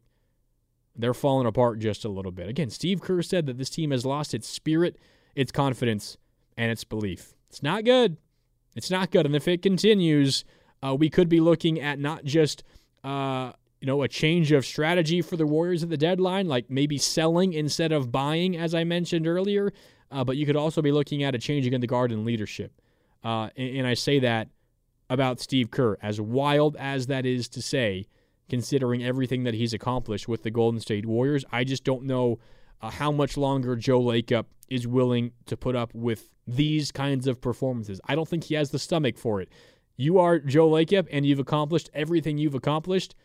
they're 0.95 1.13
falling 1.13 1.47
apart 1.47 1.79
just 1.79 2.03
a 2.03 2.09
little 2.09 2.31
bit. 2.31 2.49
Again, 2.49 2.69
Steve 2.69 3.01
Kerr 3.01 3.21
said 3.21 3.45
that 3.45 3.57
this 3.57 3.69
team 3.69 3.91
has 3.91 4.05
lost 4.05 4.33
its 4.33 4.49
spirit, 4.49 4.97
its 5.33 5.51
confidence, 5.51 6.17
and 6.57 6.71
its 6.71 6.83
belief. 6.83 7.33
It's 7.49 7.63
not 7.63 7.85
good. 7.85 8.17
It's 8.75 8.91
not 8.91 9.11
good. 9.11 9.25
And 9.25 9.35
if 9.35 9.47
it 9.47 9.61
continues, 9.61 10.43
uh, 10.83 10.95
we 10.95 11.09
could 11.09 11.29
be 11.29 11.39
looking 11.39 11.79
at 11.79 11.99
not 11.99 12.25
just 12.25 12.63
uh, 13.03 13.53
you 13.79 13.87
know 13.87 14.03
a 14.03 14.07
change 14.07 14.51
of 14.51 14.65
strategy 14.65 15.21
for 15.21 15.37
the 15.37 15.45
Warriors 15.45 15.83
at 15.83 15.89
the 15.89 15.97
deadline, 15.97 16.47
like 16.47 16.69
maybe 16.69 16.97
selling 16.97 17.53
instead 17.53 17.91
of 17.91 18.11
buying, 18.11 18.57
as 18.57 18.75
I 18.75 18.83
mentioned 18.83 19.25
earlier. 19.25 19.71
Uh, 20.11 20.23
but 20.23 20.37
you 20.37 20.45
could 20.45 20.55
also 20.55 20.81
be 20.81 20.91
looking 20.91 21.23
at 21.23 21.35
a 21.35 21.37
change 21.37 21.67
in 21.67 21.79
the 21.79 21.87
guard 21.87 22.11
and 22.11 22.25
leadership. 22.25 22.73
Uh, 23.23 23.49
and, 23.55 23.77
and 23.77 23.87
I 23.87 23.93
say 23.93 24.19
that 24.19 24.49
about 25.09 25.39
Steve 25.39 25.71
Kerr, 25.71 25.97
as 26.01 26.21
wild 26.21 26.75
as 26.77 27.07
that 27.07 27.25
is 27.25 27.49
to 27.49 27.61
say, 27.61 28.05
considering 28.49 29.03
everything 29.03 29.43
that 29.43 29.53
he's 29.53 29.73
accomplished 29.73 30.27
with 30.27 30.43
the 30.43 30.51
Golden 30.51 30.79
State 30.79 31.05
Warriors. 31.05 31.45
I 31.51 31.63
just 31.63 31.83
don't 31.83 32.03
know 32.03 32.39
uh, 32.81 32.89
how 32.89 33.11
much 33.11 33.37
longer 33.37 33.75
Joe 33.75 34.01
Lacob 34.01 34.45
is 34.67 34.87
willing 34.87 35.31
to 35.45 35.55
put 35.55 35.75
up 35.75 35.93
with 35.93 36.29
these 36.47 36.91
kinds 36.91 37.27
of 37.27 37.41
performances. 37.41 38.01
I 38.07 38.15
don't 38.15 38.27
think 38.27 38.45
he 38.45 38.55
has 38.55 38.71
the 38.71 38.79
stomach 38.79 39.17
for 39.17 39.41
it. 39.41 39.49
You 39.95 40.19
are 40.19 40.39
Joe 40.39 40.69
Lacob 40.69 41.07
and 41.11 41.25
you've 41.25 41.39
accomplished 41.39 41.89
everything 41.93 42.37
you've 42.37 42.55
accomplished. 42.55 43.15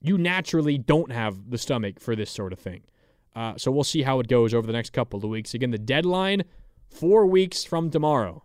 You 0.00 0.16
naturally 0.16 0.78
don't 0.78 1.12
have 1.12 1.50
the 1.50 1.58
stomach 1.58 2.00
for 2.00 2.16
this 2.16 2.30
sort 2.30 2.52
of 2.52 2.58
thing. 2.58 2.82
Uh, 3.36 3.54
so 3.56 3.70
we'll 3.70 3.84
see 3.84 4.02
how 4.02 4.18
it 4.20 4.28
goes 4.28 4.54
over 4.54 4.66
the 4.66 4.72
next 4.72 4.90
couple 4.90 5.18
of 5.18 5.30
weeks. 5.30 5.54
Again, 5.54 5.70
the 5.70 5.78
deadline, 5.78 6.44
four 6.88 7.26
weeks 7.26 7.62
from 7.62 7.90
tomorrow. 7.90 8.42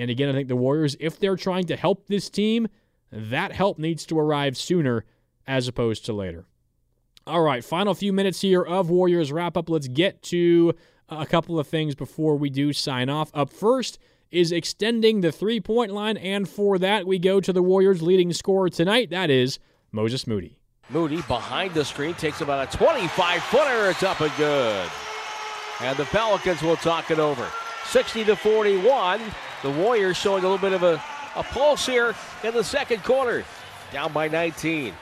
And 0.00 0.10
again, 0.10 0.30
I 0.30 0.32
think 0.32 0.48
the 0.48 0.56
Warriors, 0.56 0.96
if 0.98 1.18
they're 1.18 1.36
trying 1.36 1.66
to 1.66 1.76
help 1.76 2.06
this 2.06 2.30
team, 2.30 2.68
that 3.12 3.52
help 3.52 3.78
needs 3.78 4.06
to 4.06 4.18
arrive 4.18 4.56
sooner 4.56 5.04
as 5.46 5.68
opposed 5.68 6.06
to 6.06 6.14
later. 6.14 6.46
All 7.26 7.42
right, 7.42 7.62
final 7.62 7.92
few 7.92 8.10
minutes 8.10 8.40
here 8.40 8.62
of 8.62 8.88
Warriors 8.88 9.30
wrap 9.30 9.58
up. 9.58 9.68
Let's 9.68 9.88
get 9.88 10.22
to 10.22 10.72
uh, 11.10 11.16
a 11.20 11.26
couple 11.26 11.58
of 11.58 11.66
things 11.66 11.94
before 11.94 12.36
we 12.36 12.48
do 12.48 12.72
sign 12.72 13.10
off. 13.10 13.30
Up 13.34 13.52
first 13.52 13.98
is 14.30 14.52
extending 14.52 15.20
the 15.20 15.30
three 15.30 15.60
point 15.60 15.92
line, 15.92 16.16
and 16.16 16.48
for 16.48 16.78
that, 16.78 17.06
we 17.06 17.18
go 17.18 17.38
to 17.38 17.52
the 17.52 17.62
Warriors' 17.62 18.00
leading 18.00 18.32
scorer 18.32 18.70
tonight. 18.70 19.10
That 19.10 19.28
is 19.28 19.58
Moses 19.92 20.26
Moody. 20.26 20.56
Moody 20.88 21.20
behind 21.22 21.74
the 21.74 21.84
screen 21.84 22.14
takes 22.14 22.40
about 22.40 22.72
a 22.72 22.76
25 22.78 23.42
footer. 23.42 23.90
It's 23.90 24.02
up 24.02 24.22
and 24.22 24.34
good. 24.38 24.90
And 25.82 25.98
the 25.98 26.06
Pelicans 26.06 26.62
will 26.62 26.76
talk 26.76 27.10
it 27.10 27.18
over. 27.18 27.46
60 27.84 28.24
to 28.24 28.36
41. 28.36 29.20
The 29.62 29.70
Warriors 29.70 30.16
showing 30.16 30.44
a 30.44 30.48
little 30.48 30.58
bit 30.58 30.72
of 30.72 30.82
a, 30.82 31.02
a 31.36 31.42
pulse 31.42 31.86
here 31.86 32.14
in 32.42 32.54
the 32.54 32.64
second 32.64 33.04
quarter. 33.04 33.44
Down 33.92 34.12
by 34.12 34.28
19. 34.28 34.94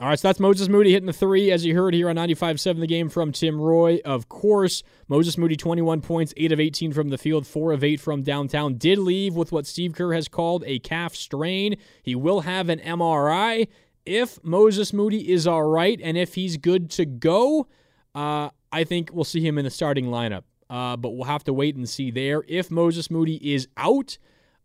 All 0.00 0.08
right, 0.08 0.18
so 0.18 0.28
that's 0.28 0.40
Moses 0.40 0.68
Moody 0.68 0.92
hitting 0.92 1.06
the 1.06 1.12
three, 1.12 1.50
as 1.50 1.66
you 1.66 1.74
heard 1.74 1.92
here 1.92 2.08
on 2.08 2.16
95.7 2.16 2.80
the 2.80 2.86
game 2.86 3.10
from 3.10 3.32
Tim 3.32 3.60
Roye. 3.60 4.00
Of 4.02 4.30
course, 4.30 4.82
Moses 5.08 5.36
Moody, 5.36 5.56
21 5.56 6.00
points, 6.00 6.32
8 6.38 6.52
of 6.52 6.60
18 6.60 6.92
from 6.92 7.10
the 7.10 7.18
field, 7.18 7.46
4 7.46 7.72
of 7.72 7.84
8 7.84 8.00
from 8.00 8.22
downtown. 8.22 8.78
Did 8.78 8.98
leave 8.98 9.34
with 9.34 9.52
what 9.52 9.66
Steve 9.66 9.92
Kerr 9.92 10.14
has 10.14 10.26
called 10.26 10.64
a 10.66 10.78
calf 10.78 11.14
strain. 11.14 11.76
He 12.02 12.14
will 12.14 12.40
have 12.40 12.70
an 12.70 12.78
MRI. 12.78 13.68
If 14.06 14.42
Moses 14.42 14.94
Moody 14.94 15.30
is 15.30 15.46
all 15.46 15.64
right 15.64 16.00
and 16.02 16.16
if 16.16 16.34
he's 16.34 16.56
good 16.56 16.90
to 16.92 17.04
go, 17.04 17.66
uh, 18.14 18.48
I 18.72 18.84
think 18.84 19.10
we'll 19.12 19.24
see 19.24 19.46
him 19.46 19.58
in 19.58 19.66
the 19.66 19.70
starting 19.70 20.06
lineup. 20.06 20.44
Uh, 20.70 20.96
but 20.96 21.10
we'll 21.10 21.24
have 21.24 21.42
to 21.44 21.52
wait 21.52 21.74
and 21.74 21.88
see 21.88 22.10
there. 22.12 22.44
If 22.46 22.70
Moses 22.70 23.10
Moody 23.10 23.54
is 23.54 23.66
out, 23.76 24.16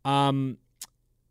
um, 0.05 0.57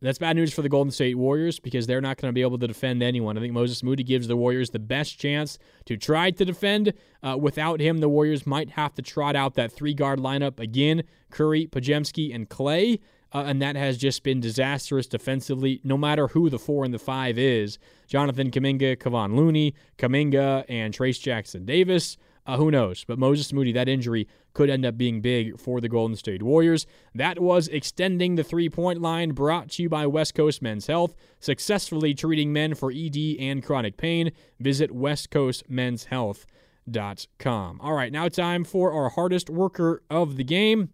that's 0.03 0.19
bad 0.19 0.37
news 0.37 0.53
for 0.53 0.63
the 0.63 0.69
Golden 0.69 0.91
State 0.91 1.15
Warriors 1.15 1.61
because 1.61 1.87
they're 1.87 2.01
not 2.01 2.19
going 2.21 2.29
to 2.29 2.35
be 2.35 2.43
able 2.43 2.59
to 2.59 2.67
defend 2.67 3.03
anyone. 3.03 3.39
I 3.39 3.41
think 3.41 3.55
Moses 3.55 3.83
Moody 3.85 4.03
gives 4.03 4.27
the 4.27 4.37
Warriors 4.37 4.71
the 4.71 4.81
best 4.81 5.19
chance 5.19 5.59
to 5.87 5.97
try 5.97 6.33
to 6.33 6.45
defend. 6.45 6.93
Uh, 7.23 7.39
without 7.41 7.81
him, 7.81 7.99
the 7.99 8.09
Warriors 8.09 8.47
might 8.47 8.71
have 8.71 8.93
to 8.95 9.03
trot 9.03 9.37
out 9.37 9.55
that 9.55 9.73
three 9.73 9.95
guard 9.95 10.19
lineup 10.19 10.59
again 10.59 11.05
Curry, 11.31 11.69
Podziemski, 11.69 12.35
and 12.35 12.51
Klay. 12.51 13.01
Uh, 13.33 13.45
and 13.47 13.63
that 13.63 13.75
has 13.77 13.97
just 13.97 14.23
been 14.23 14.41
disastrous 14.41 15.07
defensively, 15.09 15.81
no 15.83 15.97
matter 15.97 16.29
who 16.29 16.51
the 16.51 16.59
four 16.59 16.85
and 16.85 16.95
the 16.95 16.99
five 16.99 17.37
is. 17.39 17.79
Jonathan 18.07 18.51
Kuminga, 18.51 18.97
Kevon 18.97 19.35
Looney, 19.35 19.75
Kuminga, 19.99 20.65
and 20.69 20.95
Trayce 20.95 21.21
Jackson 21.21 21.65
Davis. 21.65 22.17
Uh, 22.47 22.59
who 22.59 22.71
knows? 22.71 23.05
But 23.05 23.19
Moses 23.19 23.53
Moody, 23.53 23.73
that 23.73 23.89
injury 23.89 24.29
could 24.53 24.69
end 24.69 24.85
up 24.85 24.99
being 24.99 25.21
big 25.21 25.59
for 25.59 25.81
the 25.81 25.89
Golden 25.89 26.17
State 26.17 26.43
Warriors. 26.43 26.87
That 27.15 27.41
was 27.41 27.69
extending 27.69 28.35
the 28.35 28.45
three 28.45 28.69
point 28.69 29.01
line 29.01 29.33
brought 29.33 29.71
to 29.71 29.83
you 29.83 29.89
by 29.89 30.07
West 30.07 30.35
Coast 30.35 30.61
Men's 30.61 30.87
Health, 30.87 31.15
successfully 31.41 32.13
treating 32.15 32.53
men 32.53 32.75
for 32.75 32.93
ED 32.93 33.17
and 33.39 33.65
chronic 33.65 33.97
pain. 33.97 34.33
Visit 34.61 34.91
westcoastmenshealth.com. 34.91 37.81
All 37.81 37.95
right, 37.95 38.13
now 38.13 38.29
time 38.29 38.65
for 38.65 38.93
our 38.93 39.09
hardest 39.09 39.49
worker 39.49 40.03
of 40.11 40.37
the 40.37 40.45
game. 40.45 40.91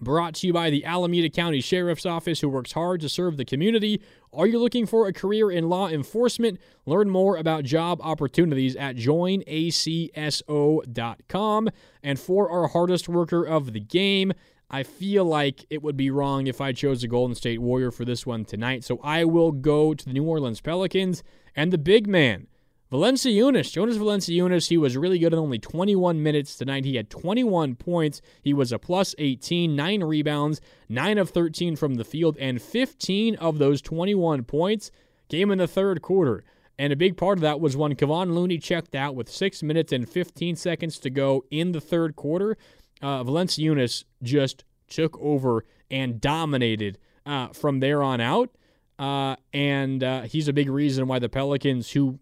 Brought 0.00 0.34
to 0.36 0.46
you 0.46 0.52
by 0.52 0.70
the 0.70 0.84
Alameda 0.84 1.28
County 1.28 1.60
Sheriff's 1.60 2.06
Office, 2.06 2.40
who 2.40 2.48
works 2.48 2.70
hard 2.72 3.00
to 3.00 3.08
serve 3.08 3.36
the 3.36 3.44
community. 3.44 4.00
Are 4.32 4.46
you 4.46 4.60
looking 4.60 4.86
for 4.86 5.08
a 5.08 5.12
career 5.12 5.50
in 5.50 5.68
law 5.68 5.88
enforcement? 5.88 6.60
Learn 6.86 7.10
more 7.10 7.36
about 7.36 7.64
job 7.64 8.00
opportunities 8.00 8.76
at 8.76 8.94
joinacso.com. 8.96 11.68
And 12.02 12.20
for 12.20 12.50
our 12.50 12.68
hardest 12.68 13.08
worker 13.08 13.44
of 13.44 13.72
the 13.72 13.80
game, 13.80 14.32
I 14.70 14.84
feel 14.84 15.24
like 15.24 15.64
it 15.70 15.82
would 15.82 15.96
be 15.96 16.10
wrong 16.10 16.46
if 16.46 16.60
I 16.60 16.72
chose 16.72 17.02
a 17.02 17.08
Golden 17.08 17.34
State 17.34 17.60
Warrior 17.60 17.90
for 17.90 18.04
this 18.04 18.24
one 18.24 18.44
tonight. 18.44 18.84
So 18.84 19.00
I 19.02 19.24
will 19.24 19.50
go 19.50 19.94
to 19.94 20.04
the 20.04 20.12
New 20.12 20.24
Orleans 20.24 20.60
Pelicans 20.60 21.24
and 21.56 21.72
the 21.72 21.78
big 21.78 22.06
man. 22.06 22.46
Valanciunas, 22.90 23.70
Jonas 23.70 23.98
Valanciunas, 23.98 24.68
he 24.68 24.78
was 24.78 24.96
really 24.96 25.18
good 25.18 25.34
in 25.34 25.38
only 25.38 25.58
21 25.58 26.22
minutes 26.22 26.56
tonight. 26.56 26.86
He 26.86 26.96
had 26.96 27.10
21 27.10 27.74
points. 27.74 28.22
He 28.42 28.54
was 28.54 28.72
a 28.72 28.78
plus 28.78 29.14
18, 29.18 29.76
9 29.76 30.04
rebounds, 30.04 30.62
9 30.88 31.18
of 31.18 31.28
13 31.28 31.76
from 31.76 31.96
the 31.96 32.04
field, 32.04 32.38
and 32.40 32.62
15 32.62 33.34
of 33.36 33.58
those 33.58 33.82
21 33.82 34.44
points 34.44 34.90
came 35.28 35.50
in 35.50 35.58
the 35.58 35.68
third 35.68 36.00
quarter. 36.00 36.42
And 36.78 36.90
a 36.90 36.96
big 36.96 37.18
part 37.18 37.36
of 37.36 37.42
that 37.42 37.60
was 37.60 37.76
when 37.76 37.94
Kevon 37.94 38.32
Looney 38.34 38.56
checked 38.56 38.94
out 38.94 39.14
with 39.14 39.28
6 39.28 39.62
minutes 39.62 39.92
and 39.92 40.08
15 40.08 40.56
seconds 40.56 40.98
to 41.00 41.10
go 41.10 41.44
in 41.50 41.72
the 41.72 41.82
third 41.82 42.16
quarter. 42.16 42.56
Uh, 43.02 43.22
Valanciunas 43.22 44.04
just 44.22 44.64
took 44.88 45.18
over 45.20 45.66
and 45.90 46.22
dominated 46.22 46.98
uh, 47.26 47.48
from 47.48 47.80
there 47.80 48.02
on 48.02 48.22
out. 48.22 48.50
Uh, 48.98 49.36
and 49.52 50.02
uh, 50.02 50.22
he's 50.22 50.48
a 50.48 50.52
big 50.54 50.70
reason 50.70 51.06
why 51.06 51.18
the 51.18 51.28
Pelicans, 51.28 51.90
who 51.90 52.18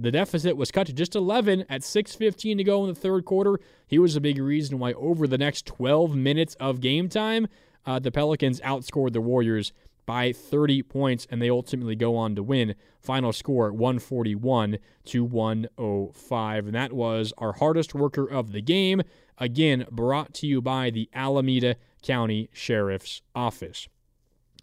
the 0.00 0.12
deficit 0.12 0.56
was 0.56 0.70
cut 0.70 0.86
to 0.86 0.92
just 0.92 1.14
11 1.14 1.64
at 1.68 1.82
6:15 1.82 2.58
to 2.58 2.64
go 2.64 2.84
in 2.84 2.88
the 2.88 2.94
third 2.94 3.24
quarter. 3.24 3.58
He 3.86 3.98
was 3.98 4.16
a 4.16 4.20
big 4.20 4.38
reason 4.38 4.78
why 4.78 4.92
over 4.94 5.26
the 5.26 5.38
next 5.38 5.66
12 5.66 6.14
minutes 6.14 6.54
of 6.60 6.80
game 6.80 7.08
time, 7.08 7.48
uh, 7.84 7.98
the 7.98 8.12
Pelicans 8.12 8.60
outscored 8.60 9.12
the 9.12 9.20
Warriors 9.20 9.72
by 10.06 10.32
30 10.32 10.82
points, 10.84 11.26
and 11.30 11.42
they 11.42 11.50
ultimately 11.50 11.94
go 11.94 12.16
on 12.16 12.34
to 12.34 12.42
win. 12.42 12.74
Final 13.00 13.32
score 13.32 13.72
141 13.72 14.78
to 15.04 15.24
105. 15.24 16.66
And 16.66 16.74
that 16.74 16.92
was 16.92 17.32
our 17.36 17.52
hardest 17.54 17.94
worker 17.94 18.24
of 18.24 18.52
the 18.52 18.62
game. 18.62 19.02
Again, 19.36 19.86
brought 19.90 20.32
to 20.34 20.46
you 20.46 20.62
by 20.62 20.90
the 20.90 21.10
Alameda 21.12 21.76
County 22.02 22.48
Sheriff's 22.52 23.20
Office. 23.34 23.88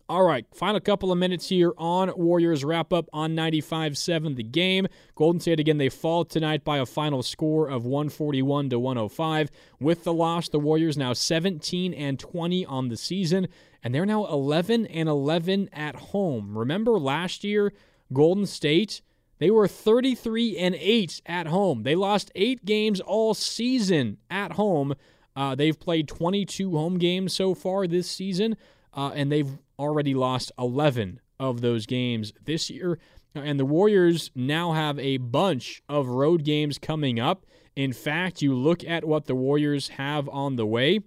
All 0.07 0.21
right, 0.21 0.45
final 0.53 0.79
couple 0.79 1.11
of 1.11 1.17
minutes 1.17 1.49
here 1.49 1.73
on 1.79 2.13
Warriors 2.15 2.63
wrap 2.63 2.93
up 2.93 3.09
on 3.11 3.35
95-7 3.35 4.35
the 4.35 4.43
game. 4.43 4.85
Golden 5.15 5.39
State 5.39 5.59
again 5.59 5.79
they 5.79 5.89
fall 5.89 6.23
tonight 6.23 6.63
by 6.63 6.77
a 6.77 6.85
final 6.85 7.23
score 7.23 7.67
of 7.67 7.85
141 7.85 8.69
to 8.69 8.77
105. 8.77 9.49
With 9.79 10.03
the 10.03 10.13
loss, 10.13 10.47
the 10.47 10.59
Warriors 10.59 10.95
now 10.95 11.13
17 11.13 11.91
and 11.95 12.19
20 12.19 12.67
on 12.67 12.89
the 12.89 12.97
season 12.97 13.47
and 13.81 13.95
they're 13.95 14.05
now 14.05 14.27
11 14.27 14.85
and 14.85 15.09
11 15.09 15.69
at 15.73 15.95
home. 15.95 16.55
Remember 16.55 16.99
last 16.99 17.43
year 17.43 17.73
Golden 18.13 18.45
State 18.45 19.01
they 19.39 19.49
were 19.49 19.67
33 19.67 20.55
and 20.55 20.75
8 20.75 21.21
at 21.25 21.47
home. 21.47 21.81
They 21.81 21.95
lost 21.95 22.31
8 22.35 22.63
games 22.63 23.01
all 23.01 23.33
season 23.33 24.19
at 24.29 24.51
home. 24.51 24.93
Uh, 25.35 25.55
they've 25.55 25.79
played 25.79 26.07
22 26.07 26.77
home 26.77 26.99
games 26.99 27.33
so 27.33 27.55
far 27.55 27.87
this 27.87 28.09
season. 28.09 28.55
Uh, 28.93 29.11
and 29.13 29.29
they've 29.29 29.57
already 29.77 30.13
lost 30.13 30.51
11 30.57 31.19
of 31.39 31.61
those 31.61 31.85
games 31.85 32.33
this 32.43 32.69
year. 32.69 32.99
And 33.33 33.59
the 33.59 33.65
Warriors 33.65 34.31
now 34.33 34.71
have 34.71 34.97
a 34.99 35.17
bunch 35.17 35.81
of 35.89 36.07
road 36.07 36.43
games 36.43 36.77
coming 36.77 37.19
up. 37.19 37.45
In 37.75 37.91
fact, 37.91 38.41
you 38.41 38.55
look 38.55 38.83
at 38.85 39.03
what 39.03 39.25
the 39.25 39.35
Warriors 39.35 39.89
have 39.89 40.29
on 40.29 40.55
the 40.55 40.65
way. 40.65 41.01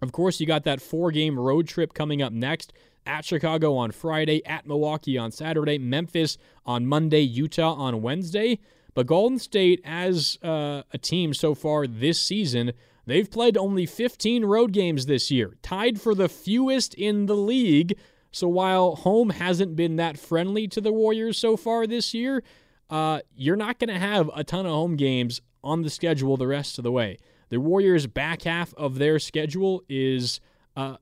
Of 0.00 0.12
course, 0.12 0.38
you 0.38 0.46
got 0.46 0.62
that 0.64 0.80
four 0.80 1.10
game 1.10 1.38
road 1.38 1.66
trip 1.66 1.92
coming 1.92 2.22
up 2.22 2.32
next 2.32 2.72
at 3.04 3.24
Chicago 3.24 3.74
on 3.74 3.90
Friday, 3.90 4.44
at 4.46 4.66
Milwaukee 4.66 5.18
on 5.18 5.32
Saturday, 5.32 5.78
Memphis 5.78 6.38
on 6.64 6.86
Monday, 6.86 7.20
Utah 7.20 7.72
on 7.72 8.02
Wednesday. 8.02 8.60
But 8.94 9.06
Golden 9.06 9.38
State, 9.38 9.80
as 9.84 10.38
uh, 10.42 10.82
a 10.92 10.98
team 10.98 11.34
so 11.34 11.54
far 11.54 11.86
this 11.86 12.20
season, 12.20 12.72
They've 13.08 13.30
played 13.30 13.56
only 13.56 13.86
15 13.86 14.44
road 14.44 14.72
games 14.72 15.06
this 15.06 15.30
year, 15.30 15.56
tied 15.62 15.98
for 15.98 16.14
the 16.14 16.28
fewest 16.28 16.92
in 16.92 17.24
the 17.24 17.34
league. 17.34 17.98
So 18.32 18.48
while 18.48 18.96
home 18.96 19.30
hasn't 19.30 19.76
been 19.76 19.96
that 19.96 20.18
friendly 20.18 20.68
to 20.68 20.82
the 20.82 20.92
Warriors 20.92 21.38
so 21.38 21.56
far 21.56 21.86
this 21.86 22.12
year, 22.12 22.42
uh, 22.90 23.20
you're 23.34 23.56
not 23.56 23.78
going 23.78 23.88
to 23.88 23.98
have 23.98 24.30
a 24.36 24.44
ton 24.44 24.66
of 24.66 24.72
home 24.72 24.96
games 24.96 25.40
on 25.64 25.80
the 25.80 25.88
schedule 25.88 26.36
the 26.36 26.46
rest 26.46 26.76
of 26.76 26.84
the 26.84 26.92
way. 26.92 27.16
The 27.48 27.58
Warriors' 27.58 28.06
back 28.06 28.42
half 28.42 28.74
of 28.74 28.98
their 28.98 29.18
schedule 29.18 29.82
is 29.88 30.38
uh, 30.76 30.98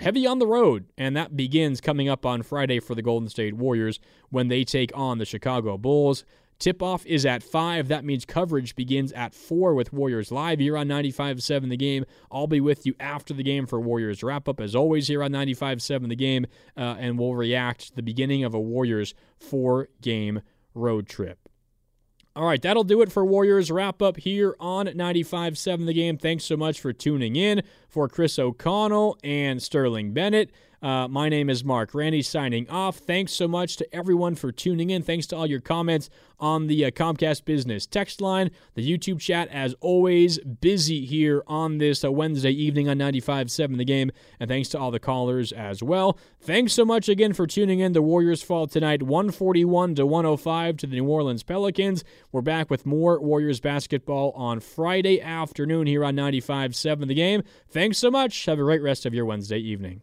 heavy 0.00 0.26
on 0.26 0.38
the 0.38 0.46
road, 0.46 0.84
and 0.98 1.16
that 1.16 1.34
begins 1.34 1.80
coming 1.80 2.10
up 2.10 2.26
on 2.26 2.42
Friday 2.42 2.78
for 2.78 2.94
the 2.94 3.00
Golden 3.00 3.30
State 3.30 3.54
Warriors 3.54 3.98
when 4.28 4.48
they 4.48 4.64
take 4.64 4.90
on 4.94 5.16
the 5.16 5.24
Chicago 5.24 5.78
Bulls. 5.78 6.26
Tip 6.62 6.80
off 6.80 7.04
is 7.06 7.26
at 7.26 7.42
5. 7.42 7.88
That 7.88 8.04
means 8.04 8.24
coverage 8.24 8.76
begins 8.76 9.10
at 9.14 9.34
4 9.34 9.74
with 9.74 9.92
Warriors 9.92 10.30
Live 10.30 10.60
here 10.60 10.76
on 10.76 10.86
95.7 10.86 11.68
The 11.68 11.76
Game. 11.76 12.04
I'll 12.30 12.46
be 12.46 12.60
with 12.60 12.86
you 12.86 12.94
after 13.00 13.34
the 13.34 13.42
game 13.42 13.66
for 13.66 13.80
Warriors 13.80 14.22
Wrap 14.22 14.48
Up, 14.48 14.60
as 14.60 14.76
always, 14.76 15.08
here 15.08 15.24
on 15.24 15.32
95.7 15.32 16.08
The 16.08 16.14
Game, 16.14 16.46
uh, 16.76 16.94
and 17.00 17.18
we'll 17.18 17.34
react 17.34 17.88
to 17.88 17.96
the 17.96 18.02
beginning 18.02 18.44
of 18.44 18.54
a 18.54 18.60
Warriors 18.60 19.12
four 19.40 19.88
game 20.00 20.40
road 20.72 21.08
trip. 21.08 21.48
All 22.36 22.46
right, 22.46 22.62
that'll 22.62 22.84
do 22.84 23.02
it 23.02 23.10
for 23.10 23.24
Warriors 23.24 23.68
wrap 23.68 24.00
up 24.00 24.18
here 24.18 24.54
on 24.60 24.86
95.7 24.86 25.84
The 25.84 25.92
Game. 25.92 26.16
Thanks 26.16 26.44
so 26.44 26.56
much 26.56 26.80
for 26.80 26.92
tuning 26.92 27.34
in. 27.34 27.62
For 27.88 28.08
Chris 28.08 28.38
O'Connell 28.38 29.18
and 29.24 29.60
Sterling 29.60 30.12
Bennett, 30.12 30.52
uh, 30.82 31.06
my 31.06 31.28
name 31.28 31.48
is 31.48 31.64
Marc 31.64 31.92
Grandi 31.92 32.22
signing 32.22 32.68
off. 32.68 32.96
Thanks 32.96 33.32
so 33.32 33.46
much 33.46 33.76
to 33.76 33.94
everyone 33.94 34.34
for 34.34 34.50
tuning 34.50 34.90
in. 34.90 35.02
Thanks 35.02 35.26
to 35.28 35.36
all 35.36 35.46
your 35.46 35.60
comments 35.60 36.10
on 36.40 36.66
the 36.66 36.84
uh, 36.84 36.90
Comcast 36.90 37.44
Business 37.44 37.86
text 37.86 38.20
line, 38.20 38.50
the 38.74 38.82
YouTube 38.82 39.20
chat, 39.20 39.48
as 39.52 39.76
always, 39.80 40.40
busy 40.40 41.06
here 41.06 41.44
on 41.46 41.78
this 41.78 42.04
uh, 42.04 42.10
Wednesday 42.10 42.50
evening 42.50 42.88
on 42.88 42.98
95.7 42.98 43.78
The 43.78 43.84
Game. 43.84 44.10
And 44.40 44.50
thanks 44.50 44.68
to 44.70 44.78
all 44.78 44.90
the 44.90 44.98
callers 44.98 45.52
as 45.52 45.84
well. 45.84 46.18
Thanks 46.40 46.72
so 46.72 46.84
much 46.84 47.08
again 47.08 47.32
for 47.32 47.46
tuning 47.46 47.78
in. 47.78 47.92
The 47.92 48.02
Warriors 48.02 48.42
fall 48.42 48.66
tonight 48.66 49.04
141 49.04 49.94
to 49.94 50.04
105 50.04 50.76
to 50.78 50.86
the 50.88 50.96
New 50.96 51.06
Orleans 51.06 51.44
Pelicans. 51.44 52.02
We're 52.32 52.42
back 52.42 52.70
with 52.70 52.84
more 52.84 53.20
Warriors 53.20 53.60
basketball 53.60 54.32
on 54.32 54.58
Friday 54.58 55.20
afternoon 55.20 55.86
here 55.86 56.04
on 56.04 56.16
95.7 56.16 57.06
The 57.06 57.14
Game. 57.14 57.44
Thanks 57.68 57.98
so 57.98 58.10
much. 58.10 58.44
Have 58.46 58.58
a 58.58 58.62
great 58.62 58.82
rest 58.82 59.06
of 59.06 59.14
your 59.14 59.24
Wednesday 59.24 59.58
evening. 59.58 60.02